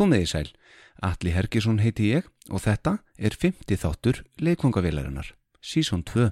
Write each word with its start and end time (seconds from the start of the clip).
Komið 0.00 0.22
í 0.24 0.28
sæl, 0.30 0.46
Alli 1.04 1.32
Hergesson 1.34 1.82
heiti 1.84 2.06
ég 2.14 2.28
og 2.48 2.62
þetta 2.64 2.94
er 3.20 3.34
50 3.36 3.76
þáttur 3.82 4.22
leikvangavélarinnar, 4.40 5.34
sísón 5.60 6.00
2. 6.08 6.30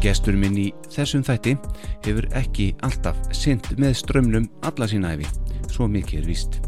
Gestur 0.00 0.40
minn 0.40 0.56
í 0.56 0.70
þessum 0.88 1.20
þætti 1.20 1.58
hefur 2.06 2.32
ekki 2.32 2.72
alltaf 2.80 3.20
synd 3.36 3.74
með 3.76 3.98
strömmnum 4.06 4.48
alla 4.64 4.88
sína 4.88 5.18
efi, 5.18 5.28
svo 5.68 5.84
mikið 5.84 6.22
er 6.24 6.32
víst. 6.32 6.64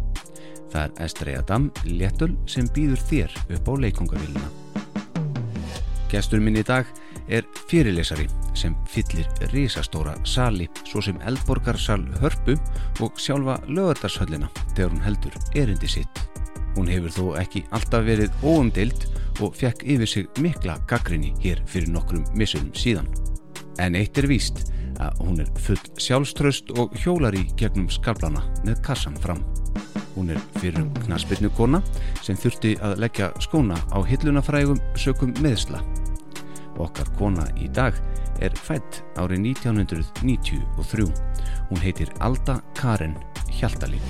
Það 0.77 0.91
er 0.91 1.05
Estrei 1.07 1.35
Adam 1.39 1.67
Léttul 1.89 2.35
sem 2.45 2.67
býður 2.77 3.01
þér 3.09 3.35
upp 3.57 3.69
á 3.73 3.73
leikongavillina. 3.81 4.49
Gestur 6.13 6.43
minn 6.45 6.59
í 6.61 6.65
dag 6.69 6.91
er 7.33 7.47
fyrirlesari 7.71 8.27
sem 8.53 8.75
fyllir 8.93 9.25
risastóra 9.55 10.13
sali 10.29 10.67
svo 10.83 11.01
sem 11.01 11.17
Eldborgarsal 11.25 12.05
Hörpu 12.21 12.59
og 13.01 13.17
sjálfa 13.17 13.57
lögardarshöllina 13.71 14.51
þegar 14.75 14.93
hún 14.93 15.05
heldur 15.07 15.41
erindi 15.57 15.89
sitt. 15.89 16.21
Hún 16.77 16.93
hefur 16.93 17.17
þó 17.17 17.25
ekki 17.41 17.65
alltaf 17.73 18.05
verið 18.05 18.37
óumdeild 18.45 19.09
og 19.41 19.57
fekk 19.57 19.81
yfir 19.97 20.13
sig 20.13 20.41
mikla 20.45 20.77
gaggrinni 20.93 21.33
hér 21.41 21.65
fyrir 21.65 21.89
nokkrum 21.89 22.29
missurum 22.37 22.75
síðan. 22.77 23.09
En 23.81 23.97
eitt 23.97 24.21
er 24.21 24.29
víst 24.29 24.67
að 25.01 25.25
hún 25.25 25.41
er 25.41 25.49
full 25.57 25.81
sjálfströst 25.97 26.77
og 26.77 26.93
hjólar 27.01 27.33
í 27.33 27.47
gegnum 27.57 27.89
skablana 27.89 28.45
með 28.61 28.85
kassan 28.85 29.17
fram. 29.25 29.41
Hún 30.17 30.33
er 30.33 30.41
fyrir 30.57 30.81
um 30.81 30.91
knaspirnu 31.05 31.51
kona 31.57 31.83
sem 32.25 32.39
þurfti 32.41 32.75
að 32.81 32.99
leggja 33.05 33.31
skóna 33.45 33.77
á 33.93 34.01
hillunafrægum 34.01 34.81
sökum 34.97 35.35
meðsla. 35.45 35.83
Okkar 36.81 37.09
kona 37.19 37.45
í 37.61 37.69
dag 37.73 37.97
er 38.45 38.57
fætt 38.57 39.03
árið 39.21 39.53
1993. 39.53 41.13
Hún 41.71 41.85
heitir 41.85 42.13
Alda 42.21 42.61
Karen 42.77 43.17
Hjaltalín. 43.53 44.03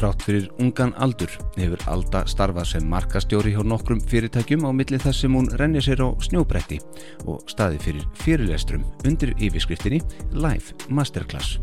Þrátt 0.00 0.22
fyrir 0.24 0.46
ungan 0.64 0.94
aldur 0.96 1.32
hefur 1.58 1.82
Alda 1.92 2.22
starfað 2.28 2.70
sem 2.70 2.86
markastjóri 2.88 3.52
hjá 3.52 3.60
nokkrum 3.60 4.00
fyrirtækjum 4.00 4.64
á 4.64 4.72
milli 4.72 5.00
þess 5.00 5.26
sem 5.26 5.36
hún 5.36 5.50
rennir 5.60 5.84
sér 5.84 6.00
á 6.00 6.08
snjóbretti 6.24 6.80
og 7.28 7.44
staði 7.52 7.82
fyrir 7.84 8.06
fyrirlestrum 8.24 8.86
undir 9.04 9.36
yfirskriftinni 9.36 10.00
Live 10.32 10.88
Masterclass. 10.88 11.58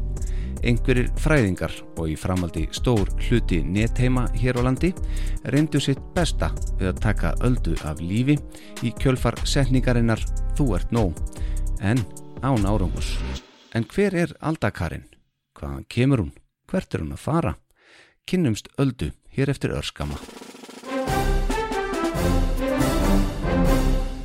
Einhverjir 0.66 1.12
fræðingar 1.22 1.74
og 1.98 2.10
í 2.10 2.16
framaldi 2.18 2.66
stór 2.74 3.12
hluti 3.28 3.60
netteima 3.64 4.26
hér 4.38 4.58
á 4.58 4.62
landi 4.66 4.94
reyndu 5.54 5.82
sitt 5.84 6.02
besta 6.16 6.50
við 6.80 6.90
að 6.92 7.02
taka 7.04 7.34
öldu 7.46 7.76
af 7.86 8.02
lífi 8.02 8.38
í 8.82 8.94
kjölfar 8.98 9.38
setningarinnar 9.46 10.24
Þú 10.58 10.72
ert 10.74 10.90
nóg, 10.96 11.20
en 11.86 12.02
án 12.42 12.66
árangus. 12.66 13.12
En 13.78 13.86
hver 13.86 14.16
er 14.18 14.34
Aldakarinn? 14.42 15.06
Hvaðan 15.54 15.86
kemur 15.86 16.24
hún? 16.24 16.34
Hvert 16.66 16.96
er 16.96 17.04
hún 17.04 17.14
að 17.14 17.22
fara? 17.22 17.54
Kynnumst 18.26 18.72
öldu 18.82 19.12
hér 19.38 19.54
eftir 19.54 19.76
örskama. 19.78 20.18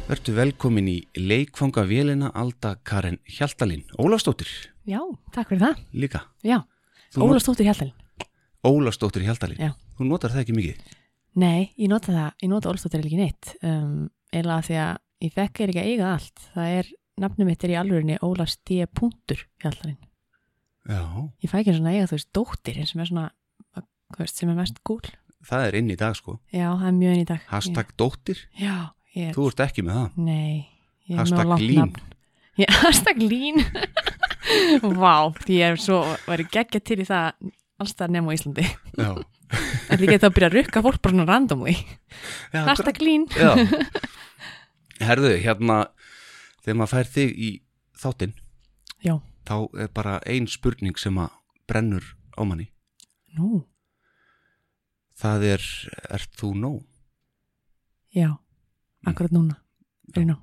Vertu 0.09 0.33
velkomin 0.37 0.89
í 0.89 0.99
leikfangavélina 1.17 2.33
Alda 2.33 2.79
Karin 2.85 3.21
Hjaltalín. 3.29 3.85
Ólafstóttir 4.01 4.72
Já, 4.89 5.01
takk 5.35 5.49
fyrir 5.53 5.63
það. 5.63 5.83
líka. 5.95 6.25
Já, 6.47 6.63
Þú 7.13 7.27
Óla 7.29 7.41
stóttir 7.43 7.67
hjáltalinn. 7.69 7.95
Ólafstóttir 8.63 9.25
Hjaltalín. 9.27 9.59
Já. 9.59 9.73
Þú 9.99 10.07
notar 10.07 10.31
það 10.33 10.45
ekki 10.45 10.55
mikið. 10.57 10.83
Nei, 11.43 11.73
ég 11.77 11.89
nota 11.91 12.13
það, 12.15 12.29
ég 12.45 12.51
nota 12.53 12.71
Óla 12.71 12.79
stóttir 12.81 13.03
ekki 13.03 13.19
neitt. 13.19 13.55
Um, 13.67 14.09
eða 14.33 14.59
því 14.63 14.77
að 14.79 14.93
ég 15.27 15.33
fekk 15.35 15.61
er 15.65 15.73
ekki 15.73 15.83
að 15.83 15.91
eiga 15.91 16.11
allt. 16.13 16.45
Það 16.55 16.75
er, 16.79 16.91
nafnum 17.25 17.51
mitt 17.51 17.65
er 17.67 17.73
í 17.75 17.79
alvörinni 17.81 18.19
Óla 18.23 18.47
stíð 18.47 18.87
punktur 18.95 19.43
hjáltalinn. 19.65 19.99
Já. 20.89 21.03
Ég 21.43 21.51
fæ 21.51 21.57
ekki 21.61 21.75
svona 21.77 21.93
eiga 21.97 22.07
þú 22.11 22.17
veist 22.19 22.31
dóttir 22.39 22.79
sem 22.87 23.03
er 23.03 23.11
svona, 23.11 23.27
hvað 23.75 24.23
veist, 24.25 24.39
sem 24.39 24.53
er 24.55 24.59
mest 24.63 24.81
gúl. 24.87 25.03
Það 25.43 25.67
er 25.67 25.79
inn 25.81 25.91
í 25.91 25.99
dag 25.99 26.15
sko. 26.15 26.39
Já, 26.55 26.69
það 26.71 26.87
er 26.87 26.97
mjög 27.01 27.17
inn 27.17 27.25
í 27.25 27.29
dag. 27.33 27.45
Hashtag 27.51 27.93
dóttir. 27.99 28.41
Já, 28.63 28.75
ég 29.19 29.35
Þú 29.35 29.49
ert 29.51 29.65
ekki 29.67 29.85
með 29.87 29.99
það. 29.99 30.23
nei. 30.23 30.69
Hashtag 31.19 31.59
lín. 31.59 31.93
Já, 32.61 32.69
hashtag 32.85 33.19
lín. 33.19 33.59
Vá, 35.03 35.15
því 35.43 35.59
ég 35.59 35.75
er 35.75 35.81
svo, 35.81 36.01
væri 36.29 36.47
geggja 36.53 36.81
til 36.85 37.01
í 37.03 37.07
það 37.09 37.51
allstað 37.83 38.13
nefn 38.15 38.31
á 38.31 38.35
Íslandi. 38.37 38.67
Já. 38.99 39.11
En 39.93 40.01
ég 40.01 40.09
get 40.09 40.23
þá 40.23 40.29
að 40.31 40.35
byrja 40.39 40.49
að 40.49 40.55
rukka 40.57 40.83
fólk 40.87 41.01
bara 41.05 41.13
svona 41.17 41.27
randomly. 41.29 41.75
Lín. 43.05 43.27
Já. 43.37 43.51
Herðu, 45.09 45.33
hérna, 45.43 45.77
þegar 46.63 46.79
maður 46.79 46.93
fær 46.95 47.11
þig 47.17 47.33
í 47.37 47.51
þáttinn, 48.03 48.33
Já, 49.03 49.17
þá 49.49 49.55
er 49.83 49.91
bara 49.95 50.17
ein 50.31 50.47
spurning 50.51 50.95
sem 51.01 51.19
að 51.19 51.33
brennur 51.69 52.07
á 52.39 52.43
manni. 52.47 52.69
nú, 53.37 53.65
Það 55.23 55.45
er, 55.53 55.65
ert 56.17 56.33
þú 56.39 56.49
nóg? 56.59 56.79
já, 58.15 58.31
akkurat 59.07 59.33
núna, 59.35 59.55
nú. 60.17 60.35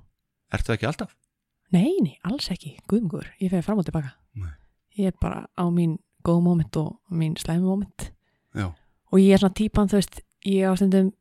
Ertu 0.52 0.72
ekki 0.74 0.86
alltaf? 0.88 1.12
Nei, 1.74 1.92
nei, 2.02 2.16
alls 2.26 2.48
ekki, 2.50 2.76
guðmungur, 2.90 3.28
ég 3.40 3.50
fer 3.52 3.62
fram 3.62 3.78
og 3.78 3.86
tilbaka. 3.86 4.14
Nei. 4.40 4.50
Ég 4.98 5.12
er 5.12 5.16
bara 5.22 5.44
á 5.54 5.64
mín 5.70 5.98
góð 6.26 6.40
moment 6.42 6.76
og 6.80 6.96
mín 7.14 7.36
slæmi 7.38 7.62
moment. 7.62 8.08
Já. 8.58 8.72
Og 9.12 9.18
ég 9.22 9.34
er 9.36 9.42
svona 9.42 9.54
típan, 9.58 9.88
þú 9.90 10.00
veist, 10.00 10.20
ég 10.46 10.66
á 10.66 10.72
stundum, 10.78 11.12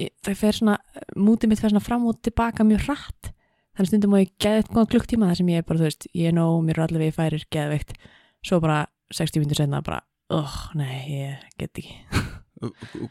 ég, 0.00 0.10
það 0.26 0.36
fer 0.42 0.58
svona, 0.58 0.76
mútið 1.16 1.50
mitt 1.52 1.62
fer 1.64 1.72
svona 1.72 1.84
fram 1.84 2.04
og 2.10 2.20
tilbaka 2.24 2.66
mjög 2.68 2.84
hratt. 2.88 3.30
Þannig 3.74 3.90
stundum 3.90 4.12
má 4.14 4.20
ég 4.22 4.34
geða 4.38 4.60
eitthvað 4.62 4.90
klukktíma 4.92 5.30
þar 5.30 5.40
sem 5.40 5.48
ég 5.54 5.62
er 5.62 5.66
bara, 5.66 5.80
þú 5.80 5.88
veist, 5.88 6.06
ég 6.14 6.28
er 6.30 6.36
nóg, 6.36 6.60
mér 6.66 6.78
er 6.78 6.84
allavega 6.86 7.16
færir 7.16 7.46
geðveikt. 7.56 7.96
Svo 8.44 8.60
bara 8.62 8.82
60 9.14 9.40
minnur 9.42 9.58
senna 9.58 9.80
bara, 9.82 10.02
oh, 10.30 10.58
nei, 10.78 11.00
ég 11.10 11.48
get 11.58 11.80
ekki. 11.80 11.96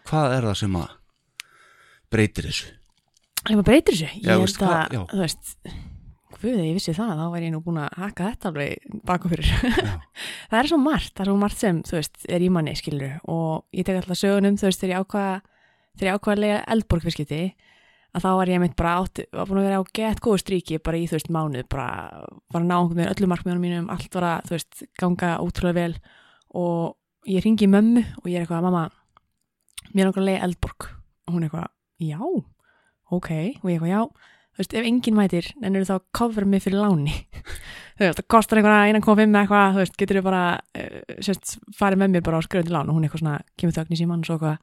Hvað 0.07 0.37
er 0.37 0.47
það 0.47 0.55
sem 0.61 0.77
að 0.79 0.93
breytir 2.13 2.47
þessu? 2.47 2.69
Ég 3.43 3.57
maður 3.57 3.67
breytir 3.67 3.97
þessu, 3.97 4.13
ég 4.21 4.29
Já, 4.29 4.37
veist 4.39 4.61
hvað- 4.61 4.77
að, 4.77 4.93
hvað 6.43 6.67
ég 6.67 6.77
vissi 6.77 6.93
það, 6.95 7.15
þá 7.19 7.25
væri 7.33 7.47
ég 7.47 7.53
nú 7.53 7.61
búin 7.63 7.81
að 7.81 7.97
haka 8.01 8.29
þetta 8.31 8.49
alveg 8.51 8.97
baka 9.07 9.31
fyrir. 9.31 9.51
Það 10.51 10.59
er 10.59 10.69
svo 10.69 10.77
margt, 10.83 11.13
það 11.15 11.23
er 11.23 11.29
svo 11.31 11.37
margt 11.41 11.59
sem, 11.59 11.77
þú 11.87 11.95
veist, 11.97 12.17
er 12.29 12.43
í 12.43 12.49
manni, 12.53 12.73
skilur, 12.77 13.13
og 13.31 13.63
ég 13.73 13.87
tek 13.87 13.97
alltaf 13.97 14.19
sögunum, 14.19 14.57
þú 14.59 14.67
veist, 14.67 14.81
þegar 14.83 14.93
ég 14.93 15.05
ákvaða, 15.05 15.37
þegar 15.97 16.09
ég 16.09 16.19
ákvaða 16.19 16.35
að 16.35 16.41
lega 16.43 16.59
eldborg 16.75 17.05
fyrir 17.05 17.15
skipti, 17.15 17.39
að 18.13 18.25
þá 18.25 18.29
var 18.37 18.51
ég 18.51 18.61
mitt 18.61 18.75
bara 18.77 18.95
átt, 19.01 19.21
var 19.33 19.49
búin 19.49 19.61
að 19.63 19.67
vera 19.67 19.79
á 19.81 19.93
gett 19.97 20.21
góðu 20.21 20.41
stríki 20.43 20.79
bara 20.85 20.99
í, 20.99 21.07
þú 21.09 21.17
veist, 21.17 21.31
mánuð, 21.33 21.65
bara, 21.73 21.87
bara 22.53 22.67
ná 22.67 22.75
einhvern 22.77 22.99
veginn 22.99 23.13
öllu 23.15 23.29
markmiðunum 23.31 23.65
mínum, 23.65 23.87
allt 23.93 24.17
var 24.19 24.27
að, 24.29 24.49
þú 24.49 24.55
veist, 24.57 24.83
ganga 25.01 25.31
ótrúlega 25.41 25.79
vel. 25.79 25.95
Og 26.53 27.31
ég 27.33 27.45
ringi 27.45 27.69
mömmu 27.71 28.03
og 28.21 28.29
ég 28.29 28.37
er 28.37 28.45
eitthvað, 28.45 28.67
mamma, 28.67 28.83
mér 29.93 30.05
er 30.05 30.11
okkur 30.11 30.23
að 30.25 30.29
lega 30.29 30.45
eldborg. 30.45 30.89
Og 31.25 31.33
hún 31.33 31.41
er 31.41 31.49
eitthvað, 31.49 31.73
já, 32.05 32.19
ok, 33.17 33.31
og 33.63 33.71
ég 33.71 33.79
eitthvað, 33.79 33.93
já, 33.95 34.32
þú 34.53 34.61
veist, 34.61 34.75
ef 34.77 34.87
enginn 34.87 35.17
mætir, 35.17 35.49
en 35.61 35.75
eru 35.75 35.87
þá 35.89 35.95
að 35.97 36.05
cover 36.19 36.45
mig 36.49 36.63
fyrir 36.65 36.83
láni? 36.83 37.15
Þú 37.97 38.05
veist, 38.05 38.19
það 38.19 38.27
kostar 38.33 38.59
einhverja 38.59 38.93
1,5 38.99 39.25
með 39.25 39.39
eitthvað, 39.43 39.73
þú 39.73 39.81
veist, 39.81 39.97
getur 40.01 40.19
þau 40.19 40.25
bara 40.27 40.45
uh, 40.59 41.17
sérst, 41.25 41.57
farið 41.77 42.01
með 42.01 42.15
mér 42.15 42.23
bara 42.25 42.39
á 42.41 42.45
skrifum 42.45 42.69
til 42.69 42.73
lán 42.73 42.89
og 42.89 42.97
hún 42.97 43.07
eitthvað 43.07 43.23
svona, 43.23 43.35
kemur 43.59 43.75
þögn 43.77 43.93
í 43.93 43.99
síman 43.99 44.23
og 44.23 44.29
svo 44.29 44.37
eitthvað 44.37 44.57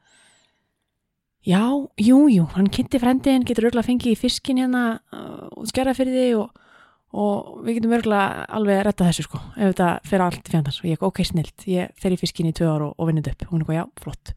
já, 1.47 1.63
jú, 1.97 2.19
jú 2.31 2.49
hann 2.55 2.71
kynnti 2.75 3.01
frendin, 3.01 3.47
getur 3.47 3.71
örgulega 3.71 3.87
fengið 3.87 4.15
í 4.15 4.19
fiskin 4.19 4.61
hérna 4.61 4.85
uh, 5.15 5.47
og 5.57 5.71
skjara 5.71 5.95
fyrir 5.97 6.17
því 6.17 6.27
og, 6.41 6.67
og 7.15 7.63
við 7.67 7.79
getum 7.79 7.95
örgulega 7.97 8.49
alveg 8.59 8.81
að 8.81 8.85
retta 8.89 9.09
þessu 9.09 9.27
sko, 9.27 9.41
ef 9.57 9.73
þetta 9.73 9.93
fer 10.11 10.27
allt 10.27 10.51
fjandans. 10.53 10.81
Og 10.83 10.91
ég 10.91 10.99
eitthvað, 10.99 11.15
ok, 11.15 11.23
snilt, 11.31 11.69
ég 11.71 11.95
fer 12.03 12.15
í 12.15 12.21
fiskin 12.21 12.51
í 12.51 12.55
tvö 12.57 12.69
ár 12.71 12.89
og, 12.91 12.99
og 12.99 13.11
vinnit 13.11 13.31
upp, 13.31 13.47
hún 13.51 13.65
eitthvað, 13.65 13.81
já, 13.81 13.87
flott. 14.05 14.35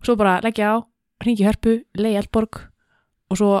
Og 0.00 0.08
svo 0.08 0.16
bara 0.18 0.38
leggja 0.46 0.72
á, 0.74 0.76
hringi 1.22 1.46
hörpu 1.46 1.76
leið 1.98 2.22
Eldborg 2.22 2.64
og 3.32 3.38
svo 3.38 3.52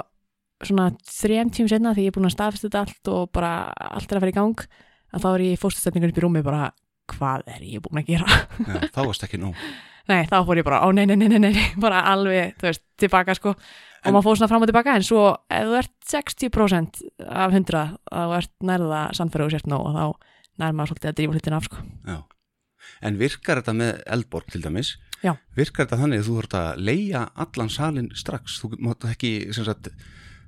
svona 0.68 0.88
þrejum 1.08 1.50
tíum 1.54 1.68
setna 1.70 1.92
því 1.96 2.06
ég 2.06 2.12
er 2.12 2.16
búin 2.16 2.28
að 2.30 2.34
staðfesta 2.36 2.68
þetta 2.68 2.82
allt 2.86 3.12
og 3.12 3.30
bara 3.34 3.52
allt 3.72 4.10
er 4.12 4.18
að 4.18 4.24
fara 4.26 4.32
í 4.34 4.36
gang 4.38 4.64
að 5.12 5.24
þá 5.24 5.28
er 5.34 5.44
ég 5.46 5.60
fórstöðstefningur 5.62 6.12
upp 6.14 6.20
í 6.20 6.24
rúmi 6.24 6.42
bara 6.46 6.66
hvað 7.12 7.48
er 7.56 7.64
ég 7.66 7.82
búin 7.84 8.00
að 8.02 8.10
gera 8.12 8.28
Já, 8.62 8.76
þá 8.94 9.00
varst 9.08 9.24
ekki 9.26 9.40
nóg. 9.42 9.56
nei 10.10 10.22
þá 10.30 10.36
fór 10.46 10.58
ég 10.62 10.66
bara, 10.66 10.82
ó 10.86 10.88
nei 10.94 11.04
nei 11.06 11.16
nei 11.20 11.28
nei, 11.30 11.38
nei 11.50 11.66
bara 11.82 12.00
alveg, 12.12 12.54
þú 12.58 12.68
veist, 12.70 12.82
tilbaka 12.98 13.34
sko 13.38 13.52
og 13.54 14.08
En- 14.08 14.14
maður 14.16 14.24
fór 14.30 14.38
svona 14.40 14.50
fram 14.50 14.64
og 14.64 14.70
tilbaka 14.70 14.96
en 14.98 15.04
svo 15.06 15.20
ef 15.52 15.68
þú 15.68 15.76
ert 15.78 15.92
60% 16.10 17.02
af 17.28 17.52
100 17.54 17.82
að 18.10 18.32
þú 18.32 18.36
ert 18.40 18.52
nærða 18.66 19.02
sannfæra 19.18 19.46
og 19.46 19.52
sért 19.54 19.68
nóg 19.70 19.84
og 19.86 19.94
þá 19.94 20.04
nær 20.62 20.74
maður 20.74 20.90
svolítið 20.92 21.10
að 21.12 21.16
drífa 21.20 21.36
hlutin 21.36 21.58
af 21.58 21.68
sko 21.68 21.84
Já. 22.08 22.18
En 23.02 23.16
virkar 23.18 23.60
þetta 23.62 23.74
með 23.78 24.00
Eldborg 24.16 24.50
til 24.50 24.62
dæmis? 24.64 24.96
Já. 25.22 25.36
Virkar 25.54 25.86
þetta 25.86 26.00
þannig 26.00 26.18
að 26.22 26.26
þú 26.26 26.34
þurft 26.40 26.56
að 26.58 26.80
leia 26.82 27.20
allan 27.44 27.70
salin 27.70 28.08
strax? 28.18 28.56
Þú 28.62 28.72
mátt 28.82 29.06
ekki 29.06 29.30
sem 29.54 29.66
sagt, 29.66 29.90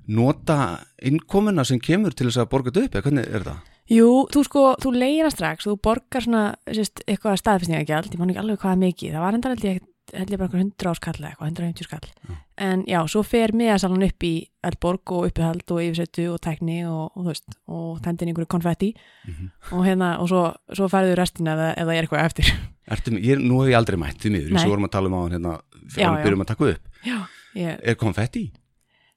nota 0.07 0.57
innkomuna 1.01 1.65
sem 1.65 1.79
kemur 1.79 2.13
til 2.13 2.27
þess 2.29 2.41
að 2.43 2.49
borga 2.51 2.71
þetta 2.71 2.85
upp, 2.85 2.95
eða 2.95 3.07
hvernig 3.09 3.33
er 3.35 3.47
það? 3.49 3.57
Jú, 3.95 4.07
þú 4.33 4.43
sko, 4.47 4.61
þú 4.81 4.91
leira 4.97 5.29
strax, 5.29 5.65
þú 5.67 5.75
borgar 5.85 6.23
svona, 6.25 6.55
sérst, 6.73 7.03
eitthvað 7.05 7.37
staðfestningagjald, 7.41 8.13
ég 8.13 8.17
man 8.21 8.29
ekki 8.33 8.41
alveg 8.41 8.57
hvað 8.63 8.71
er 8.73 8.81
mikið, 8.85 9.11
það 9.13 9.25
var 9.27 9.37
enda 9.37 9.51
held 9.53 9.67
ég 9.69 9.83
held 10.13 10.29
ég 10.29 10.37
bara 10.37 10.45
einhver 10.45 10.61
100 10.61 10.89
áskall 10.91 11.15
eða 11.17 11.29
eitthvað, 11.31 11.47
150 11.49 11.83
skall 11.87 12.09
Já. 12.29 12.35
en 12.61 12.83
já, 12.85 12.99
svo 13.09 13.23
fer 13.25 13.51
miðasalan 13.57 14.03
upp 14.05 14.23
í 14.23 14.33
Eldborg 14.63 15.11
og 15.17 15.25
uppihald 15.31 15.71
og 15.73 15.79
yfirsettu 15.81 16.27
og 16.29 16.37
tækni 16.45 16.75
og, 16.85 17.09
og 17.17 17.23
þú 17.25 17.31
veist, 17.31 17.55
og 17.73 18.01
tendin 18.05 18.29
einhverju 18.29 18.47
konfetti 18.53 18.91
Mhm. 19.25 19.49
og 19.73 19.81
hérna, 19.85 20.19
og 20.21 20.29
svo, 20.29 20.43
svo 20.77 20.85
færðu 20.93 21.15
restin 21.17 21.47
ef, 21.49 21.57
það- 21.57 21.73
ef 21.77 21.87
það 21.89 21.95
er 21.97 22.03
eitthvað 22.05 22.25
eftir 22.25 22.53
Ertu, 22.85 23.11
ég, 23.17 23.41
nú 23.41 23.63
hef 23.63 23.71
ég 23.73 23.77
aldrei 23.79 23.97
mætt 23.97 24.19
því 24.21 24.29
miður, 24.35 24.51
eins 24.53 24.63
og 24.63 24.69
vorum 24.75 24.85
að 24.85 24.91
tala 24.93 25.07
um 25.09 25.17
á 25.17 25.21
hérna, 25.33 25.53
fyrir 25.89 26.05
að 26.07 26.23
byrjum 26.23 26.41
að 26.45 26.47
taka 26.53 26.65
upp. 26.69 26.81
já, 27.03 27.17
ég, 27.55 27.79
Er 27.83 27.95
konfetti? 27.95 28.51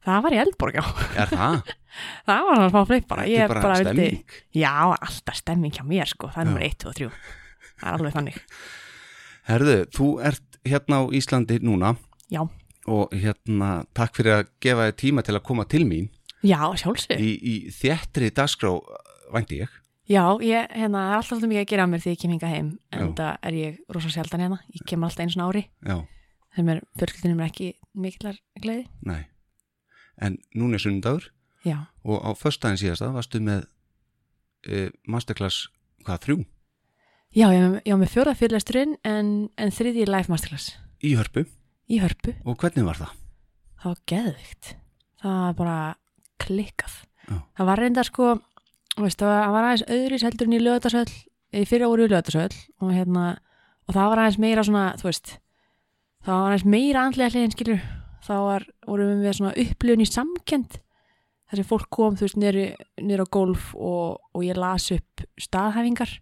Það 0.09 0.23
var 0.27 0.35
í 0.37 0.41
Eldborg, 0.43 0.79
já. 0.79 0.85
Er 1.23 1.31
það? 1.33 1.73
það 2.29 2.47
var 2.49 2.61
hann 2.63 2.71
smá 2.73 2.83
fleip 2.91 3.07
bara, 3.11 3.25
Þetta 3.27 3.35
ég 3.35 3.45
er 3.45 3.55
bara 3.55 3.79
vildi- 3.81 4.09
stemming. 4.09 4.37
já, 4.59 4.73
alltaf 4.97 5.39
stemming 5.41 5.75
hjá 5.79 5.85
mér 5.89 6.11
sko, 6.13 6.31
það 6.35 6.43
er 6.45 6.49
nummer 6.51 6.67
1, 6.69 6.77
2 6.85 6.89
og 6.93 6.99
3 6.99 7.11
það 7.79 7.89
er 7.89 7.97
alveg 7.99 8.15
þannig. 8.19 8.39
Herðu, 9.49 9.77
þú 9.97 10.07
ert 10.29 10.59
hérna 10.69 11.01
á 11.01 11.03
Íslandi 11.17 11.59
núna. 11.65 11.95
Já, 12.29 12.43
og 12.89 13.13
hérna 13.17 13.71
takk 13.97 14.17
fyrir 14.19 14.35
að 14.41 14.49
gefa 14.65 14.87
þér 14.89 14.97
tíma 15.01 15.23
til 15.25 15.37
að 15.39 15.45
koma 15.49 15.65
til 15.69 15.85
mín. 15.89 16.09
Já, 16.45 16.61
sjálfsög 16.79 17.19
í, 17.21 17.31
í 17.43 17.55
þéttri 17.75 18.29
dagskrá 18.35 18.75
vænti 19.35 19.63
ég. 19.65 19.73
Já, 20.09 20.25
ég, 20.41 20.69
hérna, 20.73 21.03
það 21.05 21.13
er 21.13 21.17
alltaf 21.19 21.43
mikið 21.49 21.61
að 21.65 21.71
gera 21.73 21.85
á 21.85 21.91
mér 21.93 22.01
þegar 22.05 22.15
ég 22.15 22.21
kem 22.23 22.33
hinga 22.33 22.49
heim. 22.53 22.69
En 22.97 23.11
það 23.19 23.33
er 23.51 23.57
ég 23.59 23.81
rosa 23.93 24.09
sjaldan 24.13 24.41
hérna. 24.47 24.61
Ég 24.73 24.85
kem 24.89 25.05
alltaf 25.05 25.21
einu 25.25 25.35
svona 25.35 25.49
ári. 25.51 25.65
Já, 25.85 25.99
sem 26.57 26.71
er 26.73 26.81
En 30.23 30.39
núna 30.55 30.79
er 30.79 30.85
sunnudagur. 30.85 31.31
Já, 31.67 31.87
og 32.07 32.23
á 32.23 32.31
föstudaginn 32.39 32.81
síðasta 32.81 33.11
varstu 33.15 33.41
með 33.45 33.67
uh, 34.71 34.89
masterclass, 35.11 35.69
hvað, 36.07 36.25
þrjú? 36.27 36.39
já 37.37 37.47
ég, 37.53 37.81
var 37.85 37.99
með 38.01 38.13
fjóra 38.15 38.35
fyrirlesturinn 38.39 38.97
en, 39.05 39.33
en 39.61 39.75
þriði 39.75 40.07
live 40.09 40.33
masterclass. 40.33 40.77
Í 41.05 41.15
hörpu. 41.19 41.45
Í 41.89 41.99
hörpu, 42.03 42.35
og 42.45 42.57
hvernig 42.61 42.87
var 42.87 42.99
það? 43.01 43.17
það 43.79 43.93
var 43.93 44.01
geðvikt 44.11 44.71
það 45.19 45.39
var 45.39 45.57
bara 45.59 45.79
klikkað. 46.39 46.95
Já. 47.29 47.37
það 47.59 47.69
var 47.69 47.83
reynda 47.83 48.05
sko 48.07 48.29
veist, 48.99 49.21
það 49.21 49.29
var, 49.29 49.43
það 49.43 49.55
var 49.55 49.69
aðeins 49.69 49.87
öðris 49.99 50.25
heldur 50.27 50.49
en 50.49 50.57
í 50.57 50.63
löðarsöll 50.63 51.15
í 51.59 51.65
fyrra 51.69 51.91
voru 51.91 52.07
í 52.07 52.13
löðarsöll 52.13 52.57
og 52.83 52.95
hérna, 52.95 53.25
og 53.87 53.97
það 53.97 54.11
var 54.13 54.23
aðeins 54.23 54.41
meira 54.43 54.65
svona, 54.67 54.85
þú 54.99 55.09
veist 55.11 55.33
það 56.25 56.35
var 56.35 56.49
aðeins 56.49 56.69
meira 56.75 57.05
andlega 57.07 57.35
hliðin 57.35 57.55
skilur 57.55 57.83
þá 58.29 58.37
var, 58.45 58.69
vorum 58.87 59.23
við 59.25 59.39
svona 59.39 59.57
upplifun 59.57 60.05
í 60.05 60.09
samkend 60.09 60.79
þar 61.49 61.61
sem 61.61 61.69
fólk 61.69 61.89
kom, 61.95 62.17
þú 62.19 62.27
veist, 62.27 62.39
nýri 62.39 63.25
á 63.25 63.27
golf 63.33 63.71
og, 63.75 64.19
og 64.37 64.45
ég 64.45 64.59
las 64.59 64.91
upp 64.95 65.25
staðhæfingar 65.41 66.19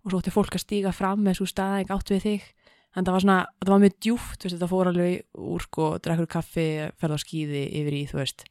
og 0.00 0.12
svo 0.12 0.22
ætti 0.22 0.32
fólk 0.32 0.56
að 0.56 0.64
stíga 0.64 0.94
fram 0.96 1.20
með 1.24 1.40
svo 1.40 1.48
staðhæfing 1.50 1.92
átt 1.92 2.12
við 2.14 2.24
þig. 2.24 2.46
En 2.96 3.06
það 3.06 3.14
var 3.14 3.22
svona, 3.22 3.40
það 3.60 3.72
var 3.74 3.82
mjög 3.84 3.98
djúft 4.02 4.44
veist, 4.44 4.54
þetta 4.56 4.68
fór 4.70 4.88
alveg 4.90 5.42
úr 5.52 5.66
sko, 5.66 5.90
drekkur 6.02 6.30
kaffi 6.32 6.66
ferð 6.98 7.14
á 7.14 7.18
skíði 7.22 7.60
yfir 7.78 7.96
í, 8.00 8.00
þú 8.10 8.18
veist 8.18 8.46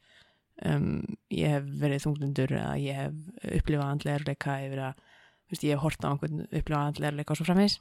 um, 0.64 0.86
ég 1.34 1.56
hef 1.56 1.66
verið 1.82 2.06
þunglundur 2.06 2.54
eða 2.56 2.72
ég 2.80 3.00
hef 3.02 3.58
upplifað 3.58 3.92
andlegarleika 3.96 4.56
yfir 4.64 4.82
að, 4.86 5.02
þú 5.44 5.54
veist, 5.54 5.66
ég 5.66 5.74
hef 5.74 5.84
hort 5.84 6.06
á 6.06 6.08
einhvern 6.08 6.42
upplifað 6.46 6.86
andlegarleika 6.86 7.34
og 7.34 7.40
svo 7.40 7.48
framvegis. 7.50 7.76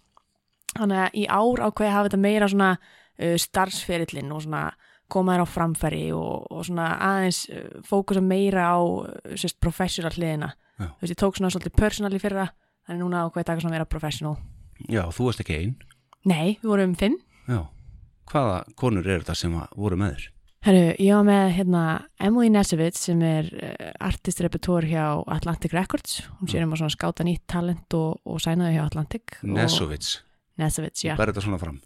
Þannig 0.74 1.04
að 1.06 1.16
í 1.22 1.24
ár 1.32 1.64
ákveði 1.70 1.94
hafa 1.94 2.10
þetta 2.10 2.22
meira 2.26 2.52
svona 2.52 2.72
uh, 2.76 3.38
starfsferillin 3.46 4.36
og 4.36 4.44
svona 4.44 4.66
koma 5.12 5.36
þér 5.36 5.44
á 5.44 5.48
framfæri 5.50 6.04
og, 6.16 6.48
og 6.54 6.66
svona 6.68 6.88
aðeins 7.10 7.44
uh, 7.50 7.82
fókusa 7.88 8.22
meira 8.24 8.70
á 8.72 8.78
uh, 8.80 9.36
sérst 9.36 9.60
professional 9.62 10.14
hliðina 10.16 10.54
Já. 10.80 10.88
þú 10.96 11.02
veist, 11.04 11.14
ég 11.14 11.20
tók 11.20 11.38
svona 11.40 11.52
svolítið 11.54 11.76
personal 11.76 12.14
í 12.16 12.22
fyrra 12.24 12.48
þannig 12.88 13.02
núna 13.04 13.26
ákveði 13.28 13.50
taka 13.52 13.64
svona 13.66 13.76
meira 13.78 13.90
professional 13.90 14.38
Já, 14.88 15.04
þú 15.12 15.26
varst 15.28 15.42
ekki 15.44 15.56
einn. 15.60 15.74
Nei, 16.30 16.58
við 16.62 16.70
vorum 16.72 16.94
fimm 17.00 17.18
Já. 17.50 17.64
Hvaða 18.30 18.60
konur 18.78 19.08
eru 19.10 19.24
þetta 19.24 19.36
sem 19.36 19.56
voru 19.76 19.98
með 20.00 20.14
þér? 20.16 20.28
Herru, 20.68 20.80
ég 21.00 21.16
var 21.16 21.24
með 21.24 21.46
hérna 21.56 21.82
Emily 22.20 22.50
Nesevitz 22.52 23.06
sem 23.08 23.22
er 23.24 23.48
uh, 23.56 23.92
artist 24.04 24.42
repertór 24.44 24.84
hjá 24.90 25.06
Atlantic 25.32 25.72
Records 25.76 26.18
hún 26.40 26.52
sér 26.52 26.66
um 26.68 26.74
að 26.76 26.82
svona 26.84 26.96
skáta 26.98 27.24
nýtt 27.28 27.46
talent 27.48 27.96
og, 27.96 28.20
og 28.28 28.42
sænaði 28.44 28.76
hjá 28.76 28.84
Atlantic 28.90 29.38
og- 29.40 29.54
Nesovits. 29.56 30.18
Nesevitz, 30.60 31.06
já 31.08 31.14
Bæri 31.16 31.32
þetta 31.32 31.46
svona 31.46 31.60
fram. 31.62 31.78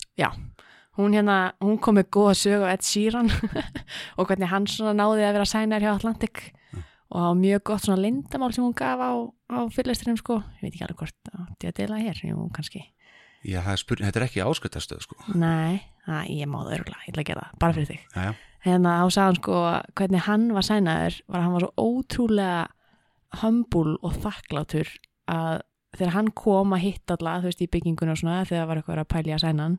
Hún 0.98 1.16
hérna, 1.18 1.38
hún 1.64 1.80
kom 1.82 1.98
með 1.98 2.10
góða 2.14 2.34
sög 2.38 2.66
á 2.66 2.74
Ed 2.74 2.86
Sheeran 2.86 3.32
og 4.18 4.28
hvernig 4.30 4.52
hann 4.52 4.68
náði 4.98 5.26
að 5.26 5.38
vera 5.40 5.50
sænar 5.50 5.84
hjá 5.84 5.94
Atlantic. 5.96 6.52
Og 7.14 7.20
það 7.20 7.28
var 7.30 7.40
mjög 7.44 7.64
gott 7.70 7.86
svona 7.86 8.02
lindamál 8.02 8.54
sem 8.56 8.64
hún 8.66 8.74
gaf 8.78 9.02
á, 9.02 9.12
á 9.54 9.60
fyrirlesturum 9.74 10.18
sko, 10.18 10.40
ég 10.58 10.66
veit 10.66 10.72
ekki 10.74 10.86
alveg 10.88 11.02
hvort 11.04 11.34
átti 11.44 11.70
að 11.70 11.76
deila 11.78 12.00
hér, 12.02 12.22
jú, 12.26 12.48
kannski. 12.56 12.82
Já, 13.44 13.60
það 13.60 13.74
er 13.74 13.82
spurning, 13.82 14.08
þetta 14.08 14.22
er 14.22 14.26
ekki 14.26 14.42
ásköldarstöð, 14.48 15.04
sko. 15.04 15.18
Nei, 15.36 15.84
að, 16.08 16.32
ég 16.32 16.50
má 16.50 16.58
það 16.64 16.78
örgulega, 16.80 17.04
ég 17.04 17.12
ætla 17.12 17.24
að 17.26 17.30
gera 17.30 17.44
það, 17.44 17.60
bara 17.62 17.76
fyrir 17.78 17.90
þig. 17.92 18.06
Já, 18.16 18.24
já. 18.24 18.32
hérna 18.64 18.94
þá 19.02 19.06
sagði 19.12 19.28
hann 19.28 19.40
sko 19.42 19.60
hvernig 20.00 20.26
hann 20.30 20.48
var 20.56 20.68
sænaður 20.70 21.20
var 21.28 21.40
að 21.40 21.46
hann 21.46 21.56
var 21.58 21.66
svo 21.66 21.90
ótrúlega 21.92 22.64
humble 23.44 23.96
og 24.00 24.18
þakklátur 24.24 24.94
að 25.34 25.62
þegar 25.98 26.16
hann 26.16 26.32
kom 26.38 26.74
að 26.74 26.86
hitta 26.88 27.18
alla 27.20 27.36
þú 27.44 27.52
veist 27.52 27.62
í 27.66 27.70
byggingunum 27.76 28.16
og 28.16 28.22
svona 28.24 28.42
þegar 28.50 28.70
var 28.70 28.82
eitthvað 28.82 29.04
að 29.04 29.12
pælja 29.14 29.38
að 29.38 29.44
sæna 29.46 29.68
hann 29.68 29.78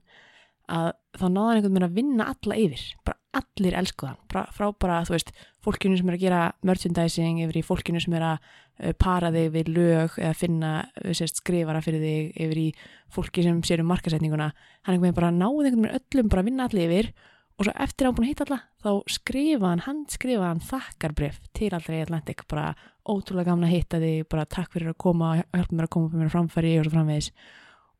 að 0.71 0.93
þá 1.15 1.27
náði 1.29 1.47
hann 1.47 1.59
einhvern 1.59 1.75
veginn 1.75 1.89
að 1.89 1.99
vinna 1.99 2.31
alla 2.33 2.59
yfir. 2.61 2.85
Bara 3.05 3.21
allir 3.35 3.77
elskuð 3.79 4.11
hann. 4.11 4.21
Bara, 4.31 4.45
frá 4.55 4.67
bara 4.81 5.01
þú 5.07 5.17
veist 5.17 5.33
fólkinu 5.65 5.99
sem 5.99 6.11
er 6.11 6.17
að 6.17 6.25
gera 6.25 6.43
merchandising 6.67 7.43
yfir 7.45 7.61
í 7.61 7.65
fólkinu 7.67 8.03
sem 8.03 8.17
er 8.19 8.27
að 8.29 8.49
uh, 8.49 8.95
para 9.01 9.33
þig 9.35 9.53
við 9.55 9.71
lög 9.75 10.19
eða 10.21 10.39
finna 10.39 10.73
uh, 10.87 11.13
sérst, 11.13 11.43
skrifara 11.43 11.83
fyrir 11.85 12.03
þig 12.05 12.43
yfir 12.47 12.63
í 12.63 12.67
fólki 13.15 13.45
sem 13.47 13.63
sér 13.67 13.85
um 13.85 13.91
markasetninguna 13.93 14.51
hann 14.53 14.95
einhvern 14.95 15.09
veginn 15.09 15.21
bara 15.21 15.33
náði 15.35 15.71
einhvern 15.71 15.89
veginn 15.89 16.03
öllum 16.03 16.31
bara 16.33 16.45
að 16.45 16.51
vinna 16.51 16.69
allir 16.69 16.87
yfir 16.91 17.11
og 17.55 17.67
svo 17.69 17.75
eftir 17.85 18.05
að 18.05 18.09
hann 18.09 18.17
búin 18.19 18.27
að 18.27 18.33
hitta 18.33 18.47
alla 18.49 18.61
þá 18.83 19.15
skrifa 19.15 19.71
hann, 19.71 19.85
hann 19.87 20.01
skrifa 20.11 20.49
hann 20.51 20.63
þakkarbref 20.71 21.43
til 21.55 21.71
allra 21.71 21.99
í 21.99 22.03
Atlantic. 22.03 22.47
Bara 22.51 22.73
ótrúlega 23.07 23.53
gaman 23.53 23.69
að 23.69 23.77
hitta 23.77 24.01
þig 24.03 24.25
bara 24.33 24.49
takk 24.51 24.73
fyrir 24.75 24.91
að 24.91 25.03
koma 25.05 25.37
hjálpa 25.39 25.77
mér 25.77 25.87
að 25.87 25.93
koma 25.95 26.11
fyrir 26.11 26.25
mér 26.25 26.35
framfæri 26.35 26.73
og 26.81 26.89
svo 26.89 26.95
framvegis 26.97 27.31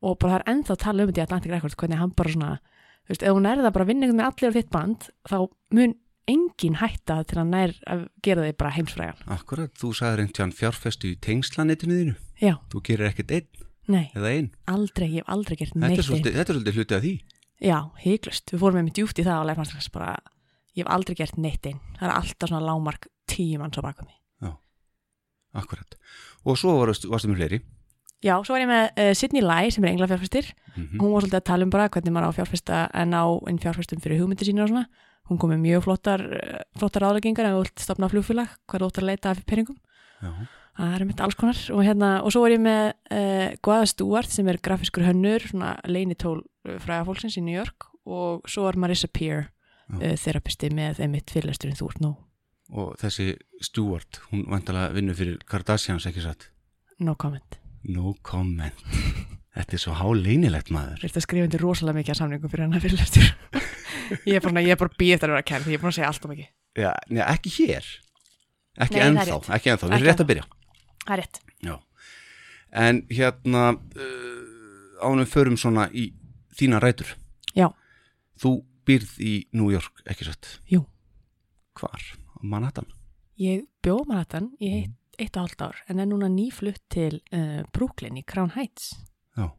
og 0.05 0.17
bara 0.21 0.35
það 0.35 0.39
er 0.41 0.47
ennþá 0.53 0.73
að 0.75 0.81
tala 0.85 1.03
um 1.05 1.09
þetta 1.11 1.21
í 1.21 1.25
Atlantic 1.25 1.51
Records 1.55 1.77
hvernig 1.81 1.99
hann 2.01 2.13
bara 2.15 2.33
svona, 2.35 2.49
þú 3.05 3.13
veist, 3.13 3.23
ef 3.25 3.35
hún 3.37 3.47
er 3.49 3.61
það 3.63 3.73
bara 3.77 3.85
að 3.87 3.91
vinna 3.91 4.05
einhvern 4.05 4.19
veginn 4.21 4.31
allir 4.31 4.51
á 4.53 4.57
þitt 4.57 4.71
band 4.75 5.07
þá 5.29 5.37
mun 5.79 5.95
engin 6.25 6.77
hætta 6.81 7.19
til 7.29 7.37
að 7.41 7.49
nær 7.53 7.73
að 7.93 7.99
gera 8.25 8.45
þig 8.47 8.55
bara 8.61 8.73
heimsfrægan 8.77 9.27
Akkurat, 9.35 9.73
þú 9.77 9.91
sagði 9.93 10.19
reynd 10.21 10.33
tján 10.37 10.53
fjárfestu 10.57 11.11
í 11.11 11.19
tengslanetinu 11.21 11.99
þínu. 11.99 12.15
já, 12.41 12.53
Þú 12.73 12.81
gerir 12.87 13.09
ekkert 13.11 13.31
einn 13.37 13.65
nei, 13.87 14.07
eða 14.17 14.31
einn. 14.33 14.47
aldrei, 14.65 15.07
ég 15.13 15.21
hef 15.21 15.29
aldrei 15.35 15.57
gert 15.59 15.75
neitt 15.77 15.99
þetta 16.01 16.41
er 16.41 16.49
svolítið 16.49 16.79
hluti 16.79 16.95
af 16.97 17.03
því. 17.05 17.13
Já, 17.61 17.77
hygglust. 18.01 18.49
Við 18.51 18.59
fórum 18.63 18.75
með 18.81 18.87
mér 18.89 18.95
djúpt 18.97 19.19
í 19.21 19.23
það 19.27 19.37
á 19.39 19.47
leifmannstræks 19.51 19.91
bara, 19.93 20.15
ég 20.75 20.81
hef 20.83 20.89
aldrei 20.91 21.15
gert 21.21 21.37
neitt 21.37 21.69
einn. 21.69 21.77
Það 21.99 22.07
er 22.09 22.15
alltaf 22.17 22.49
svona 22.49 22.65
lámark 22.65 23.05
tíu 23.29 23.59
manns 23.61 23.77
á 23.77 23.85
bakum 23.85 24.09
mig. 24.09 24.17
Akkurat. 25.55 25.95
Og 26.43 26.57
svo 26.59 26.73
varstu, 26.81 27.07
varstu 27.13 27.29
með 27.31 27.37
fleiri. 27.39 27.59
Já, 28.25 28.33
svo 28.41 28.55
var 28.55 28.63
ég 28.63 28.69
með 28.69 28.85
uh, 28.97 29.11
Sydney 29.13 29.43
Lai 29.45 29.69
sem 29.73 29.85
er 29.85 29.91
engla 29.91 30.07
fjárfæstir. 30.09 30.47
Mm 30.73 30.99
Hún 30.99 31.11
var 31.13 31.23
svolítið 31.23 31.39
að 31.39 31.47
tala 31.49 31.65
um 31.65 31.71
bara 31.73 31.89
hvernig 31.93 32.13
maður 32.13 32.25
á 32.25 32.29
að 32.31 32.37
fjárfæsta 32.39 32.77
en 33.01 33.13
á 33.13 33.25
einn 33.45 33.59
fjárfæstum 33.61 34.01
fyrir 34.01 34.21
hugmyndir 34.21 34.49
sína 34.49 34.63
og 34.65 34.71
svona. 34.71 34.85
Hún 35.29 35.39
kom 35.41 35.51
með 35.53 35.61
mjög 35.61 35.83
flottar, 35.85 36.23
uh, 36.25 36.63
flottar 36.79 37.05
áleggingar 37.05 37.49
við 37.51 37.59
vilt 37.61 37.83
stopna 37.85 38.09
flugfélag, 38.09 38.55
hvað 38.65 38.79
er 38.79 38.85
ótt 38.87 38.99
að 39.01 39.07
leita 39.11 39.31
af 39.31 39.43
peningum. 39.45 39.77
Já. 40.21 40.31
Það 40.75 40.95
er 40.95 41.05
mitt 41.07 41.21
alls 41.23 41.37
konar 41.39 41.59
og, 41.71 41.81
hérna, 41.85 42.09
og 42.25 42.33
svo 42.33 42.41
var 42.43 42.51
ég 42.55 42.63
með 42.65 42.83
uh, 42.91 43.49
Guada 43.63 43.85
Stewart 43.87 44.33
sem 44.33 44.49
er 44.51 44.59
grafiskur 44.59 45.05
hönnur, 45.05 45.45
svona 45.45 45.75
leinitól 45.87 46.41
fræða 46.65 47.05
fólksins 47.07 47.37
í 47.39 47.45
New 47.45 47.55
York 47.55 47.87
og 48.05 48.49
svo 48.49 48.65
var 48.65 48.79
Marissa 48.81 49.07
Peer 49.07 49.51
þerapisti 49.85 50.71
með 50.73 51.03
einmitt 51.05 51.29
fyrirlesturinn 51.29 51.77
þú 51.77 51.91
ert 51.91 52.01
nú. 52.01 52.11
Og 52.73 52.95
þessi 52.97 53.35
Stuart, 53.61 54.19
hún 54.31 54.47
vantalega 54.49 54.95
vinnur 54.97 55.17
fyrir 55.17 55.37
Kardashians, 55.45 56.09
ekki 56.09 56.25
satt? 56.25 56.49
No 56.99 57.13
comment. 57.15 57.61
No 57.91 58.15
comment. 58.25 58.85
Þetta 59.55 59.77
er 59.77 59.81
svo 59.81 59.93
háleinilegt 59.95 60.71
maður. 60.75 60.99
Þú 60.99 61.07
ert 61.07 61.17
að 61.19 61.23
skrifa 61.23 61.47
undir 61.47 61.61
rosalega 61.63 61.99
mikið 62.01 62.13
að 62.13 62.17
samningum 62.19 62.51
fyrir 62.51 62.65
hennar 62.65 62.83
fyrirlestur. 62.83 63.29
ég 64.27 64.35
er 64.35 64.43
bara, 64.43 64.63
ég 64.65 64.81
býð 64.83 65.13
eftir 65.15 65.31
að 65.31 65.37
vera 65.37 65.45
kærð, 65.47 65.69
ég 65.71 65.79
er 65.79 65.83
bara 65.83 65.93
að 65.93 65.97
segja 65.99 66.09
allt 66.09 66.25
og 66.27 66.33
mikið. 66.33 66.49
Já, 66.75 66.89
neða, 67.07 67.27
ekki 67.31 67.53
hér. 67.55 67.87
Ekki 68.83 68.99
Nei, 68.99 69.05
ennþá, 69.05 69.37
ekki 69.55 69.71
ennþá, 69.71 69.87
við 69.87 69.95
erum 69.95 70.09
rétt 70.09 70.23
að 70.25 70.29
byrja. 70.33 70.45
Það 71.05 71.13
er 71.15 71.21
rétt. 71.21 71.39
Já. 71.63 71.75
En 72.83 73.01
hérna, 73.07 73.63
uh, 73.95 75.05
ánum 75.07 75.29
förum 75.31 75.55
svona 75.59 75.87
í 75.95 76.09
þína 76.59 76.81
rætur. 76.83 77.15
Já. 77.55 77.69
Þú 78.43 78.57
býrð 78.85 79.15
í 79.23 79.33
New 79.55 79.71
York, 79.71 80.03
ekki 80.03 80.27
satt? 80.27 80.57
Jú. 80.67 80.83
Hvar? 81.79 82.03
Manhattan? 82.43 82.91
Ég 83.39 83.63
bjóð 83.83 84.03
Manhattan 84.11 84.51
í 84.59 84.73
eitt, 84.81 84.99
eitt 85.21 85.37
og 85.37 85.45
halvt 85.45 85.65
ár 85.67 85.81
en 85.91 86.01
er 86.01 86.09
núna 86.09 86.29
nýflutt 86.31 86.83
til 86.93 87.19
uh, 87.31 87.61
Brooklyn 87.75 88.19
í 88.19 88.25
Crown 88.27 88.53
Heights. 88.55 88.93
Já. 89.37 89.49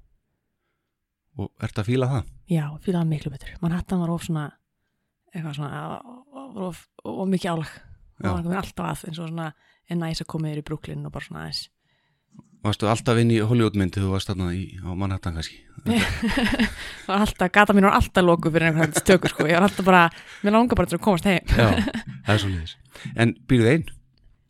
Og 1.41 1.51
ert 1.63 1.81
að 1.81 1.91
fíla 1.91 2.11
það? 2.11 2.33
Já, 2.51 2.65
fyrir 2.83 3.01
það 3.01 3.13
miklu 3.13 3.33
betur. 3.35 3.55
Manhattan 3.63 4.03
var 4.03 4.13
of 4.15 4.27
svona, 4.27 4.49
eitthvað 5.35 5.57
svona, 5.59 5.81
of, 6.69 6.85
of 7.05 7.31
mikið 7.33 7.55
álag. 7.55 7.73
Var 8.17 8.31
einhvern 8.31 8.53
veginn 8.53 8.63
alltaf 8.63 8.93
að 8.93 9.09
eins 9.11 9.19
og 9.21 9.33
svona 9.33 9.49
er 9.87 9.99
næs 10.01 10.23
að 10.23 10.31
koma 10.33 10.51
yfir 10.51 10.63
í 10.63 10.69
Brooklyn 10.71 11.09
og 11.09 11.13
bara 11.15 11.27
svona 11.27 11.43
aðeins. 11.45 11.67
Varstu 12.67 12.89
alltaf 12.91 13.19
inn 13.21 13.31
í 13.31 13.39
Hollywoodmyndi 13.45 14.01
þú 14.03 14.11
varst 14.15 14.31
þarna 14.31 14.49
í, 14.57 14.65
á 14.83 14.91
Manhattan 14.99 15.37
kannski 15.37 15.61
var 17.07 17.23
alltaf, 17.23 17.51
gata 17.55 17.77
mín 17.77 17.87
var 17.87 17.99
alltaf 18.01 18.25
loku 18.25 18.51
fyrir 18.51 18.71
einhvern 18.71 18.97
stökur 18.97 19.31
sko, 19.31 19.47
ég 19.47 19.61
var 19.61 19.69
alltaf 19.69 19.87
bara 19.87 20.07
mér 20.43 20.57
langar 20.57 20.79
bara 20.79 20.91
til 20.91 20.99
að 20.99 21.05
komast 21.05 21.29
heim 21.29 21.47
Já, 21.53 21.69
það 22.27 22.33
er 22.35 22.43
svo 22.43 22.51
liðis 22.51 22.75
En 23.15 23.35
býrðu 23.47 23.71
einn? 23.71 23.87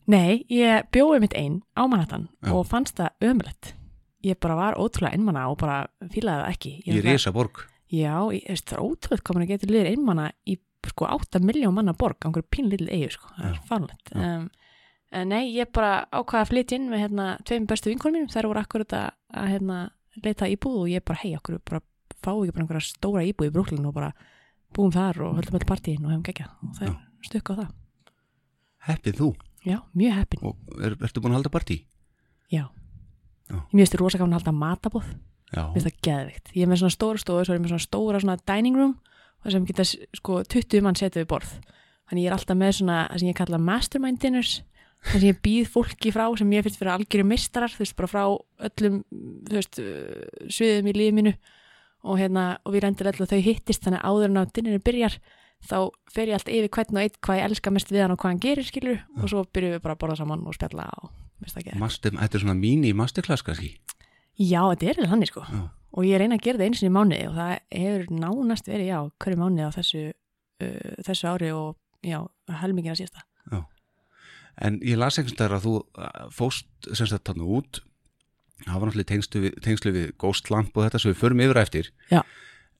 Nei, 0.06 0.44
ég 0.52 0.86
bjóði 0.94 1.20
mitt 1.24 1.34
einn 1.34 1.60
á 1.74 1.82
Manhattan 1.90 2.28
Já. 2.44 2.52
og 2.54 2.66
fannst 2.70 2.94
það 3.00 3.30
ömulegt 3.32 3.72
ég 4.26 4.38
bara 4.42 4.56
var 4.58 4.76
ótrúlega 4.78 5.14
einmanna 5.14 5.48
og 5.50 5.58
bara 5.60 5.86
fílaði 6.10 6.42
það 6.42 6.52
ekki. 6.52 6.72
Í 6.86 6.94
Ég- 6.96 7.04
Risa 7.06 7.32
borg 7.34 7.64
Já, 7.90 8.14
ég, 8.34 8.46
það 8.46 8.72
er 8.76 8.82
ótrúlega 8.82 9.22
komin 9.26 9.44
að 9.46 9.50
geta 9.54 9.66
liður 9.70 9.90
einmanna 9.92 10.28
í 10.46 10.56
sko 10.86 11.06
8 11.10 11.40
miljón 11.42 11.74
manna 11.74 11.92
borg 11.98 12.16
á 12.22 12.26
einhverju 12.30 12.46
pínlítið 12.54 12.90
eigu 12.94 13.10
sko, 13.10 13.26
það 13.34 13.46
er 13.50 13.56
farlegt 13.66 14.12
um, 14.14 14.44
nei, 15.26 15.48
ég 15.56 15.72
bara 15.74 16.06
ákvaða 16.14 16.44
að 16.44 16.50
flytja 16.52 16.76
inn 16.78 16.86
með 16.92 17.02
hérna 17.02 17.26
tveim 17.42 17.66
bestu 17.66 17.90
vinkonum 17.90 18.20
mínum, 18.20 18.30
þær 18.30 18.46
voru 18.46 18.62
akkurat 18.62 18.94
að, 18.94 19.08
að 19.34 19.48
hérna, 19.50 19.78
leita 20.22 20.46
íbúð 20.46 20.76
og 20.84 20.92
ég 20.92 21.02
bara 21.06 21.18
hei 21.24 21.32
okkur 21.34 21.58
bara 21.66 21.82
fá 22.22 22.30
ekki 22.38 22.54
bara 22.54 22.62
einhverja 22.62 22.86
stóra 22.86 23.24
íbúð 23.26 23.50
í 23.50 23.54
Brooklyn 23.58 23.86
og 23.90 23.96
bara 23.98 24.12
búum 24.76 24.94
þar 24.94 25.20
og 25.26 25.34
höldum 25.40 25.58
öll 25.58 25.66
partíin 25.66 26.06
og 26.06 26.14
hefum 26.14 26.22
gegja 26.30 26.46
og 26.62 26.78
það 26.78 26.86
er 26.92 26.96
stukka 27.26 27.54
á 27.54 27.58
það. 27.64 27.74
Heppið 28.86 29.18
þú 29.20 29.28
Já, 29.66 29.80
mjög 29.98 30.18
heppin, 30.20 30.42
og 30.46 30.76
er, 30.78 30.94
ertu 31.02 31.22
búin 31.22 31.34
að 31.34 31.40
halda 31.40 31.54
partí? 31.56 31.80
já 32.52 32.68
Já. 33.46 33.60
Ég 33.78 33.90
þið 33.90 34.00
rosa 34.00 34.18
gafin 34.18 34.34
að 34.34 34.40
halda 34.40 34.52
matabóð 34.58 35.08
Já, 35.54 35.62
Mér 35.70 35.76
finnst 35.76 35.86
það 35.86 35.98
geðvikt. 36.02 36.48
Ég 36.56 36.64
er 36.64 36.70
með 36.70 36.80
svona 36.80 36.94
stóra 36.96 37.20
stofu, 37.22 37.44
svo 37.46 37.54
er 37.54 37.58
ég 37.58 37.62
með 37.62 37.72
svona 37.74 37.84
stóra 37.84 38.20
svona 38.22 38.34
dining 38.50 38.78
room 38.78 38.94
og 39.44 39.52
sem 39.54 39.66
geta 39.68 39.84
sko 39.86 40.40
20 40.42 40.82
mann 40.82 40.98
setið 40.98 41.22
við 41.22 41.28
borð. 41.30 41.52
Þannig 42.10 42.24
ég 42.24 42.30
er 42.30 42.34
alltaf 42.34 42.58
með 42.58 42.72
svona 42.80 42.96
það 43.06 43.22
sem 43.22 43.30
ég 43.30 43.38
kalla 43.38 43.60
mastermind 43.62 44.20
dinners 44.22 44.56
þar 45.06 45.20
sem 45.22 45.28
ég 45.28 45.38
býð 45.44 45.70
fólki 45.70 46.12
frá 46.14 46.24
sem 46.38 46.54
ég 46.56 46.66
finnst 46.66 46.80
fyrir 46.80 46.92
algjöru 46.96 47.26
mistarar, 47.30 47.70
þú 47.70 47.84
veist, 47.84 47.96
bara 47.98 48.10
frá 48.10 48.24
öllum, 48.68 48.98
þú 49.46 49.58
veist, 49.60 49.80
sviðum 50.50 50.90
í 50.90 50.96
lífið 50.96 51.16
mínu 51.20 51.34
og 52.06 52.20
hérna, 52.20 52.46
og 52.66 52.74
við 52.74 52.86
rendur 52.86 53.10
alltaf 53.12 53.30
þau 53.30 53.42
hittist 53.46 53.86
þannig 53.86 54.02
áður 54.02 54.30
en 54.32 54.40
á 54.42 54.44
dinninu 54.50 54.82
byrjar 54.82 55.18
þá 55.70 55.78
fer 56.12 56.30
ég 56.30 56.38
alltaf 56.38 56.54
yfir 56.54 56.72
hvern 56.76 56.98
og 56.98 57.02
einn 57.02 57.16
hvað 57.26 57.40
ég 57.40 57.48
elska 57.50 57.72
mest 57.74 57.92
við 57.92 58.04
hann 58.04 58.14
og 58.14 58.20
hvað 58.22 58.32
hann 58.32 58.42
gerir, 58.42 58.66
skilur 58.66 59.00
og 59.20 59.30
svo 59.32 59.44
byrjum 59.56 59.76
við 59.76 59.82
bara 59.84 59.96
að 59.96 60.02
borða 60.02 60.18
saman 60.20 60.44
og 60.46 60.56
spjalla 60.56 60.86
og 61.02 61.10
það 61.46 61.66
geðveikt. 61.66 61.80
Master, 61.82 62.16
þetta 62.16 62.38
er 62.38 62.44
svona 62.44 62.58
mini 62.58 62.92
masterclass 62.96 63.46
kannski 63.46 63.72
Já, 64.36 64.60
þetta 64.72 64.86
er 64.86 65.00
alveg 65.00 65.12
þannig 65.14 65.32
sko 65.32 65.46
Já. 65.48 65.62
og 65.96 66.08
ég 66.08 66.20
reyna 66.20 66.38
að 66.38 66.44
gera 66.46 66.60
það 66.60 66.68
einu 66.68 66.80
sinni 66.80 66.92
í 66.92 66.96
mánuði 66.96 67.22
og 67.30 67.38
það 67.38 67.52
hefur 67.78 68.06
nánast 68.24 68.70
verið, 68.70 68.90
já, 68.90 68.98
hverju 69.24 69.40
mánuði 69.40 69.68
á 69.68 69.76
þessu, 69.76 70.04
uh, 70.66 70.94
þessu 71.08 71.30
ári 71.32 71.50
og 71.56 71.76
já, 72.04 72.20
helmingina 72.62 72.98
síðasta. 72.98 73.26
En 74.56 74.78
ég 74.80 74.96
las 74.96 75.18
einhvers 75.20 75.34
staðar 75.36 75.58
að 75.58 75.64
þú 75.66 75.72
uh, 75.76 76.28
fóst 76.32 76.86
sem 76.88 77.08
sagt 77.10 77.26
þarna 77.28 77.44
út 77.58 77.82
var 78.64 78.88
náttúrulega 78.88 79.10
tengslu 79.12 79.42
við, 79.44 79.92
við 79.92 80.12
Ghost 80.20 80.48
Lamp 80.50 80.76
og 80.76 80.86
þetta 80.86 81.00
sem 81.02 81.12
við 81.12 81.20
förum 81.20 81.42
yfir 81.44 81.60
eftir 81.60 81.90
Já. 82.08 82.22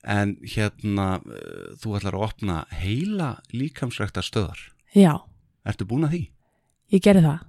En 0.07 0.37
hérna 0.47 1.07
uh, 1.19 1.75
þú 1.83 1.97
ætlar 1.99 2.15
að 2.19 2.25
opna 2.29 2.57
heila 2.81 3.33
líkamsræktar 3.53 4.27
stöðar 4.27 4.61
Já, 4.97 5.17
Ertu 5.67 5.85
búin 5.91 6.07
að 6.07 6.15
því? 6.17 6.23
ég 6.95 7.03
gerði 7.03 7.25
það, 7.27 7.41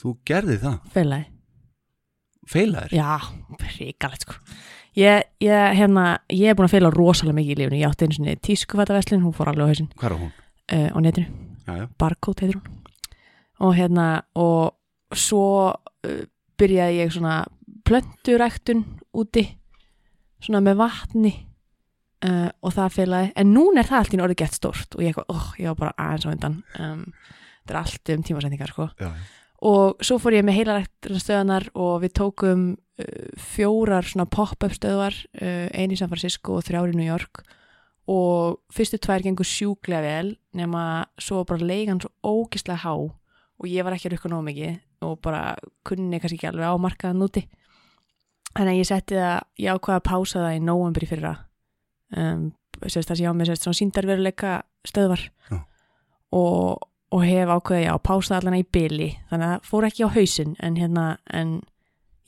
Þú 0.00 0.12
gerði 0.24 0.56
það, 0.62 0.76
feilaði. 0.94 1.26
feilaðir 2.48 2.94
Já, 2.96 3.10
ríkalegt 3.76 4.24
sko. 4.24 4.38
Ég, 4.98 5.26
ég, 5.44 5.74
hérna, 5.78 6.04
ég 6.34 6.50
er 6.50 6.56
búin 6.58 6.66
að 6.66 6.72
feila 6.74 6.90
rosalega 6.90 7.36
mikið 7.36 7.52
í 7.52 7.58
lífinu. 7.60 7.78
Ég 7.78 7.92
átti 7.92 8.06
einu 8.08 8.16
sinni 8.16 8.32
tískufataveslin, 8.42 9.20
hún 9.22 9.34
fór 9.36 9.52
alveg 9.52 9.68
á 9.68 9.70
hausinn 9.70 9.90
Hvað 10.00 10.08
er 10.08 10.16
hún? 10.18 10.32
uh, 10.72 10.88
á 10.90 10.98
netinu. 11.04 11.28
Já, 11.68 11.72
já, 11.78 11.86
Barcode 12.00 12.42
heitir 12.46 12.58
hún 12.58 12.76
og 13.60 13.74
hérna 13.76 14.06
og 14.40 14.72
svo 15.12 15.44
uh, 15.76 16.22
byrjaði 16.58 17.02
ég 17.04 17.12
svona 17.12 17.34
plönturæktun 17.86 18.86
úti 19.20 19.44
svona 20.40 20.62
með 20.64 20.78
vatni 20.80 21.32
uh, 22.26 22.48
og 22.64 22.74
það 22.76 22.96
félagi 22.96 23.32
en 23.40 23.52
núna 23.54 23.82
er 23.82 23.88
það 23.88 24.00
allt 24.00 24.14
í 24.14 24.22
orðið 24.24 24.40
gett 24.42 24.56
stórt 24.56 24.96
og 24.96 25.04
ég, 25.04 25.12
eitthvað, 25.12 25.28
oh, 25.34 25.52
ég 25.60 25.70
var 25.72 25.78
bara 25.84 26.06
aðeins 26.06 26.26
á 26.26 26.32
undan. 26.32 26.56
Um, 26.78 27.04
þetta 27.60 27.74
er 27.74 27.80
allt 27.82 28.12
um 28.14 28.24
tímasendingar 28.26 28.74
sko. 28.74 28.88
og 29.70 30.04
svo 30.04 30.18
fór 30.22 30.38
ég 30.38 30.46
með 30.46 30.58
heilaræktunarstöðanar 30.60 31.70
og 31.74 31.94
við 32.04 32.14
tókum 32.20 32.66
uh, 32.74 33.30
fjórar 33.36 34.08
svona 34.08 34.28
pop-up 34.30 34.76
stöðvar 34.76 35.16
uh, 35.40 35.68
einu 35.72 35.96
í 35.96 36.00
San 36.00 36.12
Francisco 36.12 36.58
og 36.58 36.66
þrjár 36.68 36.92
í 36.92 36.98
New 36.98 37.08
York. 37.08 37.42
Og 38.10 38.58
fyrstu 38.74 38.98
tvær 38.98 39.22
gengur 39.22 39.46
sjúklega 39.46 40.02
vel 40.02 40.34
nema 40.56 41.06
svo 41.20 41.44
bara 41.46 41.62
leigan 41.62 42.00
svo 42.02 42.10
ógislega 42.26 42.82
há 42.82 42.94
og 42.96 43.68
ég 43.68 43.84
var 43.84 43.94
ekki 43.94 44.08
að 44.08 44.16
rukka 44.16 44.30
nóg 44.32 44.46
mikið 44.48 44.78
og 45.04 45.20
bara 45.22 45.54
kunni 45.86 46.18
kannski 46.20 46.40
ekki 46.40 46.48
alveg 46.48 46.72
á 46.72 46.76
markaðan 46.80 47.24
úti. 47.24 47.44
Þannig 48.50 48.72
að 48.72 48.80
ég 48.80 48.88
setti 48.88 49.14
það, 49.14 49.36
ég 49.62 49.76
ákvaða 49.76 50.00
að 50.00 50.06
pása 50.08 50.42
það 50.42 50.56
í 50.56 50.62
nóvembri 50.64 51.06
fyrra 51.06 51.34
um, 52.16 52.46
sérst 52.86 53.10
það 53.10 53.22
ég 53.24 53.32
á 53.32 53.34
með 53.36 53.50
sérst 53.50 53.66
svona 53.66 53.78
síndarveruleika 53.80 54.54
stöðvar. 54.88 55.26
Og, 56.30 56.86
og 57.10 57.24
hef 57.26 57.50
ákveðið 57.50 57.86
já, 57.88 57.94
pása 58.06 58.36
allan 58.38 58.60
í 58.60 58.66
byli 58.70 59.08
þannig 59.30 59.46
að 59.46 59.54
það 59.56 59.64
fór 59.66 59.86
ekki 59.88 60.06
á 60.06 60.14
hausinn 60.14 60.52
en 60.62 60.76
hérna, 60.78 61.06
en 61.26 61.56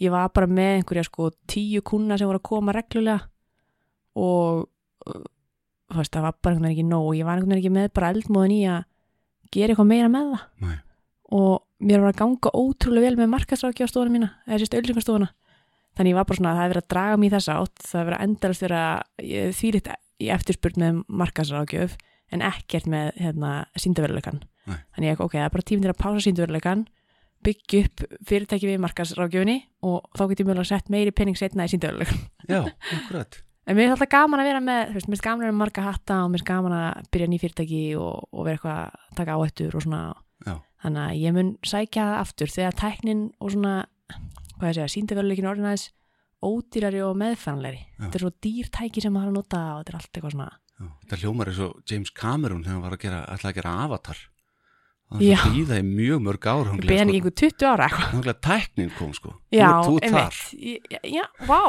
ég 0.03 0.11
var 0.11 0.33
bara 0.35 0.51
með 0.51 0.73
einhverja 0.81 1.07
sko 1.07 1.29
tíu 1.51 1.85
kuna 1.87 2.19
sem 2.19 2.27
voru 2.27 2.41
að 2.43 2.49
koma 2.49 2.75
reglulega. 2.75 3.29
Og 4.19 4.65
veist, 5.93 6.13
það 6.13 6.27
var 6.27 6.39
bara 6.43 6.57
einhvern 6.57 6.67
veginn 6.67 6.73
ekki 6.73 6.89
nóg. 6.89 7.13
Ég 7.17 7.29
var 7.29 7.39
einhvern 7.39 7.55
veginn 7.55 7.63
ekki 7.63 7.77
með 7.77 7.93
bara 7.95 8.11
eldmóðin 8.17 8.57
í 8.57 8.63
að 8.73 8.83
gera 9.55 9.75
eitthvað 9.75 9.93
meira 9.93 10.11
með 10.11 10.33
það. 10.33 10.49
Nei. 10.67 10.81
og 11.33 11.63
mér 11.83 12.03
var 12.03 12.13
að 12.13 12.19
ganga 12.21 12.51
ótrúlega 12.53 13.09
vel 13.09 13.17
með 13.17 13.47
stofuna 13.89 14.13
mína 14.13 14.29
eða 14.47 14.59
sérst 14.61 14.75
auðlýfastofuna 14.77 15.29
þannig 15.97 16.15
ég 16.15 16.19
var 16.19 16.29
bara 16.29 16.39
svona 16.41 16.53
að 16.53 16.59
það 16.59 16.65
er 16.65 16.73
verið 16.73 16.83
að 16.83 16.93
draga 16.95 17.19
mér 17.19 17.29
í 17.29 17.35
þessa 17.35 17.59
átt 17.61 17.85
það 17.89 18.01
er 18.01 18.09
verið 18.09 18.19
að 18.19 18.27
endalast 18.29 18.65
vera 18.67 18.83
þvílitt 19.59 19.93
í 20.23 20.33
eftirspurn 20.33 20.83
með 20.83 21.05
markasrákjöf 21.23 21.95
en 22.33 22.45
ekkert 22.49 22.89
með 22.89 23.13
hérna, 23.21 23.53
síndaveruleikan 23.77 24.43
þannig 24.67 25.09
ég, 25.11 25.21
ok, 25.21 25.37
það 25.37 25.47
er 25.47 25.55
bara 25.57 25.69
tíminn 25.69 25.87
til 25.87 25.93
að 25.93 26.03
pása 26.03 26.25
síndaveruleikan 26.27 26.85
byggja 27.43 27.87
upp 27.87 28.05
fyrirtæki 28.29 28.69
við 28.71 28.83
markasrákjöfinni 28.85 29.57
og 29.89 30.05
þá 30.15 30.29
get 30.31 30.45
ég 30.45 30.51
mjög 30.53 30.69
sett 30.71 30.93
meiri 30.93 31.15
penning 31.15 31.39
setna 31.39 31.67
í 31.67 31.73
síndaveruleikan 31.73 32.23
já, 32.49 32.63
akkurat 32.97 33.43
En 33.63 33.77
mér 33.79 33.87
er 33.87 33.93
alltaf 33.95 34.11
gaman 34.11 34.43
að 34.43 34.49
vera 34.51 34.61
með, 34.63 34.81
þú 34.89 34.97
veist, 34.97 35.09
mér 35.09 35.21
er 35.21 35.25
gaman 35.25 35.39
að 35.39 35.45
vera 35.45 35.55
með 35.55 35.61
marga 35.61 35.83
hatta 35.87 36.15
og 36.25 36.31
mér 36.33 36.43
er 36.43 36.47
gaman 36.49 36.73
að 36.75 37.11
byrja 37.15 37.29
ný 37.31 37.37
fyrirtæki 37.39 37.83
og, 37.95 38.25
og 38.35 38.47
vera 38.49 38.59
eitthvað 38.59 38.79
að 38.81 39.13
taka 39.21 39.37
áhættur 39.39 39.77
og 39.79 39.85
svona. 39.85 40.01
Já. 40.43 40.55
Þannig 40.83 41.03
að 41.05 41.21
ég 41.21 41.37
mun 41.37 41.53
sækja 41.71 42.07
aftur 42.19 42.51
þegar 42.51 42.79
tæknin 42.81 43.21
og 43.39 43.53
svona, 43.55 43.75
hvað 44.63 44.73
ég 44.73 44.79
segja, 44.81 44.93
síndaveruleikin 44.97 45.51
orðin 45.53 45.69
aðeins 45.73 45.89
ódýrari 46.43 47.03
og 47.07 47.15
meðfæranlegri. 47.21 47.85
Já. 47.87 48.03
Þetta 48.07 48.19
er 48.19 48.25
svo 48.25 48.33
dýr 48.47 48.71
tæki 48.75 49.03
sem 49.05 49.15
maður 49.15 49.29
er 49.29 49.33
að 49.33 49.39
nota 49.39 49.63
og 49.77 49.81
þetta 49.83 49.93
er 49.93 49.99
allt 50.01 50.13
eitthvað 50.17 50.37
svona. 50.37 50.51
já, 50.73 50.85
Þetta 51.05 51.21
hljómar 51.23 51.51
eins 51.53 51.63
og 51.67 51.81
James 51.93 52.13
Cameron 52.19 52.63
þegar 52.65 52.75
hann 52.79 52.85
var 52.87 52.97
að 52.97 53.03
gera, 53.05 53.25
ætlaði 53.35 53.53
að 53.53 53.59
gera 53.61 53.75
Avatar 53.87 54.23
Það 55.13 55.21
var 55.29 55.57
í 55.59 55.63
það 55.69 55.79
í 55.79 55.85
mjög 55.87 56.21
mörg 56.25 56.47
ár 56.49 56.69
Ég 56.73 56.85
beðan 56.89 57.11
ekki 57.13 57.19
einhver 57.19 57.35
20 57.37 57.67
ára 57.69 57.89
eitthvað. 57.91 58.31
Tæknin 58.47 58.93
kom 58.97 59.11
sko 59.13 59.35
Já, 59.53 59.69
einmitt. 60.01 60.39
Já, 61.13 61.25
vá, 61.45 61.61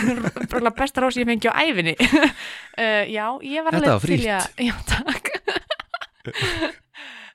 bara 0.54 0.72
besta 0.78 1.04
rósi 1.04 1.20
ég 1.20 1.28
fengi 1.28 1.50
á 1.52 1.60
æfinni. 1.60 1.92
uh, 2.00 3.02
já, 3.12 3.26
ég 3.44 3.66
var 3.66 3.76
alveg 3.76 4.06
til 4.08 4.20
að... 4.32 4.48
Já, 4.64 4.72
takk. 4.88 5.28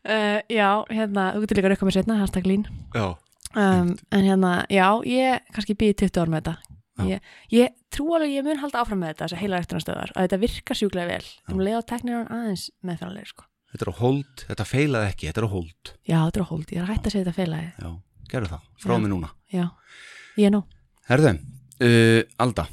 uh, 0.09 0.39
já, 0.49 0.69
hérna, 0.89 1.27
þú 1.35 1.43
getur 1.45 1.61
líka 1.61 1.69
að 1.69 1.75
rauka 1.75 1.89
mér 1.91 1.97
setna, 1.99 2.17
hashtag 2.23 2.49
lín. 2.49 2.65
Já, 2.97 3.05
um, 3.55 3.93
en 4.11 4.27
hérna, 4.27 4.51
já, 4.71 4.87
ég 5.07 5.53
kannski 5.55 5.75
býði 5.77 5.97
20 6.05 6.21
ár 6.21 6.31
með 6.31 6.43
þetta. 6.43 6.77
Ég, 7.07 7.21
ég 7.49 7.71
trú 7.93 8.11
alveg 8.13 8.33
ég 8.35 8.45
mun 8.45 8.59
halda 8.61 8.81
áfram 8.83 8.99
með 9.01 9.13
þetta 9.13 9.25
þessar 9.25 9.41
heila 9.41 9.61
rektunarstöðar 9.61 10.11
að 10.13 10.27
þetta 10.27 10.39
virkar 10.41 10.77
sjúklega 10.77 11.15
vel. 11.15 11.29
Um 11.49 11.63
leið 11.63 11.79
á 11.79 11.89
teknir 11.89 12.17
hann 12.19 12.35
aðeins 12.35 12.65
meðfæranlega 12.85 13.31
sko. 13.31 13.47
þetta 13.71 13.85
er 13.87 13.91
á 13.91 13.95
hold, 14.01 14.43
þetta 14.49 14.67
feilaði 14.67 15.09
ekki, 15.13 15.29
þetta 15.29 15.41
er 15.41 15.47
á 15.47 15.55
hold. 15.55 15.93
Já, 16.03 16.17
þetta 16.19 16.41
er 16.41 16.45
á 16.45 16.51
hold, 16.51 16.67
ég 16.67 16.77
er 16.77 16.83
að 16.85 16.91
hætta 16.91 17.07
að 17.07 17.15
segja 17.15 17.25
þetta 17.25 17.37
feilaði. 17.39 17.69
Já, 17.79 17.91
gerðu 18.33 18.51
það, 18.51 18.67
frá 18.83 18.93
mig 18.97 19.13
núna. 19.13 19.31
Já, 19.55 19.65
ég 20.37 20.49
er 20.49 20.53
nú. 20.53 20.61
Herðu, 21.09 21.33
uh, 21.87 22.19
Alda 22.45 22.67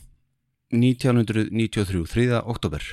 1993, 0.74 2.02
3. 2.12 2.42
oktober 2.44 2.84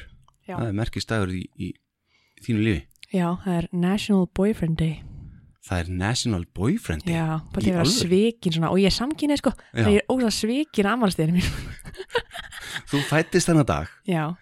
Já. 0.46 0.60
Það 0.60 0.68
er 0.70 0.78
merkistæður 0.78 1.34
í, 1.34 1.42
í, 1.58 1.72
í 1.74 2.46
þínu 2.46 2.66
lífi. 2.68 2.86
Já, 3.10 3.28
það 3.42 3.58
er 3.58 3.68
National 3.74 4.30
Boyfriend 4.38 4.78
Day 4.78 5.02
Það 5.66 5.80
er 5.82 5.88
National 5.98 6.44
Boyfriend 6.54 7.06
Day. 7.08 7.16
Já, 7.16 7.42
bara 7.54 7.66
ég 7.66 7.78
alvöru? 7.82 7.94
svikin 7.96 8.54
svona 8.54 8.70
og 8.70 8.78
ég 8.78 8.92
er 8.92 8.94
samkynni 8.94 9.38
sko, 9.40 9.56
það 9.74 9.96
er 9.96 10.12
ósað 10.14 10.36
svikin 10.38 10.90
amalsteginu 10.92 11.40
mín 11.40 11.48
Þú 12.92 13.02
fættist 13.10 13.50
þennan 13.50 13.66
dag 13.66 13.90
já, 14.06 14.36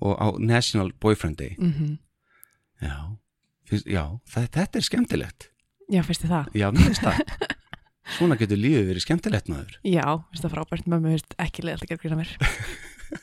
og 0.00 0.14
á 0.16 0.26
National 0.40 0.94
Boyfriend 0.96 1.36
Day. 1.42 1.56
Mm 1.60 1.98
Já, 2.82 2.96
Fyrst, 3.72 3.86
já 3.86 4.02
það, 4.28 4.46
þetta 4.56 4.78
er 4.78 4.86
skemmtilegt. 4.86 5.44
Já, 5.92 6.02
finnst 6.04 6.24
þið 6.24 6.32
það. 6.34 6.48
Já, 6.58 6.66
mér 6.74 6.88
finnst 6.88 7.04
það. 7.04 7.50
Svona 8.16 8.36
getur 8.40 8.58
lífið 8.58 8.88
verið 8.90 9.04
skemmtilegt 9.04 9.50
maður. 9.52 9.76
Já, 9.86 10.06
finnst 10.32 10.44
það 10.44 10.54
frábært, 10.56 10.88
mömmu 10.90 11.12
finnst 11.14 11.36
ekki 11.40 11.64
leið 11.64 11.84
að 11.84 11.92
gera 11.92 12.02
grína 12.02 12.18
mér. 12.18 12.32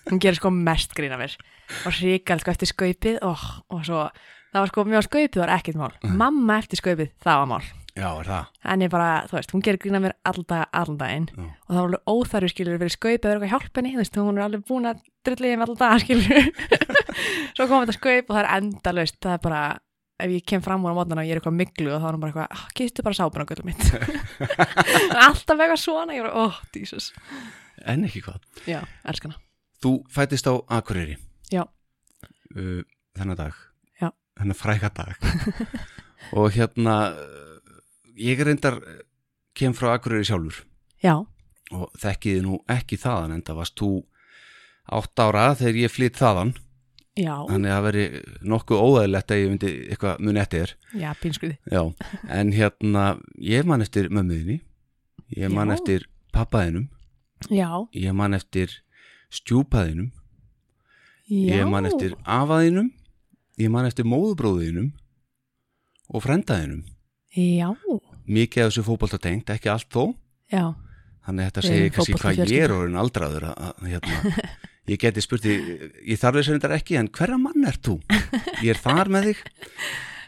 Hún 0.07 0.21
gerir 0.21 0.39
sko 0.39 0.51
mest 0.53 0.95
grína 0.97 1.19
mér. 1.19 1.35
Og 1.83 1.99
ríkald 1.99 2.45
sko 2.45 2.53
eftir 2.53 2.71
skaupið 2.71 3.19
oh, 3.25 3.45
og 3.73 3.83
svo, 3.85 4.07
það 4.53 4.63
var 4.63 4.71
sko 4.71 4.85
mjög 4.89 5.05
skaupið 5.07 5.41
var 5.43 5.51
ekkert 5.57 5.79
mál 5.81 5.91
Nei. 6.03 6.15
mamma 6.23 6.57
eftir 6.61 6.81
skaupið, 6.81 7.11
það 7.23 7.43
var 7.43 7.51
mál 7.53 7.67
Já, 7.99 8.07
er 8.21 8.27
það? 8.29 8.49
Henni 8.63 8.85
er 8.85 8.91
bara, 8.93 9.07
þú 9.27 9.35
veist, 9.35 9.51
hún 9.51 9.63
gerir 9.65 9.79
grína 9.81 9.99
mér 9.99 10.13
alltaf 10.29 10.69
allan 10.77 10.99
daginn 11.01 11.25
Já. 11.33 11.41
og 11.43 11.71
það 11.73 11.79
var 11.79 11.87
alveg 11.89 12.11
óþarfi 12.13 12.49
skilur 12.53 12.77
fyrir 12.79 12.93
skaup 12.93 13.25
eða 13.25 13.33
eitthvað 13.33 13.51
hjálp 13.55 13.79
henni, 13.79 13.91
þú 13.95 13.99
veist, 14.03 14.19
hún 14.21 14.37
er 14.39 14.45
alveg 14.45 14.63
búin 14.69 14.87
að 14.87 15.01
drulli 15.27 15.51
um 15.57 15.63
allan 15.65 15.79
dag 15.81 16.03
skilur 16.05 16.39
svo 17.57 17.67
kom 17.67 17.83
þetta 17.83 17.95
skaup 17.97 18.29
og 18.29 18.37
það 18.37 18.41
er 18.43 18.49
endalaust 18.59 19.17
það 19.25 19.35
er 19.35 19.41
bara, 19.43 19.61
ef 20.23 20.33
ég 20.37 20.45
kem 20.53 20.63
fram 20.63 20.85
úr 20.85 20.93
á 20.95 20.97
mótnana 21.01 21.25
og 21.25 21.27
ég 21.27 21.35
er 21.35 21.41
eitthvað 21.41 21.57
miklu 21.59 21.91
og 21.91 21.99
þá 21.99 22.07
er 22.07 22.15
hún 22.15 22.23
bara 22.23 22.31
eitthvað 22.31 22.55
ah, 22.55 22.63
getur 22.79 23.07
bara 23.09 23.19
sápun 23.19 23.43
á 23.43 23.49
gullum 23.49 23.69
mitt 23.73 23.83
alltaf 25.27 25.55
eitthvað 25.59 25.81
svona, 25.83 26.15
ég 26.15 26.23
bara, 26.27 26.45
oh, 26.45 26.61
Jesus 26.75 27.11
En 27.87 28.03
ekki 28.07 28.23
hvað? 28.25 28.39
Já, 28.67 28.79
elskana 29.07 29.35
Þú 29.83 29.97
fættist 30.11 30.47
á 30.47 30.53
Akureyri 30.79 31.17
Já. 31.51 31.63
uh, 32.55 32.81
Þennan 33.17 33.39
dag 33.39 33.55
Já. 34.39 34.43
Þennan 34.43 34.58
fræga 34.58 34.89
dag. 34.96 35.29
Og 36.39 36.51
hérna 36.55 36.96
Ég 38.19 38.39
reyndar 38.43 38.75
uh, 38.79 38.96
kem 39.55 39.72
frá 39.75 39.93
Akureyri 39.93 40.27
sjálfur. 40.27 40.65
Já, 41.00 41.13
og 41.72 41.91
þekkiði 42.01 42.41
nú 42.43 42.58
ekki 42.67 42.98
þaðan 43.00 43.38
en 43.38 43.43
það 43.48 43.60
varst 43.62 43.77
þú 43.79 43.91
átt 45.00 45.22
ára 45.24 45.46
þegar 45.55 45.77
ég 45.79 45.93
flytt 45.93 46.19
þaðan. 46.19 46.51
Já, 47.19 47.34
þannig 47.50 47.72
að 47.72 47.75
það 47.75 47.86
veri 47.86 48.03
nokkuð 48.51 48.81
óæðilegt 48.84 49.31
að 49.34 49.39
ég 49.39 49.50
myndi 49.51 49.72
eitthvað 49.91 50.22
muni 50.24 50.39
eftir 50.39 50.74
já, 50.96 51.10
Já, 51.67 51.81
en 52.31 52.51
hérna 52.55 53.05
ég 53.43 53.67
man 53.67 53.84
eftir 53.84 54.08
mömmuðinni 54.13 54.60
ég 55.36 55.51
man 55.51 55.74
eftir 55.74 56.05
pappaðinum 56.36 56.86
Já, 57.51 57.67
ég 57.98 58.15
man 58.15 58.38
eftir 58.38 58.77
stjúpaðinum 59.36 60.13
já 61.27 61.60
ég 61.60 61.67
man 61.69 61.89
eftir 61.89 62.15
afaðinum 62.24 62.93
ég 63.59 63.71
man 63.73 63.87
eftir 63.89 64.07
móðubróðinum 64.07 64.91
og 66.09 66.23
frendaðinum 66.25 66.85
Já, 67.37 67.69
mikið 68.25 68.63
af 68.63 68.71
þessu 68.71 68.83
fótbolta 68.87 69.19
tengt, 69.21 69.51
ekki 69.53 69.69
allt 69.69 69.89
þó. 69.93 70.15
Já, 70.49 70.63
þannig 71.27 71.43
að 71.43 71.49
þetta 71.49 71.63
segir 71.67 71.91
kannski 71.93 72.15
hvað 72.17 72.39
ég 72.41 72.63
er 72.65 72.73
orðin 72.73 72.97
aldraður 72.97 73.45
að, 73.51 73.59
að, 73.67 73.83
hérna, 73.91 74.45
ég 74.89 75.01
geti 75.03 75.21
spurti 75.21 75.57
ég 76.09 76.17
þarf 76.17 76.39
þess 76.39 76.49
að 76.49 76.57
þetta 76.57 76.79
ekki, 76.79 76.97
en 76.97 77.11
hverra 77.13 77.37
mann 77.41 77.69
ert 77.69 77.83
þú? 77.85 77.99
ég 78.65 78.71
er 78.73 78.81
þar 78.81 79.13
með 79.13 79.29
þig. 79.29 79.43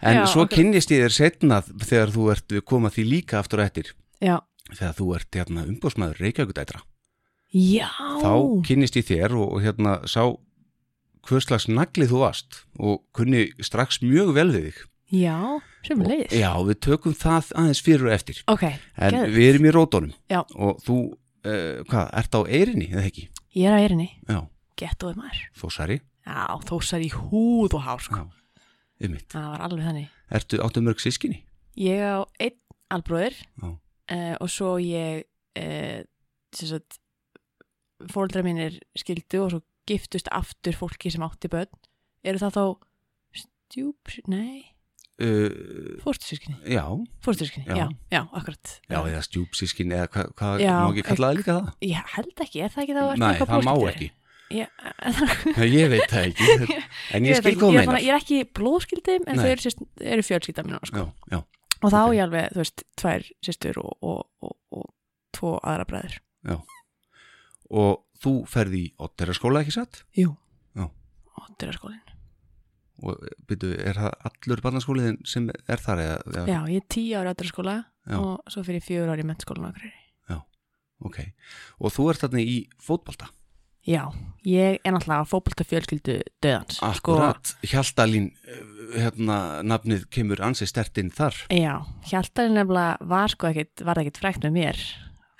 En 0.01 0.19
Já, 0.19 0.21
svo 0.29 0.45
kynnist 0.49 0.93
ég 0.93 1.03
þér 1.03 1.17
setna 1.17 1.59
þegar 1.65 2.13
þú 2.13 2.29
ert 2.35 2.55
koma 2.69 2.93
því 2.93 3.07
líka 3.09 3.41
aftur 3.41 3.61
og 3.61 3.67
eftir. 3.67 3.91
Já. 4.21 4.37
Þegar 4.69 4.95
þú 4.97 5.09
ert 5.17 5.41
hérna, 5.41 5.65
umbóðsmaður 5.69 6.21
Reykjavíkudætra 6.21 6.85
Já, 7.51 7.89
þá 8.21 8.63
kynnist 8.63 8.95
ég 8.95 9.07
þér 9.09 9.33
og, 9.35 9.57
og 9.57 9.65
hérna 9.65 9.97
sá 10.07 10.21
hvers 11.27 11.45
slags 11.49 11.67
naglið 11.69 12.11
þú 12.13 12.21
varst 12.23 12.61
og 12.79 13.01
kunni 13.17 13.47
strax 13.63 14.01
mjög 14.03 14.33
vel 14.37 14.47
við 14.53 14.65
þig 14.69 14.79
já, 15.21 15.35
sem 15.85 16.01
leiðis 16.05 16.33
Já, 16.39 16.51
við 16.67 16.77
tökum 16.87 17.13
það 17.17 17.49
aðeins 17.61 17.81
fyrir 17.83 18.07
og 18.07 18.13
eftir 18.15 18.39
Ok, 18.51 18.63
en 18.63 19.15
geðveikt. 19.17 19.35
við 19.35 19.49
erum 19.51 19.67
í 19.67 19.73
rótónum 19.75 20.13
Já. 20.31 20.39
og 20.55 20.79
þú, 20.85 20.97
uh, 21.45 21.81
hvað, 21.91 22.05
ert 22.21 22.37
á 22.37 22.41
eirinni 22.47 22.87
eða 22.93 23.05
ekki? 23.09 23.25
ég 23.59 23.67
er 23.67 23.75
að 23.77 23.85
erinni, 23.89 24.07
Já, 24.29 24.39
gettóði 24.79 25.19
maður 25.19 25.41
þósari, 25.61 25.99
Já, 26.25 26.39
þósar 26.69 27.03
í 27.03 27.09
húð 27.11 27.75
og 27.79 27.83
hár 27.87 28.01
sko. 28.05 28.23
Ymmit 29.01 29.27
Það 29.33 29.47
var 29.51 29.63
alveg 29.67 29.87
þannig 29.89 30.17
Ertu 30.31 30.59
áttu 30.63 30.81
mörg 30.85 31.01
sískinni? 31.03 31.41
Ég 31.75 31.99
á 31.99 32.21
einn 32.39 32.57
albróðir 32.93 33.35
Já. 33.41 33.67
uh, 33.67 34.35
og 34.39 34.49
svo 34.53 34.75
ég 34.79 35.25
uh, 35.59 35.99
sem 36.55 36.69
sagt 36.71 36.99
fóldra 38.11 38.41
mínir 38.45 38.79
skildu 38.97 39.43
og 39.43 39.51
svo 39.53 39.61
giftust 39.91 40.31
aftur 40.33 40.77
fólki 40.77 41.11
sem 41.13 41.23
átti 41.25 41.51
börn 41.51 41.71
eru 42.23 42.41
það 42.41 42.57
þá 42.57 42.65
stjúp, 43.43 44.15
nei, 44.31 44.71
Uh, 45.21 45.99
fórstusískinni 46.01 46.55
já, 46.65 46.81
fórstusískinni, 47.21 47.67
Já. 47.67 47.75
já. 47.75 47.89
já, 48.09 48.21
akkurat 48.33 48.69
já, 48.89 48.97
eða 49.05 49.19
stjúpsískinni 49.21 49.93
eða 49.93 50.07
hvað, 50.09 50.31
hva, 50.39 50.47
Já, 50.57 50.71
má 50.73 50.87
ekki 50.87 51.03
kalla 51.05 51.27
það 51.27 51.37
líka 51.37 51.53
það? 51.57 51.67
Ég 51.85 52.09
held 52.15 52.41
ekki, 52.45 52.61
er 52.63 52.71
það 52.73 52.81
ekki 52.83 52.95
ertu 52.95 53.21
Nei, 53.21 53.41
það 53.41 53.67
má 53.67 53.73
ekki 53.91 54.07
Nei, 55.59 55.67
Ég 55.69 55.91
veit 55.91 56.07
það 56.09 56.25
ekki, 56.31 56.79
en 57.19 57.27
ég, 57.27 57.37
skil 57.37 57.53
er 57.53 57.75
meinar 57.75 57.99
ég 58.01 58.15
er 58.15 58.17
ekki 58.17 58.39
blóðskildi 58.57 59.19
en 59.21 59.43
þau 59.43 59.49
eru, 59.51 59.73
eru 60.15 60.25
fjölskylda 60.25 60.65
mín 60.65 60.79
sko. 60.89 61.05
Já, 61.05 61.35
já, 61.35 61.39
og 61.83 61.85
þá 61.85 61.99
ok. 61.99 62.01
okay. 62.01 62.17
ég 62.17 62.25
alveg, 62.25 62.49
þú 62.55 62.63
veist, 62.63 62.85
tvær 63.03 63.29
sýstur 63.45 63.81
og, 63.83 63.93
og, 64.01 64.23
og, 64.41 64.57
og 64.79 64.89
tvo 65.37 65.53
aðra 65.61 65.85
bræður 65.91 66.17
og 67.69 68.01
þú 68.21 68.35
ferði 68.49 68.85
í 68.85 68.93
Otteraskóla 69.01 69.63
ekki 69.63 69.75
satt? 69.75 70.03
Jú. 70.17 70.35
Já. 70.77 70.87
og 70.87 71.91
og 73.01 73.17
byrju, 73.49 73.71
er 73.81 73.97
það 73.97 74.27
allur 74.29 74.61
barnaskóliðin 74.61 75.17
sem 75.25 75.47
er 75.49 75.81
þar 75.81 76.03
eða, 76.03 76.45
Já, 76.45 76.59
ég 76.69 76.83
er 76.83 76.87
tíu 76.91 77.17
ári 77.17 77.33
Já. 78.05 78.17
og 78.17 78.49
svo 78.49 78.63
fyrir 78.65 78.81
fjögur 78.81 79.09
ári 79.13 79.25
mennskólan 79.25 79.65
á 79.65 79.71
Akureyri. 79.73 80.01
Ok, 81.01 81.21
og 81.81 81.93
þú 81.95 82.09
ert 82.11 82.21
þarna 82.21 82.41
í 82.45 82.57
fótbolta? 82.81 83.31
Já, 83.81 84.03
ég 84.45 84.77
er 84.85 84.93
náttúrulega 84.93 85.25
fótbolta 85.25 85.65
fjölskyldu 85.65 86.19
döðans 86.43 86.77
akkurat, 86.85 87.55
Hjaltalín 87.65 88.27
eh, 88.45 88.59
hérna, 89.01 89.37
nafnið 89.65 90.05
kemur 90.13 90.43
ansi 90.45 90.67
stertinn 90.69 91.09
þar. 91.09 91.39
Sko, 91.47 91.57
já, 91.57 91.73
Hjaltalinn 92.11 92.59
nefnilega 92.59 93.09
var 93.09 93.33
sko 93.33 93.49
ekkit, 93.49 93.81
var 93.87 94.01
ekkit 94.03 94.21
frækt 94.21 94.45
með 94.45 94.53
mér 94.59 94.83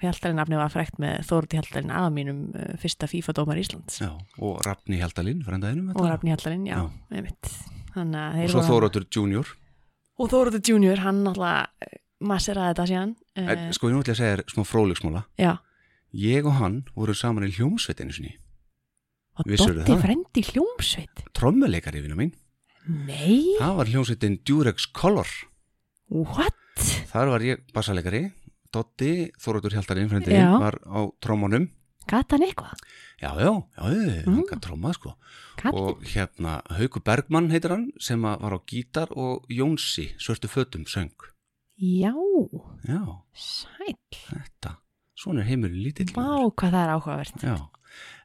Hjaltalinn 0.07 0.39
nafni 0.41 0.57
var 0.59 0.71
frækt 0.73 0.99
með 1.01 1.23
Þórti 1.29 1.57
Hjaltalinn 1.59 1.93
aða 1.93 2.11
mínum 2.15 2.41
uh, 2.55 2.73
fyrsta 2.81 3.09
FIFA-dómar 3.11 3.59
Íslands. 3.61 3.99
Já, 4.01 4.11
og 4.41 4.61
Rafni 4.65 4.99
Hjaltalín, 5.01 5.41
frændaðinum 5.45 5.91
og 5.95 6.07
Rafni 6.07 6.33
Hjaltalinn, 6.33 6.67
já, 6.69 6.77
Já. 6.79 7.17
einmitt. 7.17 7.51
Þannig 7.95 8.21
að 8.21 8.43
og 8.45 8.53
svo 8.53 8.63
Þóratur 8.69 9.07
Junior. 9.11 9.51
Og 10.21 10.31
Þóróttur 10.31 10.63
Junior, 10.71 11.01
hann 11.05 11.23
náttúrulega 11.25 11.99
masseraði 12.21 12.73
þetta 12.73 12.87
síðan 12.91 13.15
en, 13.41 13.51
uh, 13.51 13.65
sko 13.75 13.89
ég 13.89 13.97
að 14.13 14.19
segja 14.21 14.35
þér 14.37 14.43
smá 14.53 14.63
fróðleiksmóla 14.69 15.23
Já, 15.41 15.51
ég 16.21 16.45
og 16.45 16.57
hann 16.59 16.77
voru 16.93 17.15
saman 17.17 17.47
í 17.47 17.53
hljómsveitinu 17.55 18.13
sinni. 18.15 18.35
Og 19.39 19.47
það? 19.47 20.01
frendi 20.03 20.43
hljómsveit? 20.51 21.23
Trommuleikari 21.37 22.01
vina 22.03 22.17
mín, 22.19 22.33
Nei, 22.89 23.55
það 23.59 23.75
var 23.77 23.89
hljómsveitin 23.93 24.39
Durex 24.45 24.87
Color. 24.97 25.29
What? 26.11 26.57
þar 27.11 27.31
var 27.33 27.43
ég 27.45 27.61
bassaleikari 27.75 28.21
Dotti, 28.73 29.31
Þóratur 29.39 29.73
Hjaltalín 29.75 30.09
frendi 30.11 30.31
Já. 30.35 30.57
var 30.59 30.79
á 30.87 30.99
trommunum. 31.21 31.69
Gat 32.07 32.31
hann 32.33 32.41
eitthvað? 32.43 32.79
já, 33.21 33.29
já, 33.37 33.51
já, 33.77 33.83
Mm. 34.25 34.33
hann 34.33 34.45
gætt 34.49 34.61
trommað 34.65 34.93
sko. 34.97 35.13
Gat, 35.61 35.73
og 35.73 36.01
hérna 36.03 36.61
Hauku 36.69 36.99
Bergmann 36.99 37.49
heitir 37.51 37.69
hann 37.69 37.91
sem 37.99 38.21
var 38.21 38.39
á 38.39 38.59
gítar 38.65 39.07
og 39.15 39.45
Jónsi, 39.49 40.15
svörtu 40.17 40.47
fötum, 40.49 40.85
söng. 40.85 41.11
Já, 41.77 42.13
já, 42.87 43.21
sæl 43.33 43.95
þetta 44.11 44.77
svona 45.15 45.41
er 45.41 45.45
heimurinn 45.49 45.83
lítill 45.83 46.13
Vá, 46.13 46.49
hvað 46.49 46.71
það 46.71 46.83
er 46.83 46.93
áhugavert. 46.95 47.41
Já. 47.43 47.69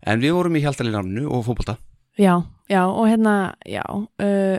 en 0.06 0.20
við 0.20 0.32
vorum 0.32 0.56
í 0.56 0.60
Hjaltalínarnu 0.62 1.26
og 1.30 1.44
fótbolta. 1.44 1.76
Já, 2.18 2.42
já, 2.70 2.86
og 2.86 3.06
hérna, 3.08 3.54
já 3.66 3.82
uh, 3.92 4.58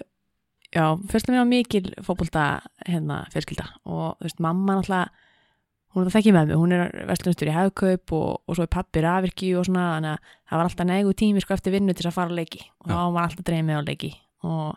Já, 0.76 0.96
fyrst 1.10 1.30
mér 1.32 1.40
var 1.40 1.46
mikil 1.48 1.94
fótbolta 2.04 2.62
hérna 2.86 3.26
fjölskylda. 3.32 3.66
Og 3.88 4.18
þú 4.20 4.24
veist, 4.28 4.40
mamma 4.44 4.76
náttúrulega 4.76 5.10
hún 5.98 6.06
er 6.06 6.12
það 6.12 6.16
þekki 6.20 6.34
með 6.38 6.48
mig, 6.52 6.58
hún 6.62 6.74
er 6.78 6.92
verslunstur 7.10 7.50
í 7.50 7.54
hafkaup 7.58 8.12
og, 8.14 8.28
og 8.46 8.56
svo 8.58 8.66
er 8.68 8.70
pappi 8.78 9.02
rafirki 9.02 9.48
og 9.58 9.66
svona 9.66 9.86
þannig 9.96 10.12
að 10.14 10.34
það 10.52 10.60
var 10.62 10.70
alltaf 10.70 10.88
negu 10.92 11.14
tími 11.18 11.42
sko 11.44 11.56
eftir 11.58 11.74
vinnu 11.74 11.96
til 11.98 12.04
þess 12.06 12.12
að 12.14 12.18
fara 12.20 12.36
á 12.36 12.38
leiki. 12.38 12.62
Og 12.86 12.92
þá 12.92 12.98
var 13.18 13.24
alltaf 13.28 13.48
dreymið 13.50 13.80
á 13.82 13.88
leiki. 13.88 14.12
Og 14.48 14.76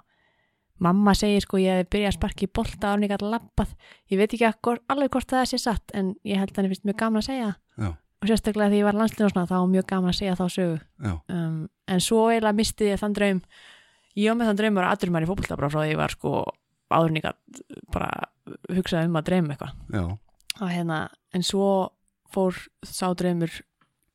mamma 0.81 1.13
segir 1.19 1.45
sko 1.45 1.61
ég 1.61 1.83
hef 1.83 1.91
byrjað 1.93 2.11
að 2.15 2.17
sparki 2.17 2.47
í 2.49 2.53
bolta 2.57 2.95
ég 3.05 3.11
gæti 3.13 3.29
labbað. 3.35 3.75
Ég 4.09 4.21
veit 4.23 4.33
ekki 4.33 4.47
að, 4.49 4.55
hvort- 4.65 4.87
alveg 4.89 5.11
hvort 5.13 5.29
það 5.35 5.45
sé 5.53 5.59
satt 5.61 5.93
en 5.95 6.15
ég 6.25 6.41
held 6.41 6.55
að 6.55 6.63
henni 6.63 6.73
finnst 6.73 6.87
mjög 6.89 6.97
gaman 7.05 7.21
að 7.21 7.29
segja. 7.29 7.51
Já. 7.81 7.91
og 8.21 8.29
sérstaklega 8.29 8.69
því 8.73 8.79
ég 8.81 8.85
var 8.85 8.97
landslið 9.01 9.25
og 9.27 9.31
svona 9.33 9.49
þá 9.49 9.55
var 9.57 9.69
mjög 9.73 9.87
gaman 9.89 10.11
að 10.13 10.17
segja 10.19 10.35
þá 10.37 10.47
sögu. 10.53 10.81
Um, 11.33 11.61
en 11.89 12.01
svo 12.05 12.19
eiginlega 12.29 12.57
misti 12.59 12.89
ég 12.91 12.99
þann 13.01 13.15
draum. 13.17 13.39
Ég 14.17 14.29
var 14.29 14.37
með 14.41 14.51
þann 14.51 14.59
draum 14.61 14.75
að 14.75 14.81
vera 14.83 14.91
aðdur 14.93 15.13
maður 15.15 15.25
í 15.25 15.31
fótbolta 15.31 15.57
bara 15.61 15.71
frá 15.73 15.81
því 15.85 15.93
ég 15.95 16.01
var 16.01 16.13
sko 16.17 16.33
áður 16.91 17.09
en 17.13 17.17
ég 17.21 17.25
gat 17.25 17.63
bara 17.95 18.11
hugsað 18.77 19.07
um 19.09 19.17
að 19.21 19.25
dreyma 19.31 19.55
eitthvað 19.55 19.73
og 20.61 20.69
hérna, 20.71 21.09
en 21.35 21.43
svo 21.47 21.91
fór 22.33 22.55
sá 22.87 23.11
draumur 23.17 23.51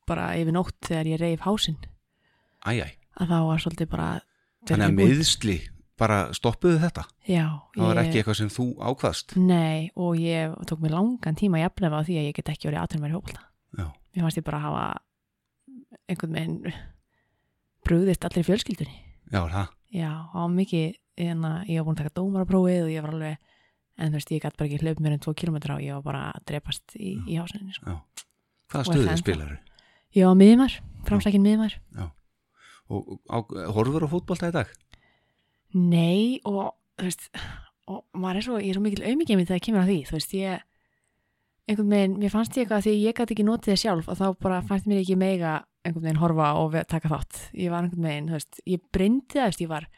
bara 0.06 0.32
yfir 0.38 0.54
nótt 0.54 0.76
þegar 0.86 1.06
ég 1.10 1.20
reif 1.20 1.40
hásinn. 1.46 1.78
Æj, 2.66 2.80
æj. 2.86 2.92
Að 3.20 3.30
þá 3.32 3.38
var 3.48 3.58
svolítið 3.64 3.88
bara 3.90 4.08
þannig 4.68 4.86
að 4.86 4.96
meðsli 5.00 5.56
bara 5.96 6.18
stoppuðu 6.36 6.78
þetta? 6.82 7.04
Já, 7.26 7.46
það 7.76 7.86
var 7.86 7.96
ég- 7.96 8.06
ekki 8.10 8.18
eitthvað 8.20 8.36
sem 8.36 8.48
þú 8.52 8.66
ákvaðst? 8.90 9.36
Nei, 9.40 9.90
og 9.96 10.16
ég 10.20 10.52
tók 10.68 10.80
mér 10.84 10.92
langan 10.96 11.34
tíma 11.38 11.56
að 11.58 11.64
jafna 11.66 11.88
á 11.96 12.00
því 12.04 12.16
að 12.20 12.26
ég 12.28 12.34
get 12.36 12.50
ekki 12.52 12.68
orðið 12.68 12.82
aðtunum 12.82 13.08
í 13.08 13.14
fótbolta 13.16 13.42
já, 13.78 13.86
mér 14.12 14.22
fannst 14.26 14.36
ég 14.40 14.44
bara 14.44 14.58
að 14.58 14.66
hafa 14.66 14.84
einhvern 16.08 16.36
veginn 16.36 16.74
brugðist 17.86 18.24
allir 18.26 18.44
fjölskyldunni. 18.46 18.96
Já, 19.32 19.40
það? 19.48 19.68
Já, 19.96 20.10
á 20.34 20.40
mikið, 20.50 20.94
en 21.16 21.44
að 21.48 21.68
ég 21.70 21.78
var 21.80 21.86
búin 21.86 21.96
að 21.96 22.02
taka 22.02 22.14
dómaraprófið 22.20 22.82
og 22.84 22.90
ég 22.92 23.02
var 23.06 23.14
alveg, 23.14 23.38
en 23.96 24.12
þú 24.12 24.18
veist, 24.18 24.32
ég 24.34 24.42
gæti 24.44 24.58
bara 24.60 24.68
ekki 24.68 24.82
hlaup 24.84 25.00
mér 25.02 25.16
en 25.16 25.22
tvo 25.24 25.34
kilometra 25.36 25.76
og 25.78 25.84
ég 25.84 25.96
var 25.96 26.04
bara 26.04 26.22
að 26.34 26.44
drepast 26.50 26.96
í, 26.98 27.16
í 27.26 27.38
hásinni, 27.40 27.74
sko. 27.76 27.96
hvaða 28.70 28.82
Og 28.82 28.88
stöðu 28.90 29.06
það 29.06 29.12
ennþá? 29.12 29.22
spilar 29.24 29.54
Ég 30.16 30.24
var 30.28 30.38
miðmar, 30.40 30.78
framsækin 31.04 31.44
miðmar. 31.44 31.74
og 32.88 33.18
á, 33.28 33.36
horfur 33.74 34.06
á 34.06 34.08
fótbolta 34.08 34.48
í 34.48 34.54
dag? 34.54 34.70
Nei, 35.76 36.40
og 36.46 36.72
þú 36.96 37.08
veist, 37.08 37.28
og 37.90 38.04
maður 38.16 38.40
er 38.40 38.46
svo, 38.46 38.60
ég 38.62 38.70
er 38.70 38.78
svo 38.78 38.84
mikil 38.86 39.04
auðmikið 39.04 39.42
þegar 39.42 39.50
það 39.50 39.64
kemur 39.66 39.82
að 39.82 39.90
því, 39.90 39.98
þú 40.08 40.16
veist, 40.16 40.36
ég 40.38 40.64
einhvern 41.66 41.90
veginn, 41.90 42.18
mér 42.22 42.32
fannst 42.32 42.56
ég 42.56 42.62
eitthvað 42.64 42.84
því 42.86 42.92
að 42.94 43.02
ég 43.02 43.16
gæti 43.18 43.34
ekki 43.34 43.46
notið 43.46 43.72
það 43.72 43.80
sjálf 43.82 44.08
og 44.12 44.18
þá 44.20 44.26
bara 44.46 44.60
fannst 44.62 44.86
mér 44.86 45.02
ekki 45.02 45.16
mega 45.18 45.54
einhvern 45.82 46.06
veginn 46.06 46.20
horfa 46.22 46.52
og 46.60 46.76
taka 46.86 47.10
þátt. 47.10 47.40
Ég 47.58 47.72
var 47.74 47.82
einhvern 47.82 48.06
veginn, 48.06 48.28
þú 48.30 48.38
veist, 48.38 48.60
ég 48.70 48.84
brindi 48.94 49.34
það, 49.34 49.42
þú 49.42 49.50
veist, 49.50 49.64
ég 49.64 49.72
var 49.72 49.88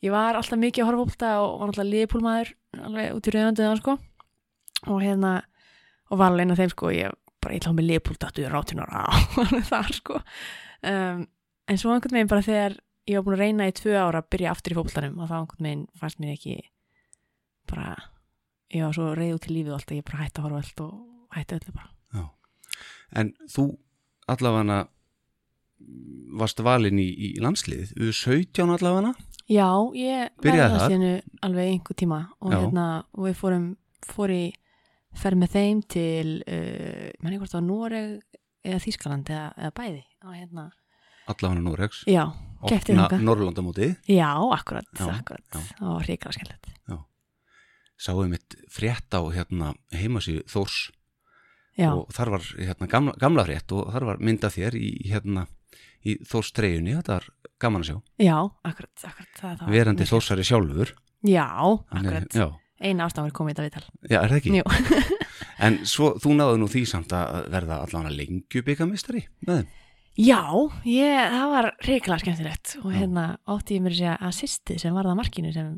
ég 0.00 0.14
var 0.14 0.38
alltaf 0.38 0.60
mikið 0.60 0.82
að 0.82 0.88
horfa 0.88 1.04
fólta 1.04 1.30
og 1.44 1.54
var 1.60 1.72
alltaf 1.72 1.88
liðpúlmaður 1.90 2.52
alveg 2.78 3.16
út 3.16 3.26
í 3.26 3.34
rauðanduðan, 3.34 3.80
sko. 3.80 3.96
Og 4.88 5.02
hérna, 5.02 5.32
og 6.10 6.20
var 6.20 6.30
alveg 6.30 6.46
einn 6.46 6.54
af 6.54 6.60
þeim, 6.62 6.74
sko 6.74 6.92
ég 6.94 7.16
bara, 7.40 7.58
tlá 7.64 7.74
með 7.74 7.88
liðpúlta 7.88 8.30
áttu 8.30 8.44
í 8.44 8.50
rátunar 8.52 8.92
á 8.92 9.08
þar, 9.70 9.92
sko. 9.96 10.20
Um, 10.86 11.26
en 11.70 11.80
svo 11.80 11.92
einhvern 11.94 12.18
veginn 12.18 12.30
bara 12.30 12.44
þegar 12.44 12.78
ég 13.10 13.18
var 13.18 13.26
búin 13.26 13.36
að 13.36 13.44
reyna 13.44 13.68
í 13.68 13.74
tvö 13.76 13.96
ára 13.98 14.22
að 14.22 14.30
byrja 14.34 14.54
aftur 14.54 14.74
í 14.74 14.78
fótboltanum 14.78 15.18
og 15.20 15.30
þá 15.30 15.36
einhvern 15.40 15.66
veginn 15.66 15.86
fannst 15.98 16.20
mér 16.22 16.34
ekki 16.36 16.56
bara 17.70 17.94
ég 18.70 18.84
var 18.84 18.96
svo 18.96 19.10
reyð 19.18 19.36
út 19.36 19.48
í 19.48 19.54
lífið 19.54 19.72
og 19.72 19.78
allt 19.78 19.92
að 19.92 20.00
ég 20.00 20.06
bara 20.08 20.22
hætti 20.22 20.40
að 20.40 20.46
horfa 20.46 20.62
allt 20.62 20.82
og 20.84 21.36
hætti 21.36 21.58
öllu 21.58 21.74
bara. 21.76 21.90
En 23.20 23.32
þú 23.50 23.66
allavega 24.30 24.80
varst 26.40 26.60
valinn 26.62 27.00
í, 27.00 27.08
í 27.10 27.28
landslið 27.42 27.94
U17 27.98 28.74
allavega 28.76 29.14
Já, 29.50 29.68
ég 29.98 30.34
Byrjaði 30.44 30.74
var 30.76 30.84
það 30.94 31.46
alveg 31.46 31.70
einhver 31.74 31.98
tíma 31.98 32.20
og, 32.38 32.52
hérna, 32.54 32.88
og 33.16 33.26
við 33.26 33.38
fórum 33.40 33.70
fór 34.06 34.32
í 34.34 34.42
ferð 35.18 35.40
með 35.42 35.56
þeim 35.56 35.80
til 35.90 36.26
uh, 36.46 37.08
hvort 37.24 37.50
það 37.50 37.58
var 37.58 37.66
Noreg 37.66 38.12
eða 38.62 38.82
Þýskaland 38.84 39.32
eða, 39.32 39.48
eða 39.58 39.72
bæði 39.80 40.04
hérna, 40.30 40.68
allavega 41.30 41.64
Noregs. 41.64 42.02
Já, 42.10 42.24
opna 42.60 42.80
þangað. 42.84 43.24
Norrlandamóti 43.26 43.88
já, 44.10 44.30
akkurat, 44.54 44.88
Já, 44.94 45.06
akkurat. 45.14 45.46
já. 45.50 45.60
það 45.78 45.94
var 45.94 46.06
hrikalega 46.06 46.36
skemmtilegt. 46.38 46.76
Sáum 48.00 48.30
mitt 48.32 48.56
frétt 48.72 49.12
á 49.12 49.20
hérna, 49.28 49.74
heimasíðu 49.92 50.46
Þórs. 50.48 50.78
Já, 51.76 51.90
og 51.92 52.08
þar 52.16 52.30
var 52.32 52.46
hérna, 52.56 52.86
gamla, 52.88 53.12
gamla 53.20 53.44
frétt 53.44 53.72
og 53.76 53.90
þar 53.92 54.06
var 54.08 54.22
mynda 54.24 54.48
þér 54.52 54.76
í, 54.78 54.88
hérna, 55.10 55.44
í 56.06 56.16
Þórs 56.30 56.52
treyjunni, 56.56 56.94
þetta 56.98 57.18
var 57.18 57.28
gaman 57.60 57.84
að 57.84 57.90
sjá 57.90 57.96
já, 58.24 58.36
akkurat, 58.70 59.04
akkurat 59.10 59.64
verandi 59.68 60.04
mjög 60.06 60.12
Þórsari 60.14 60.46
sjálfur. 60.48 60.94
Já, 61.28 61.46
er- 61.50 62.00
akkurat, 62.00 62.38
eina 62.80 63.04
ástafur 63.08 63.34
komið 63.36 63.58
þetta 63.58 63.66
viðtal 63.68 64.08
já, 64.08 64.18
er 64.22 64.32
það 64.32 64.38
ekki? 64.40 64.54
Jú. 64.56 65.10
en 65.66 65.78
svo 65.84 66.14
þú 66.22 66.32
náðu 66.38 66.62
nú 66.62 66.70
því 66.72 66.86
samt 66.88 67.12
að 67.16 67.50
verða 67.52 67.82
allavega 67.84 68.14
lengju 68.16 68.64
byggamistari 68.64 69.26
með 69.46 69.60
þeim 69.60 69.76
Já, 70.20 70.40
ég, 70.90 71.20
það 71.32 71.52
var 71.52 71.66
hrikalega 71.84 72.20
skemmtilegt 72.24 72.72
og 72.82 72.88
Já. 72.90 72.96
hérna 72.98 73.24
átti 73.48 73.76
ég 73.76 73.84
mér 73.84 73.94
að 73.94 74.00
segja 74.00 74.16
assistið 74.26 74.80
sem 74.82 74.96
var 74.96 75.06
það 75.06 75.20
markinu 75.20 75.52
sem 75.54 75.68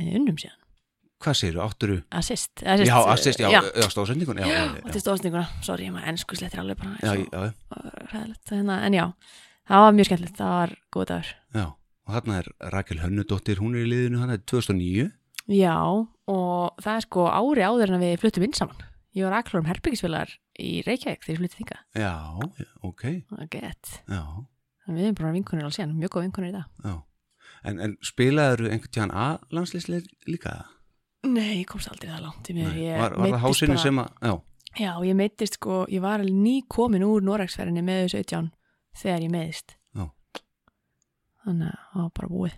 unnum 0.00 0.38
síðan 0.40 0.59
hvað 1.20 1.36
segirðu, 1.40 1.62
átturu? 1.66 1.98
assist, 2.20 2.62
assist 2.64 2.88
Já, 2.88 2.96
assist, 3.14 3.42
já, 3.42 3.50
já. 3.52 3.60
já 3.82 3.88
stóðsendingun 3.92 4.40
já, 4.40 4.48
til 4.90 5.02
stóðsninguna, 5.04 5.44
sorry, 5.66 5.88
ég 5.88 5.94
maður 5.94 6.12
ennsku 6.14 6.38
slettir 6.38 6.62
alveg 6.62 6.80
bara 6.80 6.96
já, 7.04 7.12
já, 7.20 7.52
hræðilegt, 8.12 8.54
hérna, 8.54 8.80
en 8.88 8.96
já 8.96 9.04
það 9.70 9.84
var 9.86 9.98
mjög 9.98 10.10
skemmtilegt, 10.10 10.40
það 10.40 10.56
var 10.56 10.74
góð 10.96 11.10
dagur. 11.12 11.34
Já 11.54 11.66
og 12.10 12.16
þarna 12.16 12.38
er 12.40 12.48
Rakel 12.74 13.00
Hönnudóttir, 13.04 13.60
hún 13.62 13.76
er 13.78 13.84
í 13.84 13.90
liðinu 13.90 14.20
hann 14.22 14.34
er 14.34 14.40
2009 14.50 15.10
Já, 15.50 15.74
og 16.30 16.80
það 16.82 16.96
er 16.96 17.04
sko 17.06 17.26
ári 17.30 17.64
áður 17.66 17.94
en 17.94 18.02
við 18.02 18.16
fluttum 18.22 18.44
inn 18.46 18.54
saman. 18.54 18.82
Ég 19.16 19.26
var 19.26 19.40
aðklórum 19.40 19.66
herbyggisvilar 19.66 20.30
í 20.62 20.72
Reykjavík 20.86 21.24
þegar 21.24 21.34
ég 21.34 21.40
fluttið 21.40 21.60
þinga, 21.60 21.78
já, 21.98 22.12
ok, 22.86 23.04
það 23.30 23.40
var 23.40 23.48
gett. 23.50 23.92
Já, 24.06 24.20
en 24.86 24.98
við 24.98 25.08
erum 25.08 25.16
bara 25.18 25.32
vinkunir 25.34 25.66
alveg 25.66 25.78
síðan, 25.78 25.96
mjög 25.98 26.12
góð 26.14 26.26
vinkunir 26.28 26.52
í 26.52 26.54
dag. 26.54 27.00
En, 27.66 27.80
en 27.82 27.96
spilaður 28.06 28.70
einhvern 28.70 28.94
tíðan 28.94 29.14
A-landslýsleir 29.24 30.06
líka? 30.30 30.54
Nei, 31.28 31.60
ég 31.60 31.66
komst 31.68 31.90
aldrei 31.90 32.08
það 32.08 32.22
langt 32.24 32.48
Nei, 32.56 32.86
var, 32.96 33.12
var 33.18 33.28
það 33.34 33.42
hásinni 33.44 33.74
bara- 33.74 33.82
sem 33.82 33.98
að, 34.00 34.08
já, 34.24 34.34
Já, 34.78 34.92
ég 35.02 35.16
meittist 35.18 35.56
sko, 35.58 35.84
ég 35.90 36.00
var 36.00 36.20
alveg 36.20 36.34
ný 36.34 36.60
komin 36.70 37.02
úr 37.02 37.24
Noregsferðinni 37.26 37.82
með 37.82 38.04
17 38.14 38.52
þegar 39.00 39.24
ég 39.24 39.32
meiðist. 39.34 39.74
Já. 39.98 40.04
Þannig 41.44 41.72
að 41.72 41.80
það 41.90 42.02
var 42.04 42.12
bara 42.20 42.30
búið. 42.30 42.54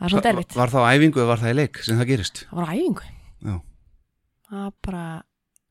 Það 0.00 0.06
er 0.06 0.14
svona 0.14 0.24
derfitt. 0.24 0.56
Var 0.56 0.72
það 0.72 0.86
á 0.88 0.92
æfingu 0.96 1.20
eða 1.20 1.28
var 1.28 1.42
það 1.42 1.52
í 1.52 1.56
leik 1.58 1.82
sem 1.84 1.98
það 2.00 2.08
gerist? 2.08 2.40
Það 2.48 2.60
var 2.60 2.64
á 2.64 2.72
æfingu. 2.72 3.10
Já. 3.44 3.56
Það 4.48 4.62
var 4.64 4.72
bara, 4.88 5.04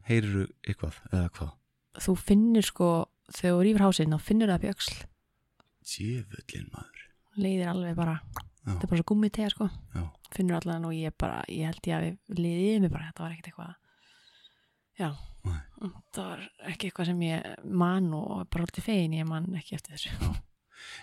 Heyriru 0.09 0.45
eitthvað 0.67 0.99
eða 1.09 1.29
hvað? 1.39 1.51
þú 1.99 2.15
finnir 2.21 2.63
sko, 2.69 2.89
þegar 3.33 3.55
þú 3.57 3.63
rýfur 3.65 3.85
hásinn, 3.87 4.13
þá 4.13 4.21
finnur 4.29 4.53
það 4.53 4.61
bjöksl. 4.67 4.93
Djöfullin 5.89 6.69
maður. 6.69 7.01
Leiðir 7.39 7.73
alveg 7.73 7.97
bara. 7.97 8.19
Þetta 8.69 8.85
er 8.85 8.91
bara 8.91 9.01
svo 9.01 9.07
gummið 9.11 9.33
tegja 9.37 9.51
sko. 9.53 9.69
Já. 9.95 10.03
Finnur 10.35 10.59
allan 10.59 10.85
og 10.89 10.93
ég 10.95 11.15
bara, 11.17 11.41
ég 11.49 11.69
held 11.69 11.89
ég 11.89 11.95
að 11.97 12.05
við 12.05 12.43
leiðið 12.43 12.83
mig 12.85 12.93
bara, 12.93 13.09
þetta 13.09 13.25
var 13.25 13.33
ekkert 13.35 13.49
eitthvað. 13.51 13.73
Já. 14.99 15.09
Nei. 15.47 15.59
Það 16.13 16.27
var 16.27 16.43
ekki 16.69 16.89
eitthvað 16.89 17.09
sem 17.09 17.23
ég 17.23 17.49
man 17.63 18.11
og 18.17 18.45
bara 18.51 18.67
alltaf 18.67 18.85
fegin, 18.85 19.15
ég 19.17 19.27
man 19.29 19.47
ekki 19.57 19.77
eftir 19.79 19.95
þessu. 19.95 20.35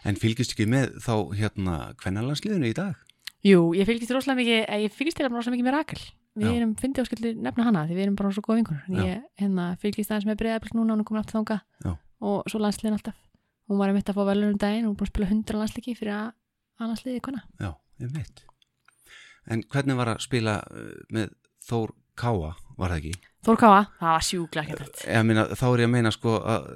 En 0.08 0.18
fylgist 0.20 0.54
ekki 0.54 0.68
með 0.70 1.00
þá 1.04 1.14
hérna 1.36 1.74
kvennalandsliðinu 2.00 2.70
í 2.70 2.76
dag? 2.76 3.02
Jú, 3.46 3.72
ég 3.76 3.88
fylgist 3.88 4.12
rosalega 4.14 4.40
mikið, 4.40 4.62
eh, 4.66 4.80
ég 4.86 4.94
fylgist 4.94 5.20
að 5.20 5.30
rosalega 5.32 5.56
mikið 5.56 5.68
með 5.68 5.76
Rakel. 5.76 6.00
Við 6.36 6.48
Já. 6.50 6.56
erum, 6.56 6.72
fyndi 6.76 7.00
áskildi 7.00 7.30
nefna 7.40 7.64
hana 7.64 7.86
því 7.88 7.94
við 7.96 8.04
erum 8.04 8.16
bara 8.16 8.30
svo 8.36 8.42
góða 8.44 8.58
vinkunur. 8.60 8.84
Já. 8.92 9.04
Ég 9.06 9.22
hérna, 9.40 9.66
fylgist 9.80 10.10
aðeins 10.10 10.28
með 10.28 10.40
breyðabilt 10.42 10.74
núna, 10.76 10.96
hún 11.00 11.20
aftur 11.20 11.38
þanga 11.40 11.60
Já. 11.84 11.92
og 12.20 12.50
svo 12.50 12.60
landsliðin 12.60 12.98
alltaf. 12.98 13.16
Hún 13.66 13.78
var 13.80 13.90
að 13.90 13.96
mitt 13.96 14.10
að 14.10 14.18
fá 14.18 14.24
velunum 14.28 14.58
daginn, 14.60 14.84
hún 14.84 14.96
búin 14.96 15.08
að 15.08 15.12
spila 15.14 15.30
hundra 15.30 15.60
landsliki 15.62 15.96
fyrir 15.96 16.12
að 16.12 16.34
landsliði 16.82 17.20
kona. 17.24 17.42
Já, 17.62 17.70
ég 18.02 18.12
veit. 18.16 18.44
En 19.50 19.62
hvernig 19.70 19.96
var 19.98 20.10
að 20.14 20.22
spila 20.26 20.58
uh, 20.70 20.90
með 21.14 21.32
Þór 21.66 21.92
Káa, 22.16 22.52
var 22.78 22.92
það 22.94 22.96
ekki? 23.00 23.14
Þór 23.46 23.58
Káa, 23.60 23.80
það 24.00 24.10
var 24.16 24.24
sjúkla 24.26 24.62
ekki 24.64 24.76
þetta. 24.80 25.06
Ég 25.12 25.24
meina, 25.28 25.44
þá 25.54 25.64
er 25.68 25.82
ég 25.82 25.88
að 25.88 25.92
meina 25.94 26.10
sko 26.14 26.34
að 26.40 26.66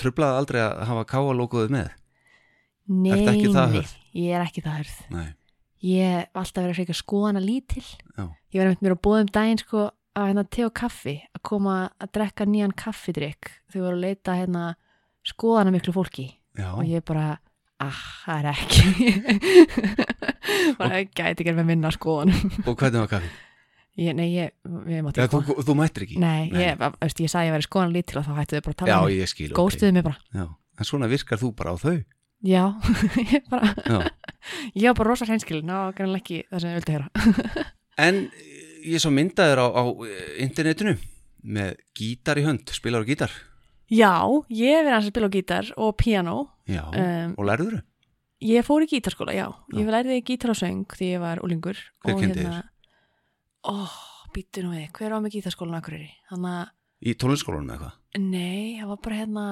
trublaði 0.00 0.40
aldrei 0.42 0.60
að 0.64 0.82
hafa 0.90 1.04
Káa-logoðið 1.12 1.74
með? 1.76 1.90
Nei, 2.86 3.10
nei, 3.10 3.16
ég 4.14 4.32
er 4.36 4.44
ekki 4.46 4.62
það 4.62 4.76
hörð. 4.80 4.96
Nei, 5.16 5.26
Ég 5.86 6.12
hef 6.16 6.38
alltaf 6.40 6.64
að 6.64 6.74
freka 6.78 6.94
skoðana 6.96 7.40
lítil. 7.42 7.82
já, 8.16 8.24
Ég 8.52 8.58
var 8.60 8.68
einmitt 8.70 8.82
mér 8.86 8.94
að 8.96 9.00
bóðum 9.06 9.28
daginn 9.34 9.60
sko 9.60 9.82
að 10.16 10.28
hérna 10.30 10.44
te 10.56 10.64
og 10.64 10.72
kaffi, 10.80 11.14
að 11.36 11.42
koma 11.44 11.74
að 12.00 12.12
drekka 12.16 12.46
nýjan 12.48 12.72
kaffidrykk. 12.80 13.50
Þau 13.72 13.80
voru 13.82 13.96
að 13.98 14.04
leita 14.06 14.36
hérna 14.38 14.62
skoðana 15.28 15.74
miklu 15.74 15.92
fólki. 15.92 16.26
já, 16.56 16.70
og 16.72 16.84
ég 16.88 17.04
bara 17.04 17.36
ah, 17.84 17.98
það 18.24 18.38
er 18.38 18.46
ekki 18.52 19.10
bara 20.80 21.02
gæti 21.04 21.44
ekki 21.44 21.54
með 21.56 21.68
minna 21.72 21.90
skoðan 21.94 22.32
og 22.66 22.72
hvernig 22.78 23.02
var 23.02 23.10
kaffi? 23.16 23.30
ég, 24.00 24.12
nei, 24.16 24.26
ég, 24.34 24.52
við 24.64 25.02
mátti 25.06 25.22
Já, 25.22 25.26
ekki 25.28 25.40
þú, 25.48 25.56
þú 25.68 25.76
mættir 25.80 26.06
ekki? 26.06 26.18
nei, 26.22 26.48
Nei. 26.52 26.60
ég, 26.66 26.82
veist, 27.00 27.22
ég 27.24 27.32
sagði 27.32 27.46
að 27.46 27.48
ég 27.50 27.56
væri 27.56 27.68
skoðan 27.68 27.94
lítil 27.96 28.20
og 28.20 28.26
þá 28.28 28.32
hættu 28.40 28.58
þau 28.58 28.66
bara 28.66 28.74
að 28.74 28.76
Já, 28.76 28.84
tala 28.84 28.98
um 29.00 29.08
mig 29.10 29.20
ég 29.22 29.32
skil, 29.32 29.48
góðstuðu 29.56 29.96
mig 29.96 30.06
bara, 30.06 30.20
Já, 30.36 30.44
en 30.80 30.88
svona 30.90 31.10
virkar 31.12 31.40
þú 31.42 31.52
bara 31.56 31.72
á 31.72 31.76
þau? 31.80 31.96
já 32.46 32.64
ég 33.32 33.46
bara, 33.50 33.72
Já. 33.88 33.98
ég 34.80 34.86
var 34.90 34.98
bara 35.00 35.08
rosa 35.10 35.28
hreinskilin 35.28 35.72
og 35.72 35.94
grannlega 35.96 36.22
ekki 36.22 36.42
það 36.50 36.62
sem 36.64 36.72
ég 36.74 36.80
vildi 36.80 36.96
heyra 36.96 37.66
En 37.96 38.18
ég 38.84 39.00
svo 39.00 39.08
myndaður 39.16 39.62
á, 39.64 39.66
á 39.72 39.82
eh, 40.04 40.32
internetinu 40.44 40.92
með 41.46 41.78
gítar 41.96 42.36
í 42.36 42.42
hönd, 42.44 42.68
spilar 42.74 43.00
á 43.02 43.08
gítar. 43.08 43.32
Já, 43.90 44.12
ég 44.50 44.82
verið 44.84 44.96
að 44.98 45.08
spila 45.10 45.28
gítar 45.32 45.72
og 45.76 45.96
piano 46.00 46.38
Já, 46.66 46.82
Um, 46.90 47.34
og 47.38 47.44
lærður 47.46 47.76
þau? 47.78 47.84
ég 48.42 48.64
fór 48.66 48.82
í 48.82 48.88
gítarskóla, 48.90 49.32
já, 49.36 49.46
Já. 49.70 49.78
ég 49.78 49.86
lærði 49.94 50.16
gítar 50.26 50.50
og 50.50 50.58
söng 50.58 50.82
því 50.90 51.12
ég 51.14 51.20
var 51.22 51.38
úlingur 51.46 51.78
Hver 52.04 52.14
og 52.14 52.20
kenndi 52.20 52.42
þér? 52.42 52.64
ó, 53.66 53.74
býttu 54.34 54.64
nú 54.64 54.74
við, 54.74 54.90
hver 54.92 55.14
á 55.14 55.18
með 55.22 55.36
gítarskólan 55.38 55.78
akkur 55.78 55.94
er 56.00 56.10
að 56.34 56.68
Í 57.06 57.12
tónlistskólanum 57.14 57.70
eða 57.70 57.78
hvað? 57.82 57.94
Nei, 58.24 58.80
það 58.80 58.88
var 58.88 59.00
bara 59.04 59.16
hérna 59.20 59.46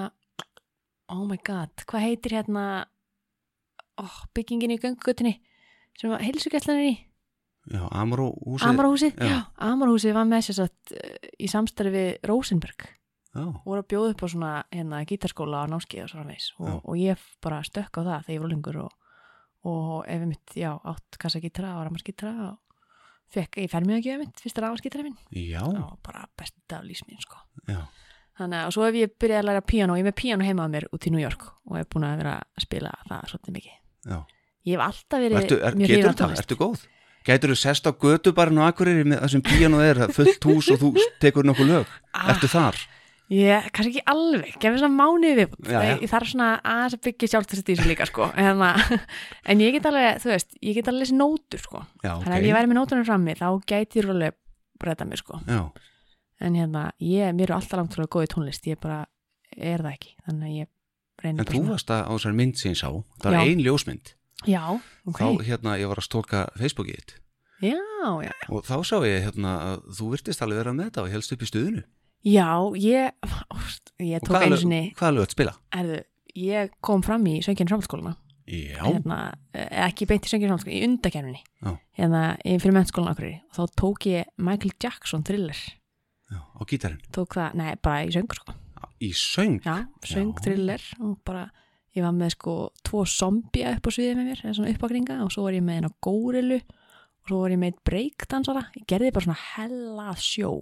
Oh 1.12 1.24
my 1.28 1.36
god, 1.44 1.70
hvað 1.86 2.00
heitir 2.08 2.32
hérna 2.38 2.86
oh, 4.00 4.16
byggingin 4.34 4.72
í 4.74 4.78
göngugutinni 4.80 5.34
sem 6.00 6.10
var 6.10 6.22
heilsugæslan 6.24 6.80
er 6.80 6.88
í 6.90 6.94
Já, 7.64 7.80
Amró 7.96 8.26
húsið. 8.44 8.66
Amarhúsið, 8.68 9.14
já. 9.20 9.24
já, 9.30 9.36
Amarhúsið 9.70 10.12
var 10.16 10.26
með 10.28 10.42
sér 10.48 10.56
satt 10.58 10.92
uh, 10.92 11.28
í 11.40 11.46
samstarfi 11.48 12.02
Rosenberg 12.28 12.88
og 13.34 13.64
voru 13.66 13.82
að 13.82 13.88
bjóða 13.92 14.10
upp 14.14 14.22
á 14.22 14.26
svona 14.30 14.50
hérna 14.70 15.00
gítarskóla 15.08 15.64
á 15.64 15.70
námskeið 15.72 16.04
og 16.04 16.10
svona 16.12 16.26
meis 16.28 16.50
Já. 16.54 16.68
og, 16.68 16.84
og 16.84 16.94
ég 17.00 17.24
bara 17.42 17.62
stökk 17.66 17.98
á 17.98 18.00
það 18.02 18.26
þegar 18.28 18.34
ég 18.36 18.44
var 18.44 18.52
lengur 18.54 18.78
og, 18.84 18.92
og 19.64 20.04
ef 20.06 20.20
ég 20.20 20.28
mitt, 20.30 20.54
já, 20.58 20.70
átt 20.84 21.18
kassa 21.18 21.40
gítara 21.42 21.74
og 21.78 21.86
ramaskítara 21.88 22.34
og 22.52 22.58
fekk, 23.34 23.58
ég 23.64 23.70
fær 23.72 23.86
mjög 23.88 23.98
að 24.00 24.06
gefa 24.06 24.22
mitt 24.22 24.44
fyrsta 24.44 24.64
ramaskítara 24.64 25.06
minn 25.06 25.18
já, 25.34 25.62
og 25.64 25.98
bara 26.06 26.26
best 26.38 26.56
af 26.72 26.84
lífsmín 26.86 27.20
sko 27.22 27.40
já. 27.68 27.82
Þannig 28.34 28.58
að 28.58 28.66
og 28.66 28.72
svo 28.74 28.86
hef 28.88 28.96
ég 28.98 29.12
byrjað 29.22 29.40
að 29.44 29.46
læra 29.46 29.60
píano, 29.62 29.94
ég 29.94 30.02
er 30.02 30.08
með 30.10 30.16
píano 30.18 30.42
heima 30.46 30.64
að 30.66 30.72
mér 30.72 30.86
út 30.90 31.06
í 31.06 31.10
New 31.14 31.22
York 31.22 31.44
og 31.70 31.76
hef 31.78 31.86
búin 31.92 32.06
að 32.08 32.16
vera 32.18 32.32
að 32.42 32.64
spila 32.64 32.90
það 33.06 33.28
svolítið 33.30 33.54
mikið. 33.58 33.76
já. 34.10 34.18
Ég 34.64 34.74
hef 34.78 34.82
alltaf 34.86 35.20
verið 35.20 35.38
Ertu, 35.42 35.56
er, 35.60 35.76
mjög 35.76 35.92
þetta? 35.92 36.12
tónlist. 36.18 36.42
Ertu 36.42 36.56
góð? 36.58 36.82
Gætur 37.24 37.52
þú 37.52 37.56
sest 37.60 37.86
á 37.88 37.92
götu 37.92 38.32
bara 38.36 38.66
Akureyri 38.66 39.04
með 39.08 39.22
þessum 39.24 39.42
píanu 39.44 39.80
er, 39.84 40.00
það 40.00 40.08
er 40.08 40.16
fullt 40.18 40.46
hús 40.48 40.70
og 40.72 40.80
þú 40.82 40.90
tekur 41.22 41.46
nokkuð 41.48 41.70
lög? 41.70 41.92
Ertu 42.32 42.48
þar? 42.52 42.80
Ég, 43.32 43.68
kannski 43.72 43.94
ekki 43.94 44.02
alveg, 44.12 44.56
gefið 44.60 44.82
svona 44.82 44.96
mánuði 44.98 45.36
við 45.38 45.52
Já, 45.64 45.78
já. 45.80 45.92
ég 46.02 46.10
þarf 46.12 46.28
svona 46.28 46.48
að 46.68 46.96
byggja 47.06 47.28
sjálfstæðst 47.32 47.70
í 47.72 47.76
þessu 47.78 47.88
líka 47.88 48.06
sko. 48.10 48.26
En, 48.36 48.60
en 49.50 49.62
ég 49.64 49.72
get 49.78 49.88
alveg, 49.88 50.18
þú 50.20 50.30
veist, 50.34 50.52
ég 50.60 50.76
get 50.76 50.90
alveg 50.92 51.06
þessi 51.06 51.16
nótur 51.16 51.62
sko, 51.62 51.80
Já, 52.02 52.10
þannig 52.20 52.34
að 52.34 52.36
ef 52.36 52.48
ég 52.50 52.58
væri 52.58 52.70
með 52.70 52.78
nótunum 52.82 53.06
frammi 53.08 53.36
þá 53.38 53.46
gæti 53.64 54.02
ég 54.02 54.10
alveg 54.12 54.36
breyta 54.84 55.08
mig 55.08 55.22
sko. 55.22 55.40
Já, 55.48 55.62
en 56.44 56.60
hérna, 56.60 56.84
ég, 57.00 57.32
mér 57.38 57.48
er 57.48 57.56
alltaf 57.56 57.80
langt 57.80 57.96
frá 57.96 58.04
góði 58.12 58.30
tónlist, 58.34 58.68
ég 58.68 58.82
bara 58.84 59.00
er 59.56 59.80
það 59.80 59.94
ekki. 59.94 60.14
Þannig 60.28 60.50
að 60.50 60.60
ég 60.60 60.70
reynir 61.24 61.46
en 61.46 61.50
þú 61.54 61.64
varst 61.70 61.96
að 61.96 62.04
á 62.04 62.12
þessar 62.12 62.38
mynd 62.42 62.60
sem 62.60 62.74
ég 62.74 62.80
sá, 62.82 62.90
það 63.24 63.30
var 63.30 63.40
Já. 63.40 63.48
ein 63.48 63.64
ljósmynd. 63.64 64.14
Já, 64.44 64.62
ok, 65.08 65.16
þá 65.16 65.48
hérna 65.48 65.78
ég 65.80 65.88
var 65.88 66.02
að 66.02 66.10
stólka 66.10 66.44
Facebookið 66.60 67.00
þitt. 67.00 67.18
Já, 67.64 67.80
og 68.52 68.66
þá 68.66 68.76
sá 68.84 68.96
ég 69.08 69.30
hérna 69.30 69.52
að 69.70 69.84
þú 69.96 70.12
virtist 70.12 70.42
alveg 70.44 70.60
vera 70.60 70.74
með 70.76 70.90
þetta 70.90 71.04
og 71.06 71.14
helst 71.14 71.32
upp 71.32 71.44
í 71.46 71.48
stuðinu 71.48 71.84
Já, 72.24 72.48
ég, 72.80 73.12
ég 74.00 74.20
tók 74.24 74.32
hvaða 74.32 74.44
einu 74.46 74.54
lög- 74.56 74.62
sinni 74.64 74.82
hvaða 74.96 75.14
lög 75.18 75.26
að 75.26 75.34
spila? 75.34 75.52
erðu, 75.76 75.98
ég 76.40 76.70
kom 76.80 77.02
fram 77.04 77.24
í 77.28 77.38
söngjarni 77.44 77.68
framhaldsskóluna 77.74 78.14
Já, 78.44 78.82
hérna, 78.84 79.18
eh, 79.54 79.68
ekki 79.88 80.06
beint 80.08 80.24
í 80.26 80.30
söngjarni 80.32 80.52
framhaldsskóluna, 80.52 80.80
í 80.80 80.88
undakernunni 80.88 81.42
Já. 81.64 81.78
hérna, 82.00 82.22
fyrir 82.60 82.76
mennskólan 82.76 83.12
okkur 83.14 83.28
og 83.34 83.56
þá 83.58 83.74
tók 83.80 84.06
ég 84.10 84.24
Michael 84.36 84.72
Jackson 84.82 85.22
thriller. 85.24 85.56
Já, 86.32 86.40
á 86.40 86.62
gítarinn? 86.68 87.00
Tók 87.12 87.36
það, 87.36 87.54
nei, 87.60 87.74
bara 87.82 88.04
í 88.04 88.10
söng 88.12 88.28
sko. 88.34 88.52
Í 89.00 89.10
söng? 89.12 89.60
Já, 89.64 89.86
söng 90.04 90.32
Já. 90.34 90.40
thriller. 90.44 90.80
Og 91.00 91.18
bara, 91.24 91.50
ég 91.96 92.02
var 92.02 92.12
með 92.12 92.30
sko 92.36 92.70
tvo 92.84 93.04
zombia 93.06 93.74
upp 93.76 93.86
á 93.88 93.90
sviðið 93.92 94.16
með 94.16 94.28
mér, 94.30 94.42
svona 94.54 94.72
uppakringa 94.74 95.22
og 95.24 95.30
svo 95.32 95.42
var 95.44 95.52
ég 95.52 95.62
með 95.64 95.76
eina 95.80 95.90
górilu 96.04 96.60
og 97.24 97.32
svo 97.32 97.40
var 97.40 97.54
ég 97.54 97.60
með 97.60 97.72
eitt 97.72 97.82
breakdansara. 97.88 98.66
Ég 98.76 98.86
gerði 98.90 99.12
bara 99.16 99.24
svona 99.24 99.40
hella 99.54 100.14
sjó. 100.20 100.52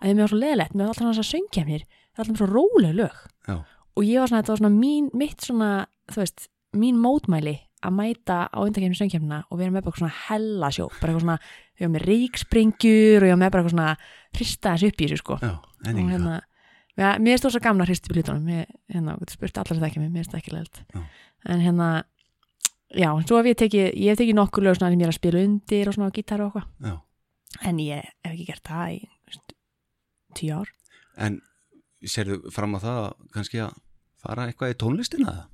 Að 0.00 0.10
ég 0.10 0.16
mér 0.16 0.24
var 0.24 0.32
svo 0.32 0.40
leðilegt, 0.40 0.74
mér 0.74 0.88
var 0.88 0.94
alltaf 0.94 1.10
þess 1.12 1.24
að 1.24 1.30
söngja 1.34 1.64
mér 1.68 1.86
það 2.16 2.22
var 2.22 2.26
alltaf 2.26 2.40
svo 2.40 2.48
róleg 2.50 2.96
lög. 2.96 3.22
Já. 3.46 3.56
og 3.96 4.04
ég 4.04 4.20
var 4.20 4.28
svona, 4.28 4.42
þetta 4.42 4.52
var 4.52 4.60
svona 4.62 4.76
mín, 4.76 5.06
mitt 5.16 5.44
svona 5.44 5.70
þú 6.12 6.20
veist, 6.22 6.48
mín 6.76 6.98
mótmæli 7.00 7.54
að 7.86 7.94
mæta 7.96 8.38
á 8.50 8.58
undakefni 8.60 8.96
söngkefnina 8.98 9.42
og 9.50 9.60
vera 9.60 9.72
með 9.72 9.86
bara 9.86 10.00
svona 10.00 10.18
hella 10.26 10.70
sjó, 10.74 10.88
bara 10.98 11.12
eitthvað 11.12 11.24
svona 11.24 11.38
ég 11.76 11.84
var 11.84 11.92
með 11.94 12.04
ríkspringjur 12.10 13.22
og 13.22 13.28
ég 13.28 13.36
var 13.36 13.40
með 13.42 13.52
bara 13.54 13.62
eitthvað 13.62 13.76
svona 13.76 13.92
hrista 14.36 14.74
þessu 14.74 14.90
upp 14.90 15.00
í 15.00 15.08
þessu 15.08 15.20
sko. 15.22 15.38
Já, 15.44 15.52
og 15.92 16.10
hérna, 16.12 16.34
mér 16.96 17.32
er 17.36 17.40
stóð 17.42 17.56
svo 17.56 17.62
gamla 17.68 17.86
hristi 17.88 18.10
við 18.10 18.20
hlutunum, 18.22 18.50
ég, 18.56 18.76
hérna, 18.92 19.16
spurt 19.32 19.60
allar 19.60 19.78
þetta 19.78 19.90
ekki 19.90 20.02
mér, 20.02 20.12
mér 20.12 20.24
er 20.24 20.30
þetta 20.30 20.42
ekki 20.42 20.56
leilt 20.56 20.82
en 21.46 21.62
hérna, 21.62 21.90
já, 22.96 23.10
svo 23.28 23.40
hef 23.40 23.50
ég 23.52 23.58
tekið 23.62 23.86
ég 23.90 24.12
hef 24.12 24.20
tekið 24.20 24.38
nokkur 24.38 24.66
lög 24.66 24.78
svona 24.78 24.92
sem 24.92 25.02
ég 25.02 25.08
er 25.08 25.12
að 25.12 25.18
spila 25.20 25.42
undir 25.46 25.90
og 25.90 25.96
svona 25.96 26.10
á 26.10 26.16
gítar 26.16 26.44
og 26.44 26.56
eitthvað, 26.56 26.96
en 27.70 27.82
ég 27.84 28.08
hef 28.24 28.32
ekki 28.32 28.48
gert 28.48 28.70
það 28.70 28.96
í 28.96 29.02
tíu 30.36 30.56
ár. 30.60 30.72
En 31.16 31.40
sérðu 32.04 32.40
fram 32.52 32.76
á 32.76 32.78
það 32.82 33.02
kannski 33.34 33.62
að 33.64 33.76
fara 34.22 34.48
eitthvað 34.48 34.74
í 34.74 34.80
tónlistina 34.80 35.30
eða? 35.32 35.46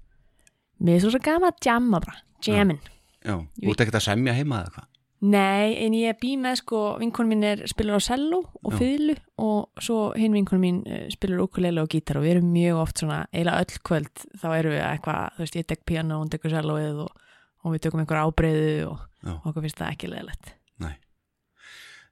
mér 0.82 0.98
er 0.98 1.04
svo 1.04 1.12
svo 1.14 1.22
gaman 1.22 1.52
að 1.52 1.68
jamma 1.68 2.00
bara, 2.02 2.16
jammin 2.42 2.80
Já, 3.22 3.36
þú 3.38 3.70
ert 3.70 3.84
ekkert 3.84 4.00
að 4.00 4.08
semja 4.08 4.34
heima 4.34 4.58
eða 4.58 4.70
eitthvað? 4.70 4.88
Nei, 5.22 5.76
en 5.84 5.94
ég 5.94 6.16
bí 6.18 6.32
með 6.34 6.56
sko, 6.64 6.78
vinkon 6.98 7.28
mín 7.30 7.44
er 7.46 7.60
spilur 7.70 8.00
á 8.02 8.02
cello 8.02 8.40
og 8.58 8.72
fiðlu 8.74 9.14
og 9.38 9.78
svo 9.78 10.08
hinn 10.18 10.34
vinkon 10.34 10.58
mín 10.58 10.80
uh, 10.82 11.04
spilur 11.14 11.44
ukulele 11.44 11.84
og 11.84 11.92
gítar 11.92 12.18
og 12.18 12.24
við 12.26 12.32
erum 12.36 12.48
mjög 12.50 12.80
oft 12.82 13.02
svona, 13.04 13.20
eiginlega 13.30 13.62
öll 13.62 13.84
kvöld 13.86 14.24
þá 14.42 14.48
erum 14.56 14.74
við 14.74 14.82
eitthvað, 14.88 15.36
þú 15.36 15.44
veist, 15.44 15.58
ég 15.60 15.68
tek 15.70 15.84
piano 15.86 16.16
og 16.16 16.24
hún 16.24 16.32
tekur 16.34 16.56
celloið 16.56 17.04
og, 17.04 17.22
og 17.62 17.74
við 17.74 17.84
tökum 17.86 18.02
einhver 18.02 18.20
ábreyðu 18.22 18.70
og, 18.90 19.02
Já. 19.22 19.32
og 19.38 19.48
okkur 19.52 19.66
finnst 19.66 19.80
það 19.80 19.92
ekki 19.94 20.10
leðilegt. 20.12 20.54
Nei 20.82 20.94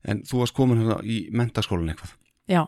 En 0.09 0.23
þú 0.25 0.39
varst 0.41 0.57
komin 0.57 0.81
hérna 0.81 0.99
í 1.05 1.17
mentaskólan 1.37 1.91
eitthvað 1.93 2.15
Já, 2.51 2.63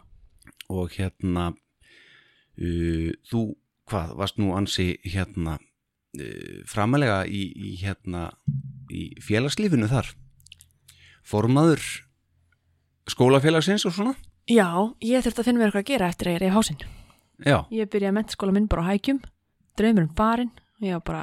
og 0.69 0.93
hérna 0.99 1.47
uh, 1.53 3.11
þú, 3.31 3.43
hvað, 3.89 4.17
varst 4.21 4.41
nú 4.41 4.53
ansi 4.57 4.91
hérna 5.05 5.57
uh, 5.59 6.59
framalega 6.69 7.23
í, 7.27 7.47
í 7.57 7.73
hérna 7.81 8.29
í 8.93 9.09
félagslífinu 9.25 9.89
þar 9.91 10.13
formaður 11.27 11.81
skólafélagsins 13.11 13.87
og 13.89 13.95
svona 13.97 14.15
já, 14.51 14.69
ég 15.03 15.23
þurfti 15.25 15.41
að 15.43 15.49
finna 15.49 15.63
mér 15.63 15.71
eitthvað 15.71 15.85
að 15.85 15.91
gera 15.93 16.11
eftir 16.13 16.29
að 16.29 16.35
ég 16.35 16.43
reyði 16.43 16.57
hásinn. 16.57 16.83
Já, 17.43 17.59
Ég 17.75 17.89
byrjaði 17.91 18.15
mentaskóla 18.15 18.55
minn 18.55 18.69
bara 18.71 18.85
á 18.87 18.91
hækjum, 18.93 19.19
draumur 19.79 20.05
um 20.05 20.13
barinn, 20.15 20.51
ég 20.85 20.99
var 20.99 21.05
bara 21.07 21.23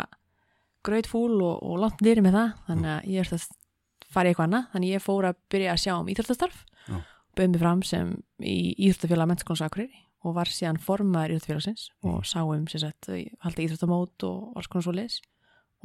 gröð 0.86 1.10
fúl 1.12 1.40
og, 1.44 1.64
og 1.64 1.80
langt 1.84 2.04
nýri 2.06 2.24
með 2.26 2.38
það, 2.38 2.52
þannig 2.68 2.92
að 2.94 3.08
ég 3.14 3.30
þurfti 3.30 3.56
að 3.56 4.14
fara 4.14 4.30
í 4.30 4.32
eitthvað 4.32 4.48
annað, 4.48 4.68
þannig 4.74 4.94
ég 4.96 5.06
fór 5.06 5.28
að 5.30 5.40
byrja 5.54 5.74
að 5.74 5.82
sjá 5.84 5.94
um 5.96 6.12
íþróttastarf, 6.14 6.62
Já. 6.88 6.96
bauð 7.38 7.50
mig 7.54 7.64
fram 7.64 7.84
sem 7.86 8.14
í 8.40 8.58
íþróttafélag 8.88 9.30
mentaskólas 9.30 9.66
Akureyri 9.68 10.04
og 10.26 10.36
var 10.36 10.52
síðan 10.52 10.80
formaður 10.84 11.36
íþróttafélagsins 11.36 11.86
og 12.04 12.26
sá 12.28 12.40
um 12.44 12.66
sem 12.72 12.84
sagt, 12.84 13.12
halda 13.46 13.64
íþróttamót 13.66 14.26
og 14.28 14.58
alls 14.60 14.68
konar 14.72 14.88
svo 14.88 14.96
leis 14.98 15.20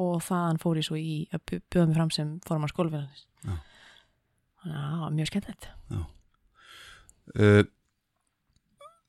og 0.01 0.19
þaðan 0.27 0.59
fór 0.63 0.81
ég 0.81 0.89
svo 0.89 0.99
í 0.99 1.15
að 1.35 1.61
bjóða 1.71 1.87
mig 1.91 1.99
fram 2.01 2.11
sem 2.15 2.35
formaður 2.49 2.75
skólafélagsins. 2.75 3.29
Þannig 4.65 4.81
að 4.81 4.91
það 4.91 5.01
var 5.05 5.17
mjög 5.19 5.31
skemmtilegt. 5.31 5.69
uh, 7.39 7.65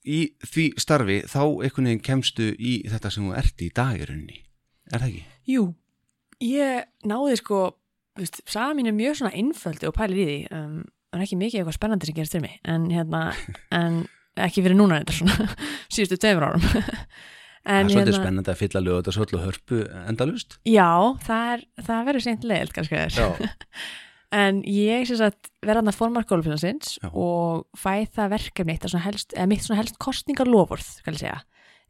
í 0.05 0.19
því 0.45 0.65
starfi 0.81 1.21
þá 1.31 1.39
einhvern 1.45 1.89
veginn 1.89 2.03
kemstu 2.05 2.51
í 2.59 2.75
þetta 2.91 3.11
sem 3.13 3.25
þú 3.25 3.37
ert 3.39 3.63
í 3.65 3.71
dagirunni 3.73 4.41
er 4.93 5.01
það 5.01 5.07
ekki? 5.09 5.23
Jú, 5.49 5.69
ég 6.43 6.85
náði 7.07 7.37
sko, 7.39 7.61
þú 8.15 8.23
veist, 8.23 8.41
saga 8.49 8.75
mín 8.77 8.89
er 8.89 8.97
mjög 8.97 9.19
svona 9.19 9.35
einföldi 9.37 9.89
og 9.89 9.95
pælir 9.97 10.21
í 10.21 10.25
því 10.25 10.37
um, 10.57 10.77
það 11.11 11.19
er 11.19 11.25
ekki 11.27 11.39
mikið 11.41 11.61
eitthvað 11.61 11.77
spennandi 11.77 12.09
sem 12.09 12.17
gerist 12.17 12.35
til 12.35 12.43
mig 12.43 12.55
en 12.67 12.87
hérna, 12.91 13.21
en 13.79 14.01
ekki 14.45 14.63
fyrir 14.65 14.77
núna 14.79 15.01
þetta 15.03 15.17
svona 15.19 15.49
síðustu 15.93 16.19
tveimur 16.21 16.49
árum. 16.49 16.65
Það 17.65 17.79
en 17.79 17.87
hérna- 17.89 17.89
er 17.89 17.93
svolítið 17.95 18.17
spennandi 18.19 18.51
að 18.51 18.57
fylla 18.59 18.79
lögut 18.85 19.07
og 19.09 19.13
svolítið 19.15 19.41
hörpu 19.41 19.77
endalust 20.05 20.51
Já, 20.69 20.89
það, 21.25 21.45
er, 21.55 21.63
það 21.87 22.03
verður 22.09 22.23
seint 22.27 22.43
leiðilt 22.45 22.75
kannski 22.75 22.99
en 24.35 24.59
ég 24.69 25.09
verða 25.65 25.79
hann 25.79 25.89
að 25.89 25.97
formar 25.97 26.27
skólafélagsins 26.27 26.99
Já. 27.01 27.07
og 27.09 27.63
fæ 27.73 28.05
það 28.13 28.35
verkefni 28.35 28.75
eitt 28.75 28.85
eða 28.85 29.47
mitt 29.49 29.65
svona 29.65 29.79
helst 29.79 29.97
kostningarlofurð, 29.97 30.91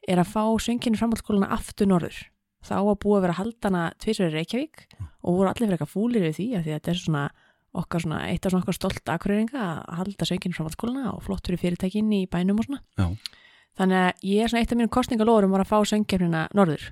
er 0.08 0.22
að 0.22 0.32
fá 0.32 0.44
sönginu 0.64 1.02
framhaldsskólana 1.02 1.52
aftur 1.58 1.92
norður 1.92 2.22
þá 2.66 2.76
var 2.88 3.00
búið 3.02 3.18
að 3.18 3.26
vera 3.26 3.38
haldana 3.40 3.84
tvisverið 4.04 4.38
Reykjavík 4.40 4.86
og 5.02 5.38
voru 5.38 5.50
allir 5.50 5.66
fyrir 5.66 5.76
eitthvað 5.78 5.94
fúlir 5.94 6.26
við 6.26 6.38
því 6.40 6.48
að 6.52 6.66
því 6.66 6.74
að 6.74 6.80
þetta 6.80 6.92
er 6.94 7.02
svona 7.02 7.24
okkar 7.76 8.06
svona, 8.06 8.20
eitt 8.30 8.46
af 8.46 8.54
svona 8.54 8.64
okkar 8.64 8.78
stolt 8.78 9.12
akureyringa 9.12 9.64
að 9.84 9.98
halda 10.00 10.28
sönginu 10.30 10.56
framhaldsskólana 10.56 11.10
og 11.12 11.24
flott 11.26 11.48
fyrir 11.50 11.62
fyrirtækin 11.62 12.14
í 12.16 12.22
bænum 12.32 12.62
og 12.62 12.70
svona. 12.70 12.82
Já, 13.00 13.42
þannig 13.82 14.04
að 14.04 14.30
ég 14.30 14.44
er 14.44 14.52
svona 14.52 14.64
eitt 14.64 14.72
af 14.72 14.80
mínum 14.80 14.94
kostningalórum 14.96 15.56
var 15.56 15.66
að 15.66 15.74
fá 15.74 15.80
söngkefnina 15.92 16.46
norður. 16.56 16.86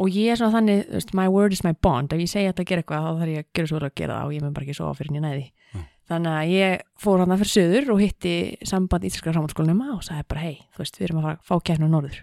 Og 0.00 0.12
ég 0.12 0.32
er 0.32 0.40
svona 0.40 0.56
þannig, 0.56 0.84
þú 0.88 0.98
veist, 0.98 1.14
my 1.16 1.28
word 1.32 1.56
is 1.56 1.64
my 1.64 1.72
bond. 1.84 2.12
Ef 2.12 2.20
ég 2.20 2.30
segja 2.32 2.52
þetta 2.52 2.64
að 2.64 2.70
gera 2.70 2.82
eitthvað 2.84 3.06
þá 3.06 3.22
þarf 3.22 3.32
ég 3.32 3.42
að 3.42 3.48
gera 3.56 3.70
svo 3.70 3.80
að 3.80 3.94
gera 4.00 4.18
það 4.18 4.28
og 4.28 4.36
ég 4.36 4.44
mun 4.44 4.54
bara 4.56 4.66
ekki 4.66 4.76
svo 4.76 4.92
fyrir 4.98 5.12
en 5.12 5.18
ég 5.18 5.24
næði. 5.26 5.48
Já. 5.72 5.82
þannig 6.12 6.36
að 6.36 6.52
ég 6.52 6.82
fór 7.00 7.22
hann 7.22 7.38
fyrir 7.40 7.52
söður 7.52 7.90
og 7.94 8.02
hitti 8.02 8.34
samband 8.68 9.06
íslenskra 9.06 9.32
framhaldsskólanema 9.36 9.94
og 9.94 10.02
sagði 10.04 10.26
bara 10.32 10.44
hei, 10.44 10.56
þú 10.74 10.82
veist, 10.82 10.98
við 10.98 11.06
erum 11.06 11.20
að 11.22 11.28
að 11.30 11.44
fá 11.48 11.54
kefnina 11.68 11.92
norður 11.92 12.18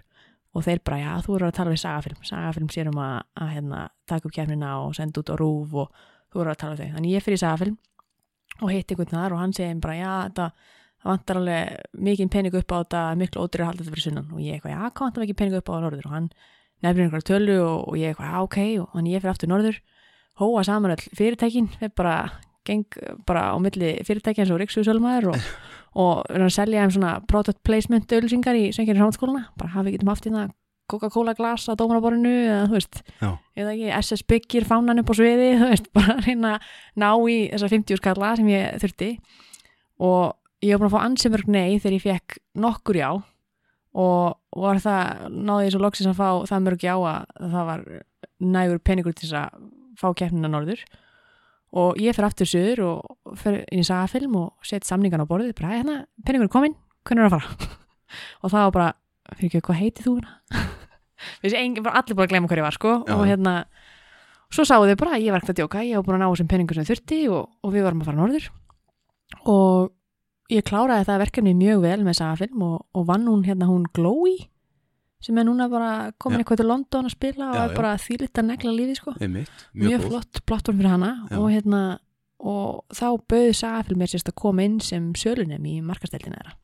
og 0.50 0.64
þeir 0.66 0.82
bara, 0.86 0.98
já, 0.98 1.12
þú 1.26 1.36
eru 1.36 1.46
að 1.46 1.56
tala 1.58 1.74
við 1.74 1.82
sagafilm. 1.84 2.24
Sagafilm 2.26 2.70
sér 2.74 2.90
um 2.90 2.98
að, 3.00 3.16
að 3.38 3.52
hérna, 3.54 3.84
taka 4.10 4.28
upp 4.28 4.34
kefnina 4.34 4.72
og 4.82 4.96
senda 4.98 5.22
út 5.22 5.30
á 5.30 5.34
rúf 5.38 5.76
og 5.84 6.02
þú 6.32 6.42
eru 6.42 6.52
að 6.52 6.60
tala 6.62 6.76
við 6.76 6.82
þau, 6.82 6.94
þannig 6.96 7.14
ég 7.14 7.26
fyrir 7.26 7.42
sagafilm 7.42 7.78
og 8.60 8.72
hitti 8.74 8.94
einhvern 8.94 9.14
þar 9.14 9.34
og 9.36 9.42
hann 9.44 9.54
segi 9.56 9.76
bara, 9.84 9.96
já, 9.96 10.14
það 10.36 10.76
vantar 11.06 11.40
alveg 11.40 12.00
mikið 12.08 12.32
pening 12.34 12.56
upp 12.60 12.74
á 12.74 12.78
þetta 12.82 13.02
miklu 13.20 13.44
ódýri 13.44 13.64
að 13.64 13.70
halda 13.70 13.84
þetta 13.84 13.94
fyrir 13.94 14.06
sunnan. 14.06 14.26
Og 14.34 14.42
ég 14.44 14.58
eitthvað, 14.58 14.74
já, 14.74 14.82
hvað 14.90 15.06
vantar 15.06 15.24
mikið 15.24 15.38
pening 15.38 15.60
upp 15.60 15.70
á 15.70 15.74
norður? 15.80 16.08
Og 16.10 16.16
hann 16.16 16.28
nefnir 16.84 17.06
einhverja 17.06 17.28
tölu 17.30 17.56
og, 17.62 17.78
og 17.88 17.96
ég 18.00 18.12
eitthvað, 18.12 18.28
já, 18.28 18.42
ok. 18.44 18.58
Og 18.82 18.92
þannig 18.98 19.14
ég 19.14 19.22
fyrir 19.22 19.32
aftur 19.32 19.52
norður 19.52 19.80
hóa 20.40 20.64
saman 20.64 20.94
all 20.94 21.06
fyrirtækin 21.16 21.68
við 21.80 21.94
bara 21.98 22.14
geng 22.70 22.86
bara 23.28 23.50
á 23.52 23.56
milli 23.62 23.96
fyrirtækja 24.06 24.46
eins 24.46 24.54
og 24.54 24.62
Ríksuðsölmaður 24.62 25.32
og, 25.34 25.50
og 26.00 26.24
að 26.30 26.48
selja 26.54 26.86
þeim 26.86 26.96
svona 26.96 27.18
product 27.30 27.60
placement 27.66 28.16
ölsingar 28.20 28.58
í 28.58 28.70
söngjarnir 28.76 29.04
hámskóluna 29.04 29.48
bara 29.60 29.74
hafi 29.76 29.96
getum 29.96 30.12
haft 30.14 30.28
hérna 30.28 30.48
Coca-Cola 30.90 31.34
glas 31.38 31.68
á 31.70 31.78
dómaraborinu 31.78 32.30
eða 32.30 32.66
þú 32.66 32.76
veist 32.76 33.00
eða 33.20 33.74
ekki, 33.74 33.90
SS 34.00 34.26
byggir 34.30 34.66
fánan 34.66 35.02
upp 35.02 35.12
á 35.12 35.14
sviði 35.14 35.50
þú 35.60 35.70
veist, 35.70 35.90
bara 35.96 36.18
reyna 36.24 36.54
ná 36.98 37.10
í 37.30 37.38
þessa 37.52 37.70
50 37.70 38.00
skalla 38.00 38.34
sem 38.38 38.50
ég 38.50 38.78
þurfti. 38.82 39.10
Og 40.00 40.64
ég 40.64 40.74
var 40.74 40.82
búin 40.82 40.90
að 40.90 40.96
fá 40.96 41.04
ansimörg 41.04 41.50
nei 41.50 41.78
þegar 41.78 41.96
ég 41.96 42.06
fekk 42.06 42.40
nokkur 42.60 43.00
já 43.00 43.10
og 44.00 44.60
var 44.62 44.78
það, 44.82 45.28
náði 45.34 45.66
ég 45.66 45.74
svo 45.74 45.82
loksins 45.82 46.10
að 46.12 46.20
fá 46.20 46.28
það 46.50 46.66
mörg 46.66 46.84
já 46.86 46.94
að 46.94 47.46
það 47.54 47.70
var 47.70 47.86
nægur 48.40 48.82
peningur 48.86 49.16
til 49.16 49.26
þess 49.26 49.38
að 49.40 49.64
fá 50.00 50.06
keppnina 50.16 50.50
norður 50.50 50.84
og 51.72 51.98
ég 52.02 52.16
fyrir 52.16 52.26
aftur 52.26 52.48
söður 52.50 52.80
og 52.88 53.36
fyrir 53.38 53.62
inn 53.70 53.84
í 53.84 53.86
sagafilm 53.86 54.34
og 54.40 54.66
set 54.66 54.88
samningan 54.88 55.22
á 55.22 55.30
borðið, 55.30 55.54
bara 55.60 55.74
"Æ, 55.74 55.82
hérna, 55.82 55.96
peningur 56.26 56.48
er 56.48 56.54
komin 56.54 56.74
hvernig 57.04 57.24
er 57.24 57.30
að 57.30 57.36
fara? 57.38 57.68
Og 58.42 58.50
það 58.50 58.64
var 58.66 58.72
bara, 58.74 58.92
fyrir 59.38 59.46
ekki, 59.52 59.60
hvað 59.68 59.78
heiti 59.78 60.02
þú 60.02 60.16
hérna? 60.18 60.64
Engin, 61.62 61.84
bara 61.84 62.00
allir 62.00 62.16
búin 62.16 62.26
að 62.26 62.32
glemma 62.32 62.48
hver 62.50 62.58
ég 62.58 62.66
var 62.66 62.74
sko. 62.74 62.94
Já. 63.06 63.14
og 63.14 63.22
hérna, 63.28 63.52
svo 64.50 64.64
sáu 64.66 64.82
þau 64.82 64.96
bara 64.98 65.20
ég 65.22 65.30
var 65.30 65.38
ekkert 65.38 65.54
að 65.54 65.60
djóka, 65.62 65.84
ég 65.86 65.94
var 66.00 66.06
búin 66.08 66.18
að 66.18 66.24
ná 66.24 66.32
þessum 66.32 66.50
peningum 66.50 66.74
sem 66.74 66.88
þurfti 66.88 67.20
og, 67.30 67.46
og 67.62 67.70
við 67.70 67.86
varum 67.86 68.02
að 68.02 68.10
fara 68.10 68.18
norður. 68.18 68.50
Og 69.46 69.92
ég 70.50 70.66
kláraði 70.66 71.06
það 71.06 71.22
verkefni 71.22 71.54
mjög 71.54 71.84
vel 71.86 72.00
með 72.02 72.18
sagafilm 72.18 72.64
og, 72.66 72.78
og 72.98 73.06
vann 73.06 73.28
hún 73.30 73.46
hérna 73.46 73.70
hún 73.70 73.86
Glói 73.94 74.49
sem 75.20 75.38
er 75.38 75.44
núna 75.48 75.66
bara 75.72 76.12
komin 76.18 76.40
eitthvað 76.42 76.62
til 76.62 76.68
London 76.70 77.08
að 77.10 77.14
spila 77.16 77.50
og 77.50 77.56
Já, 77.58 77.64
er 77.64 77.74
já. 77.74 77.76
bara 77.76 77.96
þýlitt 78.00 78.40
að 78.40 78.48
negla 78.50 78.72
lífi 78.76 78.94
sko. 78.96 79.14
einmitt, 79.20 79.50
mjög, 79.74 79.90
mjög, 79.90 80.06
flott 80.08 80.40
plattform 80.48 80.80
fyrir 80.80 80.94
hana 80.94 81.12
og 81.36 81.50
hérna 81.52 81.82
og 82.40 82.84
þá 82.96 83.04
bauði 83.28 83.52
sagafilm 83.58 84.00
mér 84.00 84.08
sérst 84.14 84.30
að 84.32 84.38
koma 84.40 84.64
inn 84.64 84.80
sem 84.80 85.10
sölunem 85.12 85.66
í 85.68 85.80
markasteldina 85.84 86.40
þeirra. 86.40 86.56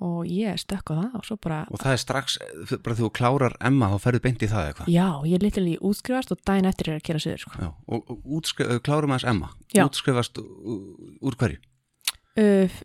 Og 0.00 0.22
ég 0.24 0.56
stökk 0.56 0.94
á 0.96 0.96
það 0.96 1.16
og 1.18 1.24
svo 1.26 1.36
bara 1.44 1.56
og 1.68 1.80
það 1.82 1.92
er 1.92 1.98
strax, 2.00 2.36
bara 2.80 2.96
þú 2.96 3.08
klárar 3.12 3.56
Emma 3.60 3.90
þá 3.92 3.98
ferðu 4.00 4.20
beint 4.24 4.44
í 4.46 4.48
það 4.48 4.68
eitthvað? 4.70 4.88
Já, 4.94 5.08
ég 5.28 5.42
litilí 5.42 5.74
útskrifast 5.84 6.32
og 6.32 6.40
daginn 6.48 6.68
eftir 6.70 6.88
er 6.94 7.00
að 7.00 7.04
gera 7.10 7.20
söður 7.20 7.42
sko. 7.42 7.68
Og, 7.84 8.08
og 8.14 8.30
útskrif, 8.38 8.70
klárum 8.86 9.12
aðeins 9.12 9.26
Emma? 9.28 9.50
Já. 9.74 9.82
útskrifast 9.84 10.40
úr, 10.40 11.36
hverju? 11.36 11.58
Uh, 12.40 12.78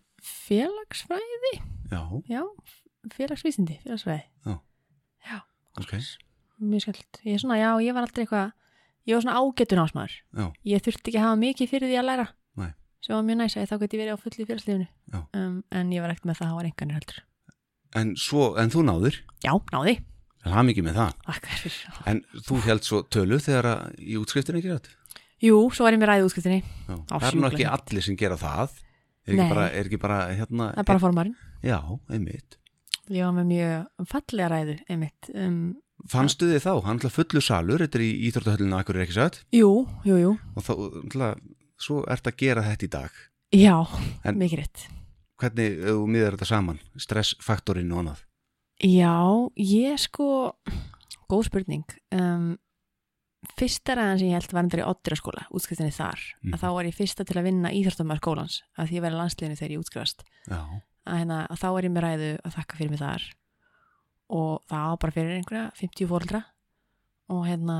félagsfræði? 0.49 1.53
Já, 1.93 2.01
já, 2.27 2.41
félagsvísindi 3.13 3.79
félagsfræði 3.83 4.23
ok 5.79 5.93
mjög 6.55 6.85
skellt. 6.85 7.17
Ég 7.27 7.35
er 7.35 7.41
svona, 7.43 7.57
já, 7.59 7.69
ég 7.83 7.91
var 7.95 8.05
aldrei 8.07 8.23
eitthvað, 8.23 8.51
ég 9.09 9.17
var 9.17 9.23
svona 9.25 9.39
ágetun 9.43 9.81
ásmaður. 9.83 10.13
Já. 10.39 10.45
Ég 10.71 10.83
þurfti 10.85 11.11
ekki 11.11 11.19
að 11.19 11.25
hafa 11.25 11.39
mikið 11.41 11.67
fyrir 11.73 11.89
því 11.91 11.97
að 11.99 12.05
læra. 12.07 12.25
Nei. 12.61 12.69
Sem 13.03 13.11
var 13.17 13.25
mjög 13.27 13.39
næs 13.41 13.55
að 13.59 13.65
þá 13.67 13.75
geti 13.81 13.97
ég 13.97 14.01
verið 14.05 14.15
á 14.15 14.23
fulli 14.23 14.45
félagslífinu. 14.47 14.87
Já. 15.11 15.19
Um, 15.35 15.57
en 15.75 15.91
ég 15.91 16.05
var 16.05 16.13
ekkert 16.13 16.29
með 16.31 16.39
það 16.39 16.47
að 16.47 16.53
hafa 16.53 16.65
enganir 16.69 16.95
heldur. 16.95 17.19
en, 17.99 18.15
svo, 18.19 18.45
en 18.59 18.71
þú 18.71 18.85
náður, 18.87 19.19
Já, 19.43 19.51
náði. 19.75 19.93
það 20.45 20.57
er 20.61 20.65
mikið 20.71 20.87
með 20.87 20.97
það 21.01 21.93
en 22.11 22.23
þú 22.47 22.57
held 22.69 22.83
svo 22.87 23.03
tölu 23.11 23.37
þegar 23.43 23.67
að 23.73 23.99
í 23.99 24.17
útskriftinni 24.19 24.63
gera 24.63 24.79
þetta 24.79 25.19
Jú, 25.43 25.59
svo 25.75 25.83
var 25.85 25.95
ég 25.95 25.99
með 26.01 26.09
ræði 26.13 26.25
útskiptinni. 26.29 26.61
Já. 26.63 26.95
Á 27.11 27.15
það 27.19 27.27
er 27.29 27.37
nú 27.39 27.47
ekki 27.51 27.67
allir 27.67 28.03
sem 28.07 28.15
gera 28.19 28.39
það 28.39 28.79
er 29.27 29.35
ekki 29.35 29.47
bara, 29.51 29.65
er 29.71 29.87
ekki 29.91 29.99
bara 29.99 30.19
hérna, 30.31 30.71
Það 30.71 30.83
er 30.83 30.87
bara 30.93 31.03
formarinn. 31.03 31.35
já, 31.63 31.79
einmitt 32.09 32.57
Ég 33.13 33.21
var 33.25 33.33
með 33.37 33.45
mjög 33.51 34.07
fallega 34.09 34.47
ræðu, 34.49 34.75
einmitt. 34.89 35.29
Um, 35.35 35.59
fannstu 36.09 36.47
þið 36.49 36.63
þá, 36.65 36.71
hann 36.87 36.99
ætla 36.99 37.11
fullu 37.13 37.41
salur 37.41 37.83
þetta 37.83 37.99
er 37.99 38.03
í 38.05 38.09
Íþróttahöllinu 38.29 38.77
akkur 38.79 38.97
er 38.99 39.05
ekki 39.05 39.15
satt 39.17 39.37
jú, 39.55 39.69
jú, 40.05 40.17
jú. 40.19 40.31
og 40.55 40.65
þá, 40.65 40.73
ætla, 41.05 41.29
svo 41.81 42.01
ert 42.11 42.27
að 42.29 42.37
gera 42.41 42.63
þetta 42.65 42.85
í 42.85 42.91
dag 42.97 43.21
Já, 43.55 43.75
En- 44.25 44.37
mikið 44.41 44.59
rétt. 44.63 44.83
hvernig 45.39 45.77
þú 45.85 46.03
miðar 46.11 46.35
þetta 46.35 46.49
saman 46.49 46.79
stressfaktorinn 46.99 47.93
og 47.95 48.01
annað 48.03 48.23
Já, 48.83 49.13
ég 49.55 49.95
sko, 50.03 50.27
góð 51.31 51.45
spurning. 51.47 51.85
Um, 52.11 52.57
fyrsta 53.55 53.95
ræðan 53.95 54.19
sem 54.19 54.27
ég 54.33 54.35
held 54.35 54.51
var 54.51 54.65
endur 54.65 54.81
í 54.81 54.87
Oddiraskóla, 54.89 55.45
útskriftinni 55.55 55.93
þar, 55.95 56.19
að 56.51 56.59
þá 56.59 56.67
var 56.75 56.89
ég 56.89 56.97
fyrsta 56.97 57.23
til 57.23 57.37
að 57.39 57.47
vinna 57.47 57.71
íþróttamæður 57.71 58.19
skólans, 58.19 58.57
að 58.75 58.89
því 58.91 58.97
ég 58.99 59.05
verið 59.05 59.19
landsliðinu 59.21 59.59
þegar 59.61 59.73
ég 59.77 59.83
útskrifast. 59.85 60.25
já, 60.49 60.59
Að, 61.05 61.19
hérna, 61.21 61.39
að 61.49 61.61
þá 61.61 61.67
er 61.69 61.87
ég 61.87 61.93
með 61.93 62.05
ræðu 62.05 62.29
að 62.41 62.55
þakka 62.57 62.79
fyrir 62.79 62.93
mig 62.93 63.01
þar. 63.01 63.25
Og 64.35 64.51
það 64.71 64.85
var 64.89 65.01
bara 65.03 65.15
fyrir 65.15 65.35
einhverja 65.35 65.65
50 65.81 66.09
fóreldra 66.09 66.41
og 67.33 67.43
hérna, 67.45 67.77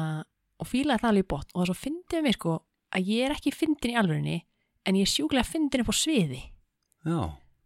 og 0.62 0.70
fílaði 0.70 1.02
það 1.02 1.12
alveg 1.12 1.30
bótt 1.30 1.50
og 1.54 1.62
það 1.62 1.72
svo 1.72 1.78
fyndið 1.80 2.26
mér 2.26 2.38
sko 2.38 2.54
að 2.96 3.10
ég 3.12 3.26
er 3.26 3.34
ekki 3.36 3.54
fyndin 3.54 3.94
í 3.94 3.98
alvörinni 4.00 4.38
en 4.86 5.00
ég 5.00 5.08
er 5.08 5.12
sjúklega 5.12 5.50
fyndin 5.50 5.84
upp 5.84 5.90
á 5.90 5.96
sviði. 5.98 6.42
Já, 7.06 7.20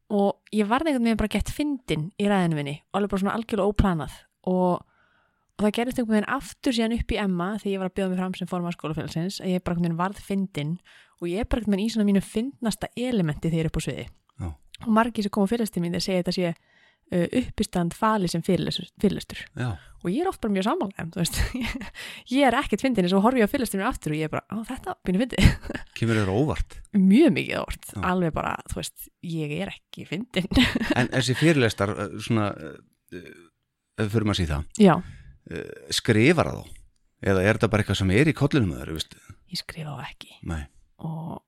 og 0.10 0.56
ég 0.56 0.70
varði 0.70 0.94
einhvern 0.94 1.06
veginn 1.06 1.20
bara 1.22 1.32
gett 1.36 1.52
fyndin 1.54 2.08
í 2.18 2.30
ræðinu 2.30 2.58
minni 2.58 2.76
og 2.90 3.00
alveg 3.00 3.12
bara 3.14 3.24
svona 3.24 3.36
algjörlega 3.38 3.74
óplanað. 3.74 4.16
Og, 4.50 4.80
og 4.82 5.66
það 5.66 5.76
gerist 5.78 6.00
einhvern 6.02 6.18
veginn 6.18 6.32
aftur 6.38 6.76
síðan 6.76 6.96
upp 6.98 7.14
í 7.14 7.20
Emma 7.22 7.50
þegar 7.60 7.74
ég 7.74 7.84
var 7.84 7.92
að 7.92 7.98
bjóða 8.00 8.10
mig 8.10 8.22
fram 8.22 8.38
sem 8.40 8.50
formar 8.50 8.78
skólafélagsins 8.78 9.38
að 9.44 9.54
ég 9.54 9.64
bara 9.64 9.78
einhvern 9.78 9.90
veginn 9.90 10.00
varð 10.00 10.24
fyndin. 10.26 10.74
Og 11.20 11.30
ég 11.30 11.44
er 11.44 11.50
bara 11.50 11.62
einhvern 11.62 11.78
veginn 11.78 11.86
í 11.86 11.94
svona 11.94 12.10
mínu 12.10 12.24
fyndnasta 12.26 12.90
elementi 12.98 13.52
þegar 13.52 13.60
ég 13.60 13.68
er 13.68 13.70
upp 13.70 13.80
á 13.80 13.86
sviði. 13.86 14.08
Já. 14.40 14.50
Og 14.86 14.92
margir 14.96 15.26
sem 15.26 15.34
koma 15.34 15.50
fyrirlistin 15.50 15.86
mín 15.86 15.98
þeir 15.98 16.06
segja 16.06 16.24
þetta 16.24 16.36
sé 16.38 16.52
uh, 16.54 17.28
uppistand 17.42 17.96
fali 17.98 18.30
sem 18.32 18.44
fyrirlistur 18.46 19.42
já, 19.58 19.70
og 19.76 20.08
ég 20.12 20.24
er 20.24 20.30
oft 20.32 20.42
bara 20.44 20.54
mjög 20.56 20.70
veist, 21.18 21.40
ég 22.36 22.48
er 22.48 22.58
ekkert 22.60 22.84
fyndin 22.86 23.08
eins 23.08 23.16
og 23.18 23.24
horfi 23.26 23.44
á 23.44 23.50
fyrirlistinu 23.52 23.86
aftur 23.88 24.16
og 24.16 24.22
ég 24.22 24.30
er 24.30 24.34
bara, 24.34 24.64
þetta, 24.70 24.96
býnum 25.06 25.24
fyndi 25.26 25.44
kemur 26.00 26.22
þér 26.22 26.34
óvart? 26.34 26.80
Mjög 26.96 27.36
mikið 27.36 27.62
óvart, 27.64 27.92
Já. 27.92 28.02
alveg 28.12 28.36
bara, 28.36 28.56
þú 28.72 28.80
veist 28.80 29.08
ég 29.28 29.56
er 29.60 29.74
ekki 29.74 30.06
fyndin. 30.10 30.50
En 31.00 31.12
þessi 31.12 31.36
fyrirlestar 31.40 31.96
uh, 31.96 32.18
svona, 32.24 32.52
ef 33.12 34.04
við 34.06 34.14
fyrir 34.16 34.30
maður 34.30 34.54
uh, 34.90 35.88
skrifar 35.96 36.52
það 36.52 36.62
þá? 36.62 36.76
Eða 37.20 37.42
er 37.44 37.58
þetta 37.58 37.68
bara 37.74 37.84
eitthvað 37.84 38.00
sem 38.00 38.12
er 38.16 38.30
í 38.32 38.34
kollinum 38.38 38.78
þeir, 38.78 38.94
veist? 38.96 39.16
ég 39.50 39.60
skrifa 39.60 39.98
á 39.98 40.08
ekki. 40.08 40.38
Og, 41.04 41.40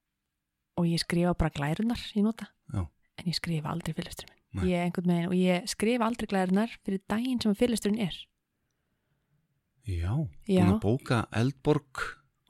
og 0.79 0.87
ég 0.89 0.99
skrifa 0.99 1.31
bara 1.37 1.53
glærunar 1.53 2.01
ég 2.17 2.25
nota, 2.25 2.49
Já. 2.73 2.83
En 3.21 3.31
ég 3.31 3.37
skrifa 3.37 3.71
aldrei 3.71 3.95
fyrirlisturinn 3.97 4.37
minn. 4.37 4.67
Ég, 4.67 4.83
einhvern 4.83 5.13
veginn, 5.13 5.29
og 5.31 5.37
ég 5.37 5.69
skrifa 5.71 6.07
aldrei 6.09 6.27
glærunar 6.27 6.73
fyrir 6.83 7.03
daginn 7.09 7.39
sem 7.43 7.55
fyrirlisturinn 7.55 8.01
er. 8.03 8.17
Já, 9.87 10.13
Já. 10.45 10.65
búin 10.65 10.73
að 10.75 10.81
bóka 10.83 11.21
Eldborg 11.33 12.01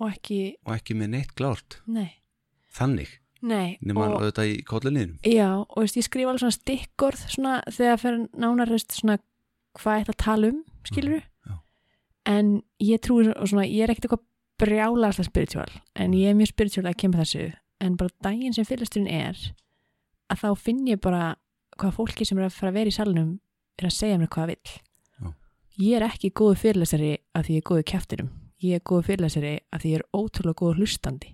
og 0.01 0.07
ekki, 0.09 0.41
og 0.65 0.73
ekki 0.75 0.97
með 0.97 1.13
neitt 1.13 1.35
klárt. 1.37 1.77
Nei, 1.85 2.21
þannig, 2.73 3.13
nei 3.41 3.77
nema 3.81 4.05
og, 4.07 4.17
auðvitað 4.19 4.51
í 4.51 4.57
kollinniðnum 4.67 5.19
já, 5.25 5.49
og 5.61 5.77
veist, 5.81 5.97
ég 5.97 6.05
skrifa 6.05 6.31
alveg 6.31 6.43
svona 6.43 6.57
stikkorð 6.57 7.23
svona 7.33 7.53
þegar 7.69 8.01
fer 8.01 8.19
nánar 8.37 8.71
veist, 8.71 8.93
svona 8.95 9.17
hvað 9.79 10.11
að 10.11 10.19
tala 10.21 10.51
um 10.51 10.59
skilur 10.87 11.23
Já. 11.47 11.55
en 12.29 12.59
ég 12.83 13.01
trúi 13.03 13.29
og 13.31 13.49
svona, 13.49 13.65
ég 13.65 13.85
er 13.85 13.93
ekkert 13.93 14.09
eitthvað 14.09 14.27
brjálaðslega 14.61 15.29
spiritual 15.29 15.73
en 15.97 16.15
ég 16.17 16.31
er 16.31 16.37
mjög 16.37 16.53
spiritual 16.53 16.89
að 16.91 16.99
kemur 17.01 17.23
þessu 17.23 17.47
en 17.81 17.97
bara 17.97 18.13
daginn 18.27 18.53
sem 18.53 18.67
fyrirlisturinn 18.67 19.09
er 19.09 19.39
að 20.31 20.41
þá 20.43 20.49
finn 20.65 20.85
ég 20.89 21.01
bara 21.03 21.23
hvað 21.81 21.95
fólki 21.97 22.25
sem 22.27 22.39
er 22.39 22.47
að 22.47 22.55
fara 22.57 22.71
að 22.71 22.77
vera 22.79 22.91
í 22.91 22.95
salnum 22.95 23.31
er 23.79 23.87
að 23.89 23.95
segja 23.97 24.19
mér 24.21 24.29
hvað 24.31 24.43
það 24.43 24.51
vill. 24.53 24.71
Já. 25.21 25.29
ég 25.81 25.97
er 25.99 26.05
ekki 26.07 26.31
góðu 26.41 26.57
fyrirlesari 26.61 27.11
að 27.35 27.45
því 27.47 27.57
ég 27.57 27.61
er 27.63 27.67
góðu 27.71 27.85
kæftinum 27.91 28.29
ég 28.61 28.77
er 28.77 28.83
góðu 28.85 29.05
fyrirlesari 29.09 29.53
að 29.73 29.83
því 29.85 29.91
ég 29.93 29.99
er 30.01 30.05
ótrúlega 30.13 30.59
góðu 30.61 30.77
hlustandi. 30.81 31.31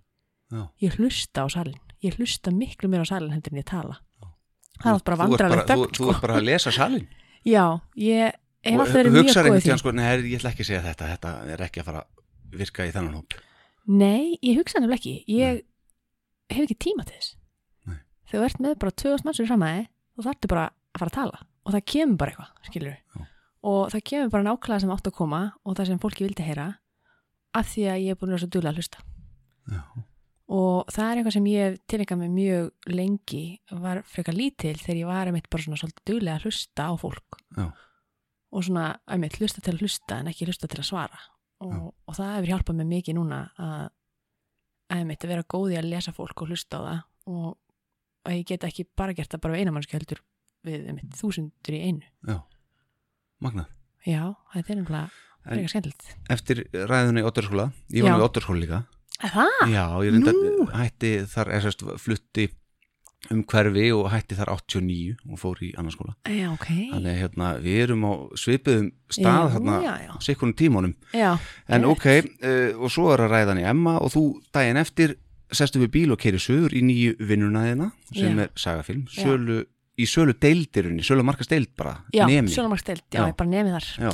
Já. 0.54 0.62
ég 0.82 0.98
hlusta 0.98 1.44
á 1.44 1.48
salin 1.52 1.80
ég 2.06 2.16
hlusta 2.20 2.52
miklu 2.56 2.88
meira 2.92 3.04
á 3.04 3.12
salin 3.12 3.34
heldur 3.36 3.54
en 3.56 3.62
ég 3.62 3.68
tala. 3.68 3.98
Já. 4.22 4.28
það 4.84 4.94
er 5.00 5.04
bara 5.10 5.18
Þú 5.18 5.22
vandrarlegt 5.26 5.68
þú, 5.68 5.74
þögn 5.74 5.96
þú 5.98 6.04
sko. 6.04 6.12
ert 6.14 6.22
bara 6.28 6.38
að 6.40 6.46
lesa 6.48 6.72
salin 6.72 7.08
já, 7.56 7.66
ég 7.98 8.38
hef 8.68 8.80
alltaf 8.80 8.96
verið 8.98 9.18
mjög 9.18 9.34
góð 9.36 9.58
í 9.58 9.64
því. 9.66 9.78
sko, 9.82 9.92
nei, 9.96 10.06
ég 10.32 10.38
ætla 10.40 10.52
ekki 10.54 10.64
að 10.64 10.70
segja 10.72 10.84
þetta. 10.86 11.10
Þetta 11.14 11.34
er 11.54 11.62
ekki 11.68 11.82
að 11.82 11.88
fara 11.88 12.02
að 12.04 12.58
virka 12.62 12.86
í 12.88 12.92
þennan 12.96 13.18
hóp. 13.20 13.36
Nei, 13.88 14.38
ég 14.44 14.58
hugsa 14.60 14.80
nefnilega 14.82 15.00
ekki. 15.00 15.14
Ég 15.32 15.62
hef 16.52 16.64
ekki 16.66 16.76
tíma 16.88 17.06
til 17.08 17.16
þess. 17.16 17.30
Nei. 17.36 17.47
Þegar 18.28 18.44
þú 18.44 18.48
ert 18.50 18.62
með 18.66 18.76
bara 18.84 18.96
2000 19.04 19.28
mannsur 19.28 19.50
fram 19.50 19.66
að 19.68 19.78
þið 19.78 19.88
þá 20.18 20.28
þarftu 20.28 20.52
bara 20.52 20.66
að 20.68 21.02
fara 21.02 21.12
að 21.12 21.18
tala. 21.18 21.42
Og 21.68 21.74
það 21.76 21.88
kemur 21.94 22.20
bara 22.22 22.34
eitthvað, 22.34 22.52
skilur 22.68 22.94
Já. 22.98 23.24
og 23.72 23.82
það 23.94 24.04
kemur 24.12 24.34
bara 24.34 24.48
nákvæmlega 24.48 24.84
sem 24.84 24.94
átt 24.96 25.10
að 25.10 25.18
koma 25.18 25.42
og 25.64 25.78
það 25.78 25.90
sem 25.92 26.04
fólki 26.04 26.28
vildi 26.28 26.46
heyra 26.48 26.68
af 27.58 27.72
því 27.74 27.88
að 27.92 28.04
ég 28.06 28.14
er 28.14 28.20
búin 28.20 28.30
að 28.32 28.38
vera 28.38 28.44
svo 28.46 28.52
duglega 28.56 28.72
að 28.72 28.80
hlusta. 28.82 29.04
Já, 29.68 29.82
og 30.48 30.88
það 30.96 31.10
er 31.10 31.20
eitthvað 31.20 31.36
sem 31.36 31.48
ég 31.52 31.66
hef 31.66 31.80
tilengað 31.92 32.20
mig 32.22 32.30
mjög 32.32 32.92
lengi 32.94 33.42
var 33.84 34.00
frekar 34.08 34.38
lítil 34.38 34.78
þegar 34.80 35.00
ég 35.02 35.10
var 35.10 35.28
einmitt 35.28 35.50
bara 35.52 35.66
svona 35.66 35.80
svolítið 35.82 36.06
duglega 36.08 36.38
að 36.40 36.46
hlusta 36.48 36.86
á 36.88 36.94
fólk. 37.02 37.40
Já. 37.58 37.66
og 38.48 38.64
svona 38.64 38.86
einmitt 39.12 39.36
hlusta 39.42 39.60
til 39.60 39.74
að 39.76 39.82
hlusta 39.84 40.22
en 40.22 40.30
ekki 40.32 40.48
hlusta 40.48 40.70
til 40.72 40.80
að 40.80 40.88
svara. 40.88 41.20
Og, 41.66 41.90
og 42.08 42.16
það 42.16 42.36
hefur 42.38 42.52
hjálpað 42.54 42.78
mig 42.80 42.88
mikið 42.94 43.18
núna 43.18 43.42
að 43.60 43.90
einmitt 44.96 45.26
að 45.26 45.34
vera 45.34 45.48
góði 45.52 45.76
að 45.82 45.90
lesa 45.92 46.14
fólk 46.16 46.46
og 46.46 46.54
hlusta 46.54 46.80
á 46.80 46.82
það. 46.86 47.02
Og 47.28 47.50
að 48.28 48.38
ég 48.42 48.46
get 48.52 48.68
ekki 48.68 48.86
bara 49.00 49.16
gert 49.18 49.32
það 49.34 49.44
bara 49.46 49.56
við 49.56 49.64
einamannski 49.66 49.98
heldur 49.98 50.22
við 50.68 50.86
einmitt 50.92 51.16
þúsundur 51.16 51.78
í 51.78 51.82
einu. 51.88 52.06
Já. 52.28 52.38
Magnað. 53.44 53.72
Já, 54.08 54.22
þetta 54.54 54.74
er 54.74 54.84
En- 55.48 55.64
frekar 55.64 55.72
skemmtilegt. 55.72 56.06
eftir 56.30 56.64
ræðunni 56.74 57.22
í 57.24 57.28
Óttarskóla 57.28 57.72
ég 57.96 58.04
var 58.04 58.18
nú 58.18 58.24
í 58.24 58.28
Óttarskóla 58.28 58.60
líka. 58.60 58.80
Það? 59.18 59.72
já, 59.72 59.86
ég 60.06 60.12
reynda 60.14 60.34
hætti 60.78 61.12
þar 61.26 61.52
sérst 61.64 61.84
flutti 61.98 62.50
um 63.34 63.44
hverfi 63.44 63.88
og 63.96 64.12
hætti 64.12 64.36
þar 64.38 64.52
89 64.54 65.16
og 65.32 65.40
fór 65.42 65.62
í 65.66 65.72
annarskóla 65.80 66.14
Já, 66.30 66.52
ok. 66.54 66.68
Þannig 66.94 67.10
að 67.16 67.22
hérna, 67.24 67.48
við 67.64 67.80
erum 67.88 68.04
á 68.06 68.14
svipuðum 68.38 68.92
stað 69.10 69.56
hérna, 69.56 70.20
sikkunum 70.22 70.54
tímónum 70.60 70.94
já, 71.18 71.32
En 71.68 71.86
ok, 71.90 72.06
uh, 72.44 72.78
og 72.78 72.92
svo 72.94 73.10
er 73.16 73.26
að 73.26 73.34
ræðan 73.34 73.64
í 73.64 73.66
Emma 73.66 73.98
og 74.04 74.14
þú 74.14 74.24
daginn 74.54 74.78
eftir 74.84 75.16
sestu 75.52 75.80
við 75.80 75.92
bíl 75.94 76.12
og 76.12 76.20
keiri 76.20 76.40
söður 76.42 76.74
í 76.76 76.82
nýju 76.84 77.16
vinnunæðina 77.30 77.92
sem 78.12 78.38
Já. 78.38 78.44
er 78.48 78.52
sagafilm, 78.60 79.06
sölu, 79.12 79.62
í 79.98 80.06
sölu 80.10 80.34
deildirunni, 80.38 81.04
sölu 81.06 81.24
markast 81.24 81.50
deild 81.54 81.72
bara, 81.78 82.04
já, 82.14 82.26
nemi. 82.28 82.52
sjónumarkstild, 82.54 83.04
já, 83.12 83.22
Já. 83.22 83.28
ég 83.32 83.38
bara 83.40 83.50
nemi 83.50 83.72
þar 83.72 83.88
Já. 84.04 84.12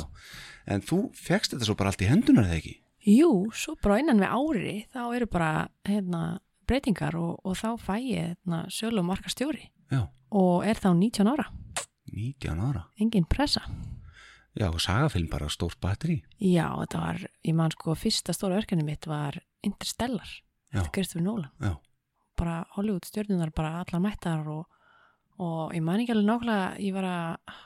En 0.66 0.80
þú 0.80 0.98
fegst 1.12 1.52
þetta 1.52 1.66
svo 1.68 1.74
bara 1.76 1.90
allt 1.92 2.00
í 2.00 2.08
hendunar 2.08 2.46
eða 2.48 2.56
ekki? 2.62 2.76
Jú, 3.04 3.50
svo 3.52 3.74
bara 3.82 3.98
innan 4.00 4.22
við 4.22 4.30
ári 4.32 4.76
þá 4.94 5.00
eru 5.16 5.26
bara 5.28 5.68
hérna, 5.84 6.22
breytingar 6.66 7.14
og, 7.20 7.40
og 7.44 7.58
þá 7.60 7.74
fæ 7.76 7.96
ég 8.00 8.30
hérna, 8.30 8.62
sölu 8.72 9.02
og 9.02 9.10
markastjóri 9.10 9.66
Já, 9.92 10.06
og 10.32 10.64
er 10.64 10.80
þá 10.80 10.94
19 10.96 11.28
ára, 11.28 11.50
19 12.14 12.60
ára. 12.64 12.86
engin 13.00 13.24
pressa. 13.28 13.60
Já, 14.54 14.68
og 14.70 14.78
sagafilm 14.80 15.26
bara 15.28 15.48
stórt 15.50 15.80
batteri. 15.82 16.20
Já, 16.38 16.68
þetta 16.78 16.98
var, 17.02 17.22
ég 17.44 17.54
man 17.58 17.72
sko, 17.74 17.96
fyrsta 17.98 18.32
stóra 18.32 18.54
verkefni 18.60 18.84
mitt 18.86 19.04
var 19.10 19.40
Interstellar, 19.66 20.30
Já. 20.74 20.80
eftir 20.82 20.94
Kristofur 20.98 21.24
Nólan. 21.24 21.52
Já. 21.62 21.76
Bara 22.38 22.56
Hollywood 22.74 23.06
stjörnunar, 23.06 23.52
bara 23.54 23.84
allar 23.84 24.02
mættar 24.02 24.48
og, 24.50 24.66
og 25.38 25.74
ég 25.74 25.84
man 25.86 26.02
ekki 26.02 26.14
alveg 26.14 26.26
nákvæmlega 26.26 26.66
ég 26.82 26.96
var 26.96 27.06
að 27.10 27.60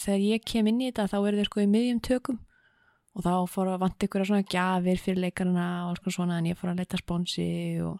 þegar 0.00 0.24
ég 0.24 0.46
kem 0.48 0.70
inn 0.70 0.80
í 0.80 0.88
þetta 0.88 1.10
þá 1.12 1.18
verður 1.20 1.42
þeir 1.42 1.50
sko 1.50 1.62
í 1.62 1.68
miðjum 1.68 2.00
tökum 2.08 2.40
og 3.12 3.26
þá 3.26 3.32
fór 3.52 3.74
að 3.74 3.82
vant 3.84 4.06
ykkur 4.06 4.24
svona 4.24 4.48
gjafir 4.48 5.00
fyrir 5.04 5.20
leikarina 5.26 5.66
og 5.84 5.92
alls 5.92 6.00
konar 6.00 6.16
svona 6.16 6.38
en 6.40 6.48
ég 6.48 6.56
fór 6.56 6.72
að 6.72 6.80
leita 6.80 7.00
sponsi 7.00 7.48
og, 7.84 7.98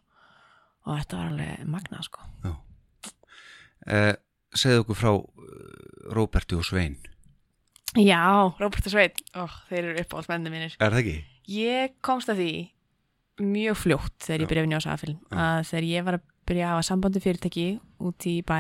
og 0.89 0.97
þetta 0.97 1.19
var 1.21 1.33
alveg 1.35 1.67
magnað 1.69 2.09
sko 2.09 2.29
Eh, 3.83 4.15
segðu 4.55 4.85
okkur 4.85 4.99
frá 4.99 5.11
eh, 5.11 6.13
Róberti 6.15 6.55
og 6.55 6.67
Svein. 6.67 7.01
Já, 7.99 8.23
Róbert 8.61 8.87
og 8.87 8.93
Sveit, 8.95 9.19
oh, 9.37 9.57
þeir 9.69 9.91
eru 9.91 10.05
upp 10.05 10.15
á 10.17 10.19
spennið 10.25 10.55
mínir 10.55 10.77
Er 10.79 10.95
það 10.95 11.01
ekki? 11.03 11.17
Ég 11.53 11.97
komst 12.01 12.31
að 12.33 12.39
því 12.41 12.53
mjög 13.41 13.79
fljótt 13.81 14.17
þegar 14.27 14.45
ég 14.45 14.51
byrjaði 14.51 14.67
við 14.67 14.73
njósafilm 14.75 15.19
Já. 15.19 15.37
að 15.45 15.61
þegar 15.71 15.87
ég 15.89 16.07
var 16.07 16.19
að 16.19 16.25
byrja 16.49 16.65
að 16.67 16.73
hafa 16.73 16.87
sambandi 16.89 17.23
fyrirtæki 17.23 17.67
út 18.03 18.27
í 18.29 18.35
bæ 18.47 18.59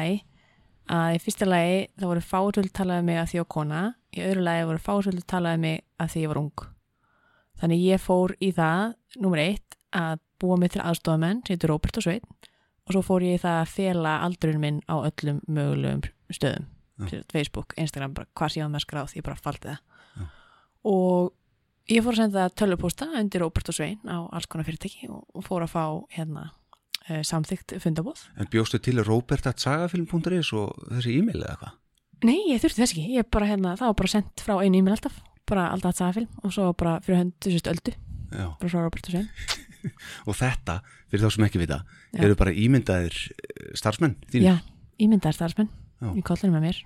að 0.92 1.16
í 1.16 1.20
fyrsta 1.22 1.48
lagi 1.48 1.76
það 1.98 2.10
voru 2.12 2.24
fátöld 2.26 2.72
talaði 2.74 3.06
mig 3.08 3.20
að 3.20 3.28
því 3.32 3.42
og 3.42 3.48
kona 3.56 3.82
í 4.12 4.22
öðru 4.26 4.46
lagi 4.46 4.68
voru 4.70 4.82
fátöld 4.82 5.26
talaði 5.30 5.62
mig 5.62 5.82
að 6.02 6.12
því 6.14 6.24
ég 6.24 6.32
var 6.32 6.40
ung. 6.42 6.64
Þannig 7.62 7.84
ég 7.86 8.02
fór 8.02 8.34
í 8.42 8.50
það, 8.56 8.94
nummer 9.22 9.42
eitt 9.42 9.76
að 9.94 10.22
búa 10.42 10.56
mig 10.58 10.72
til 10.74 10.82
aðstofamenn 10.82 11.42
sem 11.44 11.54
heitir 11.54 11.70
Róbert 11.70 12.00
og 12.00 12.06
Sveit 12.06 12.48
og 12.82 12.96
svo 12.96 13.02
fór 13.06 13.26
ég 13.26 13.38
í 13.38 13.42
það 13.42 13.58
að 13.60 13.72
fela 13.76 14.14
aldurinn 14.24 14.62
minn 14.62 14.80
á 14.90 14.96
öllum 14.98 15.42
mögulegum 15.46 16.02
stöðum 16.32 16.70
Facebook, 17.32 17.74
Instagram, 17.80 18.14
bara 18.14 18.28
hvað 18.38 18.56
síðan 18.56 18.74
með 18.74 18.84
skráð 18.84 19.14
ég 19.16 19.24
bara 19.26 19.38
faldi 19.40 19.72
það. 19.72 20.26
Og 20.88 21.30
ég 21.90 22.02
fór 22.04 22.14
að 22.14 22.20
senda 22.22 22.48
tölvupósta 22.54 23.08
undir 23.18 23.42
Róbert 23.42 23.70
og 23.72 23.76
Svein 23.76 24.00
á 24.06 24.22
alls 24.30 24.46
konar 24.50 24.66
fyrirtæki 24.68 25.08
og, 25.10 25.24
fór 25.46 25.64
að 25.66 25.72
fá 25.74 25.84
hérna 26.14 26.48
uh, 27.08 27.22
samþygt 27.26 27.76
fundabóð. 27.82 28.26
En 28.38 28.50
bjóstu 28.52 28.78
til 28.82 29.02
robert.sagafilm.is 29.02 30.52
og 30.58 30.76
þessi 30.92 31.18
e-mail 31.18 31.42
eða 31.42 31.58
hvað? 31.62 31.78
Nei, 32.22 32.38
ég 32.52 32.62
þurfti 32.62 32.84
þess 32.84 32.94
ekki, 32.94 33.08
ég 33.16 33.28
bara 33.34 33.48
hérna, 33.50 33.74
það 33.80 33.90
var 33.90 33.98
bara 33.98 34.12
sendt 34.12 34.44
frá 34.46 34.54
einu 34.62 34.78
e-mail 34.78 34.94
alltaf, 34.94 35.16
bara 35.50 35.66
alltaf 35.74 35.96
sagafilm 35.98 36.30
og 36.46 36.54
svo 36.54 36.68
bara 36.78 37.00
fyrir 37.02 37.18
hönd 37.24 37.34
þessu 37.42 37.72
öldu, 37.72 37.94
Já. 38.30 38.46
bara 38.60 38.70
frá 38.70 38.78
Róbert 38.84 39.10
og 39.10 39.16
Svein. 39.16 39.30
Og 40.30 40.36
þetta, 40.38 40.76
fyrir 41.10 41.24
þá 41.24 41.34
sem 41.34 41.44
ekki 41.48 41.58
vita, 41.58 41.80
Já. 42.14 42.20
eru 42.22 42.36
bara 42.38 42.52
ímyndaðir 42.54 43.16
eh, 43.34 43.72
starfsmenn 43.74 44.14
þínir 44.30 44.44
Já, 44.46 44.52
ímyndaðar 45.02 45.34
starfsmenn 45.40 45.72
Já. 45.98 46.12
í 46.14 46.22
kollinu 46.22 46.54
með 46.54 46.66
mér, 46.68 46.78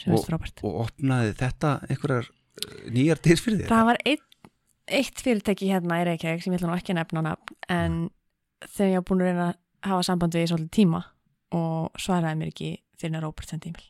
sem 0.00 0.14
veist 0.14 0.30
frábært. 0.30 0.62
og 0.64 0.78
opnaði 0.86 1.34
þetta 1.36 1.74
einhverjar 1.90 2.30
eh, 2.30 2.88
nýjar 2.96 3.20
dyr 3.20 3.42
fyrir 3.44 3.60
þér? 3.60 3.68
Það 3.74 3.84
var 3.90 4.00
eitt, 4.08 4.24
eitt 4.94 5.22
fyrirtæki 5.24 5.70
hérna 5.70 6.00
í 6.00 6.06
Reykjavík 6.08 6.44
sem 6.44 6.54
ég 6.54 6.60
ætla 6.60 6.70
nú 6.70 6.78
ekki 6.78 6.94
að 6.94 7.00
nefna 7.00 7.22
á 7.22 7.26
nafn, 7.28 7.54
en 7.68 7.98
þegar 8.66 8.90
ég 8.90 8.98
var 8.98 9.06
búin 9.10 9.22
að 9.22 9.30
reyna 9.30 9.46
að 9.48 9.90
hafa 9.90 10.08
samband 10.08 10.36
við 10.36 10.46
í 10.46 10.50
svolítið 10.52 10.74
tíma 10.78 11.02
og 11.58 12.02
svaraði 12.02 12.40
mér 12.40 12.52
ekki 12.52 12.70
fyrir 12.98 13.18
að 13.18 13.24
Róbert 13.26 13.52
sendi 13.52 13.72
e-mail. 13.72 13.88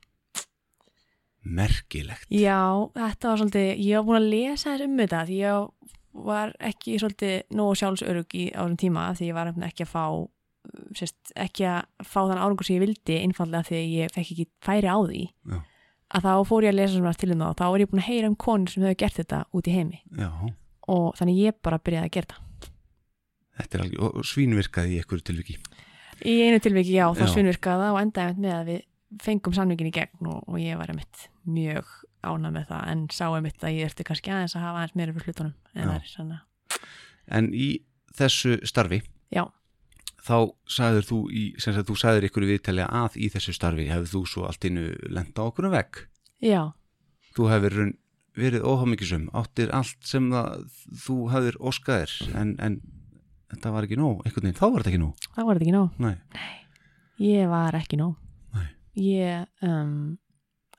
Merkilegt. 1.49 2.27
Já, 2.35 2.61
þetta 2.99 3.31
var 3.31 3.41
svolítið, 3.41 3.69
ég 3.87 4.01
var 4.01 4.09
búin 4.09 4.21
að 4.21 4.33
lesa 4.35 4.73
þess 4.75 4.89
um 4.89 4.99
þetta 4.99 5.23
því 5.29 5.39
ég 5.39 5.95
var 6.29 6.53
ekki 6.69 6.99
svolítið 7.01 7.57
nógu 7.57 7.79
sjálfsörug 7.79 8.37
í 8.37 8.49
árum 8.57 8.77
tíma 8.81 9.07
því 9.17 9.31
ég 9.31 9.39
var 9.39 9.53
ekki 9.69 9.87
að 9.87 9.93
fá 9.93 10.05
sérst, 10.97 11.33
ekki 11.39 11.67
að 11.69 12.07
fá 12.07 12.21
þann 12.21 12.41
árangur 12.41 12.67
sem 12.67 12.79
ég 12.79 12.85
vildi 12.85 13.19
einfallega 13.23 13.69
því 13.69 13.83
ég 13.95 14.15
fekk 14.15 14.33
ekki 14.35 14.47
færi 14.65 14.91
á 14.91 14.99
því 14.99 15.23
Já. 15.25 15.59
að 16.19 16.27
þá 16.27 16.33
fór 16.51 16.67
ég 16.67 16.75
að 16.75 16.79
lesa 16.81 16.97
svona 16.97 17.15
til 17.21 17.31
um 17.33 17.45
það 17.45 17.53
og 17.53 17.59
þá 17.61 17.65
var 17.67 17.85
ég 17.85 17.93
búin 17.93 18.03
að 18.03 18.09
heyra 18.09 18.31
um 18.31 18.39
konur 18.45 18.73
sem 18.73 18.85
hefur 18.85 19.01
gert 19.03 19.21
þetta 19.21 19.41
út 19.55 19.71
í 19.71 19.77
heimi 19.77 20.01
Já, 20.19 20.31
og 20.89 21.15
þannig 21.19 21.41
ég 21.45 21.59
bara 21.63 21.79
byrjaði 21.79 22.09
að 22.11 22.15
gera 22.19 22.35
þetta 22.35 22.73
þetta 23.59 23.79
er 23.79 23.85
alveg, 23.85 24.03
og 24.07 24.25
svínvirkaði 24.29 24.95
í 24.95 25.01
einhverju 25.03 25.25
tilviki. 25.31 25.57
í 26.25 26.35
einu 26.47 26.61
tilviki 26.63 26.95
já, 26.97 27.07
þá 27.15 27.25
Já. 27.27 27.33
svinnvirkaði 27.35 27.83
það 27.85 27.95
og 27.97 28.01
endaði 28.03 28.43
með 28.45 28.55
að 28.59 28.69
við 28.73 28.85
fengum 29.25 29.55
samvingin 29.57 29.89
í 29.89 29.95
gegn 29.97 30.27
og, 30.29 30.43
og 30.47 30.59
ég 30.61 30.77
var 30.79 30.91
einmitt 30.93 31.29
mjög 31.49 31.87
ánað 32.29 32.53
með 32.59 32.67
það 32.73 32.89
en 32.93 33.05
sá 33.15 33.25
einmitt 33.31 33.63
að 33.65 33.77
ég 33.79 33.89
erti 33.89 34.05
kannski 34.05 34.31
aðeins 34.35 34.57
að 34.59 34.65
hafa 34.67 34.83
aðeins 34.83 34.97
meira 34.99 35.15
fyrir 35.17 35.31
hlutunum 35.31 35.55
en 35.75 35.89
það 35.95 36.11
svona 36.13 36.41
En 37.29 37.51
í 37.53 37.69
þessu 38.19 38.57
starfi, 38.67 39.03
Já, 39.33 39.45
þá 40.25 40.49
sagður 40.69 41.05
þú 41.09 41.19
í, 41.29 41.43
sem 41.61 41.75
sagt, 41.77 41.89
þú 41.91 41.97
sagður 42.01 42.27
ykkur 42.29 42.47
viðtali 42.49 42.85
að 42.89 43.17
í 43.21 43.29
þessu 43.35 43.53
starfi 43.57 43.85
hefur 43.91 44.09
þú 44.13 44.23
svo 44.33 44.45
allt 44.49 44.65
innu 44.65 44.87
lenda 45.13 45.45
okkur 45.45 45.69
vegg. 45.73 46.03
já, 46.41 46.63
Þú 47.37 47.49
hefur 47.53 47.77
raun- 47.77 47.97
verið 48.39 48.65
óhámyggisum, 48.69 49.27
áttir 49.37 49.73
allt 49.75 49.99
sem 50.07 50.31
það, 50.33 50.65
þú 51.07 51.17
hefur 51.35 51.59
óskaðir, 51.71 52.15
en, 52.39 52.55
en 52.63 52.79
þetta 53.53 53.75
var 53.75 53.89
ekki 53.89 53.99
nóg, 54.01 54.23
einhvern 54.25 54.49
veginn, 54.49 54.59
þá 54.59 54.67
var 54.67 54.79
þetta 54.83 54.93
ekki 54.93 55.03
nóg. 55.03 55.29
það 55.35 55.49
var 55.49 55.59
þetta 55.59 55.67
ekki 55.69 55.77
nóg. 55.77 56.01
Nei, 56.05 56.17
Ég 57.19 57.49
var 57.51 57.75
ekki 57.75 57.99
nóg. 57.99 58.15
Nei. 58.55 58.67
Ég, 59.03 59.49
um, 59.67 59.95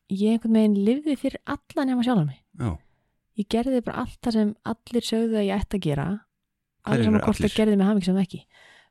ég 0.07 0.37
einhvern 0.37 0.55
veginn 0.55 0.77
lifði 0.87 1.17
fyrir 1.19 1.41
alla 1.51 1.85
nema 1.89 2.05
sjálf 2.07 2.23
mig. 2.27 2.39
Já, 2.59 2.77
Ég 3.39 3.47
gerði 3.47 3.79
bara 3.85 4.01
allt 4.03 4.17
það 4.19 4.35
sem 4.35 4.49
allir 4.67 5.05
sögðu 5.07 5.37
að 5.39 5.45
ég 5.47 5.61
ætti 5.61 5.77
að 5.77 5.85
gera 5.85 6.05
allir 6.83 7.05
saman 7.07 7.19
eru 7.21 7.27
hvort 7.29 7.39
það 7.39 7.53
gerði 7.55 7.77
mig 7.79 7.87
hamingi 7.87 8.07
sem 8.09 8.17
ekki. 8.19 8.39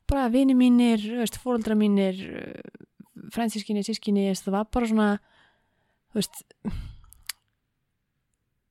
Bara 0.09 0.29
vini 0.33 0.55
mínir, 0.57 1.03
fóreldra 1.37 1.75
mínir 1.77 2.21
fransískinni, 3.35 3.83
sískinni 3.85 4.23
það 4.33 4.55
var 4.55 4.69
bara 4.73 4.89
svona 4.89 5.09
þú 6.09 6.17
veist 6.17 6.41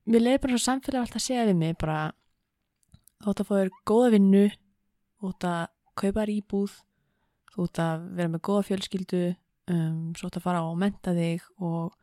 við 0.08 0.24
leiði 0.24 0.42
bara 0.44 0.56
svo 0.56 0.64
samfélag 0.64 1.04
alltaf 1.04 1.20
að 1.20 1.26
segja 1.26 1.46
við 1.48 1.60
mig 1.60 1.76
bara 1.80 1.98
þú 3.18 3.32
átt 3.32 3.42
að 3.44 3.52
þér 3.52 3.70
góða 3.88 4.10
vinnu 4.14 4.44
þú 4.48 5.32
átt 5.32 5.48
að 5.50 5.62
kaupa 5.98 6.24
þér 6.24 6.34
íbúð 6.34 6.74
þú 7.52 7.68
átt 7.68 7.82
að 7.84 8.08
vera 8.18 8.32
með 8.32 8.44
góða 8.48 8.66
fjölskyldu 8.68 9.22
um, 9.72 10.02
svo 10.16 10.28
átt 10.28 10.40
að 10.40 10.46
fara 10.46 10.64
að 10.64 10.82
menta 10.82 11.14
þig 11.16 11.48
og 11.58 11.96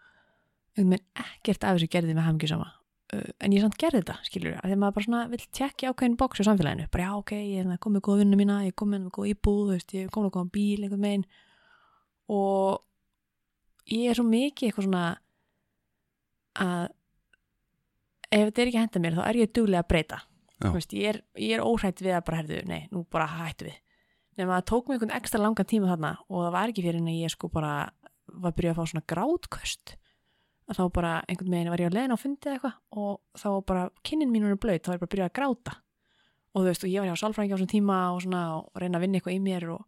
ekkert 0.76 1.64
af 1.64 1.78
þessu 1.78 1.92
gerði 1.92 2.18
með 2.18 2.28
hamingi 2.28 2.50
sama 2.52 2.68
uh, 3.14 3.30
en 3.40 3.56
ég 3.56 3.64
samt 3.64 3.78
gerði 3.80 4.02
þetta, 4.02 4.18
skilur 4.28 4.58
að 4.60 4.72
því 4.72 4.80
maður 4.82 4.98
bara 4.98 5.08
svona 5.08 5.24
vill 5.32 5.46
tjekki 5.46 5.90
ákveðin 5.90 6.18
bóks 6.20 6.42
á 6.44 6.48
samfélaginu. 6.50 6.90
Bara 6.92 7.08
já, 7.08 7.12
ok, 7.20 7.34
ég 7.40 7.64
er 7.64 7.80
komið 7.82 7.98
með 8.00 8.06
góða 8.08 8.22
vinnu 8.24 8.40
mína 8.40 8.58
ég 8.66 8.78
komið 8.78 9.06
með 9.06 9.14
góða 9.18 9.32
íbúð, 9.32 9.72
veist, 9.72 9.96
ég 9.96 10.12
komið 10.12 10.28
með 10.28 10.36
góða 10.36 10.52
bíl 10.58 10.86
einhvern 10.86 11.08
veginn. 11.08 11.26
Og 12.36 13.94
ég 13.94 14.10
er 14.12 14.20
svo 14.20 14.26
mikið 14.28 14.70
eitthvað 14.70 14.88
svona 14.90 15.06
að 16.66 16.95
ef 18.30 18.48
þetta 18.48 18.62
er 18.62 18.70
ekki 18.70 18.80
að 18.80 18.86
henda 18.86 19.04
mér 19.04 19.18
þá 19.18 19.24
er 19.26 19.40
ég 19.42 19.52
duglega 19.56 19.84
að 19.84 19.92
breyta. 19.92 20.22
Veist, 20.64 20.94
ég, 20.96 21.10
er, 21.12 21.20
ég 21.36 21.58
er 21.58 21.66
óhrætt 21.66 22.00
við 22.02 22.16
að 22.16 22.24
bara 22.30 22.40
herðu, 22.40 22.62
nei, 22.70 22.86
nú 22.94 23.04
bara 23.12 23.28
hættu 23.28 23.68
við. 23.68 23.78
Nema 24.40 24.58
það 24.58 24.68
tók 24.72 24.88
mig 24.88 24.98
einhvern 24.98 25.16
ekstra 25.16 25.42
langan 25.42 25.68
tíma 25.68 25.92
þarna 25.92 26.12
og 26.28 26.42
það 26.46 26.56
var 26.56 26.72
ekki 26.72 26.84
fyrir 26.84 27.00
en 27.00 27.12
að 27.12 27.22
ég 27.22 27.32
sko 27.32 27.50
bara 27.52 27.74
var 28.26 28.52
að 28.52 28.58
byrja 28.58 28.74
að 28.74 28.80
fá 28.80 28.92
svona 28.92 29.08
grátköst 29.12 29.96
að 30.66 30.80
þá 30.80 30.84
bara 30.96 31.12
einhvern 31.30 31.54
veginn 31.54 31.72
var 31.72 31.84
ég 31.84 31.92
að 31.92 31.98
leiðin 31.98 32.16
á 32.16 32.20
fundið 32.20 32.54
eitthvað 32.56 32.78
og 32.98 33.12
þá 33.38 33.48
var 33.48 33.66
bara 33.70 33.84
kynnin 34.08 34.32
mín 34.34 34.48
er 34.50 34.58
blöyt, 34.58 34.82
þá 34.82 34.90
var 34.92 34.98
ég 34.98 35.04
bara 35.04 35.10
að 35.10 35.16
byrja 35.16 35.28
að 35.30 35.36
gráta. 35.40 35.76
Og 36.56 36.64
þú 36.64 36.70
veist, 36.70 36.86
og 36.86 36.92
ég 36.92 37.04
var 37.04 37.12
hjá 37.12 37.22
sálfræðingi 37.22 37.54
á 37.54 37.58
þessum 37.58 37.72
tíma 37.72 37.98
og 38.16 38.22
svona 38.24 38.42
og 38.58 38.80
reyna 38.80 38.98
að 38.98 39.06
vinna 39.06 39.20
eitthvað 39.20 39.36
í 39.36 39.42
mér 39.44 39.68
og, 39.76 39.84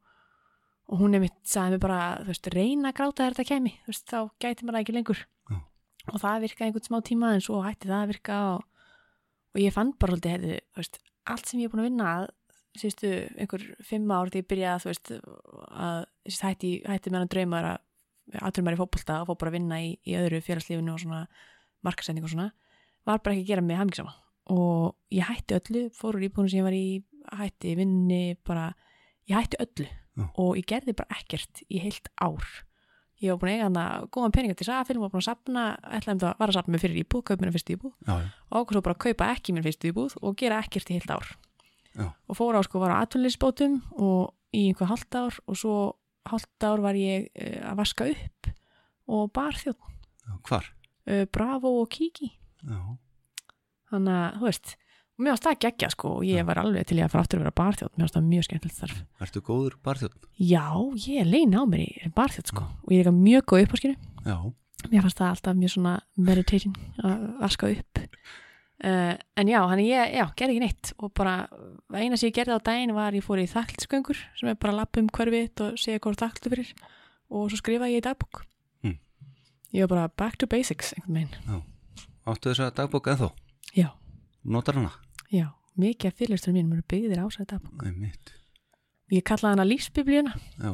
og 0.91 1.01
hún 1.01 1.17
er 1.17 1.23
mitt, 1.23 1.37
sagði 1.47 1.77
mér 1.77 1.83
bara 1.87 2.01
þú 2.19 2.33
veist, 2.33 2.49
reyna 2.53 2.91
að 2.91 2.97
gráta 2.99 3.23
þegar 3.23 3.37
þetta 3.37 3.51
kemi 3.53 3.73
þú 3.85 3.93
veist, 3.93 4.05
þá 4.11 4.19
gæti 4.43 4.67
maður 4.67 4.83
ekki 4.83 4.97
lengur. 4.97 5.23
Og 6.11 6.21
það 6.23 6.43
virkaði 6.45 6.69
einhvern 6.69 6.87
smá 6.87 6.97
tíma 7.05 7.33
en 7.35 7.43
svo 7.43 7.61
hætti 7.65 7.89
það 7.89 8.03
að 8.03 8.11
virka 8.13 8.39
og, 8.53 8.65
og 9.53 9.61
ég 9.61 9.75
fann 9.75 9.93
bara 9.99 10.19
heyrðu, 10.23 10.59
þú 10.73 10.83
veist, 10.83 10.99
allt 11.27 11.49
sem 11.49 11.61
ég 11.61 11.69
er 11.69 11.73
búin 11.73 11.83
að 11.83 11.89
vinna 11.89 12.11
að 12.13 12.29
síðustu 12.77 13.11
einhver 13.41 13.65
fimm 13.85 14.13
ár 14.13 14.31
þegar 14.31 14.43
ég 14.43 14.49
byrjaði 14.51 14.83
þú 14.83 14.91
veist, 14.91 15.11
að 15.87 15.99
síst, 16.27 16.45
hætti, 16.45 16.71
hætti 16.85 17.13
með 17.13 17.23
hann 17.23 17.33
draumar 17.33 17.69
að 17.71 17.83
aðturum 18.43 18.67
maður 18.67 18.77
í 18.77 18.81
fótbolta 18.81 19.19
og 19.21 19.29
fór 19.29 19.39
bara 19.41 19.51
að 19.53 19.57
vinna 19.57 19.81
í, 19.81 19.91
í 20.03 20.15
öðru 20.19 20.41
félagslífinu 20.43 20.93
og 20.93 21.03
svona 21.03 21.21
markasending 21.87 22.27
og 22.27 22.33
svona 22.33 22.49
var 23.07 23.21
bara 23.23 23.35
ekki 23.35 23.45
að 23.45 23.51
gera 23.53 23.63
mig 23.63 23.79
hafmyggsama 23.79 24.15
og 24.53 24.95
ég 25.15 25.27
hætti 25.27 25.57
öllu, 25.57 25.83
fór 25.95 26.17
úr 26.17 26.27
íbúinu 26.27 26.51
sem 26.51 26.61
ég 26.61 26.67
var 26.67 26.75
í 26.75 26.87
hætti 27.39 27.73
vinni, 27.79 28.21
bara 28.47 28.69
ég 29.27 29.39
hætti 29.39 29.59
öllu 29.63 29.87
Já. 29.87 30.25
og 30.39 30.55
ég 30.59 30.67
gerði 30.67 30.95
bara 30.97 31.19
ekkert 31.19 31.63
í 31.67 31.81
heilt 31.83 32.11
ár 32.19 32.45
ég 33.23 33.31
var 33.33 33.39
búin 33.41 33.49
að 33.49 33.55
eiga 33.57 33.67
hana 33.67 33.83
góðan 34.13 34.33
peninga 34.35 34.57
til 34.57 34.67
sagafilm 34.67 35.01
var 35.01 35.11
búin 35.13 35.23
að 35.23 35.27
sapna, 35.29 35.63
ætlaði 35.97 36.15
um 36.15 36.21
það 36.23 36.33
var 36.41 36.51
að 36.51 36.57
sapna 36.59 36.73
mig 36.75 36.83
fyrir 36.83 36.99
íbúð, 37.01 37.23
kaupa 37.27 37.45
mér 37.45 37.53
fyrstu 37.55 37.75
íbúð. 37.77 37.93
Já, 38.05 38.13
já, 38.21 38.27
og 38.49 38.57
ákvæmst 38.61 38.77
svo 38.77 38.83
bara 38.85 38.97
að 38.97 39.03
kaupa 39.07 39.29
ekki 39.33 39.55
mér 39.57 39.65
fyrstu 39.67 39.91
íbúð 39.91 40.17
og 40.21 40.35
gera 40.37 40.59
ekkert 40.61 40.91
í 40.91 40.97
heilt 40.99 41.13
ár. 41.15 41.31
Já. 41.97 42.11
og 42.29 42.37
fór 42.37 42.53
á 42.53 42.61
sko 42.61 42.77
var 42.83 42.93
á 42.93 43.01
atvinnilisbótum 43.01 43.79
og 43.97 44.35
í 44.53 44.67
einhver 44.69 44.85
halvt 44.91 45.15
ár 45.17 45.39
og 45.49 45.57
svo 45.57 45.75
halvt 46.29 46.65
ár 46.69 46.83
var 46.83 46.93
ég 46.99 47.25
uh, 47.33 47.71
að 47.71 47.79
vaska 47.79 48.05
upp 48.13 48.49
og 49.09 49.31
bar 49.33 49.57
þjótt 49.57 49.81
já, 49.81 50.35
hvar? 50.45 50.67
uh, 51.09 51.23
Bravo 51.33 51.71
og 51.81 51.89
Kiki. 51.89 52.29
Já, 52.61 52.77
þannig 53.89 54.13
að, 54.13 54.37
þú 54.37 54.45
veist, 54.51 54.75
og 55.17 55.23
mér 55.25 55.33
varst 55.33 55.47
það 55.47 55.59
geggja 55.65 55.89
sko 55.93 56.11
og 56.19 56.25
ég 56.27 56.45
var 56.45 56.59
alveg 56.61 56.85
til 56.87 56.97
ég 56.99 57.07
að 57.07 57.13
fara 57.15 57.23
aftur 57.25 57.39
að 57.39 57.45
vera 57.47 57.55
barþjótt 57.57 57.95
mér 57.97 58.05
varst 58.05 58.17
það 58.17 58.27
mjög 58.31 58.47
skemmtilegt 58.47 58.81
þarf 58.83 59.25
ertu 59.27 59.41
góður 59.47 59.77
barþjótt? 59.87 60.27
já, 60.37 60.65
ég 61.07 61.21
er 61.23 61.29
leina 61.31 61.61
á 61.61 61.65
mér 61.69 61.83
í 61.85 62.11
barþjótt 62.15 62.51
sko 62.53 62.65
og 62.67 62.91
ég 62.93 62.99
er 63.01 63.07
eitthvað 63.07 63.21
mjög 63.27 63.47
góð 63.53 63.63
upp 63.67 63.73
á 63.73 63.77
skinu 63.81 63.95
Já, 64.27 64.37
mér 64.91 65.01
fannst 65.07 65.21
það 65.21 65.31
alltaf 65.33 65.55
mjög 65.57 65.71
svona 65.73 65.93
meditating 66.19 66.75
að 67.01 67.21
vaska 67.41 67.69
upp. 67.71 68.01
Uh, 68.77 69.15
en 69.39 69.47
já, 69.49 69.57
hann 69.71 69.79
ég, 69.81 70.11
já, 70.13 70.25
gerði 70.37 70.53
ekki 70.57 70.61
neitt 70.61 70.91
og 71.01 71.13
bara, 71.17 71.47
eina 71.97 72.17
sem 72.19 72.27
ég 72.29 72.35
gerði 72.35 72.57
á 72.59 72.67
daginn 72.67 72.93
var 72.93 73.15
ég 73.17 73.23
fór 73.25 73.39
í 73.41 73.47
þakklsköngur 73.49 74.19
sem 74.37 74.51
er 74.51 74.59
bara 74.59 74.75
að 74.75 74.81
lappa 74.83 75.01
um 75.01 75.07
hverfið 75.09 75.63
og 75.65 75.79
segja 75.81 76.01
hvað 76.03 76.19
þakklu 76.21 76.51
fyrir. 76.53 76.69
Og 77.33 77.47
svo 77.49 77.57
skrifaði 77.57 77.95
ég 77.95 78.03
í 78.03 78.05
dagbúk 78.05 78.43
ég 79.73 79.83
var 79.87 79.89
bara 79.95 80.11
back 80.19 80.37
to 80.37 80.47
basics 80.47 80.93
einhvern 80.95 81.17
veginn, 81.17 81.63
Áttu 82.27 82.51
þess 82.51 82.63
að 82.67 82.75
dagbók 82.83 83.07
eða 83.11 83.27
þó? 83.27 83.29
já, 83.75 83.89
Notar 84.43 84.77
hana? 84.77 84.91
Já 85.33 85.47
mikið 85.77 86.09
af 86.09 86.17
fyrirlistur 86.17 86.55
mínum 86.55 86.73
eru 86.77 86.85
byggðir 86.89 87.21
á 87.21 87.25
sér 87.29 87.45
dagbók 87.51 87.83
Nei, 87.85 87.93
mitt. 88.07 88.33
ég 89.13 89.23
kallaði 89.27 89.53
hana 89.55 89.67
lífsbiblíuna. 89.67 90.33
Já, 90.57 90.71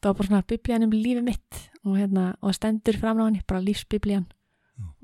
það 0.00 0.08
var 0.10 0.18
bara 0.18 0.28
svona 0.30 0.42
biblían 0.50 0.86
um 0.88 0.96
lífið 0.96 1.24
mitt 1.28 1.62
og 1.84 1.96
hérna, 1.96 2.26
og 2.42 2.56
stendur 2.56 2.98
fram 2.98 3.22
á 3.22 3.28
henni 3.28 3.44
bara 3.46 3.62
lífsbiblían. 3.64 4.26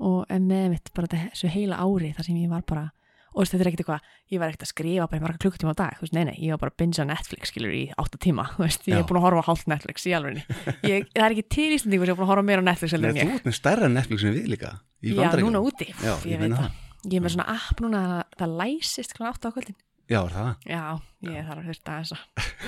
Og 0.01 0.25
er 0.33 0.41
með 0.41 0.71
mitt 0.73 0.91
bara 0.93 1.07
þessu 1.07 1.49
heila 1.53 1.77
ári 1.77 2.09
þar 2.17 2.25
sem 2.25 2.37
ég 2.41 2.49
var 2.49 2.63
bara 2.65 2.89
og 3.37 3.45
þetta 3.45 3.61
er 3.61 3.69
ekkert 3.69 3.83
eitthvað, 3.83 4.05
ég 4.33 4.41
var 4.41 4.49
ekkert 4.49 4.63
að 4.65 4.69
skrifa 4.71 5.07
bara 5.11 5.21
marga 5.21 5.41
klukkutíma 5.43 5.73
á 5.75 5.77
dag, 5.77 5.97
þú 5.99 6.05
veist, 6.07 6.15
nei, 6.17 6.23
nei, 6.25 6.35
ég 6.41 6.55
var 6.55 6.61
bara 6.63 6.73
að 6.73 6.79
binge 6.81 7.03
á 7.03 7.05
Netflix, 7.05 7.51
skilur, 7.51 7.73
í 7.77 7.83
átta 8.01 8.17
tíma, 8.23 8.47
þú 8.55 8.63
veist, 8.63 8.87
ég 8.89 8.95
Já. 8.95 9.01
er 9.03 9.05
búin 9.05 9.19
að 9.19 9.25
horfa 9.27 9.43
á 9.45 9.47
hálft 9.51 9.69
Netflix 9.69 10.07
í 10.09 10.15
alvegni, 10.17 10.41
ég, 10.89 11.05
það 11.13 11.25
er 11.27 11.35
ekki 11.35 11.45
til 11.53 11.67
íslendingur 11.75 12.09
sem 12.09 12.15
er 12.15 12.17
búin 12.17 12.25
að 12.25 12.31
horfa 12.33 12.47
meira 12.49 12.63
á 12.65 12.69
Netflix 12.71 12.97
en 12.97 13.05
þú 13.05 13.13
ég, 13.13 13.33
ert 13.37 13.45
með 13.45 13.57
stærra 13.59 13.91
Netflix 13.93 14.25
en 14.25 14.33
við 14.39 14.49
líka 14.55 14.71
já, 15.05 15.29
núna 15.43 15.61
úti, 15.61 15.89
Já, 15.93 16.15
ég 16.25 16.33
ég 16.33 16.41
veit 16.41 16.55
það, 16.57 16.71
ég 17.07 17.17
er 17.19 17.23
með 17.25 17.33
svona 17.37 17.47
app 17.55 17.81
núna, 17.83 18.01
það, 18.11 18.23
það 18.41 18.55
læsist 18.61 19.13
klána 19.17 19.31
átta 19.33 19.49
á 19.49 19.55
kvöldin, 19.55 19.77
Já, 20.07 20.19
er 20.23 20.31
það. 20.31 20.51
já, 20.71 20.83
ég 21.27 21.47
þarf 21.47 21.59
að 21.61 21.65
hlusta 21.71 21.95
þess 22.01 22.13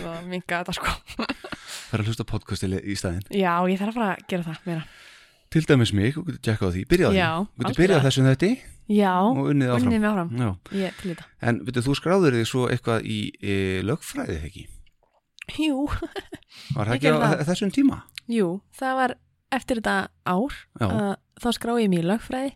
að 0.04 0.26
minga 0.28 0.58
þetta 0.64 0.76
sko, 0.76 0.96
Það 1.90 1.94
er 1.96 2.02
að 2.04 2.10
hlusta 2.12 2.26
podcast 2.30 2.66
í 2.68 2.70
í 2.94 2.96
staðinn. 3.00 3.24
já, 3.32 3.54
ég 3.72 3.80
þarf 3.80 3.94
að 3.94 4.00
fara 4.00 4.10
að 4.16 4.26
gera 4.34 4.48
það 4.50 4.66
meira, 4.70 4.84
Til 5.50 5.64
dæmis 5.66 5.92
mig, 5.98 6.12
þú 6.14 6.22
getur 6.28 6.42
tjekkað 6.46 6.68
á 6.70 6.74
því. 6.76 6.82
Byrjað 6.92 7.14
því. 7.16 7.18
Já, 7.18 7.30
Þú 7.42 7.64
getur 7.64 7.78
byrjað 7.80 8.04
þessum 8.06 8.26
þetta 8.30 8.50
já, 8.94 9.14
og 9.18 9.48
unnið 9.50 9.72
áfram. 9.74 9.88
unnið 9.88 10.02
mig 10.04 10.10
áfram, 10.10 10.30
Já. 10.38 10.50
ég 10.78 11.00
til 11.00 11.10
þetta, 11.10 11.26
En 11.50 11.62
veitu, 11.66 11.82
þú 11.88 11.96
skráður 11.98 12.38
þig 12.38 12.46
svo 12.52 12.66
eitthvað 12.70 13.08
í 13.10 13.18
e, 13.42 13.56
lögfræðið, 13.90 14.44
ekki? 14.46 14.66
jú, 15.58 15.88
Var 16.78 16.86
það 16.92 16.94
ekki 17.00 17.10
á 17.10 17.18
það. 17.18 17.42
þessum 17.50 17.72
tíma? 17.74 17.98
Jú, 18.30 18.48
það 18.78 18.94
var 19.02 19.16
eftir 19.58 19.80
þetta 19.82 19.96
ár 20.30 20.60
að 20.86 21.16
þá 21.42 21.50
skráði 21.58 21.86
ég 21.88 21.92
mér 21.96 22.04
í 22.06 22.10
lögfræði 22.12 22.52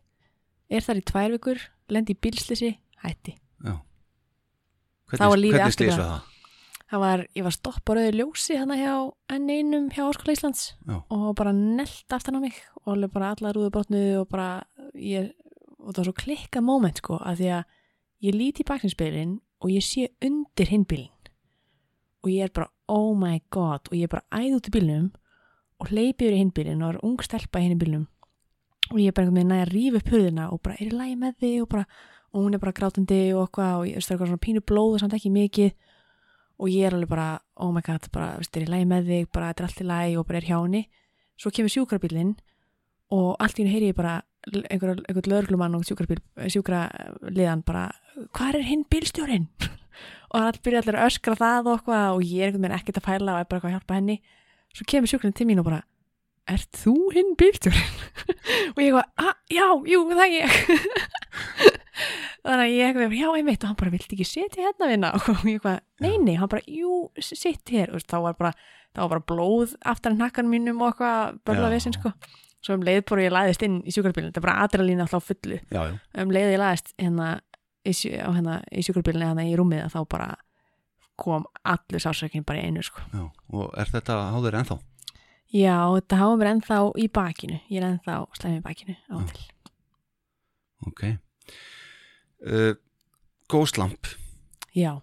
er 0.77 0.85
þar 0.85 0.99
í 1.01 1.05
tvær 1.09 1.33
vikur, 1.33 1.63
lendi 1.89 2.13
í 2.15 2.19
bílslisi 2.19 2.77
hætti. 3.03 3.35
Já. 3.63 3.79
Hvernig 5.09 5.19
bara- 5.19 5.29
var 5.97 6.05
það? 6.05 6.21
Það 6.93 6.99
var, 6.99 7.27
ég 7.35 7.43
var 7.43 7.51
stopp 7.55 7.89
á 7.89 7.91
rauði 7.97 8.11
ljósi 8.19 8.57
hana 8.59 8.75
hjá 8.77 8.91
enn 9.33 9.49
einum 9.49 9.89
hjá 9.89 10.03
Háskóla 10.05 10.35
Íslands 10.35 10.73
Já. 10.85 11.03
og 11.09 11.35
bara 11.35 11.51
nelt 11.51 12.05
aftan 12.13 12.37
á 12.37 12.39
mig 12.39 12.53
og 12.85 13.11
bara 13.11 13.31
allar 13.33 13.53
rúðubrotnu 13.57 14.19
og 14.21 14.29
bara 14.29 14.63
ég, 14.93 15.31
og 15.79 15.93
það 15.93 15.97
var 15.97 16.05
svo 16.05 16.13
klikka 16.13 16.61
moment 16.61 16.97
sko 17.01 17.17
að 17.17 17.37
því 17.41 17.49
að 17.57 17.63
ég 18.21 18.37
líti 18.37 18.61
í 18.61 18.67
baksinspilin 18.69 19.39
og 19.61 19.69
ég 19.73 19.81
sé 19.81 20.07
undir 20.21 20.69
hinn 20.69 20.85
bílinn 20.85 21.09
og 22.23 22.29
ég 22.29 22.43
er 22.45 22.53
bara 22.53 22.69
oh 22.87 23.15
my 23.17 23.41
god 23.49 23.89
og 23.89 23.97
ég 23.97 24.03
er 24.03 24.13
bara 24.13 24.29
æð 24.31 24.59
út 24.59 24.69
í 24.69 24.75
bílnum 24.77 25.09
og 25.81 25.87
hleypi 25.89 26.27
yfir 26.29 26.37
hinn 26.37 26.51
bílinn 26.53 26.83
og 26.83 26.93
er 26.93 26.99
ung 27.03 27.17
stelpa 27.25 27.57
í 27.59 27.67
hinn 27.71 27.79
bílnum 27.81 28.05
og 28.91 28.99
ég 28.99 29.09
er 29.09 29.15
bara 29.15 29.27
einhvern 29.27 29.39
veginn 29.39 29.55
að 29.55 29.71
rífa 29.71 29.99
upp 30.01 30.11
hurðina 30.13 30.49
og 30.51 30.61
bara 30.65 30.75
er 30.79 30.89
í 30.89 30.97
lagi 30.97 31.15
með 31.19 31.39
þig? 31.39 31.55
Og 31.63 31.69
bara 31.71 31.85
og 32.33 32.41
hún 32.41 32.55
er 32.55 32.61
bara 32.61 32.73
grátandi 32.73 33.21
og 33.33 33.43
eitthvað 33.45 33.73
og 33.77 33.87
ég 33.87 33.97
veist 33.99 34.09
það 34.09 34.13
er 34.13 34.17
eitthvað 34.17 34.31
svona 34.31 34.45
pínu 34.45 34.63
blóð 34.65 34.95
og 34.95 35.01
samt 35.03 35.15
ekki 35.17 35.31
mikið. 35.33 35.73
Og 36.63 36.69
ég 36.69 36.87
er 36.87 36.95
alveg 36.97 37.11
bara 37.11 37.27
oh 37.61 37.71
my 37.73 37.83
god, 37.85 38.07
bara 38.13 38.31
veist, 38.39 38.57
er 38.57 38.65
í 38.65 38.71
lagi 38.71 38.87
með 38.89 39.11
þig? 39.11 39.29
Bara 39.33 39.51
þetta 39.51 39.63
er 39.63 39.67
allt 39.69 39.83
í 39.83 39.87
lagi 39.91 40.17
og 40.17 40.27
bara 40.29 40.39
er 40.41 40.47
hjá 40.49 40.57
henni. 40.57 40.83
Svo 41.37 41.53
kemur 41.53 41.73
sjúkrabílinn 41.73 42.33
og 43.13 43.29
allt 43.37 43.59
í 43.59 43.63
henni 43.63 43.75
heyri 43.75 43.91
ég 43.91 43.97
bara 43.99 44.15
einhver, 44.49 44.99
einhver 45.05 45.29
lögreglumann 45.29 45.77
og 45.77 45.85
sjúkraliðan 45.85 47.63
bara, 47.67 47.85
hvað 48.33 48.59
er 48.59 48.67
hinn 48.71 48.85
bílstjórin? 48.89 49.47
og 50.33 50.39
hann 50.41 50.61
byrja 50.65 50.81
allir 50.81 50.97
að 50.97 51.09
öskra 51.11 51.37
það 51.37 51.69
og 51.75 51.89
og 51.93 52.21
ég 52.25 52.41
er 52.41 52.49
einhvern 52.49 52.65
veginn 52.65 52.79
ekkert 52.79 52.99
að 52.99 53.09
fæla 53.11 53.35
og 53.35 53.43
er 53.43 53.49
bara 53.49 53.59
eitthvað 53.59 53.69
að 53.69 53.77
hjálpa 53.77 53.99
henni. 53.99 54.21
Svo 54.73 54.89
kemur 54.89 55.11
sjúkralinn 55.11 55.37
til 55.37 55.49
mín 55.49 55.61
og 55.61 55.69
bara 55.69 55.83
ert 56.51 56.75
þú 56.75 56.93
hinn 57.15 57.33
bílstjórin? 57.39 57.97
og 58.75 58.81
ég 58.83 58.89
eitthvað, 58.89 59.09
ah, 59.23 59.35
já, 59.53 59.65
jú, 59.87 60.01
það 60.11 60.23
er 60.25 60.33
ég 60.35 60.55
þannig 62.43 62.63
að 62.65 62.73
ég 62.73 62.85
eitthvað, 62.89 63.17
já, 63.17 63.27
einmitt 63.37 63.63
og 63.63 63.71
hann 63.71 63.79
bara, 63.79 63.93
viltu 63.93 64.17
ekki 64.17 64.27
setja 64.27 64.65
hérna 64.67 64.89
vinna 64.91 65.11
og 65.17 65.29
ég 65.47 65.57
eitthvað, 65.57 65.81
nei, 66.03 66.15
nei, 66.21 66.35
hann 66.39 66.51
bara, 66.51 66.65
jú, 66.67 67.03
sitt 67.23 67.71
hér 67.71 67.93
og 67.95 68.03
þá 68.03 68.17
var 68.27 68.39
bara, 68.39 68.53
þá 68.91 69.03
var 69.05 69.13
bara 69.15 69.27
blóð 69.33 69.77
aftar 69.93 70.15
en 70.15 70.19
nakkan 70.23 70.51
mínum 70.51 70.83
og 70.83 70.91
eitthvað 70.91 71.39
börla 71.47 71.69
Já. 71.69 71.75
vesinn, 71.77 71.95
sko 71.99 72.13
svo 72.63 72.77
um 72.77 72.83
leið 72.87 73.01
bara 73.09 73.25
ég 73.25 73.33
læðist 73.33 73.63
inn 73.65 73.81
í 73.83 73.91
sjúkrarbílinn 73.91 74.31
þetta 74.31 74.39
er 74.39 74.45
bara 74.45 74.63
adrenalín 74.63 75.03
alltaf 75.03 75.25
fullu 75.27 75.57
Já, 75.67 75.81
já. 75.89 75.95
um 76.23 76.31
leið 76.31 76.53
ég 76.53 76.61
læðist 76.61 76.93
hérna 76.95 77.29
í, 77.83 77.91
hérna, 77.91 78.59
í 78.71 78.83
sjúkrarbílinni 78.87 79.27
hérna 79.27 79.43
í 79.49 79.55
rúmið 79.59 79.83
að 79.83 79.95
þá 79.97 80.01
bara 80.13 80.29
kom 81.19 81.43
allur 81.67 82.01
sásökin 82.01 82.45
bara 82.47 82.63
einu 82.63 82.81
sko. 82.83 83.03
já. 83.13 83.25
Og 83.53 83.75
er 83.77 83.91
þetta 83.91 84.15
háður 84.33 84.57
ennþá? 84.61 84.77
Já, 85.53 85.77
þetta 85.93 86.17
hafa 86.17 86.37
mér 86.41 86.49
ennþá 86.55 86.77
í 86.97 87.07
bakinu 87.13 87.59
ég 87.69 87.77
er 87.81 87.87
ennþá 87.91 88.15
slæmi 88.39 88.57
í 88.59 88.63
bakinu 88.65 88.95
á 89.09 89.15
Já. 89.21 89.25
til 89.31 89.49
Ok. 90.83 91.03
Uh, 92.43 92.73
Góðslamp. 93.49 94.13
Já, 94.75 94.99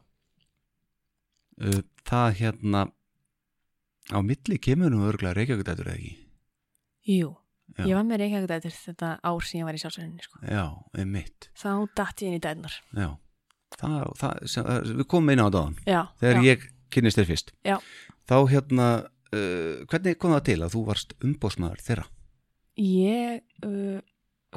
Uh, 1.60 1.82
það 2.08 2.38
hérna 2.38 2.80
á 4.08 4.18
milli 4.24 4.56
kemur 4.64 4.88
nú 4.88 5.02
örgulega 5.04 5.34
reykjavíkudætur 5.36 5.90
eða 5.90 5.98
ekki? 5.98 6.12
jú, 7.04 7.26
Já. 7.76 7.84
ég 7.84 7.94
var 7.98 8.06
með 8.08 8.22
reykjavík 8.22 8.54
eftir 8.56 8.72
þetta 8.86 9.10
ár 9.28 9.44
sem 9.44 9.60
ég 9.60 9.66
var 9.68 9.76
í 9.76 9.80
sjálfsögninni 9.82 10.24
sko. 10.24 10.40
Já, 10.48 10.62
einmitt. 10.96 11.50
þá 11.52 11.68
datt 12.00 12.22
ég 12.24 12.30
inn 12.32 12.38
í 12.38 12.40
dæðnar 12.40 12.78
Já. 12.96 13.10
Það, 13.76 13.98
það, 14.22 14.40
sem, 14.54 14.64
uh, 14.72 14.80
við 15.02 15.04
komum 15.12 15.30
inn 15.34 15.42
á 15.44 15.46
áðan. 15.52 15.76
Já, 15.84 16.00
Þegar 16.24 16.40
já. 16.40 16.46
ég 16.48 16.64
kynnist 16.90 17.20
þér 17.20 17.28
fyrst. 17.28 17.52
Já. 17.68 17.76
Þá 18.26 18.36
hérna, 18.54 18.88
uh, 19.34 19.82
hvernig 19.90 20.18
kom 20.20 20.34
það 20.36 20.46
til 20.50 20.58
að 20.64 20.74
þú 20.76 20.84
varst 20.88 21.14
umbósmaður 21.24 21.84
þeirra? 21.86 22.06
ég 22.80 23.42
uh, 23.66 23.98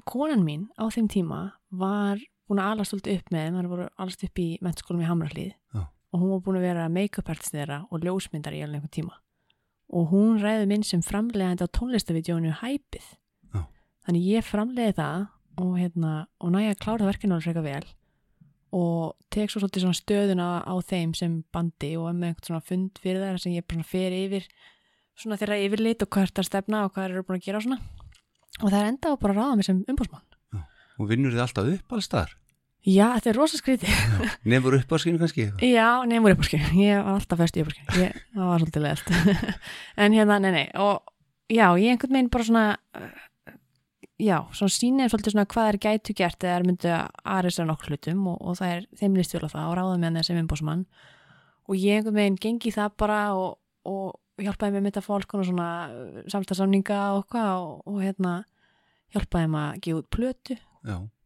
konan 0.07 0.45
mín 0.45 0.69
á 0.80 0.88
þeim 0.93 1.09
tíma 1.11 1.41
var 1.74 2.21
búin 2.47 2.61
að 2.61 2.76
alast 2.76 2.93
svolítið 2.93 3.19
upp 3.19 3.34
með 3.34 3.57
hann 3.57 3.71
voru 3.71 3.88
alast 3.97 4.24
upp 4.26 4.39
í 4.39 4.47
mennskólum 4.63 5.03
í 5.03 5.09
Hamrallíð 5.09 5.51
Já. 5.51 5.82
og 5.84 6.21
hún 6.21 6.32
var 6.34 6.43
búin 6.45 6.59
að 6.59 6.67
vera 6.67 6.88
make-up 6.91 7.30
artist 7.34 7.55
þeirra 7.55 7.84
og 7.89 8.03
ljósmyndar 8.05 8.55
í 8.55 8.63
alveg 8.63 8.80
einhvern 8.82 8.95
tíma 8.95 9.19
og 9.93 10.13
hún 10.13 10.39
ræði 10.41 10.69
minn 10.69 10.86
sem 10.88 11.03
framlegandi 11.05 11.65
á 11.65 11.76
tónlistavídjónu 11.78 12.55
Hæpið 12.61 13.09
Já. 13.53 13.61
þannig 14.07 14.30
ég 14.30 14.47
framleiði 14.47 14.97
það 14.99 15.28
og, 15.61 15.74
hérna, 15.78 16.13
og 16.41 16.55
næja 16.55 16.74
að 16.74 16.82
klára 16.86 17.09
verkinu 17.09 17.38
alveg 17.38 17.49
frekar 17.49 17.67
vel 17.67 17.86
og 18.74 19.15
tek 19.34 19.51
svo 19.51 19.61
svolítið 19.61 19.86
svona 19.86 19.99
stöðuna 19.99 20.47
á 20.65 20.74
þeim 20.82 21.13
sem 21.17 21.39
bandi 21.53 21.93
og 21.99 22.09
með 22.11 22.32
einhvern 22.34 22.47
svona 22.49 22.67
fund 22.67 23.01
fyrir 23.01 23.21
þeirra 23.21 23.41
sem 23.43 23.55
ég 23.55 23.67
bara 23.69 23.86
fer 23.88 24.15
yfir 24.17 24.47
svona 25.19 25.38
þeirra 25.38 25.59
yfirlit 25.61 26.05
og 26.05 26.13
hvert 26.13 26.41
að 26.41 26.49
stefna 26.49 26.86
og 26.88 26.93
hvað 26.95 27.11
eru 27.11 27.26
búin 27.28 27.38
að 27.38 27.47
gera 27.47 27.61
og 27.61 27.67
svona. 27.67 27.82
Og 28.61 28.69
það 28.69 28.80
er 28.80 28.88
enda 28.91 29.13
á 29.13 29.21
bara 29.21 29.36
að 29.36 29.41
ráða 29.41 29.57
mig 29.59 29.67
sem 29.67 29.84
umbúrsmann 29.89 30.30
Og 31.01 31.09
vinnur 31.09 31.34
þið 31.34 31.43
alltaf 31.45 31.69
upp 31.74 31.95
alls 31.97 32.09
þar? 32.11 32.34
Já, 32.84 33.05
þetta 33.15 33.30
er 33.32 33.38
rosa 33.39 33.57
skrítið. 33.57 33.99
Nefnur 34.51 34.76
upp 34.82 34.91
á 34.91 34.97
skinu 34.99 35.21
kannski? 35.21 35.47
Já, 35.63 35.88
nefnur 36.09 36.36
upp 36.36 36.43
á 36.43 36.47
skinu, 36.49 36.71
ég 36.84 36.99
var 36.99 37.15
alltaf 37.15 37.39
fest 37.39 37.57
í 37.57 37.63
upp 37.63 37.71
á 37.71 37.74
skinu 37.74 38.01
ég, 38.01 38.17
það 38.34 38.49
var 38.49 38.63
svolítið 38.63 38.86
leðalt 38.86 39.13
en 40.03 40.17
hérna, 40.17 40.39
nei, 40.43 40.51
nei, 40.57 40.65
og 40.84 41.13
já, 41.47 41.65
ég 41.80 41.93
einhvern 41.93 42.17
veginn 42.17 42.34
bara 42.34 42.47
svona 42.49 42.65
já, 44.24 44.38
svona 44.55 44.74
sýnir 44.74 45.11
svolítið 45.11 45.36
svona 45.36 45.49
hvað 45.51 45.69
er 45.69 45.78
gætu 45.84 46.15
gert 46.17 46.45
eða 46.45 46.55
er 46.57 46.65
myndið 46.67 46.93
að 46.95 47.21
aðreisa 47.36 47.65
nokkur 47.67 47.93
hlutum 47.93 48.26
og, 48.32 48.39
og 48.41 48.57
það 48.59 48.74
er 48.76 48.88
þeim 49.01 49.17
list 49.19 49.36
vel 49.36 49.43
á 49.45 49.53
það 49.53 49.69
og 49.69 49.76
ráða 49.80 49.99
með 49.99 50.09
hann 50.09 50.28
sem 50.28 50.39
umbúrsmann 50.41 50.86
og 51.67 51.80
ég 51.80 51.99
einhvern 51.99 52.19
veginn 52.19 52.39
gengi 52.45 52.74
það 52.76 52.95
bara 53.03 53.21
og, 53.38 53.57
og 53.88 54.43
hjálpaði 54.43 54.82
með 54.82 54.99
að 54.99 55.07
fólk 55.07 55.36
og 55.38 55.47
svona 55.47 55.69
samstagsamninga 56.32 56.99
og 57.17 57.26
hvað 57.32 57.51
og, 57.61 57.74
og 57.89 57.99
hérna 58.03 58.36
hjálpaði 59.13 59.47
þeim 59.47 59.57
að 59.61 59.82
gefa 59.86 60.01
út 60.01 60.11
plötu. 60.17 60.59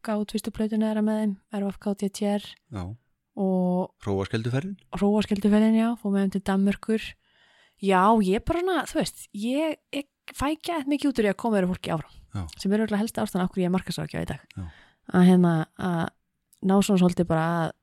Út 0.08 0.32
fyrstu 0.32 0.52
plötuna 0.54 0.90
þeirra 0.90 1.04
með 1.04 1.22
þeim 1.22 1.32
RFKTTR 1.58 2.50
Hróaskelduferðin? 4.02 4.76
Róaskilduferðin, 4.98 5.76
já, 5.78 5.88
fór 6.00 6.14
með 6.14 6.24
þeim 6.24 6.32
til 6.34 6.44
Danmörkur 6.48 7.08
já, 7.78 8.02
ég 8.26 8.44
bara 8.46 8.84
þú 8.90 9.00
veist 9.00 9.26
ég, 9.36 9.78
ég 9.94 10.08
fæ 10.34 10.56
gæt 10.56 10.88
mikið 10.90 11.12
út 11.12 11.20
úr 11.20 11.28
því 11.28 11.32
að 11.32 11.40
koma 11.42 11.58
þeirra 11.58 11.70
fólki 11.72 11.94
áfram 11.94 12.17
Já. 12.34 12.44
sem 12.60 12.72
er 12.72 12.82
auðvitað 12.84 13.02
helst 13.02 13.18
ástæðan 13.22 13.48
okkur 13.48 13.62
ég 13.62 13.70
er 13.70 13.74
markasrákja 13.74 14.22
í 14.24 14.28
dag. 14.28 14.44
Já. 14.56 14.64
að 15.18 15.26
hérna 15.30 15.52
að 15.78 16.04
ná 16.68 16.74
svona 16.82 17.02
svolítið 17.02 17.28
bara 17.30 17.48
að 17.56 17.74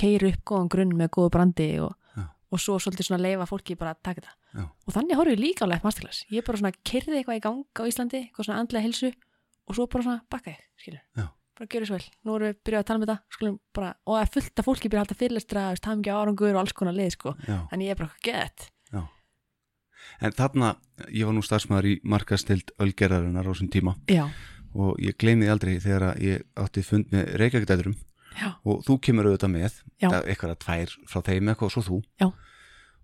keira 0.00 0.30
upp 0.30 0.44
góðan 0.48 0.70
grunn 0.72 0.94
með 0.98 1.10
góðu 1.16 1.32
brandi 1.36 1.70
og, 1.84 1.96
og 2.50 2.62
svo 2.62 2.78
svolítið 2.82 3.10
svona 3.10 3.22
leifa 3.22 3.48
fólki 3.50 3.76
bara 3.78 3.94
að 3.94 4.04
taka 4.08 4.26
það 4.26 4.36
og 4.86 4.94
þannig 4.94 5.18
horfum 5.20 5.36
við 5.36 5.44
líka 5.44 5.66
á 5.66 5.70
Life 5.70 5.86
Masterclass. 5.86 6.24
Ég 6.32 6.46
bara 6.46 6.58
svona 6.58 6.72
kerði 6.82 7.20
eitthvað 7.20 7.38
í 7.38 7.42
gang 7.44 7.60
á 7.78 7.82
Íslandi 7.86 8.22
eitthvað 8.24 8.48
svona 8.48 8.62
andlega 8.64 8.86
hilsu 8.88 9.12
og 9.68 9.76
svo 9.76 9.86
bara 9.86 10.06
svona 10.06 10.24
bakka 10.32 10.50
ég, 10.56 10.64
skilur 10.80 11.04
bara 11.60 11.68
gjöru 11.68 11.86
svo 11.86 11.98
vel, 11.98 12.08
nú 12.24 12.34
erum 12.38 12.48
við 12.48 12.58
byrjað 12.64 12.80
að 12.80 12.88
tala 12.88 12.98
um 12.98 13.02
þetta 13.04 13.36
skulum 13.36 13.56
bara, 13.76 13.88
og 14.08 14.14
það 14.16 14.22
er 14.24 14.30
fullt 14.34 14.60
af 14.62 14.64
fólki 14.64 14.88
byrjað 14.88 15.02
að 15.02 15.10
halda 15.10 15.18
fyrirlestra, 15.20 15.64
er 15.68 15.80
ekki 15.92 16.14
árangur 16.14 16.54
og 16.54 16.60
alls 16.62 16.72
konar 16.72 16.96
lið 16.96 17.10
sko. 17.18 17.34
En 17.70 17.82
ég 17.84 17.92
er 17.92 17.98
bara 18.00 18.14
gett 18.24 18.70
En 20.20 20.32
þarna, 20.36 20.74
ég 21.12 21.24
var 21.28 21.34
nú 21.36 21.42
starfsmæður 21.46 21.86
í 21.92 21.94
markastild 22.04 22.72
Ölgerarinnar 22.82 23.46
á 23.46 23.50
þessum 23.52 23.70
tíma. 23.72 23.96
Já, 24.10 24.26
og 24.74 24.98
ég 25.02 25.16
gleymi 25.18 25.46
því 25.46 25.50
aldrei 25.54 25.78
þegar 25.82 26.20
ég 26.22 26.44
átti 26.60 26.82
fund 26.86 27.10
með 27.10 27.32
reykjagdæturum 27.40 27.96
já, 28.40 28.52
og 28.64 28.84
þú 28.86 28.98
kemur 29.02 29.26
auðvitað 29.30 29.50
með 29.56 29.80
eitthvað 30.00 30.52
að 30.54 30.60
tvær 30.66 30.92
frá 31.10 31.20
þeim 31.26 31.48
eitthvað 31.50 31.66
og 31.66 31.74
svo 31.74 31.82
þú. 31.88 31.98
Já. 32.22 32.28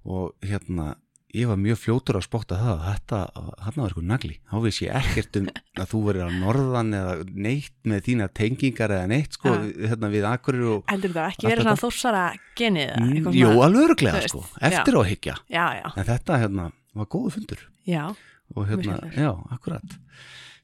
og 0.06 0.32
hérna 0.46 0.94
ég 1.36 1.48
var 1.50 1.58
mjög 1.58 1.76
fljótur 1.82 2.16
að 2.16 2.22
spotta 2.24 2.56
það 2.56 2.68
að 2.70 2.84
þetta, 2.86 3.18
hann 3.66 3.74
var 3.82 3.90
eitthvað 3.90 4.06
nagli. 4.08 4.36
Þá 4.48 4.54
viss 4.62 4.78
ég 4.84 4.94
ekkert 5.00 5.36
um 5.40 5.48
að 5.82 5.90
þú 5.90 5.98
verið 6.06 6.22
á 6.22 6.30
norðan 6.38 6.94
eða 6.96 7.16
neitt 7.34 7.74
með 7.84 8.04
þína 8.06 8.28
tengingar 8.38 8.94
eða 8.94 9.08
neitt 9.10 9.34
sko, 9.36 9.50
Ja. 9.52 9.90
hérna 9.90 10.08
við 10.14 10.28
akkurir 10.30 10.64
og 10.76 10.86
heldur 10.94 11.12
þetta 11.12 11.26
ekki 11.34 11.44
Allt 11.44 11.52
verið 11.52 11.66
svona 11.66 11.82
þórsara 11.82 12.22
genið 12.56 12.94
svona- 12.94 13.50
alveg 13.66 13.76
þú 13.76 13.84
örglega 13.90 14.14
veist, 14.22 14.32
sko, 14.32 14.44
eftir 14.70 14.96
á 14.96 15.02
higgja 15.10 15.34
já, 15.50 15.64
já, 15.82 15.86
en 15.96 16.08
þetta 16.14 16.38
hérna 16.46 16.70
var 17.02 17.10
góðu 17.12 17.32
fundur. 17.36 17.62
Já, 17.86 18.04
og 18.54 18.68
hérna, 18.68 18.98
já, 19.14 19.32
akkurat. 19.54 19.96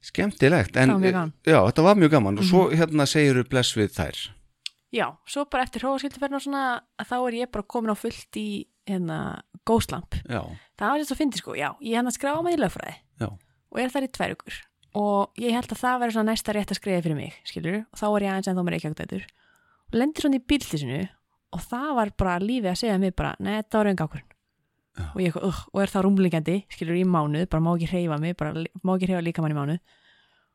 Skemmtilegt, 0.03 0.75
en. 0.77 0.89
Mhm. 0.99 1.33
já, 1.47 1.59
þetta 1.63 1.83
var 1.83 1.95
mjög 1.95 2.11
gaman. 2.11 2.39
Og 2.39 2.43
svo 2.47 2.69
hérna 2.71 3.07
segir 3.07 3.43
bless 3.47 3.77
við 3.77 3.93
þær. 3.95 4.29
Já 4.93 5.07
svo 5.25 5.45
bara 5.49 5.63
eftir 5.65 5.81
hróaskilduferðin 5.81 6.37
og 6.37 6.43
svona 6.45 6.81
þá 7.01 7.15
er 7.27 7.33
ég 7.33 7.51
bara 7.51 7.65
komin 7.65 7.89
á 7.89 7.97
fullt 7.97 8.37
í 8.37 8.67
hérna 8.85 9.41
góðslamp 9.65 10.19
já, 10.27 10.43
það 10.77 10.91
var 10.91 11.01
þess 11.01 11.15
að 11.15 11.21
fyndi 11.21 11.39
sko, 11.39 11.55
já, 11.57 11.71
ég 11.81 11.97
hann 11.97 12.09
að 12.09 12.17
skráma 12.17 12.43
mig 12.45 12.57
í 12.57 12.61
lögfræði. 12.61 12.93
Já, 13.23 13.29
og 13.73 13.79
er 13.81 13.93
þar 13.93 14.07
í 14.07 14.11
tvær 14.17 14.35
ykkur 14.35 14.59
og 14.99 15.41
ég 15.41 15.55
held 15.55 15.71
að 15.73 15.81
það 15.81 16.01
væri 16.03 16.15
svona 16.15 16.29
næsta 16.29 16.53
rétt 16.53 16.73
að 16.73 16.77
skrifa 16.77 17.05
fyrir 17.05 17.17
mig, 17.17 17.37
skilur, 17.49 17.79
og 17.89 17.97
þá 18.01 18.05
er 18.09 18.25
ég 18.25 18.33
aðeins 18.33 18.49
en 18.51 18.59
þá 18.59 18.63
mér 18.67 18.77
ekki 18.77 18.91
ekkert 18.91 19.15
og 19.23 19.97
lendir 19.97 20.25
svona 20.25 20.37
í 20.37 20.45
bíltísinu 20.51 20.99
og 21.53 21.65
það 21.71 21.89
var 21.97 22.13
bara 22.19 22.35
lífið 22.43 22.69
að 22.73 22.79
segja 22.83 22.99
mig 23.01 23.15
bara, 23.17 23.33
nei, 23.39 23.55
þetta 23.61 23.81
var 23.81 23.91
enga 23.93 24.07
ákvörn 24.07 24.27
Já. 24.27 24.32
Og, 24.93 25.19
ég, 25.21 25.35
uh, 25.39 25.59
og 25.73 25.81
er 25.83 25.91
það 25.91 26.05
rúmlingandi, 26.07 26.57
skilur, 26.73 26.97
í 26.99 27.03
mánuð 27.07 27.47
bara 27.51 27.63
má 27.65 27.71
ekki 27.73 27.89
hreyfa 27.91 28.19
mig, 28.21 28.37
bara 28.39 28.53
má 28.55 28.95
ekki 28.95 29.09
hreyfa 29.09 29.25
líka 29.25 29.43
mann 29.43 29.55
í 29.55 29.57
mánuð. 29.57 29.99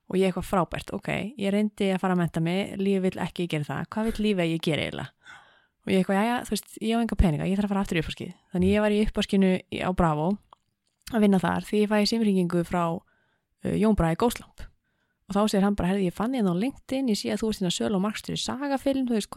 Og 0.08 0.16
ég 0.16 0.30
eitthvað 0.30 0.46
frábært, 0.48 0.92
ok 0.96 1.08
ég 1.36 1.52
reyndi 1.52 1.90
að 1.92 2.00
fara 2.00 2.14
að 2.16 2.22
menta 2.22 2.40
mig, 2.40 2.76
lífið 2.80 3.04
vill 3.04 3.22
ekki 3.26 3.48
gera 3.50 3.68
það, 3.68 3.88
hvað 3.92 4.08
vill 4.08 4.24
lífið 4.24 4.44
að 4.44 4.52
ég 4.54 4.62
gera 4.64 4.86
eiginlega? 4.86 5.34
Og 5.84 5.92
ég 5.92 6.00
eitthvað, 6.00 6.16
já, 6.16 6.24
já, 6.28 6.36
þú 6.46 6.54
veist, 6.54 6.78
ég 6.80 6.92
á 6.96 7.02
enga 7.02 7.18
peninga 7.20 7.48
ég 7.48 7.58
þarf 7.58 7.68
að 7.68 7.74
fara 7.74 7.82
aftur 7.84 7.98
í 7.98 8.02
uppáskið, 8.04 8.32
þannig 8.54 8.72
ég 8.72 8.84
var 8.84 8.94
í 8.94 9.02
uppáskinu 9.04 9.50
á 9.84 9.90
Bravo 9.98 10.30
að 11.12 11.24
vinna 11.24 11.40
þar 11.42 11.68
því 11.68 11.82
ég 11.82 11.92
fæði 11.92 12.08
simringingu 12.08 12.64
frá 12.68 12.82
uh, 12.96 13.76
Jón 13.76 13.96
Bræði 13.98 14.20
Góslamp 14.22 14.64
og 15.28 15.36
þá 15.36 15.40
segir 15.44 15.64
hann 15.66 15.76
bara, 15.76 15.92
herði, 15.92 16.08
ég 16.08 16.16
fann 16.16 16.36
ég 16.36 16.48
á 16.48 16.56
LinkedIn 16.56 17.12
ég 17.12 17.20
sé 17.20 17.32
að 17.34 17.42
þú 17.42 17.52
inn 18.96 19.08
þú 19.08 19.18
veist, 19.18 19.28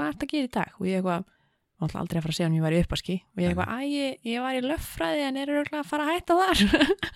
að 1.82 1.86
og 1.86 1.90
ætla 1.90 2.02
aldrei 2.04 2.20
að 2.20 2.26
fara 2.26 2.34
að 2.34 2.38
segja 2.38 2.48
hann 2.48 2.58
ég 2.58 2.66
var 2.66 2.76
í 2.76 2.82
uppaski 2.84 3.16
og 3.26 3.42
ég 3.42 3.52
eitthvað, 3.52 3.72
æ, 3.74 3.80
ég, 3.90 4.18
ég 4.30 4.44
var 4.46 4.58
í 4.58 4.62
löffræði 4.66 5.24
en 5.26 5.40
er 5.42 5.52
örugglega 5.52 5.82
að 5.82 5.90
fara 5.90 6.06
að 6.06 6.12
hætta 6.14 6.38
þar? 6.42 6.62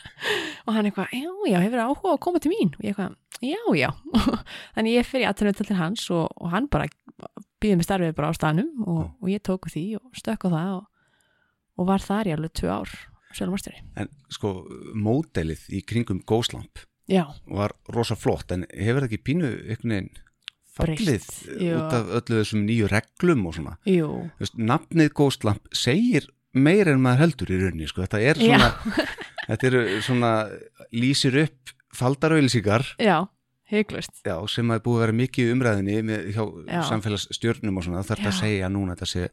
Og 0.65 0.73
hann 0.73 0.89
eitthvað, 0.89 1.13
já, 1.13 1.29
já, 1.51 1.57
hefur 1.61 1.83
áhuga 1.83 2.13
að 2.15 2.21
koma 2.25 2.41
til 2.41 2.51
mín? 2.51 2.71
Og 2.73 2.81
ég 2.81 2.95
eitthvað, 2.95 3.17
já, 3.45 3.61
já. 3.77 3.89
Þannig 4.75 4.97
ég 4.97 5.09
fyrir 5.11 5.29
aðtunum 5.29 5.59
til 5.59 5.77
hans 5.77 6.07
og, 6.15 6.25
og 6.41 6.49
hann 6.55 6.69
bara 6.73 6.89
býði 7.61 7.77
mig 7.77 7.87
starfið 7.87 8.15
bara 8.17 8.31
á 8.33 8.37
staðnum 8.37 8.71
og, 8.89 9.03
og 9.21 9.31
ég 9.31 9.43
tóku 9.45 9.69
því 9.71 9.85
og 9.99 10.17
stökk 10.17 10.49
á 10.49 10.55
það 10.55 10.73
og, 10.79 10.89
og 11.77 11.89
var 11.91 12.03
þar 12.03 12.31
í 12.31 12.35
alveg 12.35 12.57
tvö 12.57 12.73
ár 12.73 12.97
sölumasteri. 13.35 13.81
en 13.99 14.09
sko 14.31 14.57
módelið 14.95 15.65
í 15.75 15.81
kringum 15.87 16.21
góslamp 16.27 16.85
Já, 17.11 17.27
var 17.45 17.75
rosa 17.93 18.15
flott 18.17 18.49
en 18.55 18.65
hefur 18.73 19.03
það 19.03 19.09
ekki 19.11 19.25
pínu 19.27 19.49
einhvern 19.51 19.91
veginn 19.93 20.13
fallið 20.75 21.27
jú. 21.59 21.75
út 21.79 21.93
af 21.95 22.09
öllu 22.19 22.41
þessum 22.41 22.65
nýju 22.67 22.89
reglum 22.91 23.45
og 23.49 23.55
svona 23.57 23.77
veist, 24.39 24.57
nafnið 24.57 25.13
góslamp 25.17 25.69
segir 25.75 26.27
meir 26.55 26.87
en 26.91 27.01
maður 27.03 27.25
heldur 27.25 27.51
í 27.51 27.61
rauninni 27.61 27.87
sko. 27.91 28.03
þetta 28.05 28.21
er 28.21 28.39
svona, 28.39 28.69
þetta 29.49 29.69
eru 29.71 29.85
svona 30.05 30.33
lýsir 30.95 31.39
upp 31.45 31.75
já, 34.25 34.35
sem 34.51 34.71
að 34.71 34.83
búið 34.85 34.97
að 34.99 35.03
vera 35.05 35.17
mikið 35.21 35.51
umræðinni 35.55 35.97
með, 36.05 36.25
hjá 36.35 36.43
Já. 36.69 36.81
samfélagsstjörnum 36.91 37.79
og 37.79 37.85
svona 37.87 38.03
þarf 38.05 38.25
Já. 38.25 38.29
að 38.29 38.39
segja 38.43 38.69
núna 38.69 38.95
þetta 38.95 39.09
sé 39.09 39.29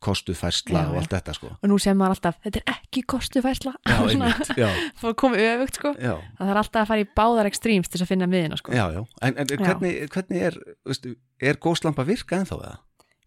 kostu 0.00 0.34
færsla 0.36 0.82
Já, 0.82 0.90
og 0.90 0.98
allt 1.00 1.14
þetta 1.14 1.34
sko 1.36 1.50
Og 1.52 1.70
nú 1.70 1.78
sem 1.82 1.98
maður 1.98 2.16
alltaf, 2.16 2.38
þetta 2.44 2.60
er 2.62 2.74
ekki 2.74 3.02
kostu 3.08 3.42
færsla. 3.44 3.74
já, 3.84 3.96
einmitt, 4.10 4.52
já, 4.56 4.68
Fór 5.00 5.16
komið 5.20 5.46
öfugt, 5.54 5.80
sko. 5.80 5.94
Það 6.00 6.50
þarf 6.50 6.60
alltaf 6.62 6.82
að 6.82 6.92
fara 6.92 7.04
í 7.04 7.08
báðar 7.20 7.50
ekstríms 7.50 7.92
til 7.92 8.00
að 8.00 8.12
finna 8.12 8.28
miðina, 8.30 8.60
sko. 8.60 8.74
En, 8.74 9.34
en 9.36 9.50
hvernig, 9.50 10.06
hvernig 10.14 10.46
er 10.50 10.56
veistu, 10.88 11.16
er 11.40 11.60
góslampa 11.60 12.06
virka 12.08 12.40
ennþá 12.40 12.60
eða? 12.60 12.78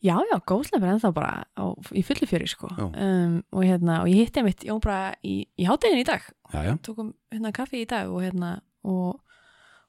Já, 0.03 0.17
já, 0.27 0.35
góðslega 0.43 0.83
er 0.83 0.97
ennþá 0.97 1.13
bara 1.15 1.45
á, 1.55 1.65
í 1.95 2.01
fullu 2.03 2.27
fjöri, 2.27 2.49
sko. 2.51 2.67
Um, 2.75 3.37
og 3.55 3.63
hérna, 3.63 4.01
og 4.03 4.09
ég 4.11 4.25
hitti 4.25 4.43
mitt 4.43 4.65
Jón 4.67 4.81
bara 4.83 5.13
í, 5.23 5.37
í 5.55 5.67
háttegin 5.69 6.01
í 6.01 6.07
dag. 6.09 6.25
Já, 6.51 6.59
já, 6.67 6.73
Tókum 6.83 7.13
hérna 7.31 7.53
kaffi 7.55 7.85
í 7.85 7.87
dag 7.87 8.11
og 8.11 8.19
hérna, 8.25 8.57
og, 8.83 9.21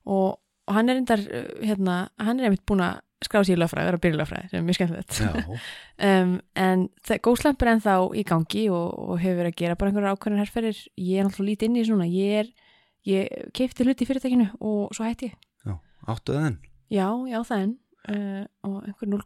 og, 0.07 0.37
hann 0.71 0.93
er 0.93 1.01
endar, 1.01 1.25
hérna, 1.59 1.97
hann 2.23 2.39
er 2.39 2.47
einmitt 2.47 2.63
búin 2.69 2.85
að 2.87 3.03
skráða 3.27 3.49
sér 3.49 3.57
í 3.57 3.61
lögfræði, 3.63 3.89
vera 3.89 3.99
að 3.99 4.05
byrja 4.05 4.17
í 4.17 4.21
lögfræði, 4.21 4.51
sem 4.51 4.61
er 4.61 4.67
mjög 4.69 4.79
skemmtilegt. 4.81 5.19
Um, 5.95 6.31
en 6.59 6.81
góðslamp 7.23 7.61
er 7.63 7.69
ennþá 7.71 7.93
í 8.19 8.25
gangi 8.27 8.65
og, 8.75 8.89
og 8.99 9.21
hefur 9.23 9.37
verið 9.39 9.53
að 9.53 9.61
gera 9.61 9.77
bara 9.79 9.93
einhverjar 9.93 10.17
ákveðin 10.17 10.41
herrferðir 10.43 10.81
ég 10.99 11.21
er 11.21 11.29
náttúrulega 11.29 11.51
lítið 11.53 11.69
inn 11.69 11.77
í 11.79 11.85
núna. 11.87 12.09
Ég, 12.11 12.41
er, 12.41 12.73
ég 13.07 13.53
keipti 13.55 13.87
hluti 13.87 14.03
í 14.03 14.09
fyrirtækinu 14.09 14.49
og 14.59 14.97
svo 14.97 15.07
hætti 15.07 15.29
ég. 15.29 15.37
Já, 15.63 15.77
áttu 16.11 16.35
það 16.35 16.49
enn? 16.49 16.57
Já, 16.91 17.07
já 17.31 17.39
það 17.47 17.63
enn. 17.63 17.77
Uh, 18.05 18.43
og 18.67 18.81
einhver 18.89 19.13
0, 19.15 19.23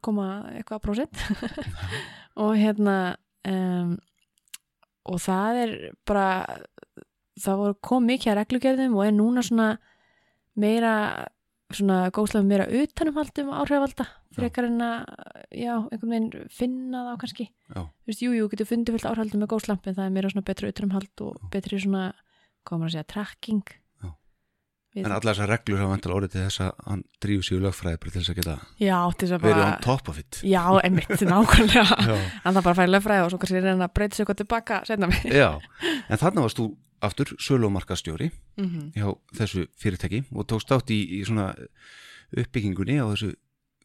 eitthvað 0.58 0.84
prósent. 0.84 1.24
Og 2.44 2.52
hérna 2.60 2.98
um, 3.48 3.96
og 5.08 5.20
það 5.22 5.62
er 5.62 5.74
bara 6.06 6.28
það 7.38 7.60
voru 7.62 7.78
kom 7.84 8.06
mikið 8.08 8.32
að 8.32 8.38
reglugerðum 8.42 8.96
og 8.98 9.04
er 9.06 9.14
núna 9.16 9.44
svona 9.46 9.68
meira 10.58 10.94
svona 11.76 11.98
góðslega 12.14 12.48
meira 12.48 12.66
utanumhaldum 12.72 13.50
áhrifalda 13.52 14.06
frekar 14.38 14.68
en 14.68 14.84
að 14.84 15.10
já, 15.52 15.74
einhvern 15.76 16.12
veginn 16.14 16.46
finna 16.52 17.02
þá 17.10 17.12
kannski. 17.24 17.48
Já. 17.74 17.82
þú 17.82 18.12
veist, 18.12 18.22
jú, 18.24 18.30
jú, 18.36 18.46
getur 18.52 18.70
fundið 18.70 18.96
fullt 18.96 19.10
áhrifaldum 19.10 19.44
með 19.44 19.52
góðslamp 19.52 19.90
en 19.90 19.98
það 19.98 20.06
er 20.06 20.14
meira 20.14 20.30
svona 20.32 20.48
betra 20.48 20.72
utanumhald 20.72 21.26
og 21.26 21.52
betri 21.52 21.82
svona, 21.82 22.06
hvað 22.64 22.80
maður 22.80 22.88
að 22.88 22.96
segja, 22.96 23.10
tracking. 23.12 23.62
Já. 24.00 24.10
En 25.04 25.12
allar 25.12 25.36
þessar 25.36 25.52
reglur 25.52 25.82
hafa 25.82 25.92
vantilega 25.92 26.18
orðið 26.22 26.34
til 26.34 26.44
þess 26.46 26.64
að 26.64 26.82
hann 26.88 27.04
drífu 27.22 27.44
sig 27.44 27.58
í 27.58 27.62
lögfræði 27.66 28.00
bara 28.00 28.14
til 28.14 28.22
þess 28.22 28.32
að 28.32 28.38
geta 28.40 28.56
já, 28.80 28.96
þess 29.20 29.36
að 29.36 29.44
verið 29.44 29.60
bara 29.60 29.68
on 29.68 29.82
top 29.84 30.08
of 30.08 30.20
it. 30.22 30.40
Já, 30.48 30.64
einmitt, 30.80 31.24
nákvæmlega. 31.34 32.02
Já, 32.08 32.16
hann 32.46 32.56
það 32.56 32.62
bara 32.62 32.72
að 32.72 32.80
fara 32.80 32.88
í 32.88 32.94
löffræði 32.94 33.26
og 33.26 33.32
svo 33.34 33.40
kannski 33.42 33.60
reyna 33.60 33.88
að 33.90 33.96
breyta 33.98 34.16
sig 34.16 34.24
eitthvað 34.24 34.40
tilbaka 34.42 34.80
setna 34.88 35.10
mig 35.12 35.26
já. 35.28 35.50
en 36.08 36.22
þarna 36.22 36.46
varst 36.46 36.62
þú 36.62 36.70
aftur 37.04 37.34
sölumarkastjóri 37.38 38.30
mm 38.58 38.64
-hmm. 38.64 38.86
hjá 38.96 39.18
þessu 39.38 39.66
fyrirtæki 39.78 40.24
og 40.32 40.46
tókst 40.46 40.72
átt 40.72 40.90
í, 40.90 41.20
í 41.20 41.24
svona 41.24 41.54
uppbyggingunni 42.36 42.98
á 42.98 43.06
þessu 43.12 43.34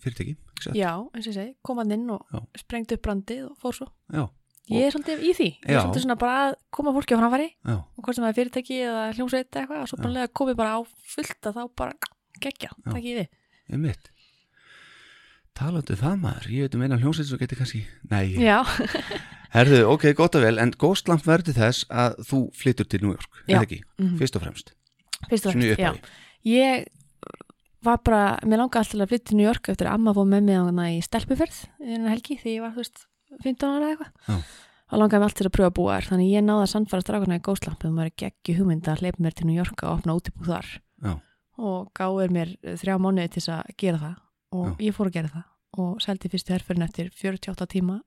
fyrirtæki 0.03 0.38
satt? 0.64 0.76
já, 0.76 0.93
eins 1.14 1.28
og 1.28 1.34
ég 1.34 1.38
segi, 1.38 1.55
kom 1.66 1.82
hann 1.82 1.91
inn 1.91 2.09
og 2.14 2.24
Já. 2.32 2.39
sprengt 2.59 2.93
upp 2.95 3.03
brandið 3.03 3.43
og 3.49 3.57
fór 3.61 3.76
svo. 3.78 3.88
Já, 4.14 4.30
ég 4.72 4.88
er 4.88 4.95
svolítið 4.95 5.24
í 5.24 5.34
því, 5.36 5.49
ég 5.59 5.70
er 5.70 5.76
Já. 5.76 5.82
svolítið 5.84 6.05
svona 6.05 6.20
bara 6.20 6.39
að 6.47 6.55
koma 6.72 6.95
fólki 6.95 7.16
á 7.16 7.22
framfæri 7.22 7.49
og 7.66 7.99
hvort 7.99 8.16
sem 8.16 8.24
það 8.24 8.32
er 8.32 8.39
fyrirtæki 8.39 8.80
eða 8.88 9.03
hljómsveit 9.18 9.59
eitthvað 9.59 9.84
og 9.84 9.91
svo 9.91 10.01
bara 10.03 10.28
komið 10.28 10.59
bara 10.59 10.76
á 10.78 10.80
fullt 11.16 11.49
að 11.49 11.59
þá 11.59 11.64
bara 11.76 11.93
gegja, 12.39 12.72
takk 12.84 13.03
ég 13.03 13.22
við. 13.22 13.28
Einmitt. 13.72 14.09
Talandi 15.53 15.93
um 15.93 16.01
það 16.01 16.16
maður, 16.18 16.49
ég 16.49 16.66
veit 16.66 16.76
um 16.76 16.82
eina 16.82 16.97
hljómsveit 16.97 17.30
sem 17.30 17.38
geti 17.38 17.55
kannski, 17.59 17.84
nei, 18.09 18.34
já, 18.41 18.64
herðu, 19.54 19.84
ok, 19.93 20.08
gott 20.18 20.36
og 20.36 20.41
vel 20.45 20.58
en 20.62 20.72
Ghostlamp 20.82 21.24
verði 21.28 21.54
þess 21.58 21.86
að 21.89 22.18
þú 22.30 22.39
flyttur 22.58 22.88
til 22.89 23.01
New 23.04 23.12
York, 23.14 23.30
Já. 23.47 23.58
eða 23.58 23.66
ekki, 23.68 23.80
Mhm. 23.99 24.18
fyrst 24.20 24.36
og 24.36 24.41
fremst 24.47 24.74
fyrst 25.30 25.45
og 25.47 25.54
fremst, 25.54 25.80
já 25.80 25.93
ég 26.45 26.86
var 27.84 27.97
bara, 28.04 28.39
mér 28.43 28.58
langaði 28.64 28.80
alltaf 28.84 29.01
að 29.04 29.10
flytja 29.12 29.26
til 29.30 29.38
New 29.38 29.45
York 29.47 29.70
eftir 29.70 29.88
að 29.88 29.93
amma 29.97 30.14
fóð 30.14 30.28
með 30.32 30.43
mig 30.43 30.56
á 30.56 30.64
hana 30.66 30.86
í 30.91 30.99
stelpuferð 31.04 31.58
í 31.84 31.89
þennan 31.93 32.10
helgi 32.14 32.38
því 32.39 32.56
ég 32.58 32.62
var, 32.64 32.72
þú 32.72 32.82
veist, 32.84 33.06
15 33.43 33.70
ára 33.70 33.88
eða 33.88 33.91
eitthvað 33.93 34.12
Já. 34.28 34.38
og 34.93 34.99
langaði 34.99 35.20
mig 35.20 35.28
alltaf 35.30 35.47
að 35.47 35.56
pröfa 35.58 35.70
að 35.72 35.78
búa 35.80 35.93
þar 35.97 36.08
þannig 36.12 36.32
ég 36.32 36.43
náði 36.47 36.64
að 36.64 36.72
sannfara 36.74 37.04
strákana 37.04 37.36
í 37.39 37.43
Ghostlamp 37.43 37.84
um 37.86 37.91
að 37.91 37.97
maður 37.99 38.16
geggi 38.24 38.56
hugmynd 38.58 38.88
að 38.88 38.99
hleypa 39.04 39.20
mér 39.26 39.34
til 39.36 39.47
New 39.47 39.56
York 39.58 39.84
og 39.84 39.89
opna 39.99 40.16
útibú 40.18 40.45
þar 40.47 40.68
Já. 41.04 41.14
og 41.58 41.91
gáður 41.97 42.30
mér 42.32 42.56
eh, 42.64 42.76
þrjá 42.80 42.95
mánuði 42.99 43.30
til 43.36 43.43
að 43.54 43.64
gera 43.78 43.97
það 44.04 44.16
og 44.54 44.78
ég 44.80 44.93
fór 44.95 45.08
að 45.10 45.14
gera 45.18 45.32
það 45.34 45.43
og 45.84 46.01
seldi 46.06 46.30
fyrstu 46.30 46.54
herferðin 46.54 46.86
eftir 46.88 47.10
48 47.10 47.68
tíma 47.68 48.01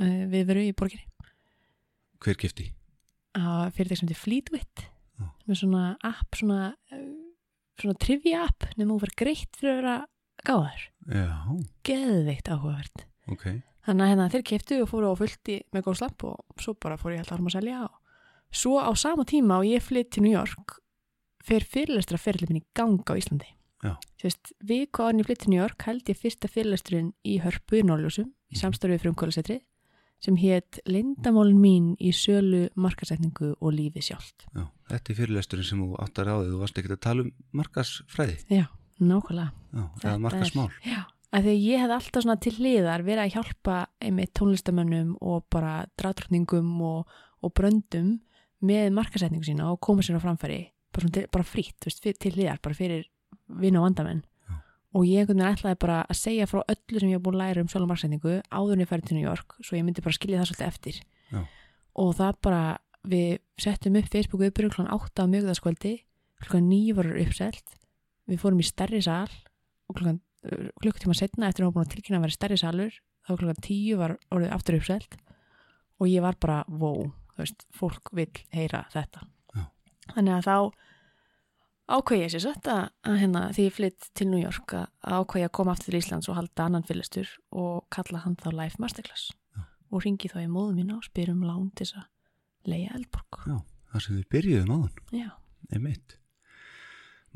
við 0.00 0.46
veru 0.50 0.66
í 0.66 0.74
borginni. 0.76 1.06
Hver 2.20 2.36
gifti? 2.40 2.70
að 3.38 3.74
fyrirtæk 3.76 4.00
sem 4.00 4.08
heitir 4.08 4.20
Fleetwit 4.20 4.84
Já. 5.20 5.26
með 5.46 5.60
svona 5.60 5.84
app 6.06 6.38
svona, 6.38 6.72
uh, 6.92 7.04
svona 7.80 7.98
trivia 8.02 8.44
app 8.48 8.66
nema 8.76 8.94
þú 8.94 9.00
verður 9.04 9.18
greitt 9.22 9.60
fyrir 9.60 9.76
að 9.76 9.80
vera 9.80 9.96
gáðar 10.46 10.86
geðveikt 11.86 12.50
áhugavert. 12.50 13.06
Ok. 13.30 13.46
Þannig 13.86 14.04
að 14.04 14.10
hérna, 14.10 14.28
þeir 14.32 14.44
keftu 14.50 14.80
og 14.82 14.90
fóru 14.90 15.12
á 15.12 15.20
fullti 15.20 15.60
með 15.72 15.86
góð 15.86 16.00
slapp 16.00 16.26
og 16.28 16.60
svo 16.60 16.74
bara 16.74 16.98
fór 17.00 17.14
ég 17.14 17.22
alltaf 17.22 17.40
að 17.40 17.54
selja 17.54 17.84
og 17.86 17.96
svo 18.50 18.76
á 18.82 18.90
sama 18.98 19.24
tíma 19.24 19.60
og 19.60 19.68
ég 19.68 19.84
flytt 19.84 20.12
til 20.16 20.24
New 20.26 20.34
York 20.34 20.76
fer 21.44 21.64
fyrirlestra 21.64 22.20
fyrirlið 22.20 22.52
minn 22.52 22.60
í 22.60 22.68
gang 22.76 23.00
á 23.06 23.14
Íslandi. 23.16 23.48
Viku 24.60 25.00
áður 25.00 25.14
en 25.14 25.22
ég 25.22 25.28
flytt 25.30 25.42
til 25.46 25.52
New 25.54 25.60
York 25.62 25.86
held 25.88 26.10
ég 26.10 26.18
fyrsta 26.20 26.50
fyrirlesturinn 26.52 27.14
í 27.24 27.38
hörpu 27.40 27.80
í 27.80 27.86
Norljósum 27.86 28.28
í 28.52 28.60
samstarfið 28.60 29.06
frumkvölusetri 29.06 29.62
sem 30.20 30.36
hétt 30.36 30.78
Lindamálin 30.86 31.56
mín 31.60 31.86
í 32.00 32.10
sölu, 32.12 32.66
markasetningu 32.76 33.54
og 33.60 33.72
lífi 33.72 34.02
sjálft. 34.04 34.44
Já, 34.54 34.66
þetta 34.90 35.12
er 35.14 35.16
fyrirlesturinn 35.20 35.64
sem 35.70 35.80
þú 35.80 35.94
áttar 36.04 36.28
á 36.28 36.34
því 36.40 36.50
þú 36.52 36.58
varst 36.60 36.78
ekkert 36.82 36.96
að 36.98 37.00
tala 37.06 37.22
um 37.24 37.30
markasfræði 37.56 38.36
Já, 38.52 38.66
nákvæmlega. 39.00 39.50
Já, 39.72 39.84
eða 40.04 40.18
markasmál 40.26 40.68
er- 40.68 40.90
Já, 40.92 41.00
að 41.32 41.42
því 41.46 41.54
að 41.54 41.64
ég 41.64 41.78
hef 41.84 41.90
alltaf 41.96 42.22
svona 42.26 42.40
til 42.40 42.52
hliðar 42.58 43.04
verið 43.06 43.24
að 43.24 43.34
hjálpa 43.36 43.76
einmitt 44.02 44.34
tónlistamönnum 44.34 45.14
og 45.20 45.44
bara 45.50 45.86
dráttrökningum 45.96 46.74
og, 46.82 47.06
og 47.42 47.54
bröndum 47.54 48.18
með 48.62 48.92
markasetningu 48.92 49.44
sína 49.48 49.70
og 49.72 49.80
koma 49.80 50.02
sér 50.04 50.20
á 50.20 50.24
framfæri 50.26 50.60
bara, 50.92 51.26
bara 51.32 51.44
frýtt, 51.44 51.80
til 52.20 52.32
hliðar 52.34 52.60
bara 52.60 52.74
fyrir 52.76 53.06
vinn 53.48 53.76
og 53.80 53.86
vandamenn. 53.88 54.22
Og 54.90 55.06
ég 55.06 55.22
einhvern 55.22 55.38
veginn 55.38 55.54
ætlaði 55.54 55.78
bara 55.84 55.98
að 56.10 56.18
segja 56.18 56.46
frá 56.50 56.60
öllu 56.64 57.00
sem 57.00 57.10
ég 57.10 57.18
hef 57.18 57.24
búin 57.24 57.36
að 57.38 57.42
læra 57.44 57.62
um 57.62 57.68
sjálf 57.70 57.86
markasetningu 57.90 58.36
áður 58.50 58.72
en 58.74 58.82
ég 58.82 58.90
færi 58.90 59.06
til 59.06 59.18
New 59.18 59.26
York 59.26 59.54
svo 59.60 59.78
ég 59.78 59.84
myndi 59.86 60.02
bara 60.02 60.16
skilja 60.16 60.40
það 60.40 60.50
svolítið 60.50 60.70
eftir 60.70 61.00
Já. 61.30 61.42
og 62.02 62.10
það 62.18 62.40
bara, 62.46 62.62
við 63.06 63.28
settum 63.60 63.98
upp 64.00 64.10
Facebook 64.10 64.46
uppbyrjum 64.48 64.74
kl. 64.74 64.88
8 64.96 65.22
á 65.22 65.32
mjögðaskvöldi 65.34 65.94
kl. 66.42 66.62
9 66.66 66.96
var 66.98 67.12
uppselt 67.22 67.78
við 68.30 68.42
fórum 68.42 68.62
í 68.62 68.66
stærri 68.66 69.02
sal 69.04 69.30
og 69.30 69.94
klukkan 69.94 70.20
klukkutíma 70.80 71.14
setna 71.14 71.50
eftir 71.50 71.64
að 71.64 71.70
hún 71.70 71.76
búin 71.78 71.86
að 71.86 71.94
tilkynna 71.94 72.20
að 72.20 72.26
vera 72.26 72.38
stærri 72.38 72.58
salur 72.58 72.94
þá 73.26 73.32
klukkan 73.36 73.64
10 73.66 73.98
var 74.00 74.16
orðið 74.32 74.54
aftur 74.56 74.78
uppselt 74.80 75.18
og 76.00 76.08
ég 76.08 76.24
var 76.24 76.38
bara, 76.40 76.62
wow, 76.66 77.10
veist, 77.36 77.66
fólk 77.76 78.10
vil 78.16 78.30
heyra 78.54 78.86
þetta 78.94 79.26
Já. 79.54 79.66
þannig 80.16 80.38
að 80.38 80.46
þá 80.48 80.56
ákveði 81.96 82.22
ég 82.24 82.32
sér 82.34 82.42
sett 82.44 82.68
að, 82.70 82.84
að 83.08 83.18
hérna, 83.22 83.42
því 83.56 83.64
ég 83.66 83.74
flytt 83.76 84.08
til 84.18 84.26
New 84.30 84.40
York 84.42 84.74
að 84.78 84.86
ákveði 85.02 85.46
að 85.48 85.52
koma 85.58 85.74
aftur 85.74 85.90
til 85.92 86.00
Íslands 86.00 86.30
og 86.30 86.38
halda 86.38 86.66
annan 86.68 86.86
fyrirlestur 86.88 87.32
og 87.50 87.84
kalla 87.94 88.22
hann 88.24 88.36
þá 88.40 88.48
Life 88.54 88.80
Masterclass 88.82 89.28
Já. 89.56 89.64
og 89.90 90.04
ringi 90.06 90.30
þá 90.32 90.38
í 90.44 90.48
móðu 90.50 90.76
mína 90.78 90.96
og 90.98 91.06
spyr 91.06 91.32
um 91.34 91.44
lán 91.46 91.68
til 91.74 91.86
þess 91.88 92.00
að 92.00 92.72
leiða 92.72 92.96
Eldborg 93.00 93.40
Já, 93.50 93.56
það 93.92 94.04
sem 94.06 94.18
við 94.20 94.26
byrjuðum 94.36 94.74
áðan, 94.76 95.04
Já. 95.20 95.30
einmitt. 95.74 96.16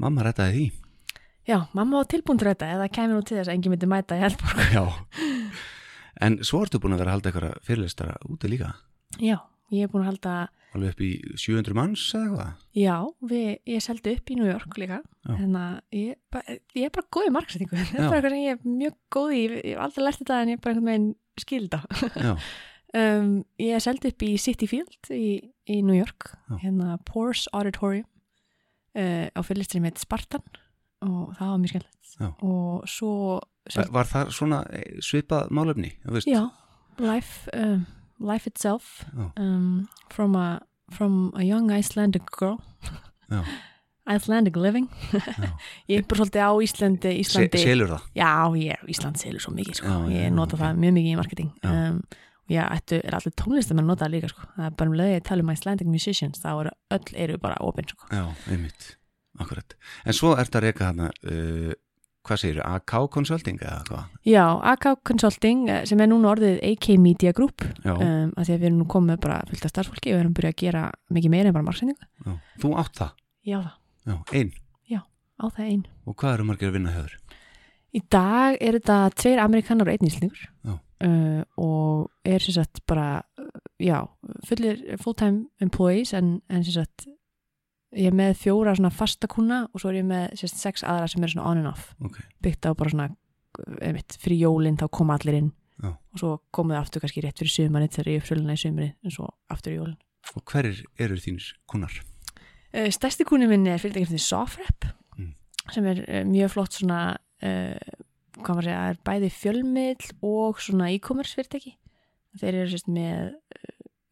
Mamma 0.00 0.24
rættaði 0.26 0.55
því. 0.59 0.66
Já, 1.44 1.59
mamma 1.76 2.00
var 2.00 2.11
tilbúin 2.11 2.38
til 2.40 2.48
þetta 2.50 2.70
eða 2.74 2.90
kemur 2.90 3.20
nú 3.20 3.24
til 3.28 3.36
þess 3.38 3.50
að 3.50 3.57
enginn 3.59 3.74
myndi 3.76 3.88
mæta 3.90 4.18
í 4.18 4.24
Eldborg 4.26 4.62
Já. 4.76 4.84
En 6.24 6.38
svo 6.46 6.62
ertu 6.64 6.78
búin 6.80 6.94
að 6.96 7.02
vera 7.02 7.12
að 7.12 7.18
halda 7.18 7.30
eitthvað 7.30 7.66
fyrirlestara 7.66 8.14
úti 8.30 8.48
líka, 8.52 8.70
Já, 9.22 9.36
ég 9.72 9.86
er 9.86 9.90
búin 9.92 10.04
að 10.04 10.10
halda 10.12 10.34
alveg 10.74 10.94
upp 10.94 11.02
í 11.06 11.10
700 11.38 11.76
manns 11.78 12.04
eða 12.16 12.24
eitthvað. 12.24 12.62
Já, 12.82 12.94
við, 13.30 13.48
ég 13.70 13.84
seldi 13.84 14.14
upp 14.18 14.30
í 14.32 14.36
New 14.40 14.48
York 14.48 14.78
líka 14.80 14.98
Já. 14.98 15.30
þannig 15.30 15.60
að 15.60 15.98
ég, 16.00 16.16
ég 16.74 16.88
er 16.88 16.94
bara 16.96 17.10
góð 17.14 17.28
í 17.28 17.34
marksetningu 17.36 17.78
þetta 17.80 18.00
er 18.02 18.10
bara 18.10 18.18
eitthvað 18.18 18.34
sem 18.34 18.42
ég 18.42 18.56
er 18.56 18.78
mjög 18.80 18.96
góð 19.14 19.34
í 19.34 19.42
ég 19.44 19.54
hef 19.68 19.84
aldrei 19.86 20.06
lært 20.08 20.22
þetta 20.22 20.40
en 20.40 20.52
ég 20.52 20.58
er 20.58 20.64
bara 20.64 20.74
einhvern 20.74 20.90
veginn 20.90 21.10
skilda 21.44 21.80
um, 22.98 23.30
Ég 23.62 23.84
seldi 23.86 24.10
upp 24.14 24.26
í 24.26 24.32
City 24.42 24.68
Field 24.70 25.12
í, 25.14 25.28
í 25.70 25.78
New 25.86 25.96
York 25.98 26.30
Já. 26.34 26.58
hérna 26.66 26.98
Pors 27.06 27.46
Auditorium 27.54 28.06
uh, 28.98 29.26
á 29.30 29.40
fyrirlistinni 29.46 29.86
með 29.86 30.02
Spartan 30.02 30.44
og 31.04 31.34
það 31.38 31.50
var 31.52 31.58
mjög 31.62 31.82
Já. 32.14 32.28
og 32.46 32.86
svo 32.90 33.14
var, 33.74 33.88
var 33.94 34.08
það 34.08 34.30
svona 34.36 34.60
svipað 35.02 35.50
málefni? 35.54 35.94
Já, 36.28 36.42
life, 37.00 37.48
um, 37.56 37.84
life 38.25 38.47
itself 38.51 39.05
Já. 39.14 39.31
um, 39.37 39.89
from, 40.11 40.37
a, 40.37 40.61
from 40.91 41.33
a 41.37 41.45
young 41.45 41.70
Icelandic 41.70 42.27
girl 42.39 42.59
Já. 43.31 43.45
Icelandic 44.16 44.57
living 44.57 44.89
Já. 45.12 45.55
ég 45.89 46.03
er 46.03 46.05
bara 46.09 46.20
svolítið 46.20 46.43
á 46.45 46.51
Íslandi, 46.66 47.12
Se, 47.14 47.22
Íslandi 47.25 47.62
selur 47.62 47.95
það? 47.95 48.03
já, 48.20 48.33
ég, 48.61 48.83
Ísland 48.93 49.16
selur 49.20 49.41
svo 49.41 49.55
mikið 49.57 49.79
sko. 49.81 49.89
Já, 49.89 49.97
já, 50.09 50.16
ég 50.18 50.27
já, 50.29 50.35
nota 50.37 50.57
ok. 50.59 50.61
það 50.64 50.83
mjög 50.83 50.95
mikið 50.99 51.12
í 51.14 51.18
marketing 51.22 51.51
Já. 51.64 51.70
um, 51.72 52.03
og 52.45 52.53
ég 52.53 52.75
ættu, 52.77 52.99
er 53.01 53.14
allir 53.16 53.33
tónlistamenn 53.41 53.89
nota 53.89 54.05
það 54.05 54.12
líka 54.18 54.29
sko. 54.35 54.45
það 54.59 54.66
er 54.68 54.75
bara 54.77 54.91
um 54.93 54.99
leiði 55.01 55.16
að 55.16 55.25
tala 55.31 55.47
um 55.47 55.53
Icelandic 55.55 55.89
musicians 55.89 56.43
þá 56.43 56.51
eru 56.53 56.75
öll 56.99 57.14
eru 57.25 57.39
bara 57.41 57.57
opinn 57.64 57.89
sko. 57.89 58.11
Já, 58.12 58.25
einmitt, 58.53 58.91
akkurat. 59.41 59.77
En 60.05 60.12
svo 60.20 60.35
ertu 60.37 60.61
að 60.61 60.66
reyka 60.68 60.91
hana, 60.91 61.09
uh, 61.25 61.72
hvað 62.25 62.41
segir 62.41 62.61
AK 62.64 62.93
Consulting 63.14 63.59
eða 63.62 63.81
hvað? 63.89 64.05
já, 64.29 64.45
AK 64.72 64.87
Consulting 65.05 65.68
eh, 65.68 65.83
sem 65.89 66.01
er 66.01 66.09
núna 66.11 66.31
orðið 66.35 66.59
AK 66.72 66.89
Media 67.03 67.33
Group 67.37 67.64
Já, 67.85 67.93
um, 67.95 68.33
að 68.37 68.45
því 68.49 68.55
að 68.55 68.59
við 68.62 68.68
erum 68.70 68.79
nú 68.83 68.87
komið 68.95 69.20
bara 69.25 69.41
fullt 69.51 69.64
af 69.68 69.72
starfsfólki 69.75 70.14
og 70.14 70.20
erum 70.22 70.35
byrjað 70.37 70.55
að 70.55 70.61
gera 70.64 70.85
mikið 71.18 71.35
meira 71.37 71.51
en 71.53 71.57
bara 71.59 71.68
marksendingu 71.68 72.09
já. 72.25 72.37
Þú 72.64 72.72
átt 72.85 73.01
það? 73.03 73.12
já, 73.45 73.59
það, 73.64 73.75
Já, 74.05 74.16
ein. 74.41 74.53
á 75.41 75.45
það 75.51 75.64
einn 75.68 75.85
Og 76.07 76.14
hvað 76.20 76.35
eru 76.39 76.45
margir 76.49 76.68
að 76.70 76.77
vinna 76.79 76.93
höfður? 76.95 77.16
Í 77.95 78.01
dag 78.11 78.57
er 78.61 78.77
þetta 78.81 78.99
tveir 79.20 79.41
amerikanar 79.45 79.89
og 79.91 79.95
einn 79.95 80.09
íslendingur 80.09 80.45
Já. 80.64 80.75
uh, 81.07 81.43
og 81.61 82.11
er 82.27 82.43
sem 82.43 82.57
sagt 82.57 82.81
bara, 82.91 83.22
já, 83.79 84.01
fullir 84.49 84.81
full-time 85.03 85.47
employees 85.62 86.12
en, 86.16 86.41
en 86.51 86.64
sem 86.66 86.81
sagt 86.81 87.07
ég 87.97 88.09
er 88.11 88.16
með 88.16 88.36
fjóra 88.40 88.74
svona 88.76 88.90
fasta 88.95 89.28
kuna 89.30 89.64
og 89.72 89.80
svo 89.82 89.90
er 89.92 90.01
ég 90.03 90.07
með 90.09 90.34
sagt, 90.40 90.59
sex 90.61 90.82
aðra 90.86 91.09
sem 91.11 91.22
er 91.26 91.32
svona 91.34 91.51
on 91.51 91.61
and 91.62 91.70
off 91.70 91.90
Ok, 92.05 92.18
byggt 92.42 92.66
á 92.66 92.74
bara 92.74 92.90
svona 92.92 93.09
einmitt, 93.80 94.16
fyrir 94.18 94.40
jólinn 94.49 94.78
þá 94.80 94.88
koma 94.90 95.14
allir 95.18 95.38
inn 95.42 95.53
Já. 95.82 95.90
og 95.95 96.18
svo 96.18 96.30
komuð 96.55 96.78
aftur 96.80 97.03
kannski 97.05 97.22
rétt 97.24 97.38
fyrir 97.42 97.53
sumarinn 97.55 97.90
þegar 97.95 98.11
ég 98.12 98.22
er 98.22 98.26
fröluna 98.26 98.55
í 98.57 98.61
sumari 98.62 98.90
en 99.05 99.14
svo 99.14 99.28
aftur 99.51 99.74
í 99.74 99.78
jólinn. 99.78 99.99
og 100.34 100.42
hverir 100.51 100.80
eru 100.99 101.16
þínir 101.20 101.53
kunnar? 101.70 101.95
Uh, 102.74 102.88
stærsti 102.90 103.26
kunni 103.28 103.47
minn 103.51 103.66
er 103.70 103.78
fyrirtækjum 103.82 104.12
því 104.14 104.22
Sofrep 104.26 104.90
Mm. 105.14 105.30
sem 105.70 105.86
er 105.86 106.01
uh, 106.09 106.24
mjög 106.26 106.51
flott 106.57 106.74
svona 106.74 107.01
uh, 107.14 107.92
hvað 108.42 108.57
maður 108.57 108.66
segja, 108.66 108.78
er 108.90 108.97
bæði 109.07 109.28
fjölmiðl 109.30 110.09
og 110.26 110.59
svona 110.62 110.88
e-commerce 110.90 111.36
fyrirtæki 111.38 111.76
þeir 112.40 112.57
eru 112.64 112.70
sérst 112.72 112.88
með 112.90 113.36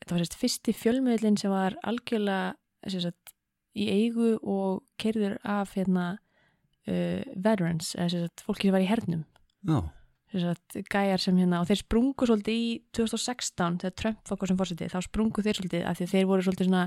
þetta 0.03 0.15
var 0.15 0.23
sérst 0.23 0.37
fyrsti 0.39 0.75
fjölmiðlin 0.79 1.39
sem 1.43 1.51
var 1.51 1.75
algjörlega 1.83 2.55
sérst 2.87 3.11
í 3.79 3.89
eigu 3.93 4.35
og 4.41 4.83
kerður 5.01 5.39
af 5.45 5.75
hérna 5.79 6.07
uh, 6.17 7.23
veterans, 7.35 7.95
eða 7.97 8.29
fólki 8.45 8.69
sem 8.69 8.77
var 8.77 8.85
í 8.85 8.91
hernum. 8.91 9.25
Gæjar 10.33 11.21
sem 11.21 11.37
hérna 11.37 11.61
og 11.61 11.69
þeir 11.69 11.83
sprungu 11.83 12.29
svolítið 12.29 12.57
í 12.57 12.69
2016 12.97 13.83
þegar 13.83 13.97
Trump 14.01 14.31
var 14.31 14.39
hvað 14.41 14.53
sem 14.53 14.61
fórsetið, 14.63 14.93
þá 14.95 15.09
sprungu 15.09 15.45
þeir 15.45 15.59
svolítið 15.59 15.89
af 15.91 15.99
því 15.99 16.07
þeir 16.15 16.31
voru 16.31 16.47
svolítið 16.47 16.71
svona 16.71 16.87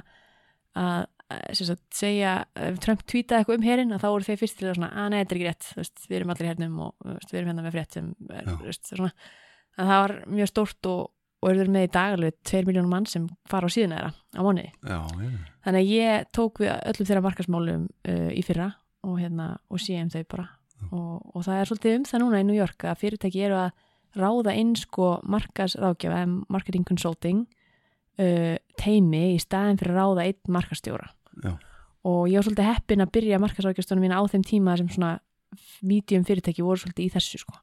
að 0.75 1.11
að, 1.31 1.43
sem 1.57 1.69
sagt, 1.71 1.83
segja, 1.95 2.35
ef 2.59 2.77
Trump 2.83 3.03
tweetaði 3.09 3.41
eitthvað 3.41 3.59
um 3.59 3.65
herinn 3.65 3.95
að 3.95 4.03
þá 4.03 4.07
voru 4.11 4.27
þeir 4.27 4.39
fyrst 4.41 4.59
til 4.59 4.69
að 4.69 4.77
svona 4.77 4.91
að 4.93 5.09
nei, 5.11 5.17
þetta 5.17 5.35
er 5.35 5.39
ekki 5.39 5.49
rétt, 5.49 5.69
veist, 5.79 6.05
við 6.05 6.17
erum 6.19 6.33
allir 6.33 6.49
hernum 6.51 6.79
og 6.85 7.09
veist, 7.09 7.31
við 7.31 7.39
erum 7.39 7.51
hérna 7.51 7.65
með 7.65 7.77
frétt 7.77 7.97
sem 7.97 8.11
er, 8.29 8.49
veist, 8.61 8.91
svona, 8.91 9.11
að 9.75 9.91
það 9.91 10.01
var 10.03 10.15
mjög 10.35 10.51
stórt 10.51 10.89
og, 10.91 11.03
og 11.43 11.51
eru 11.51 11.71
með 11.71 11.87
í 11.87 11.91
dagalegu 11.93 12.37
2 12.49 12.63
miljónum 12.67 12.93
mann 12.95 13.07
sem 13.09 13.27
fara 13.49 13.69
á 13.69 13.73
síðuna 13.73 13.97
þeirra 13.99 14.11
á 14.15 14.41
mánuði. 14.41 14.69
já. 14.81 14.99
Þannig 15.65 15.81
að 15.81 15.91
ég 15.93 16.29
tók 16.35 16.61
við 16.61 16.71
öllum 16.73 17.09
þeirra 17.09 17.25
markasmálum 17.25 17.87
uh, 17.87 18.29
í 18.31 18.43
fyrra 18.45 18.69
og 19.05 19.19
hérna 19.21 19.49
og 19.69 19.81
séum 19.81 20.09
þau 20.13 20.23
bara 20.31 20.47
og, 20.91 21.35
og 21.35 21.45
það 21.45 21.59
er 21.59 21.69
svolítið 21.69 21.97
um 21.99 22.07
það 22.09 22.23
núna 22.23 22.41
í 22.41 22.47
New 22.47 22.57
York 22.57 22.87
að 22.87 23.01
fyrirtæki 23.03 23.43
eru 23.47 23.59
að 23.65 23.85
ráða 24.15 24.55
inn 24.55 24.73
sko 24.79 25.15
markasrákjafa, 25.27 26.23
marketing 26.51 26.87
consulting 26.87 27.45
uh, 28.21 28.55
teimi 28.79 29.23
í 29.35 29.39
staðin 29.41 29.79
fyrir 29.81 29.95
að 29.95 30.01
ráða 30.01 30.27
einn 30.29 30.55
markastjóra 30.57 31.09
Já. 31.43 31.53
og 32.07 32.21
ég 32.31 32.39
var 32.39 32.47
svolítið 32.47 32.69
heppin 32.71 33.05
að 33.05 33.13
byrja 33.17 33.41
markasrákjastunum 33.43 34.05
mína 34.05 34.21
á 34.21 34.23
þeim 34.31 34.45
tíma 34.47 34.77
sem 34.79 34.91
svona 34.91 35.17
medium 35.85 36.25
fyrirtæki 36.27 36.63
voru 36.65 36.81
svolítið 36.81 37.09
í 37.09 37.13
þessu 37.15 37.41
sko 37.43 37.59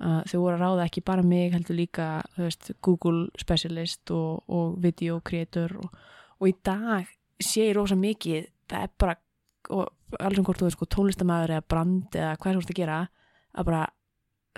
þau 0.00 0.38
voru 0.40 0.56
að 0.56 0.62
ráða 0.64 0.86
ekki 0.88 1.02
bara 1.04 1.24
mig 1.26 1.52
heldur 1.54 1.76
líka 1.78 2.06
veist, 2.36 2.72
Google 2.82 3.28
specialist 3.40 4.12
og, 4.14 4.44
og 4.48 4.78
video 4.82 5.20
creator 5.24 5.76
og, 5.80 5.98
og 6.40 6.48
í 6.48 6.54
dag 6.64 7.10
sé 7.40 7.68
ég 7.68 7.76
rosa 7.76 7.98
mikið 7.98 8.48
það 8.70 8.86
er 8.86 8.94
bara 9.00 9.16
og 9.70 10.16
alveg 10.18 10.40
sem 10.40 10.46
hvort 10.48 10.62
þú 10.62 10.70
er 10.70 10.74
sko 10.74 10.88
tónlistamæður 10.94 11.54
eða 11.56 11.68
brand 11.68 12.16
eða 12.16 12.32
hvað 12.40 12.50
er 12.50 12.56
þú 12.56 12.64
ert 12.64 12.72
að 12.72 12.80
gera 12.80 12.96
að 13.52 13.68
bara 13.68 13.82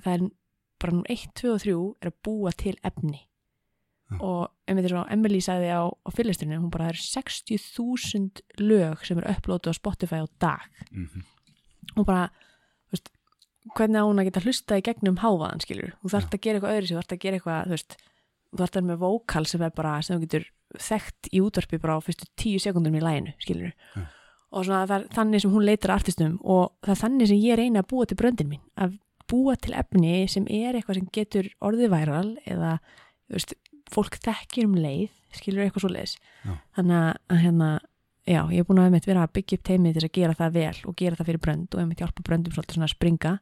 það 0.03 0.15
er 0.15 0.25
bara 0.83 0.97
nú 0.97 1.03
1, 1.15 1.27
2 1.43 1.53
og 1.53 1.61
3 1.63 1.77
er 2.03 2.11
að 2.11 2.19
búa 2.27 2.55
til 2.59 2.75
efni. 2.83 3.27
Já. 4.13 4.19
og 4.21 4.51
eins 4.69 4.93
og 4.93 5.07
Emily 5.09 5.39
sagði 5.41 5.71
á, 5.73 5.89
á 5.89 6.09
fyrirlisturinn 6.13 6.61
hún 6.61 6.73
bara 6.73 6.91
það 6.91 6.99
er 6.99 7.29
60.000 7.33 8.43
lög 8.61 9.07
sem 9.09 9.17
eru 9.17 9.31
upplótu 9.33 9.73
á 9.73 9.75
Spotify 9.79 10.21
á 10.21 10.29
dag. 10.37 10.67
Mm 10.91 11.23
og 11.97 12.07
bara 12.07 12.29
hvernig 13.77 14.03
á 14.03 14.07
hún 14.09 14.21
að 14.21 14.29
geta 14.29 14.43
hlusta 14.43 14.79
í 14.79 14.85
gegnum 14.87 15.21
hávaðan 15.23 15.63
skilur, 15.63 15.93
þú 16.03 16.11
þarft 16.15 16.35
að 16.35 16.43
gera 16.47 16.59
eitthvað 16.59 16.75
öðru 16.79 16.89
þú 16.89 16.97
þarft 16.99 17.15
að 17.15 17.23
gera 17.23 17.39
eitthvað, 17.39 17.69
þú 17.69 17.77
veist 17.77 17.97
þú 18.53 18.61
þarft 18.63 18.75
að 18.75 18.81
vera 18.81 18.89
með 18.89 19.03
vókal 19.03 19.45
sem 19.49 19.63
er 19.63 19.77
bara, 19.77 19.93
sem 20.03 20.17
þú 20.17 20.27
getur 20.27 20.49
þekkt 20.89 21.31
í 21.31 21.43
útvarpi 21.45 21.81
bara 21.83 21.97
á 21.97 22.01
fyrstu 22.03 22.29
tíu 22.41 22.63
sekundum 22.63 22.99
í 22.99 23.05
læginu, 23.05 23.35
skilur 23.43 23.71
Já. 23.71 24.03
og 24.51 24.67
svona 24.67 24.83
það 24.89 24.97
er 24.97 25.07
þannig 25.19 25.45
sem 25.45 25.55
hún 25.55 25.67
leitar 25.69 25.95
artistum 25.95 26.37
og 26.43 26.73
það 26.83 26.95
er 26.97 27.03
þannig 27.05 27.31
sem 27.31 27.43
ég 27.45 27.61
reyna 27.61 27.85
að 27.85 27.91
búa 27.93 28.09
til 28.09 28.19
bröndin 28.19 28.51
mín, 28.51 28.65
að 28.75 28.99
búa 29.31 29.55
til 29.57 29.77
efni 29.79 30.27
sem 30.29 30.49
er 30.51 30.77
eitthvað 30.77 30.99
sem 30.99 31.09
getur 31.15 31.49
orðið 31.63 31.93
væral 31.93 32.27
eða, 32.43 32.75
þú 33.29 33.39
veist 33.39 33.57
fólk 33.93 34.19
þekkir 34.25 34.69
um 34.69 34.77
leið, 34.81 35.15
skilur 35.37 35.67
eitthvað 35.67 35.87
svo 35.87 35.93
leiðis 35.93 36.19
Já. 36.43 36.53
þannig 36.81 37.01
að 37.05 37.43
hérna 37.45 37.73
já, 38.29 38.43
ég 38.53 38.63
er 38.63 38.67
búin 38.67 38.81
að 38.83 38.99
vera 39.07 39.25
að 39.27 39.35
byggja 39.39 39.59
upp 39.59 39.65
teimið 39.67 39.97
til 39.99 40.07
að 40.07 40.15
gera 40.19 40.37
það 40.39 40.57
vel 40.57 40.77
og 40.87 40.97
gera 40.99 41.19
það 41.19 41.29
fyrir 41.31 41.43
brönd 41.47 41.75
og 41.75 41.83
einmitt 41.83 42.03
hjálpa 42.03 42.25
bröndum 42.27 42.55
svona 42.55 42.87
að 42.87 42.95
springa. 42.95 43.33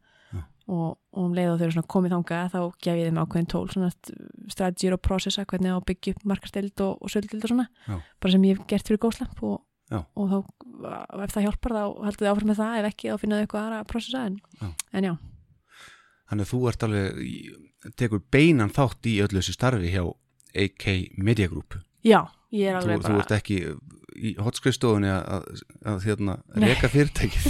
Og, 0.70 0.98
og 1.16 1.24
um 1.26 1.32
leið 1.34 1.48
og 1.52 1.58
þau 1.60 1.64
eru 1.66 1.74
svona 1.76 1.90
komið 1.94 2.12
þanga 2.14 2.40
þá 2.52 2.58
gef 2.86 2.98
ég 3.00 3.08
þeim 3.10 3.20
ákveðin 3.24 3.48
tól 3.50 3.64
svona 3.72 3.88
strategy 4.54 4.92
og 4.94 5.00
processa 5.02 5.44
hvernig 5.50 5.72
á 5.74 5.76
að 5.80 5.86
byggja 5.90 6.14
upp 6.14 6.28
markastild 6.30 6.82
og, 6.86 6.92
og 7.02 7.10
söldild 7.12 7.44
og 7.46 7.50
svona 7.52 7.66
Já. 7.88 7.96
bara 8.22 8.34
sem 8.34 8.46
ég 8.46 8.56
hef 8.60 8.68
gert 8.70 8.86
fyrir 8.90 9.02
góðslamp 9.02 9.42
og, 9.48 9.56
og 10.14 10.30
þá 10.30 10.38
ef 11.26 11.34
það 11.34 11.46
hjálpar 11.48 11.74
þá 11.76 11.82
heldur 12.06 12.22
þið 12.24 12.30
áfram 12.32 12.52
með 12.52 12.60
það 12.62 12.78
ef 12.80 12.88
ekki 12.92 13.10
þá 13.10 13.18
finnaðu 13.24 13.46
eitthvað 13.46 13.66
aðra 13.66 13.80
að 13.82 13.90
processa 13.90 14.24
en 14.30 14.38
Já. 14.60 14.68
en 14.94 15.08
já, 15.10 15.14
Þannig 16.30 16.46
að 16.46 16.50
þú 16.52 16.58
ert 16.70 16.84
alveg, 16.86 17.16
tekur 17.98 18.20
beinan 18.30 18.70
þátt 18.70 19.06
í 19.10 19.16
öllu 19.24 19.40
þessu 19.40 19.54
starfi 19.56 19.88
hjá 19.90 20.04
AK 20.62 20.84
Media 21.18 21.48
Group. 21.50 21.74
já, 22.06 22.20
ég 22.54 22.70
er 22.70 22.78
þú, 22.78 22.84
alveg 22.84 23.02
þú 23.02 23.08
bara 23.08 23.24
ert 23.24 23.34
ekki 23.40 23.56
í 24.16 24.32
hotskriðstofunni 24.40 25.10
að, 25.10 25.46
Nei. 26.20 26.66
reka 26.68 26.90
fyrirtækið 26.92 27.46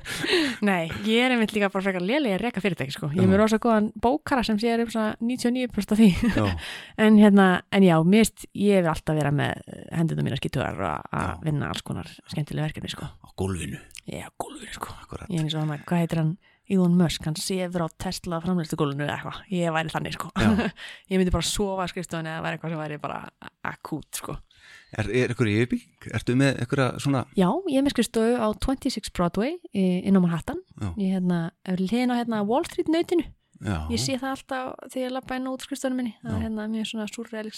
Nei, 0.68 0.86
ég 1.04 1.24
er 1.26 1.34
einmitt 1.34 1.52
líka 1.54 1.68
bara 1.72 1.84
frekar 1.84 2.04
lélega 2.04 2.38
að 2.38 2.44
reka 2.46 2.62
fyrirtæki 2.64 2.94
sko. 2.94 3.10
Ég 3.12 3.20
er 3.20 3.26
Já. 3.26 3.30
með 3.32 3.40
rosa 3.42 3.58
góðan 3.62 3.90
bókara 4.02 4.44
sem 4.46 4.58
sér 4.62 4.82
um 4.84 4.90
svona 4.92 5.12
99% 5.20 5.92
af 5.96 6.00
því 6.00 6.08
já, 6.32 6.46
en 7.06 7.18
hérna, 7.20 7.46
en 7.76 7.86
já, 7.86 7.96
mist 8.06 8.46
ég 8.56 8.80
hef 8.80 8.90
alltaf 8.94 9.18
verið 9.18 9.38
með 9.42 9.78
hendunum 9.98 10.28
mína 10.30 10.40
skittuðar 10.40 10.80
Já. 10.80 10.94
að 11.20 11.46
vinna 11.46 11.70
alls 11.72 11.84
konar 11.86 12.10
skemmtilega 12.32 12.70
verkefni 12.70 12.92
sko. 12.94 13.08
á 13.10 13.28
gólfinu 13.36 13.80
Ég 14.06 14.22
er 14.22 14.28
á 14.30 14.32
gólfinu 14.38 14.72
sko. 14.76 14.94
akkurat, 15.02 15.28
Ég 15.30 15.40
er 15.40 15.48
eins 15.48 15.56
og 15.58 15.64
hann, 15.66 15.82
hvað 15.86 16.04
heitir 16.04 16.22
hann 16.22 16.36
Elon 16.66 16.96
Musk, 16.98 17.22
hann 17.22 17.36
sefur 17.38 17.84
á 17.86 17.88
Tesla 17.94 18.40
framleistu 18.42 18.74
gólfinu 18.80 19.04
eða 19.06 19.20
eitthvað, 19.20 19.36
ég 19.54 19.70
væri 19.76 19.92
þannig 19.92 20.16
sko. 20.16 20.32
Já. 20.34 20.48
ég 21.12 21.20
myndi 21.20 21.30
bara 21.34 21.46
sofa 21.46 21.86
á 21.86 21.90
skrifstofunni 21.92 22.32
eða 22.32 22.42
væri 22.42 22.56
eitthvað 22.58 22.74
sem 22.74 22.80
væri 22.82 22.98
bara 23.04 23.20
akút 23.70 24.18
sko. 24.18 24.34
Er, 24.92 25.30
ykkur 25.34 25.48
yfirbygging? 25.50 26.10
Ertu 26.14 26.36
með 26.38 26.60
ykkur 26.64 26.82
svona 27.02 27.24
Já, 27.36 27.48
ég 27.68 27.78
er 27.78 27.82
með 27.86 27.94
skrifstofu 27.96 28.36
á 28.38 28.46
26 28.54 29.10
Broadway 29.16 29.56
í- 29.74 30.02
inn 30.06 30.16
á 30.16 30.20
Manhattan 30.22 30.60
Já. 30.80 30.92
ég 30.96 31.12
hérna, 31.16 31.50
er 31.66 31.76
á 32.12 32.16
hérna 32.20 32.44
Wall 32.46 32.64
Street 32.64 32.88
nautinu 32.88 33.24
já, 33.60 33.88
Ég 33.90 33.98
sé 33.98 34.16
það 34.20 34.30
alltaf 34.36 34.74
þegar 34.92 35.06
ég 35.08 35.12
lappa 35.16 35.36
inn 35.36 35.46
út 35.48 35.62
skrifstofunum 35.64 35.96
minni. 35.96 36.14
Það 36.22 36.34
er 36.36 36.42
hérna 36.46 36.66
mjög 36.68 36.86
svona 36.90 37.06
súrrealisk 37.08 37.56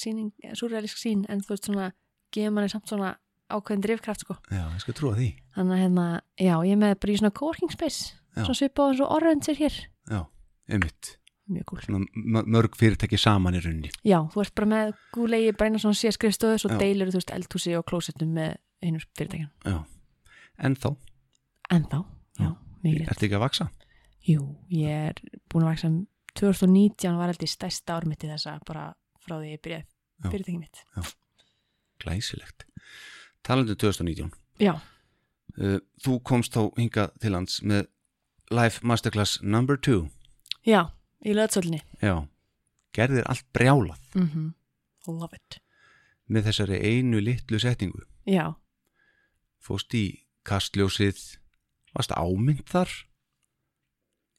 sín 1.02 1.24
en 1.28 1.40
þú 1.40 1.48
veist 1.54 1.64
svona, 1.66 1.92
gefa 2.32 2.50
manni 2.54 2.68
samt 2.70 2.86
svona 2.88 3.16
ákveðin 3.50 3.82
drifkraft 3.82 4.20
sko. 4.20 4.36
já, 4.50 4.62
ég 4.74 4.80
skal 4.80 4.94
trúa 4.94 5.14
því 5.16 5.28
Þannig 5.56 5.74
að 5.74 5.82
hérna, 5.82 6.06
já, 6.38 6.54
ég 6.64 6.72
er 6.72 6.76
með 6.76 6.94
bara 7.00 7.12
í 7.12 7.16
svona 7.18 7.32
coworking 7.34 7.70
space, 7.72 8.12
Já. 8.36 8.44
svona 8.44 8.54
eins 8.92 9.00
og 9.00 9.10
Orange 9.10 9.48
er 9.50 9.56
hér. 9.56 9.74
já, 10.10 10.20
einmitt 10.68 11.16
Mjög 11.48 11.64
cool. 11.70 11.80
svona 11.80 12.42
mörg 12.44 12.74
fyrirtæki 12.76 13.16
saman 13.18 13.54
í 13.56 13.60
rauninni 13.64 13.90
Já, 14.04 14.18
þú 14.32 14.42
ert 14.42 14.54
bara 14.54 14.68
með 14.68 14.90
gúlegi 15.16 15.52
bara 15.56 15.78
svona 15.80 15.96
sé 15.96 16.10
skrifstofu, 16.12 16.58
svo 16.60 16.70
Já. 16.74 16.78
deilur 16.82 17.08
þú 17.12 17.20
veist 17.22 17.32
eldhúsi 17.32 17.76
og 17.78 17.86
klósettum 17.88 18.34
með 18.36 18.56
einu 18.84 19.00
fyrirtækjan. 19.16 19.50
já, 19.64 19.78
en 20.58 20.76
þá, 20.76 20.90
En 21.70 21.84
þá, 21.84 21.98
já, 22.38 22.44
Já. 22.44 22.50
mikið 22.84 22.98
rétt. 23.00 23.08
ertu 23.12 23.26
ekki 23.26 23.36
að 23.38 23.44
vaksa? 23.46 23.68
Jú, 24.28 24.42
ég 24.70 25.08
er 25.08 25.14
búin 25.48 25.64
að 25.64 25.70
vaksa 25.72 25.88
um 25.88 26.06
2019 26.34 27.16
var 27.18 27.32
í 27.32 27.46
stærsta 27.48 27.96
ár 27.96 28.06
mitt 28.06 28.22
í 28.24 28.28
þessa 28.28 28.58
bara 28.66 28.94
frá 29.24 29.38
því 29.40 29.52
ég 29.56 29.62
byrjaði 29.64 29.84
Já. 30.24 30.30
fyrirtæki 30.30 30.58
mitt. 30.58 30.84
Glæsilegt 31.98 32.64
talandi 33.42 33.72
um 33.72 33.76
2019 33.80 34.30
Já, 34.60 34.74
uh, 35.58 35.78
þú 36.02 36.18
komst 36.26 36.52
þá 36.54 36.68
hingað 36.78 37.12
til 37.22 37.32
lands 37.32 37.60
með 37.62 37.86
Life 38.50 38.80
Masterclass 38.86 39.40
number 39.42 39.76
2 39.76 40.08
já, 40.66 40.88
í 41.24 41.34
löðsölni. 41.34 41.80
já, 42.02 42.14
gerðir 42.94 43.24
allt 43.26 43.46
brjálað. 43.52 44.00
Mm 44.14 44.54
Love 45.08 45.34
it. 45.38 45.60
Með 46.28 46.44
þessari 46.50 46.78
einu 46.84 47.20
litlu 47.24 47.56
setningu. 47.58 48.02
Já, 48.28 48.54
fóst 49.64 49.94
í 49.96 50.26
kastljósið. 50.44 51.38
Varst 51.96 52.12
ámynd 52.12 52.66
þar? 52.68 52.90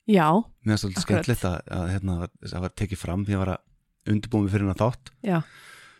Já, 0.10 0.28
mér 0.66 0.78
finnst 0.78 0.86
alltaf 0.86 1.04
skemmtilegt 1.08 1.44
að, 1.46 1.58
hérna, 1.90 2.20
var- 2.20 2.32
það 2.46 2.62
var 2.62 2.70
tekið 2.78 2.98
fram 3.02 3.26
því 3.26 3.34
að 3.34 3.42
var 3.42 3.52
að 3.56 4.14
undirbúið 4.14 4.44
mig 4.46 4.52
fyrir 4.54 4.66
hennar 4.68 4.80
þátt. 4.80 5.12
Já. 5.26 5.40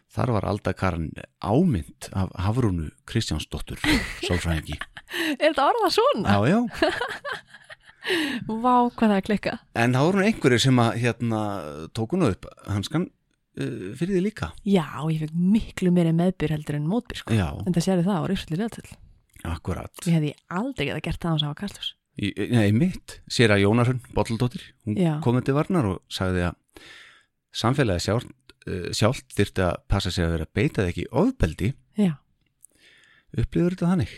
Þar 0.10 0.32
var 0.34 0.46
Alda 0.50 0.74
Karin 0.74 1.10
ámynd 1.46 2.08
af 2.18 2.32
Hafrúnu 2.46 2.88
Kristjánsdóttur 3.06 3.78
sálfræðingi. 4.28 4.78
Er 5.38 5.50
þetta 5.54 5.68
orðað 5.70 5.94
svona? 5.98 6.38
já, 6.38 6.40
já. 6.50 6.60
Vá, 8.50 8.74
hvað 8.90 9.06
það 9.12 9.16
er 9.20 9.26
klikka. 9.28 9.54
En 9.78 9.94
það 9.96 10.06
voru 10.08 10.20
nú 10.22 10.26
einhverjir 10.30 10.64
sem 10.64 10.82
að 10.82 10.98
hérna, 11.04 11.42
tóku 11.98 12.18
nú 12.20 12.30
upp 12.34 12.48
hanskan 12.70 13.06
uh, 13.10 13.92
fyrir 14.00 14.16
því 14.18 14.24
líka. 14.30 14.50
Já, 14.66 14.88
ég 15.12 15.22
fekk 15.26 15.36
miklu 15.58 15.92
meiri 15.96 16.14
meðbyr 16.18 16.56
heldur 16.58 16.80
en 16.80 16.88
mótbyr 16.90 17.22
sko. 17.22 17.38
En 17.38 17.76
það 17.76 17.86
séri 17.86 18.06
það 18.08 18.20
á 18.20 18.24
Rífsli 18.32 18.60
löðsöll 18.60 18.90
akkurat. 19.50 19.94
Ég 20.04 20.18
hefði 20.18 20.34
aldrei 20.52 20.90
getað 20.90 21.04
gert 21.06 21.22
það 21.24 21.32
á 21.32 21.36
þess 21.38 21.48
að 21.48 21.54
hafa 21.54 21.96
Í- 22.20 22.34
Nei, 22.52 22.72
mitt, 22.76 23.14
sér 23.32 23.54
að 23.56 23.62
Jónarhund 23.64 24.08
Bottldóttir, 24.12 24.66
hún 24.84 24.98
komið 25.24 25.46
til 25.48 25.54
varnar 25.56 25.86
og 25.88 26.02
sagði 26.12 26.42
að 26.50 26.58
samfélagi 27.56 28.04
sjálft, 28.04 28.34
uh, 28.68 28.90
sjálft 28.92 29.32
þyrfti 29.38 29.64
að 29.64 29.78
passa 29.88 30.12
sig 30.12 30.26
að 30.26 30.34
vera 30.36 30.48
að 30.50 30.52
beita 30.60 30.82
það 30.84 30.90
ekki 30.92 31.06
ofbeldi. 31.22 31.70
Já, 31.96 32.12
upplýður 33.40 33.78
þetta 33.78 33.92
þannig? 33.94 34.16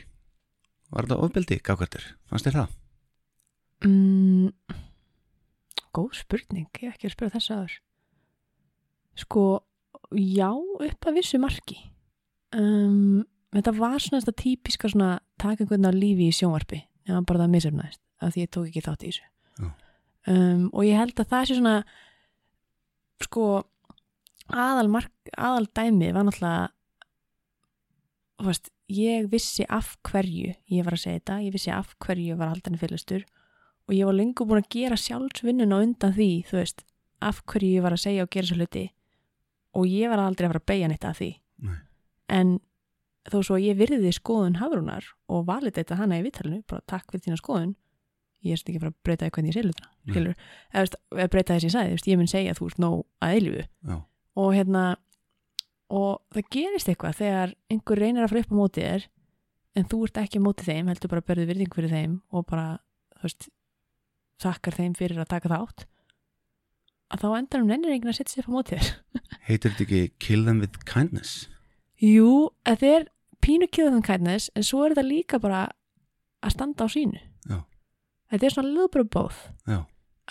Var 0.91 1.05
þetta 1.07 1.19
ofbeldi, 1.27 1.59
gafkvættir, 1.69 2.07
fannst 2.31 2.47
þér 2.49 2.57
það? 2.63 2.73
Mm, 3.85 4.77
góð 5.95 6.13
spurning 6.21 6.81
Ég 6.81 6.93
ekki 6.93 7.09
að 7.09 7.15
spyrja 7.15 7.35
þess 7.37 7.53
aður 7.55 7.77
Sko, 9.21 9.43
já 10.15 10.47
upp 10.55 11.07
að 11.07 11.17
vissu 11.19 11.37
marki. 11.41 11.75
Um, 12.55 13.25
Þetta 13.51 13.73
var 13.75 13.99
svona 13.99 14.21
þetta 14.23 14.39
típiska 14.39 14.89
svona 14.91 15.17
taka 15.41 15.65
einhvern 15.65 15.89
á 15.89 15.91
lífi 15.91 16.29
í 16.31 16.35
sjónvarpi 16.35 16.77
nema 17.09 17.25
bara 17.27 17.43
það 17.43 17.53
misefnaðist 17.55 18.01
af 18.23 18.31
því 18.31 18.43
ég 18.45 18.51
tók 18.55 18.69
ekki 18.69 18.83
þátt 18.85 19.03
í 19.03 19.09
þessu. 19.09 19.71
Um, 20.31 20.67
og 20.71 20.85
ég 20.85 20.99
held 21.01 21.19
að 21.19 21.31
það 21.33 21.47
sé 21.49 21.57
svona 21.57 21.75
sko 23.25 23.45
aðal, 24.51 24.87
mark, 24.93 25.11
aðal 25.35 25.67
dæmi 25.67 26.11
var 26.13 26.27
náttúrulega 26.27 26.69
þú 28.41 28.47
veist, 28.47 28.71
ég 28.91 29.27
vissi 29.33 29.65
af 29.67 29.95
hverju 30.07 30.53
ég 30.71 30.87
var 30.87 30.95
að 30.95 31.03
segja 31.03 31.19
þetta, 31.19 31.39
ég 31.47 31.55
vissi 31.57 31.73
af 31.75 31.95
hverju 32.05 32.31
ég 32.31 32.39
var 32.39 32.53
haldan 32.53 32.77
í 32.77 32.81
fyrirlustur 32.81 33.25
og 33.91 33.95
ég 33.97 34.07
var 34.07 34.15
lengur 34.15 34.47
búin 34.47 34.63
að 34.63 34.71
gera 34.71 34.95
sjálfsvinnun 34.95 35.75
á 35.75 35.83
undan 35.83 36.15
því, 36.15 36.31
þú 36.47 36.57
veist, 36.61 36.85
af 37.19 37.43
hverju 37.43 37.75
ég 37.75 37.83
var 37.83 37.93
að 37.97 38.03
segja 38.05 38.23
og 38.23 38.31
gera 38.31 38.47
svo 38.47 38.57
hluti. 38.57 38.87
Og 39.75 39.87
ég 39.91 40.11
var 40.11 40.23
aldrei 40.23 40.47
að 40.47 40.53
fara 40.53 40.61
að 40.63 40.69
beigja 40.71 40.87
neitt 40.91 41.07
af 41.07 41.19
því. 41.19 41.31
Nei. 41.61 41.77
en 42.31 42.55
þó 43.29 43.37
svo 43.45 43.57
ég 43.61 43.77
virði 43.77 44.09
skoðun 44.15 44.57
hafrúnar 44.57 45.05
og 45.29 45.43
valið 45.45 45.75
þetta 45.77 45.97
hana 45.99 46.17
í 46.17 46.23
vittalinu, 46.25 46.63
bara 46.65 46.81
takk 46.89 47.11
fyrir 47.11 47.27
þína 47.27 47.37
skoðun 47.37 47.75
ég 48.41 48.55
er 48.55 48.61
svona 48.61 48.71
ekki 48.71 48.79
að 48.79 48.85
fara 48.85 48.93
að 48.93 49.05
breyta 49.05 49.27
því 49.27 49.33
hvernig 49.35 49.51
ég 49.51 49.57
sé 49.57 49.63
hlutina 49.65 49.89
skilur, 50.09 50.35
eða 50.71 50.83
veist, 50.83 50.97
breyta 51.35 51.53
þess 51.53 51.61
að 51.61 51.67
ég 51.67 51.73
sagði 51.75 51.95
veist, 51.95 52.09
ég 52.09 52.19
mun 52.19 52.31
segja 52.31 52.57
þú 52.57 52.69
ert 52.71 52.81
nóg 52.81 52.99
að 53.21 53.35
eilífu. 53.35 53.65
Já, 53.91 53.97
og 54.41 54.53
hérna 54.55 54.83
og 55.91 56.11
það 56.33 56.49
gerist 56.55 56.91
eitthvað 56.91 57.17
þegar 57.19 57.55
einhver 57.75 58.01
reynir 58.01 58.25
að 58.25 58.31
fara 58.33 58.43
upp 58.45 58.53
á 58.55 58.61
móti 58.61 58.85
þér 58.85 59.07
en 59.77 59.89
þú 59.91 59.99
ert 60.07 60.21
ekki 60.23 60.41
á 60.41 60.45
móti 60.47 60.67
þeim 60.67 60.91
heldur 60.91 61.11
bara 61.11 61.23
að 61.23 61.29
berðu 61.29 61.49
virðing 61.51 61.75
fyrir 61.75 61.93
þeim 61.93 62.15
og 62.31 62.47
bara, 62.49 62.67
þú 63.19 63.27
veist 63.27 63.49
þakkar 64.41 64.77
þeim 64.79 64.97
fyrir 64.97 65.21
að 65.21 65.31
taka 65.35 65.51
þátt 65.51 65.87
að 67.11 67.23
þá 67.23 67.29
endar 67.37 67.63
um 67.63 67.71
nennir 67.71 67.93
enginn 67.95 68.11
að 68.11 68.19
setja 68.21 68.37
sér 68.37 68.47
á 68.47 68.51
móti 68.53 68.77
þér. 68.77 68.91
Heitir 69.47 69.73
þetta 69.73 69.83
ekki 69.85 70.01
kill 70.23 70.45
them 70.47 70.61
with 70.63 70.77
kindness? 70.87 71.47
Jú, 72.01 72.49
þetta 72.67 72.91
er 72.95 73.07
pínu 73.43 73.67
kjöðan 73.73 74.05
kindness 74.05 74.51
en 74.55 74.65
svo 74.65 74.85
er 74.85 74.95
þetta 74.95 75.07
líka 75.07 75.41
bara 75.43 75.65
að 76.41 76.55
standa 76.55 76.87
á 76.87 76.89
sínu. 76.91 77.19
Já. 77.49 77.57
þetta 78.31 78.47
er 78.47 78.55
svona 78.55 78.85
of 78.85 79.09
both. 79.11 79.41
Já, 79.67 79.81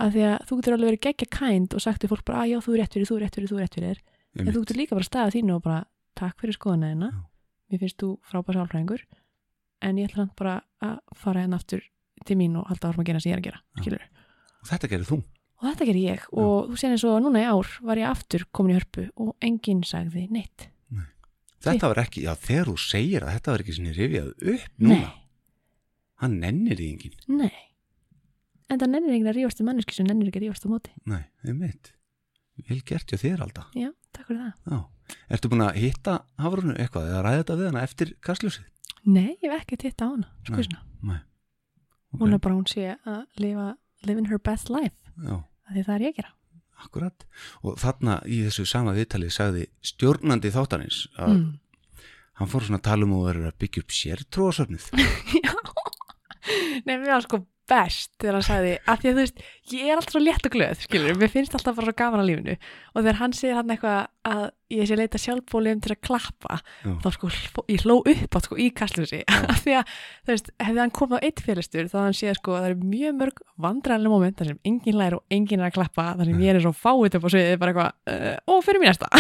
að 0.01 0.15
því 0.15 0.27
að 0.31 0.37
þú 0.49 0.59
getur 0.61 0.77
alveg 0.77 0.91
verið 0.91 1.05
geggja 1.07 1.29
kind 1.37 1.75
og 1.77 1.85
sagt 1.85 2.05
við 2.05 2.13
fólk 2.15 2.25
bara, 2.29 2.45
að 2.45 2.53
já, 2.55 2.59
þú 2.65 2.75
er 2.75 2.81
rétt 2.81 2.97
fyrir, 2.97 3.09
þú 3.11 3.17
er 3.17 3.25
rétt 3.27 3.37
fyrir, 3.37 3.51
þú 3.51 3.59
er 3.59 3.65
rétt 3.67 3.79
fyrir 3.79 3.99
en 4.01 4.41
þú 4.41 4.47
einmitt. 4.47 4.61
getur 4.63 4.81
líka 4.81 4.97
bara 4.97 5.09
staðað 5.09 5.37
þínu 5.37 5.57
og 5.57 5.65
bara 5.67 5.81
takk 6.21 6.41
fyrir 6.41 6.57
skoðuna 6.57 6.93
þína. 6.95 7.11
Mér 7.71 7.83
finnst 7.83 8.01
þú 8.01 8.11
frábær 8.27 8.59
sálfræðingur 8.59 9.05
en 9.87 10.01
ég 10.01 10.11
ætla 10.11 10.25
hann 10.25 10.33
bara 10.39 10.55
að 10.85 10.97
fara 11.19 11.45
hérna 11.45 11.61
aftur 11.61 11.85
til 12.29 12.37
mín 12.41 12.57
og 12.61 12.67
halda 12.71 12.91
árum 12.91 13.03
að 13.05 13.11
gera 13.11 13.21
sem 13.23 13.31
ég 13.33 13.37
er 13.39 13.43
að 13.43 13.49
gera 13.49 13.61
Já. 13.81 14.09
og 14.61 14.69
þetta 14.71 14.91
gerir 14.93 15.09
þú. 15.09 15.21
Og 15.61 15.65
þetta 15.69 15.87
ger 15.91 15.99
ég. 16.01 16.27
Og 16.33 16.71
þú 16.71 16.77
sér 16.81 16.95
eins 16.95 17.05
og 17.05 17.19
núna 17.21 17.41
í 17.43 17.49
ár 17.49 17.69
var 17.85 18.01
ég 18.01 18.09
aftur 18.09 18.47
komin 18.57 18.73
í 18.73 18.79
hörpu 18.79 19.07
og 19.21 19.35
enginn 19.45 19.83
sagði 19.85 20.27
neitt. 20.33 20.69
Þetta 21.61 21.91
var 21.93 21.99
ekki, 22.01 22.23
já 22.25 22.33
þegar 22.41 22.71
þú 22.71 22.77
segir 22.81 23.25
að 23.27 23.35
þetta 23.37 23.53
var 23.53 23.63
ekki 23.65 23.75
sinni 23.77 23.91
rifjað 23.93 24.31
upp 24.55 24.79
núna. 24.81 24.95
Nei, 24.97 25.11
hann 26.23 26.39
nennir 26.41 26.79
því 26.81 26.87
enginn. 26.95 27.19
Nei. 27.29 27.59
En 28.71 28.81
það 28.81 28.93
nennir 28.95 29.17
enginn 29.19 29.29
að 29.29 29.37
rífast 29.41 29.61
um 29.61 29.69
manneski 29.69 29.97
sem 29.97 30.09
nennir 30.09 30.31
ekki 30.31 30.41
að 30.41 30.47
rífast 30.47 30.65
á 30.65 30.73
móti. 30.73 30.95
Nei, 31.11 31.21
einmitt. 31.45 31.93
Vel 32.65 32.81
gert 32.89 33.13
hjá 33.13 33.21
þér 33.21 33.45
Alda. 33.45 33.67
Já, 33.77 33.91
takk 34.17 34.31
fyrir 34.31 34.41
það. 34.47 34.73
Já. 34.73 35.19
ertu 35.37 35.51
búin 35.53 35.65
að 35.67 35.79
hitta 35.83 36.15
Hafrúnu 36.41 36.75
eitthvað 36.77 37.09
eða 37.11 37.23
ræða 37.27 37.41
þetta 37.43 37.57
við 37.61 37.69
hana 37.71 37.85
eftir 37.85 38.13
kastljósið? 38.25 38.67
nei, 39.05 39.31
ég 39.43 39.49
hef 39.51 39.61
ekki 39.63 39.79
titta 39.85 40.09
á 40.09 40.13
hana. 40.13 40.29
Skvísna. 40.49 40.81
Nei. 41.05 41.21
Hún 42.19 42.29
Ok. 42.29 42.35
er 42.35 42.43
bara 42.43 42.55
hún 42.55 42.69
sé 42.69 42.97
að 43.07 43.25
lifa 43.37 43.77
living 44.07 44.29
her 44.31 44.39
best 44.39 44.71
life. 44.71 44.95
Því 45.71 45.85
það 45.87 45.95
er 45.95 46.05
ég 46.07 46.13
að 46.13 46.17
gera. 46.17 46.33
Akkurat. 46.81 47.27
Og 47.63 47.77
þarna 47.79 48.21
í 48.25 48.41
þessu 48.47 48.65
sama 48.67 48.95
viðtalið 48.97 49.35
sagði 49.35 49.67
stjórnandi 49.85 50.53
þáttanins 50.55 51.03
að 51.19 51.35
mm. 51.35 51.49
hann 52.41 52.51
fór 52.51 52.67
svona 52.67 52.81
að 52.81 52.89
tala 52.89 53.07
um 53.07 53.17
að 53.21 53.59
byggja 53.61 53.85
upp 53.85 53.97
sértróðsöfnið 53.99 54.87
Já, 55.45 55.53
nei, 56.87 56.97
mér 56.97 57.11
var 57.13 57.27
sko 57.27 57.43
best 57.71 58.13
þegar 58.19 58.39
hann 58.39 58.47
sagði, 58.47 58.77
af 58.85 59.01
því 59.01 59.11
að 59.11 59.19
þú 59.19 59.25
veist 59.25 59.43
ég 59.71 59.91
er 59.91 59.99
alltaf 59.99 60.15
svo 60.15 60.23
létt 60.23 60.47
og 60.49 60.55
glöð, 60.55 60.81
skilur 60.85 61.19
mér 61.19 61.31
finnst 61.31 61.55
alltaf 61.55 61.77
bara 61.77 61.91
svo 61.91 61.97
gaman 62.01 62.23
á 62.23 62.27
lífinu. 62.27 62.57
Og 62.95 63.05
þegar 63.05 63.19
hann 63.21 63.35
segir 63.37 63.59
hann 63.59 63.71
eitthvað 63.71 64.01
að 64.31 64.43
ég 64.71 64.87
sé 64.87 64.95
að 64.95 65.01
leita 65.01 65.21
sjálfbóliðum 65.21 65.83
til 65.83 65.93
að 65.95 66.01
klappa 66.07 66.59
Já. 66.61 66.91
þá 67.03 67.09
sko, 67.15 67.31
ég 67.71 67.85
hló 67.87 67.97
upp 68.01 68.37
átt 68.39 68.49
sko 68.49 68.59
í 68.61 68.69
kastljósi. 68.75 69.23
Af 69.53 69.63
því 69.65 69.77
að, 69.81 69.95
þú 70.27 70.35
veist, 70.35 70.51
hefði 70.63 70.83
hann 70.83 70.95
komið 70.99 71.23
á 71.23 71.25
eitt 71.29 71.43
fyrirstur 71.47 71.91
þá 71.91 71.97
hann 72.01 72.19
séð 72.19 72.37
sko 72.39 72.57
að 72.57 72.61
það 72.61 72.71
eru 72.71 72.91
mjög 72.91 73.17
mörg 73.21 73.43
vandræðanlega 73.65 74.15
moment 74.15 74.39
þar 74.41 74.51
sem 74.51 74.61
enginn 74.71 75.01
lær 75.01 75.19
og 75.19 75.25
enginn 75.39 75.63
er 75.63 75.71
að 75.71 75.77
klappa 75.79 76.07
þar 76.19 76.31
sem 76.31 76.45
ég 76.45 76.55
er 76.55 76.63
svo 76.67 76.75
fáið 76.77 77.19
upp 77.19 77.27
á 77.27 77.31
sviðið 77.35 77.59
bara 77.63 77.71
eitthvað, 77.75 77.91
ó, 78.47 78.55
fyrir 78.67 78.83
mér 78.83 78.95
næsta. 78.95 79.09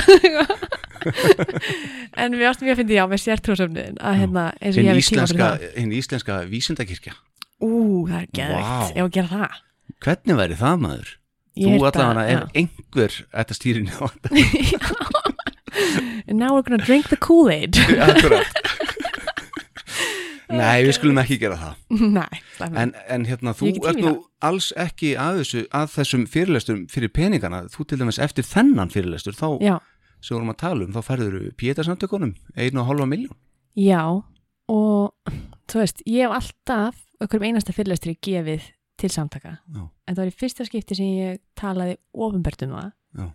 En 2.20 2.34
við 2.36 2.44
ástum 2.44 2.68
ég 2.68 2.74
að 2.74 2.82
fyndi 2.82 2.98
já 2.98 3.06
með 3.08 3.22
sértrúsöfniðin 3.22 4.00
að 4.04 4.18
hérna, 4.20 4.42
eins 4.60 4.76
og 4.76 4.84
ég 4.84 4.98
hef 4.98 5.08
tíma 5.08 5.24
fyrir 5.30 5.46
það 5.72 5.94
íslenska 5.96 6.40
vísindakirkja 6.50 7.14
Ú, 7.60 7.70
það 8.08 8.20
er 8.20 8.28
geðveikt, 8.38 8.66
Vá. 8.66 8.90
ég 8.90 9.00
var 9.00 9.08
að 9.08 9.16
gera 9.16 9.30
það. 9.34 9.58
Hvernig 10.00 10.38
væri 10.40 10.56
það 10.60 10.76
maður? 10.84 11.10
Ég 11.60 11.66
þú 11.74 11.86
allavega 11.90 12.24
ef 12.30 12.40
einhver 12.60 13.16
ætti 13.42 13.54
að 13.54 13.58
stýrinni 13.58 13.92
á 13.92 14.04
þetta. 14.06 14.28
And 16.30 16.38
now 16.38 16.54
we're 16.54 16.62
gonna 16.66 16.78
drink 16.82 17.08
the 17.10 17.16
Kool-Aid. 17.18 17.76
Nei, 20.50 20.82
við 20.82 20.96
skulum 20.96 21.18
ekki 21.22 21.36
gera 21.38 21.56
það. 21.58 21.74
Nei, 22.10 22.40
það 22.56 22.72
er 22.72 22.80
en, 22.82 22.92
en 23.14 23.26
hérna, 23.28 23.52
þú 23.54 23.70
ert 23.86 24.00
nú 24.02 24.12
alls 24.42 24.72
ekki 24.78 25.12
að, 25.20 25.44
þessu, 25.44 25.60
að 25.78 25.92
þessum 25.94 26.24
fyrirlestum 26.30 26.80
fyrir 26.90 27.12
peningana. 27.14 27.60
Þú 27.70 27.86
til 27.92 28.00
dæmis 28.00 28.18
eftir 28.22 28.46
þennan 28.48 28.90
fyrirlestur 28.90 29.36
þá, 29.38 29.46
Já, 29.62 29.76
sem 30.20 30.36
vorum 30.36 30.52
að 30.52 30.58
tala 30.62 30.86
um, 30.86 30.92
þá 30.94 31.00
færður 31.06 31.36
pétarsamtökunum, 31.60 32.34
einu 32.56 32.82
og 32.82 32.88
hálfa 32.90 33.06
miljón 33.08 33.36
já 33.78 34.02
og 34.70 35.32
þú 35.70 35.80
veist, 35.80 36.02
ég 36.06 36.26
hef 36.26 36.34
alltaf 36.36 36.98
okkur 37.20 37.40
um 37.40 37.48
einasta 37.48 37.74
fyrirlestri 37.76 38.16
gefið 38.22 38.70
til 39.00 39.10
samtaka. 39.12 39.56
Já. 39.72 39.82
en 39.88 40.14
það 40.14 40.22
var 40.22 40.30
í 40.30 40.38
fyrsta 40.42 40.66
skipti 40.68 40.96
sem 40.98 41.12
ég 41.16 41.42
talaði 41.56 41.96
ofinbært 42.12 42.66
um 42.66 42.76
það. 42.76 42.92
Já. 43.16 43.26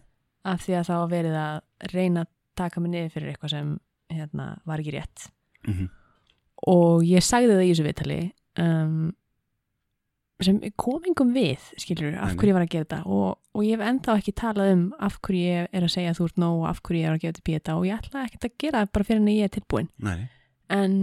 af 0.45 0.61
því 0.61 0.79
að 0.79 0.89
var 0.93 1.11
verið 1.11 1.37
að 1.41 1.91
reyna 1.93 2.25
að 2.25 2.33
taka 2.55 2.81
mig 2.81 2.91
niður 2.93 3.13
fyrir 3.15 3.31
eitthvað 3.31 3.53
sem 3.55 3.77
hérna, 4.13 4.49
var 4.65 4.79
ekki 4.79 4.93
rétt. 4.95 5.29
Mm 5.65 5.87
og 6.63 7.05
ég 7.05 7.23
sagði 7.25 7.53
það 7.53 7.63
í 7.63 7.71
þessu 7.71 7.85
viðtali 7.85 8.19
um, 8.63 8.99
sem 10.43 10.59
kom 10.79 11.03
engum 11.07 11.31
við 11.35 11.63
skilur, 11.79 12.15
af 12.19 12.33
hverju 12.35 12.51
ég 12.51 12.57
var 12.57 12.65
að 12.65 12.71
gera 12.73 12.87
þetta. 12.87 13.01
Og, 13.07 13.27
og 13.55 13.65
ég 13.65 13.77
hef 13.77 13.85
ennþá 13.87 14.15
ekki 14.19 14.33
talað 14.35 14.71
um 14.73 14.85
af 15.07 15.19
hverju 15.23 15.43
ég 15.43 15.69
er 15.71 15.85
að 15.85 15.93
segja 15.93 16.11
að 16.11 16.19
þú 16.19 16.29
ert 16.29 16.41
nóg 16.43 16.55
og 16.61 16.65
af 16.71 16.81
hverju 16.81 17.01
ég 17.01 17.09
er 17.09 17.15
að 17.15 17.21
gefa 17.21 17.35
þetta 17.35 17.45
píeta 17.49 17.75
og 17.79 17.85
ég 17.87 18.01
ætla 18.01 18.23
ekkert 18.25 18.47
að 18.47 18.57
gera 18.63 18.81
það 18.81 18.95
bara 18.97 19.07
fyrir 19.09 19.21
en 19.21 19.29
ég 19.31 19.47
er 19.47 19.53
tilbúin. 19.55 19.91
Nei, 20.03 20.17
en 20.75 20.97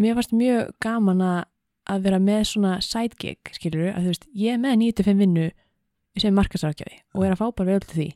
mér 0.00 0.16
fannst 0.18 0.36
mjög 0.36 0.72
gaman 0.84 1.24
að, 1.24 1.42
að 1.90 2.06
vera 2.06 2.20
með 2.22 2.46
svona 2.52 2.78
sidekick 2.84 3.52
skilur, 3.56 3.90
að 3.92 4.06
þú 4.06 4.12
veist, 4.12 4.26
ég 4.38 4.56
er 4.56 4.62
með 4.62 4.78
9-5 4.80 5.20
vinnu 5.20 5.50
sem 6.20 6.34
markasarkjafi 6.36 7.00
og 7.14 7.26
er 7.26 7.34
að 7.34 7.40
fá 7.42 7.46
bara 7.50 7.74
vel 7.74 7.84
til 7.84 7.98
því. 7.98 8.08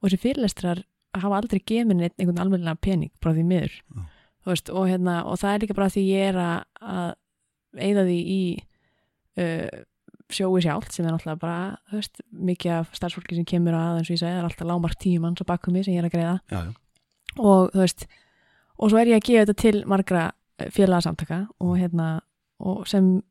Og 0.00 0.08
þessi 0.08 0.22
fyrirlestrar 0.24 0.82
hafa 1.16 1.40
aldrei 1.40 1.60
neitt 1.88 2.16
einhvern 2.18 2.42
almennilega 2.42 2.76
pening 2.82 3.12
bara 3.22 3.36
því 3.36 3.44
miður. 3.48 3.76
Þú 4.44 4.52
veist, 4.52 4.70
og, 4.70 4.88
hérna, 4.90 5.18
og 5.24 5.40
það 5.40 5.52
er 5.52 5.62
líka 5.64 5.78
bara 5.78 5.92
því 5.92 6.02
ég 6.06 6.30
er 6.30 6.40
að, 6.42 6.56
að 6.82 7.82
eigða 7.86 8.04
því 8.06 8.18
í 8.18 8.40
uh, 9.42 9.84
sjói 10.32 10.60
sjálft 10.64 10.94
sem 10.94 11.06
er 11.06 11.14
náttúrulega 11.14 11.42
bara 11.42 11.58
þú 11.90 12.00
veist, 12.00 12.22
mikið 12.50 12.74
af 12.76 12.94
starfsfólki 12.98 13.38
sem 13.38 13.48
kemur 13.48 13.76
að 13.78 14.00
eins 14.00 14.10
og 14.10 14.16
ég 14.16 14.20
segi, 14.20 14.30
það 14.30 14.40
er 14.40 14.48
alltaf 14.50 14.68
lámark 14.68 15.00
tíu 15.02 15.22
manns 15.22 15.42
á 15.42 15.46
bakum 15.48 15.76
mig 15.76 15.86
sem 15.86 15.96
ég 15.96 16.02
er 16.02 16.08
að 16.10 16.16
greiða. 16.16 16.36
Já, 16.50 16.60
já, 16.66 17.36
og 17.36 17.74
þú 17.74 17.82
veist 17.82 18.06
og 18.76 18.92
svo 18.92 19.00
er 19.00 19.10
ég 19.12 19.20
að 19.20 19.28
gefa 19.28 19.44
þetta 19.44 19.62
til 19.62 19.82
margra 19.88 20.24
eh, 20.60 20.70
félagsamtaka 20.74 21.42
og 21.62 21.76
hérna 21.80 22.08
og 22.60 22.86
sem 22.88 23.22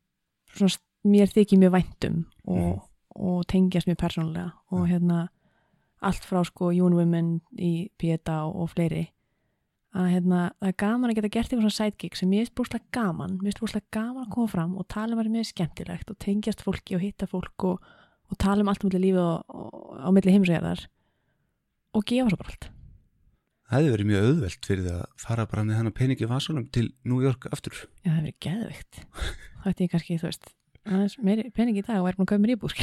svona, 0.54 0.78
mér 1.06 1.30
þykir 1.32 1.58
mjög 1.62 1.72
væntum 1.76 2.24
og, 2.46 2.56
Mhm. 2.56 2.80
og 3.16 3.46
tengjast 3.46 3.88
mér 3.88 3.96
persónulega 3.96 4.52
og 4.70 4.88
hérna 4.88 5.28
allt 6.02 6.24
frá 6.24 6.44
sko 6.44 6.70
Young 6.70 6.94
Women 6.94 7.40
í 7.58 7.88
Pieta 7.98 8.44
og, 8.46 8.56
og 8.56 8.70
fleiri 8.70 9.08
að 9.96 10.10
hérna 10.12 10.40
það 10.60 10.68
er 10.68 10.72
gaman 10.76 11.10
að 11.10 11.14
geta 11.16 11.28
gert 11.32 11.48
eitthvað 11.48 11.64
svona 11.64 11.78
sidekick 11.78 12.16
sem 12.16 12.28
mér 12.28 12.42
er 12.42 12.52
brúslega 12.54 12.84
gaman 12.92 13.38
mér 13.40 13.54
er 13.54 13.60
brúslega 13.60 13.90
gaman 13.90 14.26
að 14.26 14.34
koma 14.34 14.48
fram 14.48 14.76
og 14.76 14.88
tala 14.88 15.14
um 15.14 15.22
að 15.22 15.30
mér 15.32 15.38
er 15.46 15.52
skemmtilegt 15.52 16.10
og 16.10 16.18
tengjast 16.18 16.62
fólki 16.62 16.94
og 16.94 17.00
hitta 17.00 17.26
fólk 17.26 17.64
og, 17.64 17.80
og 18.30 18.38
tala 18.38 18.60
um 18.60 18.68
allt 18.68 18.84
um 18.84 18.90
milli 18.90 19.06
lífi 19.10 19.18
og, 19.18 19.44
og 19.48 20.00
á 20.04 20.08
milli 20.12 20.32
heimsvegarðar 20.36 20.86
og 21.94 22.04
gefa 22.04 22.28
svo 22.28 22.36
bara 22.36 22.50
allt 22.52 22.68
það 23.66 23.78
hefði 23.80 23.94
verið 23.94 24.10
mjög 24.10 24.26
auðvelt 24.30 24.68
fyrir 24.70 24.84
það 24.86 25.00
að 25.00 25.24
fara 25.26 25.46
bara 25.50 25.64
með 25.66 25.80
hennar 25.80 25.96
peningi 25.96 26.28
vasunum 26.30 26.68
til 26.74 26.86
New 27.04 27.22
York 27.24 27.48
aftur 27.52 27.74
Já, 27.76 28.10
það 28.10 28.12
hefur 28.12 28.22
verið 28.22 28.38
geðveikt. 28.46 29.00
Það 29.62 29.72
ætti 29.72 29.86
ég 29.86 29.92
kannski, 29.94 30.18
þú 30.20 30.28
veist, 30.30 30.52
aðeins 30.86 31.16
meiri 31.26 31.50
pening 31.56 31.80
í 31.80 31.84
dag 31.86 31.98
og 32.02 32.08
er 32.10 32.18
búin 32.18 32.28
að 32.28 32.32
kaupa 32.34 32.42
mér 32.44 32.54
íbúr, 32.54 32.76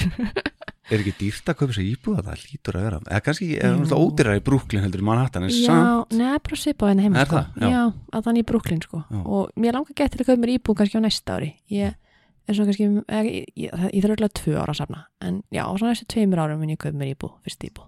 er 0.91 0.99
ekki 0.99 1.13
dýrt 1.21 1.47
að 1.53 1.59
kaupa 1.61 1.75
sér 1.77 1.87
íbúða, 1.87 2.25
það 2.27 2.41
lítur 2.49 2.77
að 2.79 2.87
vera 2.89 2.99
eða 3.07 3.23
kannski 3.23 3.47
er 3.55 3.77
Jú. 3.77 3.85
það 3.93 4.03
ódýrar 4.03 4.39
í 4.39 4.43
Brooklyn 4.43 4.83
heldur 4.83 5.03
en 5.03 5.07
Manhattan 5.07 5.45
en 5.47 5.53
Já, 5.53 5.61
samt, 5.71 6.15
neða, 6.19 6.41
bara 6.43 6.59
svipa 6.59 6.83
á 6.83 6.91
henni 6.91 7.05
heima, 7.07 7.23
sko. 7.23 7.43
Já. 7.55 7.67
Já, 7.71 7.81
að 8.11 8.27
þannig 8.27 8.43
í 8.43 8.47
Brooklyn, 8.51 8.81
sko. 8.83 8.99
Já. 9.07 9.21
Og 9.23 9.53
mér 9.63 9.77
langar 9.77 9.95
gett 9.95 10.11
til 10.17 10.19
að 10.25 10.27
kaupa 10.33 10.43
mér 10.43 10.51
íbúr 10.57 10.77
kannski 10.81 10.99
á 10.99 11.05
næsta 11.07 11.37
ári. 11.39 11.49
Ég 11.71 11.95
er 11.95 12.57
svona 12.57 12.67
kannski, 12.73 12.89
ég, 12.91 13.29
ég, 13.31 13.47
ég, 13.63 13.71
þarf 14.03 14.09
örugglega 14.11 14.35
tvö 14.41 14.57
ára 14.59 14.75
að 14.75 14.79
safna. 14.81 15.05
En 15.23 15.39
já, 15.47 15.63
á 15.63 15.71
svona 15.71 15.93
næstu 15.95 16.09
tveimur 16.11 16.43
árum 16.43 16.59
mun 16.59 16.75
ég 16.75 16.81
kaupa 16.83 16.99
mér 16.99 17.13
íbúr, 17.15 17.37
fyrst 17.47 17.63
íbúr. 17.69 17.87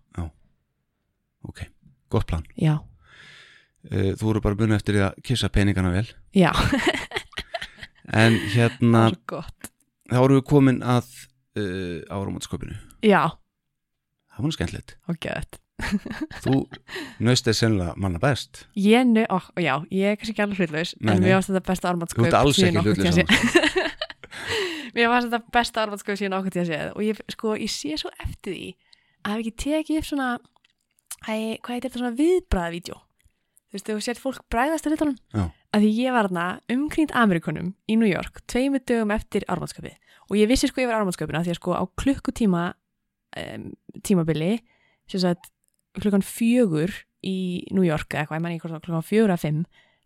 ok, 1.45 1.65
gott 2.15 2.29
plan. 2.31 2.45
Já, 2.59 2.77
Eh, 3.91 4.13
þú 4.17 4.31
voru 4.31 4.41
bara 4.41 4.57
búin 4.57 4.73
eftir 4.73 4.97
því 4.97 5.01
að 5.05 5.17
kissa 5.27 5.49
peningana 5.53 5.91
vel. 5.93 6.07
Já, 6.33 6.49
en 8.23 8.37
það 8.39 8.55
hérna 8.55 9.03
þá 10.09 10.17
erum 10.23 10.39
við 10.39 10.47
komin 10.49 10.79
að 10.81 11.05
uh, 11.59 12.01
áramótskopinu 12.09 12.77
Já, 13.05 13.35
það 14.33 14.39
var 14.39 14.47
og 15.09 15.19
geðt. 15.21 15.59
þú 16.45 16.55
nöst 17.27 17.49
er 17.51 17.57
sennilega 17.57 17.93
manna 17.99 18.21
best. 18.23 18.63
Ég 18.79 19.05
nu, 19.09 19.25
ó, 19.27 19.43
já, 19.59 19.75
ég 19.91 20.13
er 20.13 20.17
kannski 20.17 20.33
ekki 20.33 20.45
alveg 20.45 20.63
hlutlaus, 20.63 20.95
en 21.03 21.21
mér 21.21 21.35
varst 21.35 21.51
þetta 21.51 21.65
besta 21.67 21.89
þú 21.89 21.91
armandskaup 21.91 22.29
ert 22.29 22.39
alls 22.39 22.61
ekki 22.63 23.11
saman 23.11 23.27
Mér 24.95 25.11
varst 25.11 25.27
þetta 25.27 25.53
besta 25.53 25.83
armandskaup 25.83 26.17
síðan 26.17 26.39
okkur 26.39 26.55
til 26.55 26.63
að 26.63 26.69
séð 26.71 26.91
og 26.95 27.05
ég, 27.05 27.21
sko, 27.35 27.53
ég 27.59 27.73
sé 27.73 27.99
svo 28.01 28.13
eftir 28.23 28.55
því 28.55 28.69
að 28.71 29.33
hafa 29.33 29.43
ekki 29.43 29.55
tekið 29.65 29.99
upp 29.99 30.09
svona 30.09 30.29
æ, 31.23 31.57
hvað 31.63 31.73
heitir 31.75 31.89
þetta 31.89 32.01
svona 32.01 32.17
viðbræðavídjó 32.19 32.97
þú 32.99 33.77
veist, 33.77 33.89
þú 33.89 34.03
sér 34.03 34.21
fólk 34.21 34.43
bræðast 34.51 34.87
að 34.87 34.95
hlutunum 34.95 35.17
Já. 35.35 35.45
að 35.75 35.85
því 35.85 35.91
ég 35.99 36.15
var 36.15 36.29
þarna 36.29 36.45
umkringt 36.75 37.15
Amerikunum 37.15 37.73
í 37.87 37.97
New 37.99 38.09
York 38.09 38.43
tveimu 38.51 38.81
dögum 38.83 39.13
eftir 39.15 39.47
armandskaupið 39.51 39.97
og 40.29 40.37
ég 40.39 40.49
vissi 40.49 40.69
sko 40.69 40.83
yfir 40.83 40.95
armandskaupina 40.97 41.43
því 41.45 41.53
að 41.55 41.59
sko 41.59 41.75
á 41.75 41.83
klukkutíma 41.99 42.63
um, 43.41 43.67
tímabili 44.05 44.53
sagt 45.11 45.51
klukkan 45.95 46.23
fjögur 46.25 46.91
í 47.25 47.65
New 47.73 47.85
York 47.85 48.11
eða 48.11 48.25
eitthvað, 48.25 48.37
ég 48.37 48.43
menn 48.43 48.55
ekki 48.55 48.67
hvort 48.67 48.85
klukkan 48.85 49.05
fjögur 49.05 49.33
að 49.35 49.43
fimm 49.45 49.59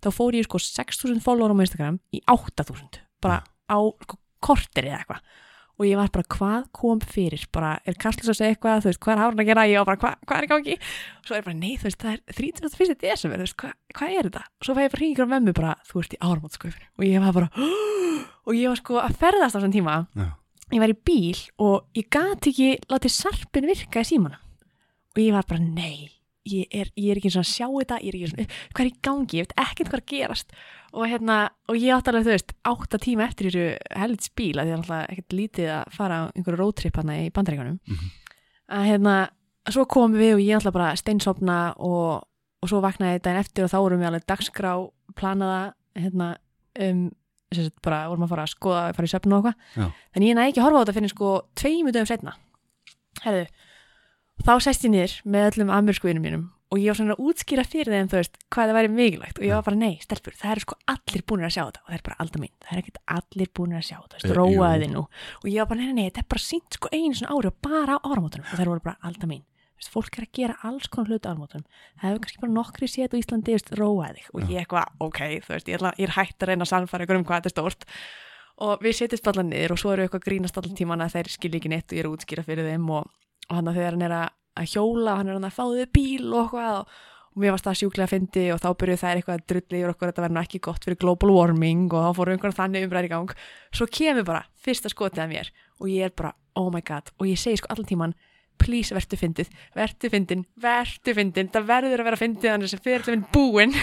þá 0.03 0.09
fór 0.15 0.37
ég 0.37 0.47
sko 0.47 0.61
6.000 0.63 1.23
follower 1.23 1.51
á 1.51 1.61
Instagram 1.65 1.99
í 2.15 2.21
8.000 2.29 3.01
bara 3.23 3.41
á 3.43 3.79
sko, 4.05 4.19
kortir 4.43 4.87
eða 4.87 5.01
eitthvað 5.01 5.23
og 5.79 5.87
ég 5.87 5.95
var 5.95 6.09
bara 6.11 6.27
hvað 6.35 6.65
kom 6.75 6.99
fyrir? 6.99 7.45
Bara 7.55 7.71
er 7.87 7.95
Karlsson 7.99 8.33
að 8.33 8.39
segja 8.41 8.55
eitthvað, 8.55 8.81
þú 8.83 8.89
veist, 8.89 9.01
hvað 9.05 9.13
er 9.15 9.21
hárun 9.23 9.43
að 9.43 9.49
gera? 9.49 9.63
Ég 9.69 9.79
var 9.79 9.87
bara, 9.87 9.99
hvað, 10.01 10.25
hvað 10.27 10.41
er 10.41 10.47
í 10.47 10.51
gangi? 10.51 10.75
Og 11.19 11.29
svo 11.29 11.35
er 11.35 11.39
ég 11.39 11.47
bara, 11.47 11.59
nei, 11.61 11.71
þú 11.79 11.87
veist, 11.87 12.01
það 12.03 12.11
er 12.11 12.35
31. 12.35 12.97
desember 13.05 13.39
þú 13.39 13.47
veist, 13.47 13.57
hvað, 13.63 13.73
hvað 13.95 14.17
er 14.17 14.29
þetta? 14.29 14.43
Og 14.59 14.67
svo 14.67 14.75
fæ 14.75 14.81
ég 14.83 14.91
bara 14.91 15.01
hringur 15.03 15.29
á 15.29 15.33
mömmu 15.33 15.55
bara, 15.55 15.73
þú 15.87 16.03
ert 16.03 16.17
í 16.17 16.21
áramótskaupinu 16.27 16.91
og 16.99 17.07
ég 17.07 17.25
var 17.25 17.39
bara, 17.39 17.49
og 18.47 18.53
ég 18.59 18.67
var 18.73 18.83
sko 18.83 18.99
að 18.99 19.17
ferðast 19.23 19.55
á 19.55 19.57
þessum 19.59 19.75
tíma. 19.79 19.97
Já. 20.19 20.29
ég 20.75 20.83
var 20.83 20.91
í 20.93 20.99
bíl 21.09 21.41
og 21.63 21.97
ég 21.97 22.11
gati 22.11 22.51
ekki 22.51 22.69
látið 22.91 23.15
sarpin 23.15 23.71
virka 23.71 24.03
í 24.03 24.09
símanum. 24.11 24.43
Og 25.15 25.23
ég 25.23 25.33
var 25.33 25.47
bara, 25.47 25.63
nei 25.63 26.18
ég 26.51 26.67
er, 26.81 26.89
ég 26.99 27.11
er 27.13 27.19
ekki 27.21 27.31
svona 27.33 27.47
að 27.47 27.53
sjá 27.53 27.67
þetta 27.69 27.97
ég 28.03 28.09
er 28.09 28.17
ekki 28.19 28.29
svona, 28.31 28.45
hvað 28.73 28.83
er 28.85 28.89
í 28.89 28.93
gangi, 29.07 29.37
ég 29.39 29.45
veit 29.47 29.55
ekkert 29.63 29.89
hvað 29.89 29.97
er 29.99 30.03
að 30.03 30.11
gerast. 30.13 30.53
Og 30.93 31.05
hérna, 31.11 31.37
og 31.69 31.75
ég 31.77 31.93
átti 31.95 32.09
alveg 32.11 32.25
þú 32.25 32.33
veist, 32.33 32.53
átta 32.71 32.97
tíma 33.03 33.25
eftir 33.27 33.49
þessu 33.49 33.65
helds 34.01 34.31
bíl 34.35 34.55
að 34.57 34.65
því 34.69 34.73
að 34.73 34.77
alltaf 34.79 35.11
ekkert 35.13 35.35
lítið 35.37 35.69
að 35.75 35.91
fara 35.99 36.17
á 36.17 36.23
einhverju 36.33 36.59
roadtrip 36.63 36.95
hana 36.97 37.17
í 37.21 37.29
bandaríkanum 37.35 37.79
Mhm. 37.85 38.09
að 38.69 38.87
hérna, 38.89 39.15
svo 39.69 39.85
komum 39.85 40.17
við 40.17 40.33
og 40.33 40.41
ég 40.41 40.55
alltaf 40.57 40.73
bara 40.73 40.95
steinsopna 40.97 41.59
og, 41.77 42.23
og 42.63 42.69
svo 42.69 42.81
vaknaði 42.81 43.21
daginn 43.21 43.39
eftir 43.43 43.63
og 43.65 43.69
þá 43.71 43.77
vorum 43.83 43.99
við 44.01 44.07
alveg 44.09 44.25
dagskrá 44.25 44.73
planaða 45.15 45.73
hérna, 45.95 46.35
um, 46.79 47.11
sagt 47.53 47.81
bara 47.81 48.07
vorum 48.09 48.23
að 48.25 48.29
fara 48.29 48.43
að 48.45 48.53
skoða, 48.55 48.81
fara 48.95 49.07
í 49.07 49.13
söfn 49.13 49.33
og 49.33 49.45
eitthvað. 49.45 49.93
Þannig 50.13 50.29
ég 50.29 50.35
næði 50.37 50.49
ekki 50.51 50.59
að 50.61 50.65
horfa 50.67 50.79
á 50.79 50.83
þetta 50.85 50.97
fyrir 50.97 51.13
sko 51.13 51.29
herðu, 53.25 53.45
þá 54.45 54.53
sest 54.63 54.87
ég 54.87 54.93
niður 54.93 55.17
með 55.25 55.51
öllum 55.51 55.75
amerísku 55.75 56.09
vinum 56.09 56.25
mínum 56.25 56.47
og 56.69 56.77
ég 56.77 56.91
var 56.91 56.99
svona 56.99 57.15
að 57.15 57.23
útskýra 57.25 57.63
fyrir 57.65 57.95
þeim 57.95 58.09
þú 58.11 58.17
veist 58.19 58.35
hvað 58.53 58.69
það 58.69 58.77
væri 58.77 58.89
mikilvægt. 58.93 59.39
Og 59.39 59.45
ég 59.47 59.55
var 59.57 59.65
bara 59.65 59.79
nei, 59.79 59.95
stelpur, 60.03 60.35
það 60.37 60.51
eru 60.51 60.63
sko 60.65 60.75
allir 60.93 61.23
búinir 61.25 61.47
að 61.47 61.53
sjá 61.55 61.63
þetta. 61.63 61.81
Og 61.81 61.89
það 61.89 61.97
er 61.97 62.03
bara 62.05 62.17
alltaf 62.21 62.43
mín, 62.43 62.51
það 62.61 62.73
er 62.75 62.81
ekkert 62.83 62.99
allir 63.15 63.49
búinir 63.57 63.79
að 63.79 63.87
sjá 63.87 63.97
þetta, 63.97 64.19
Eh, 64.19 64.35
róaði 64.37 64.83
þið 64.83 64.93
nú. 64.93 65.03
Og 65.41 65.47
ég 65.49 65.57
var 65.63 65.69
bara 65.71 65.79
nei, 65.79 65.87
nei, 65.89 65.95
nei, 65.97 66.09
þetta 66.11 66.21
er 66.21 66.29
bara 66.29 66.45
sínt 66.45 66.77
sko 66.77 66.91
einu 66.93 67.17
svona 67.17 67.33
ári 67.33 67.49
og 67.49 67.57
bara 67.65 67.97
á 67.97 67.99
áramótunum. 68.05 68.45
Og 68.45 68.53
það 68.59 68.69
voru 68.69 68.85
bara 68.85 68.97
alltaf 69.01 69.29
mín 69.33 69.45
veist, 69.79 69.91
fólk 69.93 70.17
er 70.19 70.27
að 70.27 70.33
gera 70.35 70.55
alls 70.67 70.87
konar 70.91 71.09
hluti 71.09 71.25
á 71.25 71.31
áramótunum. 71.33 71.67
Það 71.99 72.09
hefur 72.09 72.23
kannski 72.25 72.41
bara 72.43 72.55
nokkri 72.55 72.89
séð 72.91 73.15
á 73.15 73.19
Íslandi 73.19 73.55
veist, 73.55 73.71
róaði 73.79 74.19
þig. 74.19 74.31
Og 74.35 74.41
ég 74.51 74.63
eitthvað, 74.63 74.89
ok, 74.99 75.21
þú 75.45 75.53
veist, 75.55 75.69
ég, 75.71 75.85
er 76.05 76.15
hægt 76.17 76.43
að 76.43 76.51
reyna 76.51 76.67
að 76.67 76.71
sannfæra 76.73 77.07
ykkur 77.07 77.19
um 77.19 77.25
hvað 77.25 77.39
þetta 77.39 77.49
er 77.49 77.55
stórt. 77.55 77.87
Og 78.59 78.83
við 78.83 78.97
setjumst 78.99 79.29
allar 79.31 79.47
niður 79.47 79.73
og 79.73 79.79
svo 79.79 79.93
eru 79.95 80.03
eitthvað 80.03 80.19
að 80.19 80.27
grínast 80.27 80.59
allar 80.59 80.75
tíman 80.75 81.03
að 81.05 81.13
þeir 81.15 81.31
skilja 81.31 81.59
ekki 81.61 81.71
neitt 81.71 81.87
og 81.87 81.95
ég 81.95 82.03
er 82.03 82.09
að 82.09 82.15
útskýra 82.17 82.43
fyrir 82.43 82.67
þeim 82.67 82.89
og, 82.91 83.07
og 83.49 83.57
hann 83.57 83.71
að 83.71 83.79
þegar 83.79 83.95
hann 83.97 84.07
er 84.07 84.17
að, 84.19 84.67
hjóla 84.69 85.15
hann 85.19 85.31
er 85.31 85.39
að 85.39 85.55
fáðu 85.55 85.87
bíl 85.95 86.27
og 86.29 86.41
eitthvað 86.43 86.79
og, 86.79 86.97
og 87.29 87.43
mér 87.43 87.55
varst 87.55 87.67
það 87.69 87.79
sjúklega 87.81 88.07
að 88.07 88.13
fyndi 88.15 88.45
og 88.53 88.61
þá 88.63 88.69
byrjuð 88.81 89.03
þær 89.03 89.19
eitthvað 89.19 89.39
að 89.39 89.45
drulli 89.51 89.79
yfir 89.79 89.93
okkur 89.93 90.11
þetta 90.11 90.25
verður 90.25 90.41
ekki 90.43 90.63
gott 90.69 90.87
fyrir 90.87 91.01
global 91.03 91.35
warming 91.35 91.85
og 91.89 92.07
þá 92.07 92.19
fóru 92.19 92.35
einhvern 92.35 92.57
þannig 92.57 92.87
umræði 92.87 93.09
í 93.09 93.13
gang. 93.13 93.35
Svo 93.73 93.87
kemur 93.99 94.27
bara 94.27 94.45
fyrsta 94.59 94.91
skotið 94.91 95.25
að 95.25 95.31
mér 95.33 95.53
og 95.79 95.91
ég 95.91 96.09
er 96.09 96.15
bara 96.15 96.33
oh 96.59 96.69
my 96.73 96.81
god 96.85 97.13
og 97.17 97.29
ég 97.29 97.39
segi 97.39 97.61
sko 97.61 97.71
allan 97.73 97.89
tíman 97.89 98.17
please 98.59 98.95
vertu 98.95 99.17
fyndið, 99.19 99.49
vertu 99.75 100.11
fyndin 100.11 100.43
vertu 100.59 101.15
fyndin, 101.15 101.49
það 101.53 101.67
verður 101.69 102.03
að 102.03 102.09
vera 102.09 102.19
fyndið 102.19 102.51
þannig 102.53 102.71
sem 102.73 102.83
fyrir 102.83 103.05
þetta 103.07 103.31
búin 103.33 103.75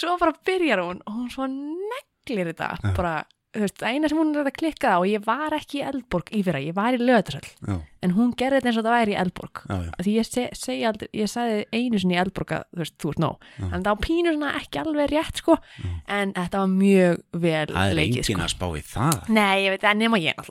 svo 0.00 0.16
bara 0.20 0.36
byrjar 0.48 0.84
hún 0.84 1.02
og 1.04 1.18
hún 1.18 1.30
svo 1.32 1.48
neglir 1.50 2.52
þetta 2.52 2.94
bara, 2.96 3.18
það 3.54 3.84
eina 3.88 4.10
sem 4.10 4.18
hún 4.18 4.32
er 4.34 4.48
að 4.48 4.56
klikka 4.58 4.94
á 4.94 4.98
og 4.98 5.06
ég 5.08 5.22
var 5.24 5.54
ekki 5.56 5.80
í 5.80 5.84
Eldborg 5.86 6.30
í 6.34 6.40
fyrra, 6.46 6.60
ég 6.62 6.74
var 6.76 6.96
í 6.96 7.00
Löðarsöll 7.00 7.78
en 8.04 8.14
hún 8.16 8.32
gerði 8.36 8.58
þetta 8.60 8.70
eins 8.70 8.80
og 8.80 8.84
það 8.86 8.96
væri 8.98 9.14
í 9.14 9.18
Eldborg. 9.22 9.62
Já, 9.64 9.76
já, 9.86 9.92
því 10.04 10.14
ég, 10.18 10.28
se, 10.28 10.44
segi 10.58 10.84
aldrei, 10.88 11.08
ég 11.16 11.30
sagði 11.30 11.62
einu 11.72 12.00
sinni 12.02 12.16
í 12.16 12.20
Eldborg 12.20 12.54
að 12.58 12.66
þú 12.68 12.82
veist, 12.82 12.96
þú 13.00 13.12
ert 13.14 13.22
nóg. 13.24 13.46
Já. 13.54 13.64
en 13.64 13.78
það 13.78 13.88
var 13.90 14.02
pínu 14.04 14.34
svona 14.34 14.50
ekki 14.60 14.82
alveg 14.82 15.14
rétt 15.14 15.40
sko. 15.40 15.56
Já. 15.78 15.88
en 16.18 16.34
þetta 16.36 16.64
var 16.64 16.74
mjög 16.74 17.22
vel 17.46 17.64
það 17.70 17.94
er 17.94 17.98
leikið 18.00 18.20
enginn 18.20 18.28
sko. 18.28 18.44
að 18.44 18.52
spá 18.54 18.66
í 18.66 18.84
það. 18.90 19.32
Nei, 19.38 19.56
ég 19.64 19.74
veit, 19.74 19.84
það 19.86 20.04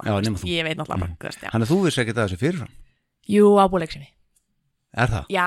Já, 0.04 0.18
nema. 0.24 0.42
Ég 0.50 0.68
náttúrulega 0.82 1.30
veist, 1.30 1.46
Þannig 1.46 1.68
að 1.68 1.74
þú 1.74 1.80
veist 1.84 2.04
ekki 2.04 2.18
þessu 2.18 2.42
fyrirfram? 2.42 2.74
Jú, 3.34 3.54
ábúleiksimi 3.62 4.10
Er 4.94 5.10
það? 5.10 5.30
Já, 5.34 5.46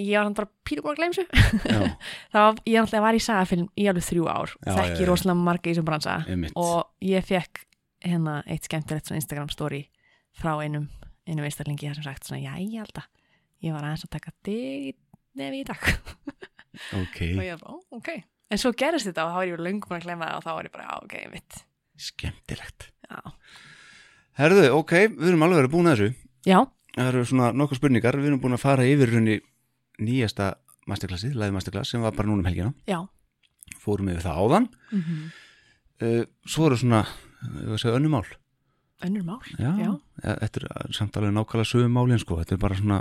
Ég 0.00 0.14
var 0.16 0.24
hann 0.24 0.36
bara 0.38 0.48
pínu 0.64 0.84
búin 0.84 0.94
að 0.94 1.00
gleyma 1.00 1.16
þessu. 1.18 1.64
Já, 1.68 1.80
Það 2.32 2.46
var, 2.46 2.60
ég 2.72 2.94
var 3.04 3.18
í 3.18 3.22
sagafilm 3.22 3.66
í 3.76 3.88
alveg 3.90 4.06
þrjú 4.06 4.28
ár. 4.32 4.54
Þekki 4.64 5.08
rosalega 5.08 5.40
marga 5.40 5.68
í 5.68 5.74
þessum 5.74 5.88
bransa. 5.88 6.14
Og 6.56 6.78
ég 7.04 7.26
fekk 7.28 7.64
hérna 8.04 8.38
eitt 8.48 8.68
skemmtilegt 8.68 9.12
Instagram 9.12 9.50
story 9.52 9.82
frá 10.36 10.56
einum, 10.64 10.88
einum 11.28 11.44
einstaklingi 11.46 11.88
þar 11.90 12.00
sem 12.00 12.06
sagt 12.08 12.28
svona, 12.28 12.42
já, 12.42 12.54
ég 12.60 12.80
held 12.82 13.00
að 13.00 13.10
ég 13.64 13.76
var 13.76 13.86
aðeins 13.86 14.06
að 14.08 14.14
taka 14.16 14.34
þig 14.44 14.96
nefi 15.40 15.62
í 15.62 15.68
dag. 15.68 15.84
Ok, 16.74 17.20
og 17.38 17.44
ég 17.44 17.52
var 17.54 17.60
bara, 17.60 17.76
ok. 17.94 18.08
En 18.50 18.58
svo 18.58 18.72
gerist 18.74 19.06
þetta 19.06 19.28
og 19.28 19.30
þá 19.30 19.36
var 19.38 19.46
ég 19.46 19.60
löngu 19.62 19.86
búin 19.86 20.00
að 20.00 20.06
glemma 20.08 20.26
það 20.26 20.38
og 20.40 20.42
þá 20.42 20.48
var 20.50 20.66
ég 20.66 20.72
bara, 20.74 20.96
ok, 21.04 21.12
mitt 21.30 21.58
skemmtilegt. 22.02 22.88
Já, 23.06 23.20
Herðu, 24.40 24.64
ok, 24.80 24.94
við 25.14 25.28
erum 25.30 25.44
alveg 25.46 25.60
verið 25.60 25.70
búin 25.70 25.86
að 25.86 25.94
þessu. 26.00 26.16
Já, 26.50 26.56
Það 26.94 27.10
eru 27.10 27.24
svona 27.26 27.50
nokkuð 27.56 27.80
spurningar. 27.80 28.18
Við 28.20 28.30
erum 28.30 28.42
búin 28.42 28.56
að 28.56 28.62
fara 28.62 28.86
yfir 28.86 29.14
runni 29.16 29.40
nýjasta 30.04 30.52
masterklassið, 30.90 31.34
live 31.38 31.54
masterklass 31.54 31.94
sem 31.94 32.02
var 32.04 32.14
bara 32.14 32.28
núna 32.30 32.44
um 32.44 32.48
helgina. 32.48 32.72
Já. 32.86 33.00
Fórum 33.82 34.10
yfir 34.12 34.24
það 34.26 34.40
áðan. 34.44 34.70
Mm 34.92 35.26
uh, 36.04 36.24
Svo 36.46 36.66
eru 36.68 36.76
svona, 36.76 37.04
segja 37.78 37.96
önnumál 37.96 38.26
önnur 39.04 39.24
mál. 39.24 39.40
Já, 39.58 39.72
Já. 39.78 39.90
ja, 40.22 40.36
Þetta 40.40 40.60
er 40.62 40.94
samt 40.96 41.16
alveg 41.18 41.34
nákvæmlega 41.34 41.68
sögum 41.68 41.92
málin 41.96 42.20
sko. 42.22 42.38
Þetta 42.40 42.56
er 42.56 42.62
bara 42.62 42.78
svona 42.78 43.00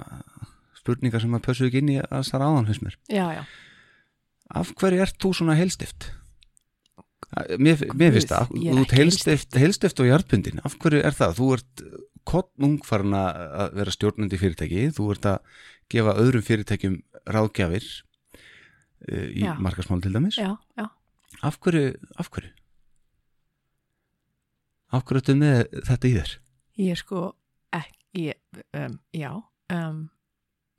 spurningar 0.80 1.24
sem 1.24 1.38
að 1.38 1.46
pössu 1.46 1.70
ekki 1.70 1.80
inn 1.84 1.94
í 1.94 2.00
að 2.04 2.26
stara 2.28 2.50
áðan 2.50 2.68
finnst 2.70 2.84
mér. 2.84 2.98
Já, 3.12 3.26
já, 3.38 3.44
Af 4.54 4.74
hverju 4.78 5.02
ert 5.02 5.16
þú 5.24 5.32
svona 5.34 5.56
heilstift? 5.58 6.10
Mér, 7.58 7.80
mér 7.98 8.12
finnst 8.14 8.30
það, 8.30 8.52
þú 8.52 8.84
heilstift, 9.00 9.56
heilstift. 9.58 10.02
og 10.04 10.10
hjartbundin, 10.12 10.60
af 10.68 10.76
hverju 10.78 11.00
er 11.02 11.16
það? 11.18 11.32
Þú 11.40 11.48
ert 11.56 11.84
kottnung 12.30 12.80
farin 12.86 13.14
að 13.18 13.74
vera 13.78 13.94
stjórnandi 13.94 14.40
fyrirtæki, 14.42 14.88
þú 14.96 15.10
ert 15.14 15.26
að 15.34 15.62
gefa 15.94 16.16
öðrum 16.24 16.46
fyrirtækjum 16.48 16.98
ráðgjafir 17.30 17.86
uh, 17.86 19.28
í 19.34 19.44
Já. 19.46 19.54
markasmál 19.60 20.02
til 20.04 20.14
dæmis. 20.16 20.38
já, 20.42 20.56
já 20.80 20.88
Af 21.44 21.58
hverju, 21.60 21.96
af 22.22 22.30
hverju? 22.32 22.52
Af 24.94 25.04
hverju 25.10 25.24
þetta 25.90 26.08
í 26.08 26.14
þér? 26.18 26.34
ég 26.80 26.92
er 26.96 27.00
sko 27.02 27.24
ekki, 27.74 28.34
um, 28.78 29.00
já 29.14 29.32
um, 29.74 30.10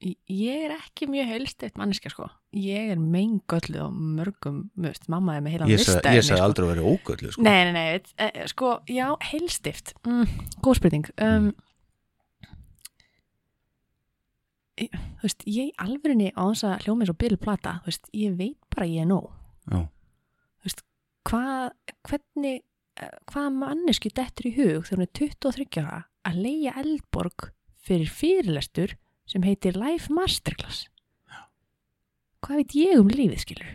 ég- 0.05 0.65
er 0.67 0.75
ekki 0.77 1.07
mjög 1.09 1.29
heilstætt 1.33 1.77
manneska 1.81 2.11
sko. 2.13 2.29
Ég 2.53 2.91
er 2.93 2.97
meingölluð 3.01 3.85
á 3.85 3.89
mörgum 3.91 4.71
mjöst, 4.77 5.09
mamma 5.09 5.37
er 5.37 5.41
með 5.43 5.55
heila 5.57 5.67
lista 5.71 6.01
ég 6.13 6.23
sagði 6.23 6.39
sko. 6.39 6.45
aldrei 6.45 6.67
að 6.67 6.73
vera 6.75 6.89
ógöllu 6.93 7.33
sko. 7.33 7.43
Nei, 7.43 7.65
nei, 7.65 7.73
nei, 7.73 7.87
veit, 7.93 8.13
eh, 8.19 8.47
sko, 8.47 8.73
já, 8.87 9.07
heilstift 9.31 9.95
mm, 10.05 10.27
Góð 10.63 10.77
spurning. 10.81 11.09
Um, 11.19 11.55
ég, 14.81 14.91
Þú 14.93 15.23
veist, 15.29 15.45
ég 15.47 15.73
alvörinni 15.79 16.31
á 16.35 16.43
þess 16.51 16.67
að 16.69 16.85
hljóma 16.85 17.05
eins 17.05 17.13
og 17.15 17.19
byrju 17.23 17.41
plata 17.41 17.79
Þú 17.85 17.91
veist, 17.93 18.09
ég 18.13 18.37
veit 18.39 18.59
bara 18.75 18.87
ég 18.91 19.05
er 19.05 19.11
nóg. 19.11 19.31
Já, 19.71 19.89
Hvað, 21.25 21.71
hvernig 22.05 22.59
eh, 23.01 23.09
hvaða 23.33 23.51
mannesku 23.57 24.11
dettur 24.13 24.51
í 24.51 24.51
hug 24.59 24.85
þegar 24.85 24.99
hún 24.99 25.07
er 25.07 25.13
23 25.17 25.81
ára 25.81 26.01
að 26.29 26.41
leia 26.45 26.75
eldborg 26.77 27.47
fyrir 27.81 28.11
fyrirlestur 28.13 28.93
sem 29.31 29.43
heitir 29.47 29.77
Life 29.81 30.13
Masterclass 30.13 30.87
Hvað 32.45 32.59
veit 32.61 32.75
ég 32.77 32.99
um 33.01 33.09
lífið, 33.09 33.39
skilur? 33.41 33.71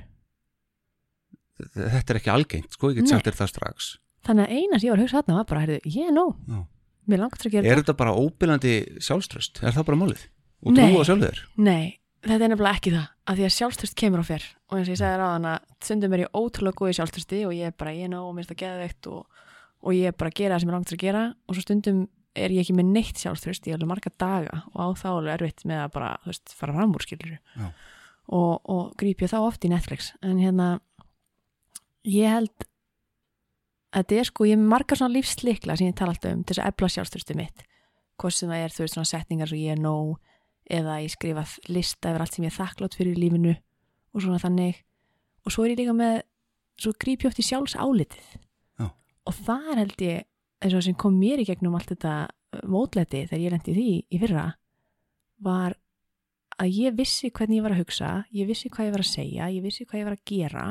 þetta 1.59 2.13
er 2.13 2.19
ekki 2.21 2.31
algengt 2.31 2.75
sko, 2.75 2.91
ég 2.93 3.01
get 3.01 3.09
sagt 3.11 3.25
þér 3.27 3.35
það 3.39 3.49
strax. 3.51 3.87
Þannig 4.27 4.45
að 4.45 4.53
eina 4.59 4.77
sem 4.79 4.85
ég 4.87 4.93
var 4.93 4.99
að 4.99 5.05
hugsa 5.05 5.17
þarna 5.19 5.37
var 5.39 5.47
bara, 5.49 5.79
ég 5.83 5.97
er 6.05 6.13
nóg 6.15 6.35
Já. 6.47 6.59
Mér 7.09 7.21
langt 7.23 7.41
að 7.41 7.53
gera 7.55 7.71
Er 7.71 7.79
þetta 7.81 7.95
bara 7.97 8.13
óbyrlandi 8.19 8.73
sjálfströst? 9.01 9.61
Er 9.65 9.73
það 9.75 9.87
bara 9.89 9.99
málið? 10.03 10.21
Og 10.63 10.75
Nei. 10.75 10.83
trú 10.85 11.01
á 11.01 11.07
sjálfur? 11.09 11.41
Nei, 11.57 11.83
þetta 12.27 12.45
er 12.45 12.51
nefnilega 12.53 12.77
ekki 12.77 12.93
það 12.93 13.07
að 13.31 13.39
því 13.39 13.47
að 13.47 13.55
sjálfströst 13.57 13.97
kemur 13.99 14.21
og 14.23 14.27
fer 14.29 14.45
og 14.69 14.77
eins 14.77 14.87
og 14.89 14.93
ég 14.93 14.99
sagði 15.01 15.19
ráðan 15.23 15.49
að 15.49 15.67
stundum 15.87 16.15
er 16.17 16.23
ég 16.25 16.37
ótrúlega 16.39 16.79
góð 16.79 16.91
í 16.93 16.97
sjálfströsti 16.99 17.41
og 17.49 17.55
ég 17.57 17.71
er 17.71 17.75
bara, 17.79 17.95
ég 17.95 18.05
er 18.07 18.13
nóg 18.13 18.29
og 18.29 18.35
minnst 18.37 18.53
að 18.53 18.61
geða 18.61 18.81
veikt 18.83 19.09
og, 19.09 19.43
og 19.81 19.95
ég 19.97 20.11
er 20.11 20.17
bara 20.19 20.29
að 20.33 20.39
gera 20.43 20.55
það 20.55 20.63
sem 20.63 20.69
ég 20.69 20.77
langt 20.77 20.93
að 20.93 21.03
gera 21.03 21.23
og 21.47 21.55
svo 21.57 21.65
stundum 21.65 22.01
er 22.37 22.53
ég 22.53 22.63
ekki 22.63 22.75
með 22.77 22.91
neitt 22.93 23.21
sjálfströst 23.21 23.67
í 23.67 23.73
alveg 23.73 23.89
marga 23.89 24.11
daga 24.21 24.61
og 24.73 24.79
á 24.79 24.87
þá 24.99 25.07
alveg 25.11 25.33
erfitt 25.35 25.65
með 25.69 25.83
að 25.85 25.93
bara, 25.95 26.11
þú 26.23 26.31
veist, 26.31 26.53
fara 26.55 26.75
fram 26.75 26.95
úr 26.95 27.05
skilur 27.05 27.35
Já. 27.35 27.67
og, 28.27 28.53
og 28.69 28.83
gríp 28.99 29.23
ég 29.25 29.31
þá 29.31 29.39
oft 29.41 29.65
í 29.65 29.71
Netflix. 29.71 30.11
En 30.21 30.39
hérna 30.41 30.69
ég 32.07 32.29
held 32.29 32.67
að 33.89 34.03
þetta 34.03 34.19
er 34.19 34.29
sko, 34.29 34.45
ég 34.45 34.55
er 34.55 34.61
með 34.61 34.73
margar 34.75 34.99
svona 34.99 35.15
lífslikla 35.15 35.77
sem 35.79 35.89
ég 35.89 35.97
tala 35.97 36.13
alltaf 36.13 36.35
um 36.35 36.43
til 36.43 36.55
þess 36.55 36.63
að 36.63 36.73
efla 36.73 36.91
sjálfströsti 36.95 37.37
mitt. 37.39 37.65
Hvort 38.19 38.35
sem 38.35 38.51
það 38.51 38.65
er, 38.65 38.75
þú 38.75 38.85
veist, 38.85 38.97
svona 38.97 39.09
setningar 39.09 39.49
svo 39.49 39.59
ég 39.59 39.73
er 39.73 39.81
nóg 39.81 40.17
eða 40.69 40.99
ég 41.01 41.13
skrifað 41.15 41.55
lista 41.71 42.11
yfir 42.11 42.23
allt 42.25 42.35
sem 42.35 42.45
ég 42.45 42.53
er 42.53 42.59
þakklátt 42.59 42.97
fyrir 42.99 43.17
í 43.17 43.23
lífinu 43.23 43.55
og 44.13 44.21
svona 44.21 44.41
þannig. 44.41 44.83
Og 45.47 45.55
svo 45.55 45.65
er 45.65 45.73
ég 45.73 45.81
líka 45.81 45.95
með 45.97 46.19
svo 46.79 46.93
gríp 47.01 47.23
ég 47.25 47.31
oft 47.31 47.41
í 47.41 47.45
sjálfs 47.47 47.75
álitið 47.79 48.27
Já. 48.79 48.89
og 48.89 49.39
það 49.41 49.71
held 49.81 50.03
ég 50.05 50.27
eins 50.59 50.75
og 50.75 50.83
sem 50.85 50.97
kom 50.99 51.15
mér 51.19 51.41
í 51.41 51.47
gegnum 51.47 51.77
allt 51.77 51.93
þetta 51.93 52.15
uh, 52.27 52.63
mótlæti 52.67 53.25
þegar 53.29 53.45
ég 53.45 53.55
lendi 53.55 53.75
því 53.77 53.91
í 54.09 54.21
fyrra 54.21 54.45
var 55.39 55.77
að 56.59 56.75
ég 56.75 56.95
vissi 56.97 57.31
hvernig 57.31 57.61
ég 57.61 57.65
var 57.65 57.75
að 57.75 57.83
hugsa 57.85 58.11
ég 58.35 58.49
vissi 58.49 58.71
hvað 58.71 58.89
ég 58.89 58.95
var 58.95 59.03
að 59.05 59.11
segja, 59.13 59.49
ég 59.53 59.63
vissi 59.63 59.85
hvað 59.87 60.01
ég 60.01 60.07
var 60.09 60.17
að 60.17 60.25
gera 60.27 60.65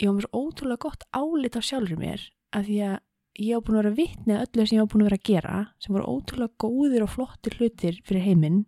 ég 0.00 0.08
var 0.08 0.16
mér 0.16 0.28
svo 0.28 0.44
ótrúlega 0.46 0.84
gott 0.86 1.08
álit 1.12 1.58
af 1.58 1.66
sjálfur 1.68 2.00
mér 2.00 2.24
af 2.56 2.64
því 2.68 2.78
að 2.88 2.98
ég 3.42 3.56
var 3.56 3.64
búin 3.66 3.78
að 3.78 3.82
vera 3.82 3.96
vitni 3.96 4.36
að 4.36 4.46
öllu 4.46 4.66
sem 4.66 4.76
ég 4.76 4.82
var 4.82 4.92
búin 4.92 5.04
að 5.04 5.10
vera 5.10 5.20
að 5.20 5.28
gera 5.28 5.58
sem 5.80 5.96
voru 5.96 6.14
ótrúlega 6.16 6.64
góðir 6.64 7.04
og 7.04 7.12
flottir 7.12 7.58
hlutir 7.58 8.00
fyrir 8.08 8.26
heiminn 8.26 8.64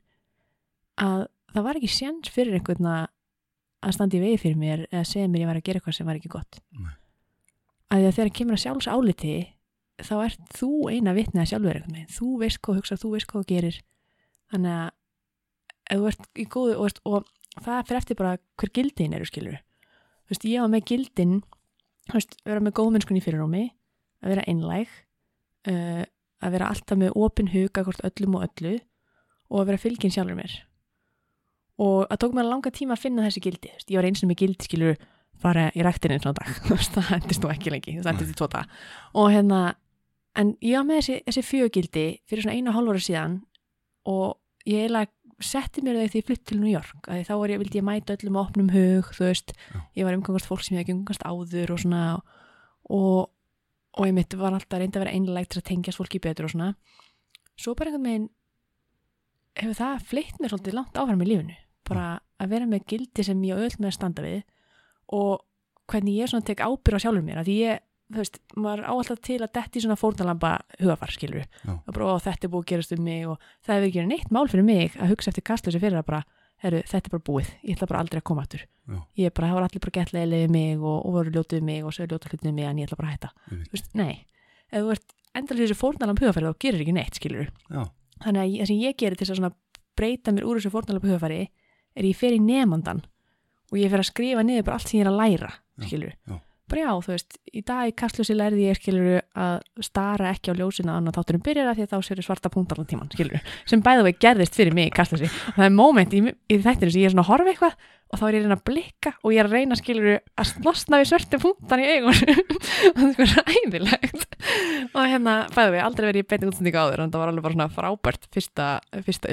að 1.00 1.26
það 1.54 1.66
var 1.68 1.80
ekki 1.80 1.92
séns 1.92 2.32
fyrir 2.32 2.58
einhvern 2.58 2.90
að 2.90 3.96
standa 3.96 4.18
í 4.18 4.22
vegi 4.22 4.40
fyrir 4.44 4.60
mér 4.60 4.84
eða 4.90 5.04
segja 5.08 5.30
mér 5.30 5.44
ég 5.44 5.50
var 5.50 5.60
að 5.60 5.66
gera 5.68 5.80
eitthvað 5.80 5.98
sem 5.98 6.08
var 6.08 6.20
ekki 6.20 6.32
gott 6.32 6.60
Nei. 6.76 6.94
að 7.88 8.00
því 8.00 8.08
að 8.08 8.16
þegar 8.18 8.34
kemur 8.38 8.56
að 8.56 8.64
sjálfs 8.64 8.90
áliti 8.90 9.34
þá 10.02 10.14
ert 10.24 10.58
þú 10.58 10.72
eina 10.90 11.14
vitni 11.14 11.42
að 11.42 11.52
sjálfur 11.52 11.78
einhvern 11.78 11.98
veginn, 11.98 12.14
þú 12.14 12.30
veist 12.40 12.60
hvað 12.60 12.74
þú 12.74 12.80
hugsa, 12.82 13.00
þú 13.00 13.10
veist 13.14 13.30
hvað 13.30 13.44
þú 13.44 13.50
gerir. 13.52 13.80
Þannig 14.54 14.76
að 14.80 14.90
ef 15.84 16.00
þú 16.00 16.10
ert 16.10 16.28
í 16.40 16.46
góðu 16.50 16.76
og, 16.80 16.98
og 17.04 17.30
það 17.62 17.86
fyrir 17.88 18.00
eftir 18.00 18.18
bara 18.18 18.36
hver 18.60 18.72
gildin 18.74 19.16
eru 19.16 19.28
skilur 19.28 19.58
þú 20.24 20.32
veist, 20.32 20.46
ég 20.48 20.64
var 20.64 20.72
með 20.72 20.86
gildin 20.90 21.38
þú 22.08 22.18
veist, 22.18 22.36
vera 22.46 22.64
með 22.64 22.76
góðmennskun 22.80 23.20
í 23.20 23.24
fyrirrúmi 23.24 23.64
að 24.24 24.34
vera 24.34 24.46
einlæg 24.50 24.92
uh, 25.70 26.04
að 26.44 26.56
vera 26.56 26.70
alltaf 26.72 27.00
með 27.00 27.16
opin 27.16 27.50
huga 27.52 27.84
hvort 27.84 28.04
öllum 28.04 28.38
og 28.38 28.46
öllu 28.48 28.76
og 29.52 29.60
að 29.60 29.68
vera 29.70 29.80
fylgin 29.80 30.12
sjálfur 30.12 30.38
mér. 30.38 30.54
Og 31.84 32.06
að 32.08 32.20
tók 32.22 32.36
mér 32.36 32.48
langa 32.48 32.72
tíma 32.74 32.96
að 32.96 33.04
finna 33.04 33.26
þessi 33.26 33.42
gildi 33.44 33.70
þú 33.70 33.78
veist, 33.78 33.92
ég 33.92 34.00
var 34.00 34.08
eins 34.08 34.24
og 34.24 34.30
með 34.30 34.40
gildi 34.42 34.68
skilur 34.68 34.98
fara 35.44 35.68
í 35.74 35.84
ræktinni 35.84 36.20
svona 36.22 36.38
dag. 36.38 36.52
Þú 36.66 36.76
það 36.94 37.14
endist 37.18 37.44
nú 37.44 37.50
ekki 37.52 37.72
lengi 37.74 37.96
það 37.98 38.12
endist 38.14 38.32
í 38.32 38.38
tóta 38.38 38.64
og 39.12 39.32
hérna, 39.34 39.60
en 40.40 40.54
ég 40.64 40.78
var 40.78 40.86
með 40.88 41.00
þessi, 41.00 41.18
þessi 41.28 41.44
fjögildi 41.48 42.06
fyrir 42.28 42.44
svona 42.44 42.56
einu 42.58 42.72
og 42.72 42.78
hálf 42.78 42.94
ára 42.94 43.04
síðan 43.06 43.36
og 44.10 44.26
ég 44.68 44.84
eiginlega 44.84 45.12
setti 45.44 45.82
mér 45.84 45.98
þau 45.98 46.10
því 46.12 46.20
ég 46.20 46.26
flytt 46.28 46.44
til 46.48 46.60
New 46.60 46.70
York 46.70 47.08
að 47.10 47.24
þá 47.28 47.34
ég, 47.50 47.60
vildi 47.60 47.80
ég 47.80 47.86
mæta 47.86 48.14
öllum 48.16 48.38
á 48.38 48.44
opnum 48.44 48.70
hug 48.72 49.10
þú 49.16 49.26
veist, 49.26 49.54
Já. 49.54 49.78
ég 49.98 50.06
var 50.06 50.16
umgangast 50.16 50.48
fólk 50.48 50.62
sem 50.64 50.76
ég 50.76 50.84
hafði 50.84 50.94
umgangast 50.94 51.26
áður 51.26 51.74
og 51.74 51.82
svona 51.82 52.02
og, 52.90 53.18
og 53.98 54.08
ég 54.08 54.14
mitt 54.16 54.36
var 54.38 54.54
alltaf 54.54 54.80
reyndi 54.80 54.98
að 54.98 55.04
vera 55.04 55.16
einlægt 55.16 55.52
til 55.54 55.60
að 55.60 55.68
tengjast 55.70 56.00
fólki 56.00 56.22
betur 56.22 56.48
og 56.48 56.54
svona. 56.54 56.70
Svo 57.58 57.74
bara 57.78 57.90
einhvern 57.90 58.08
veginn 58.08 58.28
hefur 59.58 59.78
það 59.78 60.06
fleitt 60.10 60.40
mér 60.40 60.54
svolítið 60.54 60.78
langt 60.78 60.98
áfram 60.98 61.22
í 61.22 61.28
lífinu 61.30 61.58
bara 61.88 62.06
að 62.40 62.54
vera 62.54 62.68
með 62.68 62.86
gildi 62.90 63.26
sem 63.26 63.42
ég 63.46 63.60
öll 63.60 63.76
með 63.78 63.90
að 63.90 63.96
standa 63.98 64.24
við 64.24 64.40
og 65.14 65.44
hvernig 65.90 66.16
ég 66.16 66.30
svona 66.30 66.46
tek 66.48 66.62
ábyrð 66.64 66.98
á 66.98 67.02
sjálfur 67.04 67.26
mér 67.26 67.42
að 67.42 67.50
ég 67.52 67.82
þú 68.12 68.20
veist, 68.20 68.38
maður 68.56 68.84
á 68.84 68.92
alltaf 68.94 69.20
til 69.24 69.38
að 69.42 69.52
detti 69.56 69.80
svona 69.80 69.96
fórnalamba 69.96 70.50
hugafar, 70.80 71.10
skilur 71.14 71.40
við 71.42 71.48
og 71.88 71.92
bara, 71.94 72.04
ó, 72.04 72.14
þetta 72.20 72.44
er 72.46 72.52
búið 72.52 72.64
að 72.64 72.70
gerast 72.72 72.92
um 72.92 73.02
mig 73.04 73.26
og 73.26 73.38
það 73.64 73.74
hefur 73.74 73.88
ekki 73.88 73.98
verið 74.00 74.12
neitt 74.12 74.30
mál 74.30 74.48
fyrir 74.48 74.64
mig 74.68 74.96
að 75.00 75.08
hugsa 75.14 75.30
eftir 75.32 75.44
kastlösi 75.48 75.80
fyrir 75.80 75.98
að 75.98 76.06
bara, 76.10 76.20
heru, 76.64 76.82
þetta 76.88 77.08
er 77.08 77.14
bara 77.14 77.24
búið. 77.28 77.48
Ég 77.64 77.76
ætla 77.76 77.88
bara 77.90 78.00
aldrei 78.04 78.20
að 78.20 78.26
koma 78.28 78.44
Já. 78.84 78.98
ég 79.16 79.26
er 79.26 79.34
bara, 79.34 79.48
það 79.48 79.54
var 79.58 79.64
allir 79.68 79.80
bara 79.84 79.94
gett 79.96 80.12
leiðilega 80.12 80.50
mig 80.52 80.76
og, 80.84 80.98
voru 81.16 81.30
ljótið 81.32 81.56
við 81.58 81.64
mig 81.64 81.84
og 81.84 81.92
er 82.04 82.12
ljótið 82.12 82.30
hlutið 82.34 82.52
mig 82.54 82.64
en 82.68 82.78
ég 82.78 82.86
ætla 82.88 82.96
bara 83.00 83.08
að 83.08 83.14
hætta, 83.14 83.30
Einmitt. 83.50 83.68
þú 83.68 83.72
veist, 83.78 83.90
nei. 83.96 84.26
Ef 84.70 84.82
þú 84.84 84.92
ert 84.94 85.14
endalega 85.34 85.64
þessu 85.64 85.78
fórnalamb 85.80 86.20
hugafari 86.20 86.46
þá 86.50 86.58
gerir 86.60 86.80
ekki 86.84 86.94
neitt, 86.94 87.14
skilur 87.18 87.48
Já, 87.72 87.82
þannig 88.24 88.40
að 88.44 88.50
ég- 88.52 88.60
það 88.60 88.66
sem 88.70 88.80
ég 96.72 96.72
svona 96.72 96.72
ég 96.72 96.72
ég 96.72 96.72
bara 96.72 96.80
ég 96.80 96.84
Já, 96.84 97.00
þú 97.04 97.12
veist, 97.12 97.38
í 97.52 97.62
dag 97.62 97.88
í 97.88 97.94
kastljósi 97.96 98.34
lærði 98.34 98.68
ég 98.68 98.76
skilur 98.76 99.22
að 99.34 99.60
stara 99.82 100.30
ekki 100.30 100.50
á 100.50 100.58
ljósina 100.58 100.96
annar 100.96 101.12
þátturinn 101.12 101.44
byrjar 101.44 101.68
að 101.70 101.74
því 101.76 101.82
að 101.82 101.92
þá 101.92 101.98
sér 102.02 102.22
svarta 102.22 102.48
punktar 102.50 102.76
allan 102.78 102.86
tíman, 102.86 103.10
skilur, 103.12 103.40
sem 103.66 103.82
bæða 103.82 104.04
vegi 104.04 104.18
gerðist 104.20 104.54
fyrir 104.54 104.74
mig 104.74 104.86
í 104.88 104.94
kastljósi. 104.94 105.26
Og 105.26 105.54
það 105.56 105.64
er 105.64 105.70
moment 105.74 106.12
í, 106.14 106.22
í 106.30 106.58
þættinu 106.58 106.90
sem 106.90 107.00
ég 107.00 107.06
er 107.06 107.14
svona 107.14 107.24
að 107.24 107.30
horfa 107.32 107.50
eitthvað 107.52 107.74
og 108.14 108.18
þá 108.20 108.26
er 108.28 108.34
ég 108.34 108.42
reyna 108.44 108.56
að 108.56 108.64
blikka 108.64 109.12
og 109.22 109.32
ég 109.32 109.40
er 109.40 109.48
að 109.48 109.52
reyna 109.52 109.74
skilur 109.76 110.20
að 110.38 110.46
slosna 110.46 111.00
við 111.00 111.08
svörtu 111.10 111.40
punktan 111.42 111.82
í 111.82 111.88
eigun 111.88 112.14
og 112.14 112.16
það 112.94 113.04
er 113.04 113.12
sko 113.14 113.24
ræðilegt 113.34 114.36
og 114.94 115.08
hérna, 115.08 115.48
bæða 115.54 115.70
vegi, 115.74 115.82
aldrei 115.82 116.06
verið 116.12 116.22
í 116.22 116.28
beinni 116.28 116.48
útsendingu 116.50 116.78
áður 116.78 117.00
en 117.04 117.10
það 117.10 117.20
var 117.20 117.28
alveg 117.28 117.42
bara 117.42 117.54
svona 117.54 117.68
frábært 117.74 118.28
fyrsta, 118.30 118.80
fyrsta 119.04 119.28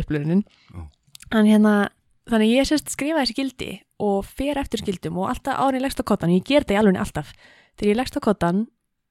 þannig 2.30 2.54
ég 2.54 2.68
sérst 2.70 2.92
skrifa 2.94 3.24
þessi 3.24 3.38
gildi 3.38 3.72
og 4.02 4.26
fer 4.28 4.60
eftir 4.62 4.82
skildum 4.82 5.20
og 5.22 5.32
alltaf 5.32 5.58
árin 5.62 5.80
ég 5.80 5.86
leggst 5.86 6.02
á 6.02 6.06
kottan, 6.06 6.34
ég 6.34 6.46
ger 6.46 6.66
þetta 6.66 6.76
í 6.76 6.80
alveg 6.82 7.02
alltaf. 7.02 7.34
Þegar 7.80 7.92
ég 7.92 8.00
leggst 8.00 8.18
á 8.18 8.22
kottan 8.22 8.66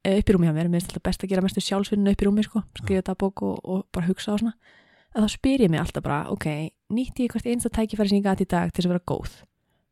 eh, 0.04 0.18
upp 0.20 0.30
í 0.30 0.34
rúmi 0.36 0.48
hjá 0.48 0.54
mér, 0.54 0.70
mér 0.70 0.80
finnst 0.80 0.92
alltaf 0.92 1.06
best 1.08 1.24
að 1.24 1.32
gera 1.32 1.44
mestu 1.44 1.64
sjálfsvinnu 1.64 2.14
upp 2.14 2.22
í 2.22 2.28
rúmi 2.28 2.44
sko, 2.46 2.62
skrifa 2.78 3.02
þetta 3.02 3.16
bók 3.20 3.44
og, 3.46 3.56
og 3.64 3.86
bara 3.94 4.06
hugsa 4.06 4.34
og 4.34 4.42
svona, 4.42 4.54
að 5.14 5.26
þá 5.26 5.34
spyr 5.36 5.64
ég 5.66 5.72
mig 5.72 5.82
alltaf 5.82 6.04
bara, 6.06 6.20
ok, 6.30 6.46
nýtti 6.94 7.26
ég 7.26 7.34
hvert 7.34 7.48
einsta 7.50 7.72
tækifæri 7.74 8.12
sem 8.12 8.20
ég 8.20 8.28
gæti 8.28 8.46
í 8.46 8.50
dag 8.50 8.70
til 8.70 8.82
þess 8.82 8.90
að 8.90 8.94
vera 8.94 9.06
góð? 9.10 9.34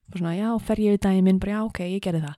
Bara 0.08 0.22
svona, 0.22 0.36
já, 0.38 0.50
fer 0.68 0.84
ég 0.84 0.94
við 0.94 1.02
daginn 1.08 1.26
minn, 1.26 1.42
bara 1.42 1.56
já, 1.56 1.60
ok, 1.66 1.82
ég 1.90 2.04
gerði 2.04 2.22
það. 2.28 2.36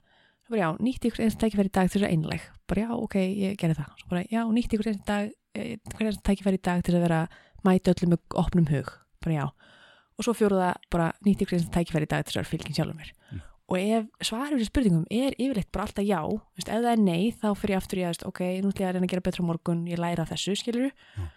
Bara, 0.51 0.61
já, 0.63 0.69
nýtti 0.81 1.11
ég 1.11 1.15
hvert 1.15 1.27
einsta 1.27 1.45
tækifæri 1.45 1.71
í 1.71 1.75
dag 1.77 1.91
til 1.91 1.93
þess 1.93 2.01
að 2.01 2.07
vera 2.07 2.15
einleg 2.17 2.49
bara 2.71 2.87
já, 2.87 2.91
ok, 2.97 3.17
ég 3.21 3.59
gerði 3.61 3.77
það. 3.79 4.03
Bara, 4.11 4.25
já, 4.31 4.41
nýtti 4.51 4.75
ég 4.75 4.83
hvert 4.83 4.91
einsta 4.91 5.19
eh, 5.55 6.17
tækifæri 6.27 6.59
í 6.59 6.65
dag 6.67 6.83
til 6.87 6.97
að 6.97 7.05
vera 7.05 7.21
mæta 7.67 7.95
öllum 7.95 8.15
með 8.17 8.39
opnum 8.41 8.71
hug, 8.73 8.91
bara 9.23 9.37
já 9.37 9.45
og 10.21 10.27
svo 10.27 10.35
fjóruða 10.37 10.75
bara 10.93 11.07
nýtti 11.25 11.47
ykkur 11.47 11.57
einsta 11.59 11.73
tækifæri 11.79 12.05
í 12.07 12.11
dag 12.13 12.27
til 12.27 12.35
þess 12.35 12.37
að 12.37 12.43
vera 12.45 12.53
fylgin 12.53 12.77
sjálfum 12.77 13.01
mér 13.01 13.13
Mm. 13.31 13.41
og 13.71 13.77
ef 13.79 14.27
svarur 14.27 14.59
þessu 14.59 14.67
spurningum 14.69 15.05
er 15.15 15.35
yfirleitt 15.39 15.71
bara 15.73 15.85
alltaf 15.87 16.05
já, 16.05 16.21
veist, 16.59 16.69
ef 16.69 16.81
það 16.83 16.93
er 16.93 17.03
nei 17.07 17.31
þá 17.31 17.47
fyrir 17.55 17.75
ég 17.77 17.81
aftur 17.81 18.01
í 18.01 18.05
að, 18.09 18.25
ok, 18.27 18.41
nú 18.61 18.73
ætlum 18.73 18.83
ég 18.83 18.89
að 18.89 18.95
reyna 18.97 19.07
að 19.07 19.13
gera 19.15 19.27
betra 19.29 19.45
morgun, 19.47 19.85
ég 19.87 20.01
læra 20.03 20.27
þessu, 20.27 20.57
skilur 20.59 20.91
Já. 20.91 21.29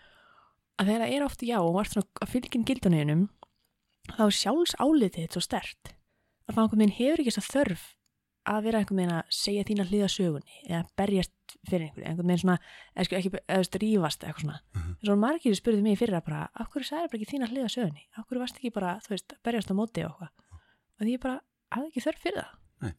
að 0.81 0.87
þegar 0.89 1.03
það 1.05 1.13
er 1.13 1.25
ofta 1.27 1.45
já 1.45 1.57
og 1.61 1.73
varst 1.77 1.93
svona 1.93 2.07
að 2.25 2.31
fylgin 2.33 2.65
gilduninum 2.65 3.27
þá 4.17 4.23
er 4.25 4.35
sjálfs 4.41 4.73
álitið 4.81 5.29
svo 5.31 5.43
stert 5.45 5.93
að 6.49 6.57
það 6.57 6.89
hefur 6.97 7.21
ekki 7.21 7.31
þess 7.31 7.43
að 7.43 7.51
þörf 7.53 7.83
að 8.49 8.65
vera 8.67 8.79
einhvern 8.81 8.99
veginn 8.99 9.15
að 9.15 9.29
segja 9.33 9.63
þína 9.67 9.85
hliða 9.87 10.07
sögunni 10.11 10.57
eða 10.67 10.81
berjast 10.99 11.53
fyrir 11.69 11.85
einhverju 11.87 12.07
einhvern 12.09 12.27
veginn 12.31 12.41
svona, 12.41 12.57
eða 12.95 13.05
sko 13.07 13.17
ekki, 13.19 13.31
eða 13.43 13.59
veist, 13.61 13.77
rífast 13.83 14.25
eitthvað 14.25 14.43
svona. 14.43 14.57
Mhm. 14.73 14.95
eins 14.99 15.11
og 15.13 15.19
margir 15.21 15.55
spurði 15.55 15.83
mig 15.85 15.99
fyrir 15.99 16.17
að 16.17 16.25
bara 16.27 16.41
af 16.53 16.69
hverju 16.73 16.89
sagði 16.89 17.11
bara 17.11 17.19
ekki 17.21 17.31
þína 17.31 17.49
hliða 17.51 17.71
sögunni? 17.71 18.03
Af 18.17 18.27
hverju 18.27 18.43
varst 18.43 18.59
ekki 18.59 18.73
bara, 18.73 18.99
þú 19.05 19.13
veist, 19.15 19.33
berjast 19.43 19.71
á 19.71 19.75
móti 19.79 20.03
og 20.03 20.11
eitthvað? 20.11 20.31
Og 20.99 21.05
því 21.05 21.13
ég 21.15 21.23
bara 21.23 21.39
hafði 21.71 21.87
ekki 21.91 22.05
þörf 22.07 22.23
fyrir 22.23 22.41
það. 22.43 22.93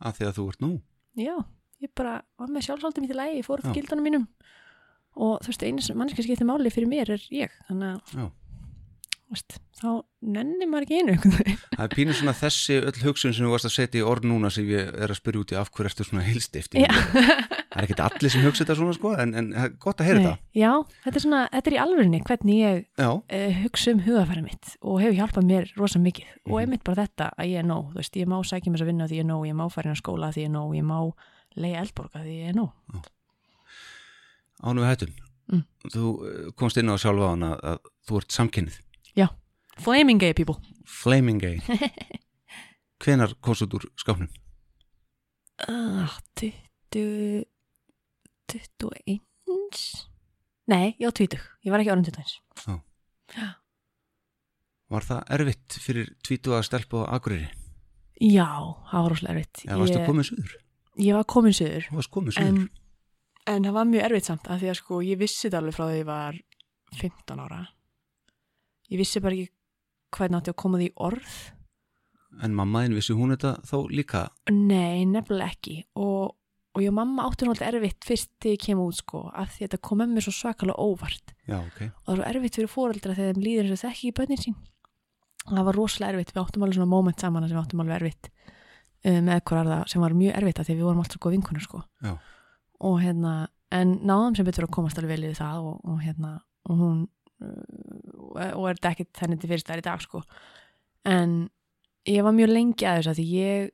Að 0.00 0.16
því 0.16 0.26
að 0.26 0.36
þú 0.36 0.48
ert 0.48 0.60
nú. 0.64 0.72
Já, 1.20 1.36
ég 1.80 1.90
bara 1.94 2.12
var 2.40 2.48
með 2.48 2.66
sjálfsaldum 2.68 3.04
í 3.04 3.08
því 3.10 3.16
lægi, 3.18 3.40
ég 3.40 3.44
fór 3.48 3.60
eftir 3.60 3.76
gildunum 3.80 4.06
mínum. 4.08 4.28
Og 5.16 5.40
þú 5.42 5.50
veist, 5.52 5.64
einu 5.66 5.82
sem 5.84 5.98
mannski 5.98 6.24
skiptir 6.24 6.48
máli 6.48 6.70
fyrir 6.72 6.88
mér 6.88 7.10
er 7.16 7.24
ég, 7.34 7.50
þannig 7.68 7.98
að 7.98 8.30
Veist, 9.30 9.60
þá 9.78 10.02
nenni 10.26 10.66
maður 10.66 10.84
ekki 10.88 10.96
einu. 10.98 11.12
Það 11.76 11.82
er 11.84 11.92
pínur 11.94 12.16
svona 12.18 12.32
þessi 12.34 12.80
öll 12.82 13.02
hugsun 13.04 13.30
sem 13.36 13.44
þú 13.46 13.52
varst 13.52 13.68
að 13.68 13.74
setja 13.76 14.00
í 14.00 14.06
orð 14.10 14.24
núna 14.26 14.48
sem 14.50 14.66
ég 14.66 14.88
er 14.90 15.12
að 15.14 15.20
spyrja 15.20 15.42
út 15.44 15.52
í 15.54 15.58
af 15.60 15.70
hverju 15.70 15.86
ertu 15.92 16.06
svona 16.08 16.24
heilstift. 16.26 16.74
Það 16.74 17.76
er 17.78 17.86
ekkert 17.86 18.02
allir 18.08 18.32
sem 18.34 18.42
hugsa 18.42 18.64
þetta 18.64 18.76
svona 18.80 18.96
sko 18.96 19.12
en, 19.22 19.34
en 19.38 19.52
gott 19.78 20.02
að 20.02 20.08
heyra 20.10 20.22
Nei, 20.24 20.40
já, 20.58 20.72
þetta 21.04 21.20
er 21.20 21.22
svona, 21.22 21.42
þetta 21.54 21.70
er 21.70 21.76
í 21.76 21.80
alvörinni 21.84 22.20
hvernig 22.26 22.58
ég 22.58 22.80
þetta 22.98 23.38
uh, 23.38 23.60
hugsa 23.62 23.94
um 23.94 24.02
hugafæri 24.08 24.42
mitt 24.48 24.72
og 24.82 24.98
hefur 25.04 25.16
hjálpað 25.20 25.46
mér 25.52 25.70
rosa 25.78 26.02
mikið 26.02 26.26
og 26.34 26.50
Mhm. 26.50 26.60
einmitt 26.64 26.84
bara 26.90 27.04
þetta 27.06 27.30
að 27.38 27.52
ég 27.54 27.62
er 27.62 27.68
nóg, 27.70 27.92
þú 27.94 28.00
veist, 28.02 28.18
ég 28.18 28.26
má 28.34 28.36
sækja 28.42 28.74
mér 28.74 28.82
að 28.82 28.90
vinna 28.90 29.06
því 29.06 29.20
ég 29.20 29.24
er 29.24 29.30
nóg, 29.30 29.46
ég 29.46 29.54
má 29.62 29.64
fara 29.70 29.86
inn 29.92 29.94
á 29.94 30.02
skóla 30.02 30.32
því 30.34 30.42
ég 30.42 30.50
er 30.50 30.54
nóg, 30.58 30.74
ég 30.74 30.86
má 30.90 30.98
leiða 31.54 31.84
eldborga 31.86 32.24
því 32.26 32.34
ég 32.42 32.50
er 32.50 32.58
nóg. 32.58 33.06
ánum 34.66 34.82
við 34.84 34.90
hættum 34.92 35.18
Mm. 35.50 35.64
Þú 35.90 36.02
eh, 36.30 36.50
komst 36.54 36.76
inn 36.78 36.86
á 36.86 36.94
sjálfa 36.94 37.32
að, 37.34 37.54
að 37.66 37.78
þú 38.06 38.18
ert 38.20 38.34
samkynnið 38.36 38.74
Flaming 39.80 40.20
gay 40.20 40.34
people. 40.34 40.60
Flaming 40.84 41.40
gay 41.40 41.60
Hvenar 43.00 43.32
út 43.32 43.74
úr 43.74 43.84
skápnum? 43.96 44.28
Uh, 45.68 46.08
20, 46.36 47.46
21? 48.52 49.20
Nei, 50.68 50.96
ég 51.00 51.06
var 51.08 51.16
20. 51.16 51.40
Ég 51.64 51.72
var 51.72 51.80
ekki 51.80 51.92
orðin 51.94 52.04
21. 52.12 52.76
Var 54.90 55.06
það 55.06 55.32
erfitt 55.36 55.78
fyrir 55.80 56.12
tvítu 56.26 56.52
að 56.56 56.66
stelpa 56.68 57.06
á 57.08 57.16
Akureyri? 57.16 57.48
Já, 58.20 58.48
það 58.90 59.06
var 59.06 59.10
rosalega 59.14 59.36
erfitt. 59.38 59.64
Eða 59.64 59.80
varstu 59.80 59.98
ég, 60.00 60.06
komin 60.10 60.28
suður? 60.28 60.54
ég 61.00 61.16
var 61.16 61.28
komin 61.32 61.56
söður. 61.56 61.88
Þú 61.88 62.00
varst 62.02 62.12
komin 62.16 62.36
suður? 62.36 62.48
En, 62.48 62.56
en 63.54 63.68
það 63.68 63.76
var 63.80 63.92
mjög 63.94 64.08
erfitt 64.10 64.28
samt 64.28 64.50
af 64.52 64.60
því 64.60 64.72
að 64.74 64.80
sko 64.82 65.02
ég 65.06 65.20
vissi 65.20 65.46
þetta 65.46 65.62
alveg 65.62 65.78
frá 65.78 65.86
því 65.86 66.00
ég 66.02 66.08
var 66.10 66.40
15 67.00 67.44
ára. 67.46 67.60
Ég 68.90 69.00
vissi 69.00 69.22
bara 69.22 69.36
ekki 69.36 69.50
hvernig 70.16 70.40
átti 70.40 70.52
að 70.52 70.60
koma 70.64 70.80
því 70.80 70.90
í 70.90 70.94
orð. 71.06 71.38
En 72.44 72.54
mammaðin 72.56 72.96
vissi 72.98 73.16
hún 73.16 73.34
þetta 73.34 73.56
þá 73.66 73.76
líka? 73.90 74.26
Nei, 74.50 75.06
nefnilega 75.06 75.50
ekki. 75.50 75.76
Og, 75.98 76.34
og 76.74 76.82
ég 76.82 76.90
og 76.92 76.96
mamma 76.98 77.26
átti 77.26 77.46
nú 77.46 77.54
alltaf 77.54 77.70
erfitt 77.70 78.06
fyrst 78.06 78.32
þegar 78.42 78.56
ég 78.56 78.64
kem 78.66 78.82
út 78.82 78.98
sko 78.98 79.24
af 79.30 79.54
því 79.54 79.64
að 79.64 79.68
þetta 79.68 79.84
kom 79.88 80.02
með 80.02 80.16
mér 80.16 80.26
svo 80.26 80.34
svakalega 80.38 80.88
óvart. 80.90 81.34
Já, 81.46 81.58
ok. 81.58 81.80
og 81.90 82.10
það 82.10 82.20
svo 82.20 82.28
erfitt 82.32 82.58
fyrir 82.58 82.74
fóreldra 82.74 83.16
þegar 83.18 83.34
þeim 83.34 83.46
líður 83.46 83.68
eins 83.68 83.78
og 83.78 83.82
þekki 83.84 84.10
ekki 84.10 84.18
bönnin 84.20 84.42
sín 84.44 84.58
það 85.48 85.66
var 85.68 85.78
rosalega 85.78 86.14
erfitt, 86.14 86.34
við 86.34 86.42
áttum 86.42 86.64
alveg 86.64 86.78
svona 86.78 86.90
moment 86.90 87.22
saman 87.22 87.46
sem 87.46 87.56
við 87.56 87.62
áttum 87.62 87.82
alveg 87.84 87.96
erfitt 87.96 88.28
uh, 88.30 89.20
með 89.20 89.32
ekkur 89.38 89.60
arða 89.62 89.78
sem 89.90 90.04
var 90.04 90.16
mjög 90.16 90.36
erfitt 90.40 90.60
að 90.60 90.68
því 90.68 90.76
við 90.76 90.88
vorum 90.88 91.02
alltaf 91.04 91.22
góð 91.22 91.36
vinkunur 91.36 91.64
sko 91.64 91.82
Já. 92.04 92.12
og 92.90 92.98
hérna, 93.02 93.34
en 93.74 93.96
náðum 94.06 94.36
sem 94.38 94.48
betur 94.48 94.68
að 94.68 94.74
komast 94.76 95.00
alveg 95.00 95.16
vel 95.16 95.30
í 95.30 95.38
það 95.38 95.70
og, 95.70 95.80
og 95.88 96.02
hérna 96.04 96.34
og 96.68 96.82
hún 96.84 97.00
uh, 97.42 97.89
og 98.30 98.64
er 98.70 98.78
þetta 98.78 98.94
ekkit 98.94 99.22
henni 99.24 99.38
til 99.40 99.50
fyrst 99.50 99.68
þær 99.70 99.82
í 99.82 99.86
dag 99.86 100.02
sko. 100.04 100.22
En 101.08 101.36
ég 102.08 102.24
var 102.26 102.36
mjög 102.36 102.52
lengi 102.54 102.88
að 102.88 103.00
þess 103.00 103.12
að 103.12 103.20
því 103.20 103.28
ég 103.36 103.70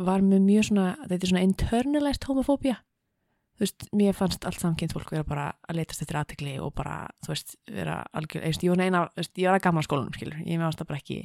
var 0.00 0.24
með 0.24 0.46
mjög 0.46 0.70
svona, 0.70 0.86
þetta 1.06 1.20
er 1.20 1.32
svona 1.32 1.48
internalized 1.48 2.28
homofóbía 2.28 2.78
þú 3.60 3.66
veist, 3.66 3.84
mér 3.92 4.14
fannst 4.16 4.44
allt 4.48 4.62
samkynnt 4.62 4.94
fólk 4.96 5.10
vera 5.12 5.26
bara 5.28 5.42
að 5.68 5.76
letast 5.76 6.00
eftir 6.00 6.16
aðtekli 6.16 6.54
og 6.64 6.70
bara, 6.78 7.02
þú 7.20 7.34
veist, 7.34 7.58
vera 7.68 7.98
algjör, 8.16 8.46
ég, 8.48 8.56
ég 8.64 8.72
var 8.72 8.78
neina, 8.80 9.02
ég 9.20 9.50
var 9.50 9.58
að 9.58 9.64
gamla 9.66 9.82
skólanum, 9.84 10.14
skilur, 10.16 10.38
ég 10.46 10.56
með 10.56 10.70
ást 10.70 10.80
að 10.80 10.88
bara 10.88 11.00
ekki, 11.02 11.18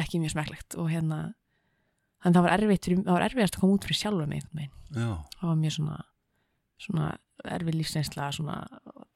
ekki 0.00 0.20
mjög 0.22 0.32
smekklegt 0.32 0.78
og 0.80 0.88
hérna, 0.88 1.18
þannig 2.24 2.38
það 2.38 2.46
var 2.46 2.54
erfitt, 2.56 2.88
fyrir, 2.88 3.02
það 3.04 3.18
var 3.18 3.26
erfiðast 3.26 3.58
að 3.58 3.64
koma 3.66 3.76
út 3.76 3.84
fyrir 3.84 4.00
sjálfa 4.00 4.30
mig, 4.30 4.40
einhvern 4.40 4.62
veginn. 4.62 4.72
Það 5.34 5.50
var 5.50 5.60
mjög 5.60 5.76
svona, 5.76 5.98
svona 6.86 7.10
erfið 7.58 7.78
lífsreynsla, 7.82 8.30
svona 8.38 8.56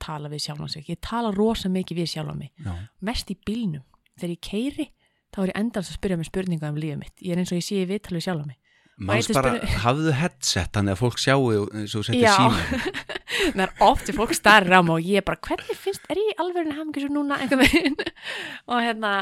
tala 0.03 0.31
við 0.33 0.45
sjálfa 0.47 0.69
sig, 0.75 0.89
ég 0.91 1.01
tala 1.05 1.31
rosa 1.37 1.71
mikið 1.73 2.03
við 2.03 2.11
sjálfa 2.17 2.35
mig, 2.39 2.51
já, 2.63 2.73
mest 3.09 3.31
í 3.33 3.37
bílnum, 3.47 3.85
þegar 4.19 4.35
ég 4.37 4.43
keiri, 4.49 4.89
þá 5.33 5.39
er 5.47 5.53
ég 5.55 5.61
endalast 5.63 5.95
að 5.95 5.99
spyrja 6.01 6.19
mig 6.21 6.29
spurninga 6.29 6.69
um 6.73 6.81
lífið 6.83 6.99
mitt, 7.01 7.15
ég 7.23 7.33
er 7.37 7.43
eins 7.43 7.53
og 7.55 7.61
ég 7.63 7.67
sé 7.69 7.81
í 7.83 7.89
viðtal 7.89 8.19
við 8.19 8.27
sjálfa 8.29 8.47
mig. 8.51 8.59
Manns 9.03 9.25
eitthvað 9.31 9.39
bara, 9.43 9.53
spurning- 9.57 9.83
hafðu 9.87 10.13
headset 10.21 10.75
þannig 10.77 10.93
að 10.93 11.01
fólk 11.01 11.19
sjáu 11.23 11.45
eins 11.73 11.95
og 11.97 12.05
setja 12.07 12.35
síma 12.37 12.59
það 13.57 13.63
er 13.65 13.71
oft 13.89 14.07
sem 14.11 14.19
fólk 14.19 14.35
starra 14.37 14.79
á 14.79 14.81
mig 14.85 14.93
og 14.99 15.07
ég 15.09 15.25
bara, 15.27 15.41
hvernig 15.49 15.79
finnst, 15.81 16.05
er 16.13 16.21
ég 16.21 16.43
alveg 16.45 16.67
en 16.69 16.77
hafði 16.77 17.07
svo 17.07 17.11
núna? 17.17 17.39
Einhvern 17.41 17.63
veginn. 17.65 17.97
Og 18.71 18.83
hérna, 18.85 19.13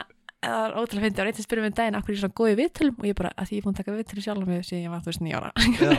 það 0.43 0.65
er 0.67 0.75
ótrúlega 0.81 1.05
fyndi 1.07 1.23
og 1.23 1.29
reyndi 1.29 1.41
að 1.41 1.47
spyrja 1.47 1.63
mig 1.65 1.71
um 1.73 1.77
daginn, 1.79 1.99
akkur 2.01 2.13
ég 2.13 2.19
er 2.19 2.23
svona 2.25 2.37
góð 2.41 2.51
í 2.51 2.59
viðtölum? 2.61 2.99
Og 2.99 3.07
ég 3.09 3.17
bara, 3.23 3.31
að 3.39 3.49
því 3.49 3.55
ég 3.57 3.63
er 3.63 3.67
búin 3.69 3.77
að 3.77 3.81
taka 3.81 3.95
viðtölum 3.97 4.27
sjálf 4.27 4.51
mig 4.51 4.67
síðan 4.67 4.85
ég 4.85 4.93
var 4.97 5.05
þú 5.07 5.11
veist 5.13 5.25
nýjára 5.25 5.51
Já, 5.55 5.91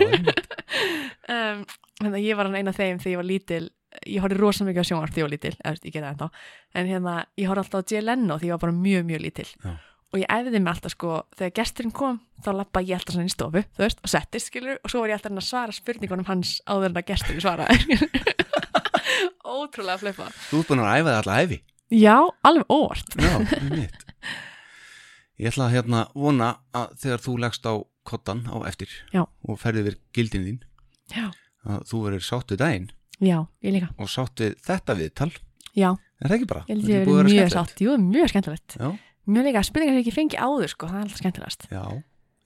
þannig 2.01 2.15
að 2.19 2.25
ég 2.25 2.37
var 2.39 2.49
hann 2.49 2.59
eina 2.59 2.73
af 2.75 2.79
þeim 2.79 2.99
þegar 3.01 3.13
ég 3.15 3.21
var 3.21 3.29
lítil 3.31 3.63
ég 4.07 4.23
horfði 4.23 4.39
rosa 4.39 4.65
mikið 4.67 4.83
á 4.83 4.89
sjónvarp 4.89 5.13
þegar 5.13 5.21
ég 5.21 5.27
var 5.27 5.33
lítil 5.35 5.53
eða, 5.59 5.73
ég 5.83 5.93
gerði 5.95 6.07
það 6.07 6.11
ennþá, 6.11 6.27
en 6.75 6.91
hérna 6.91 7.15
ég 7.41 7.49
horfði 7.51 7.63
alltaf 7.65 7.81
á 7.81 7.87
Jay 7.91 8.03
Leno 8.05 8.37
þegar 8.37 8.47
ég 8.49 8.55
var 8.55 8.63
bara 8.65 8.77
mjög, 8.81 9.07
mjög 9.09 9.23
lítil. 9.25 9.47
Já. 9.63 9.71
og 10.11 10.19
ég 10.19 10.27
æfði 10.35 10.59
mig 10.59 10.71
alltaf 10.73 10.91
sko 10.95 11.11
þegar 11.39 11.53
gesturinn 11.61 11.93
kom, 11.95 12.19
þá 12.43 12.49
lappa 12.57 12.81
ég 12.83 12.97
alltaf 12.99 13.15
svona 13.15 13.23
inn 13.27 13.31
í 13.31 13.35
stofu 13.35 13.61
þú 13.63 13.83
veist, 13.85 14.01
og 14.03 14.11
settist, 14.11 14.49
skilur, 14.51 14.79
og 14.83 14.91
svo 14.91 15.03
var 15.03 15.13
ég 15.13 15.19
alltaf 15.19 15.31
að 15.37 15.47
svara 15.47 15.75
spurningunum 15.75 16.27
hans 16.27 16.57
áður 16.67 16.89
en 16.89 16.99
að 16.99 17.07
gesturinn 17.11 17.43
svaraði. 17.43 17.99
Ótrúlega 19.51 19.99
flippa 20.01 20.27
þú 20.49 20.61
ert 20.61 20.71
búin 20.71 20.83
að 20.83 20.95
æfa 20.99 21.11
það 21.11 21.19
alla 21.21 21.37
æfi 21.45 21.59
já, 21.91 22.15
alveg 22.47 22.71
óvart. 22.71 23.15
Já, 23.19 23.35
mitt 23.71 24.07
Ég 25.41 25.49
ætla 25.49 25.65
að 25.65 25.73
hérna 25.73 26.01
vona 26.13 26.47
að 26.77 26.91
þegar 27.01 27.23
þú 27.23 27.31
leggst 27.41 27.65
á 27.65 27.73
kottan 28.05 28.43
á 28.45 28.55
eftir 28.69 28.91
Já. 29.13 29.23
og 29.25 29.57
ferði 29.61 29.87
við 29.87 29.95
gildin 30.13 30.43
þín 30.45 30.59
já, 31.15 31.27
að 31.65 31.85
þú 31.89 32.01
verður 32.05 32.25
sátt 32.27 32.53
við 32.53 32.61
daginn 32.61 32.89
Já, 33.21 33.37
ég 33.63 33.75
líka. 33.77 33.89
og 34.01 34.09
sátt 34.09 34.41
við 34.41 34.55
þetta 34.65 34.95
viðtal 34.97 35.31
Já, 35.77 35.89
er 35.93 36.27
það 36.27 36.35
ekki 36.39 36.47
bara? 36.51 36.63
ég 36.67 36.89
er 36.97 37.05
búið 37.07 37.19
vera 37.21 37.29
mjög 37.29 37.51
skemmtilegt. 37.51 37.53
sátt. 37.55 37.83
Jú, 37.85 37.97
mjög 38.01 38.31
skemmtilegt. 38.33 38.77
Já, 38.81 38.89
Mjög 39.31 39.45
líka, 39.45 39.61
spurningar 39.63 39.93
sem 39.93 39.99
ég 40.01 40.07
ekki 40.07 40.15
fengi 40.15 40.37
áður, 40.41 40.71
sko, 40.73 40.87
það 40.89 40.97
er 40.97 41.03
alltaf 41.05 41.19
skemmtilegast. 41.21 41.67
já, 41.71 41.83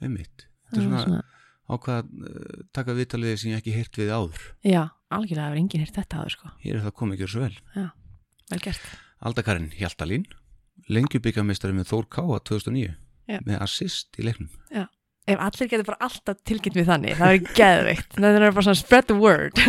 einmitt 0.03 0.43
Þetta 0.69 0.81
er 0.81 1.05
svona 1.05 1.21
ákvað 1.65 2.09
uh, 2.19 2.65
taka 2.75 2.93
viðtalið 2.97 3.37
sem 3.41 3.51
ég 3.53 3.61
ekki 3.63 3.73
heyrt 3.73 3.95
við 3.97 4.11
áður 4.11 4.41
Já, 4.67 4.81
algjörlega 5.09 5.47
hefur 5.47 5.61
enginn 5.61 5.81
hýrt 5.85 5.95
þetta 5.95 6.19
áður, 6.19 6.33
sko. 6.35 6.51
Hér 6.65 6.75
er 6.75 6.83
það 6.83 6.95
komið 6.99 7.15
ekki 7.21 7.31
svo 7.31 7.45
vel 7.45 7.87
Vel 8.51 8.59
gert. 8.67 8.89
Aldakarinn 9.25 9.71
Hjaltalín 9.79 10.27
lengjubíkamistari 10.91 11.73
með 11.73 11.87
Þór 11.89 12.05
Káa 12.11 12.39
2009 12.45 12.91
Já. 13.31 13.39
með 13.47 13.61
assist 13.65 14.19
í 14.19 14.27
leiknum 14.27 14.51
Ef 15.25 15.39
allir 15.41 15.69
getur 15.71 15.87
bara 15.87 16.05
alltaf 16.05 16.37
tilkynnt 16.45 16.75
við 16.77 16.89
þannig, 16.91 17.15
það 17.17 17.31
er 17.33 17.55
geðveikt. 17.57 18.11
Það 18.19 18.35
er 18.37 18.43
bara 18.45 18.65
svona 18.67 18.77
spread 18.77 19.07
the 19.09 19.17
word. 19.17 19.61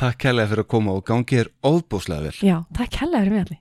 Takk 0.00 0.22
kærlega 0.24 0.50
fyrir 0.50 0.64
að 0.64 0.70
koma 0.72 0.94
og 0.96 1.04
gangi 1.06 1.36
þér 1.38 1.50
óðbúslega 1.68 2.24
vel 2.26 2.38
Já, 2.42 2.56
takk 2.74 2.96
hella 3.02 3.20
fyrir 3.20 3.34
mig 3.36 3.44
allir. 3.44 3.60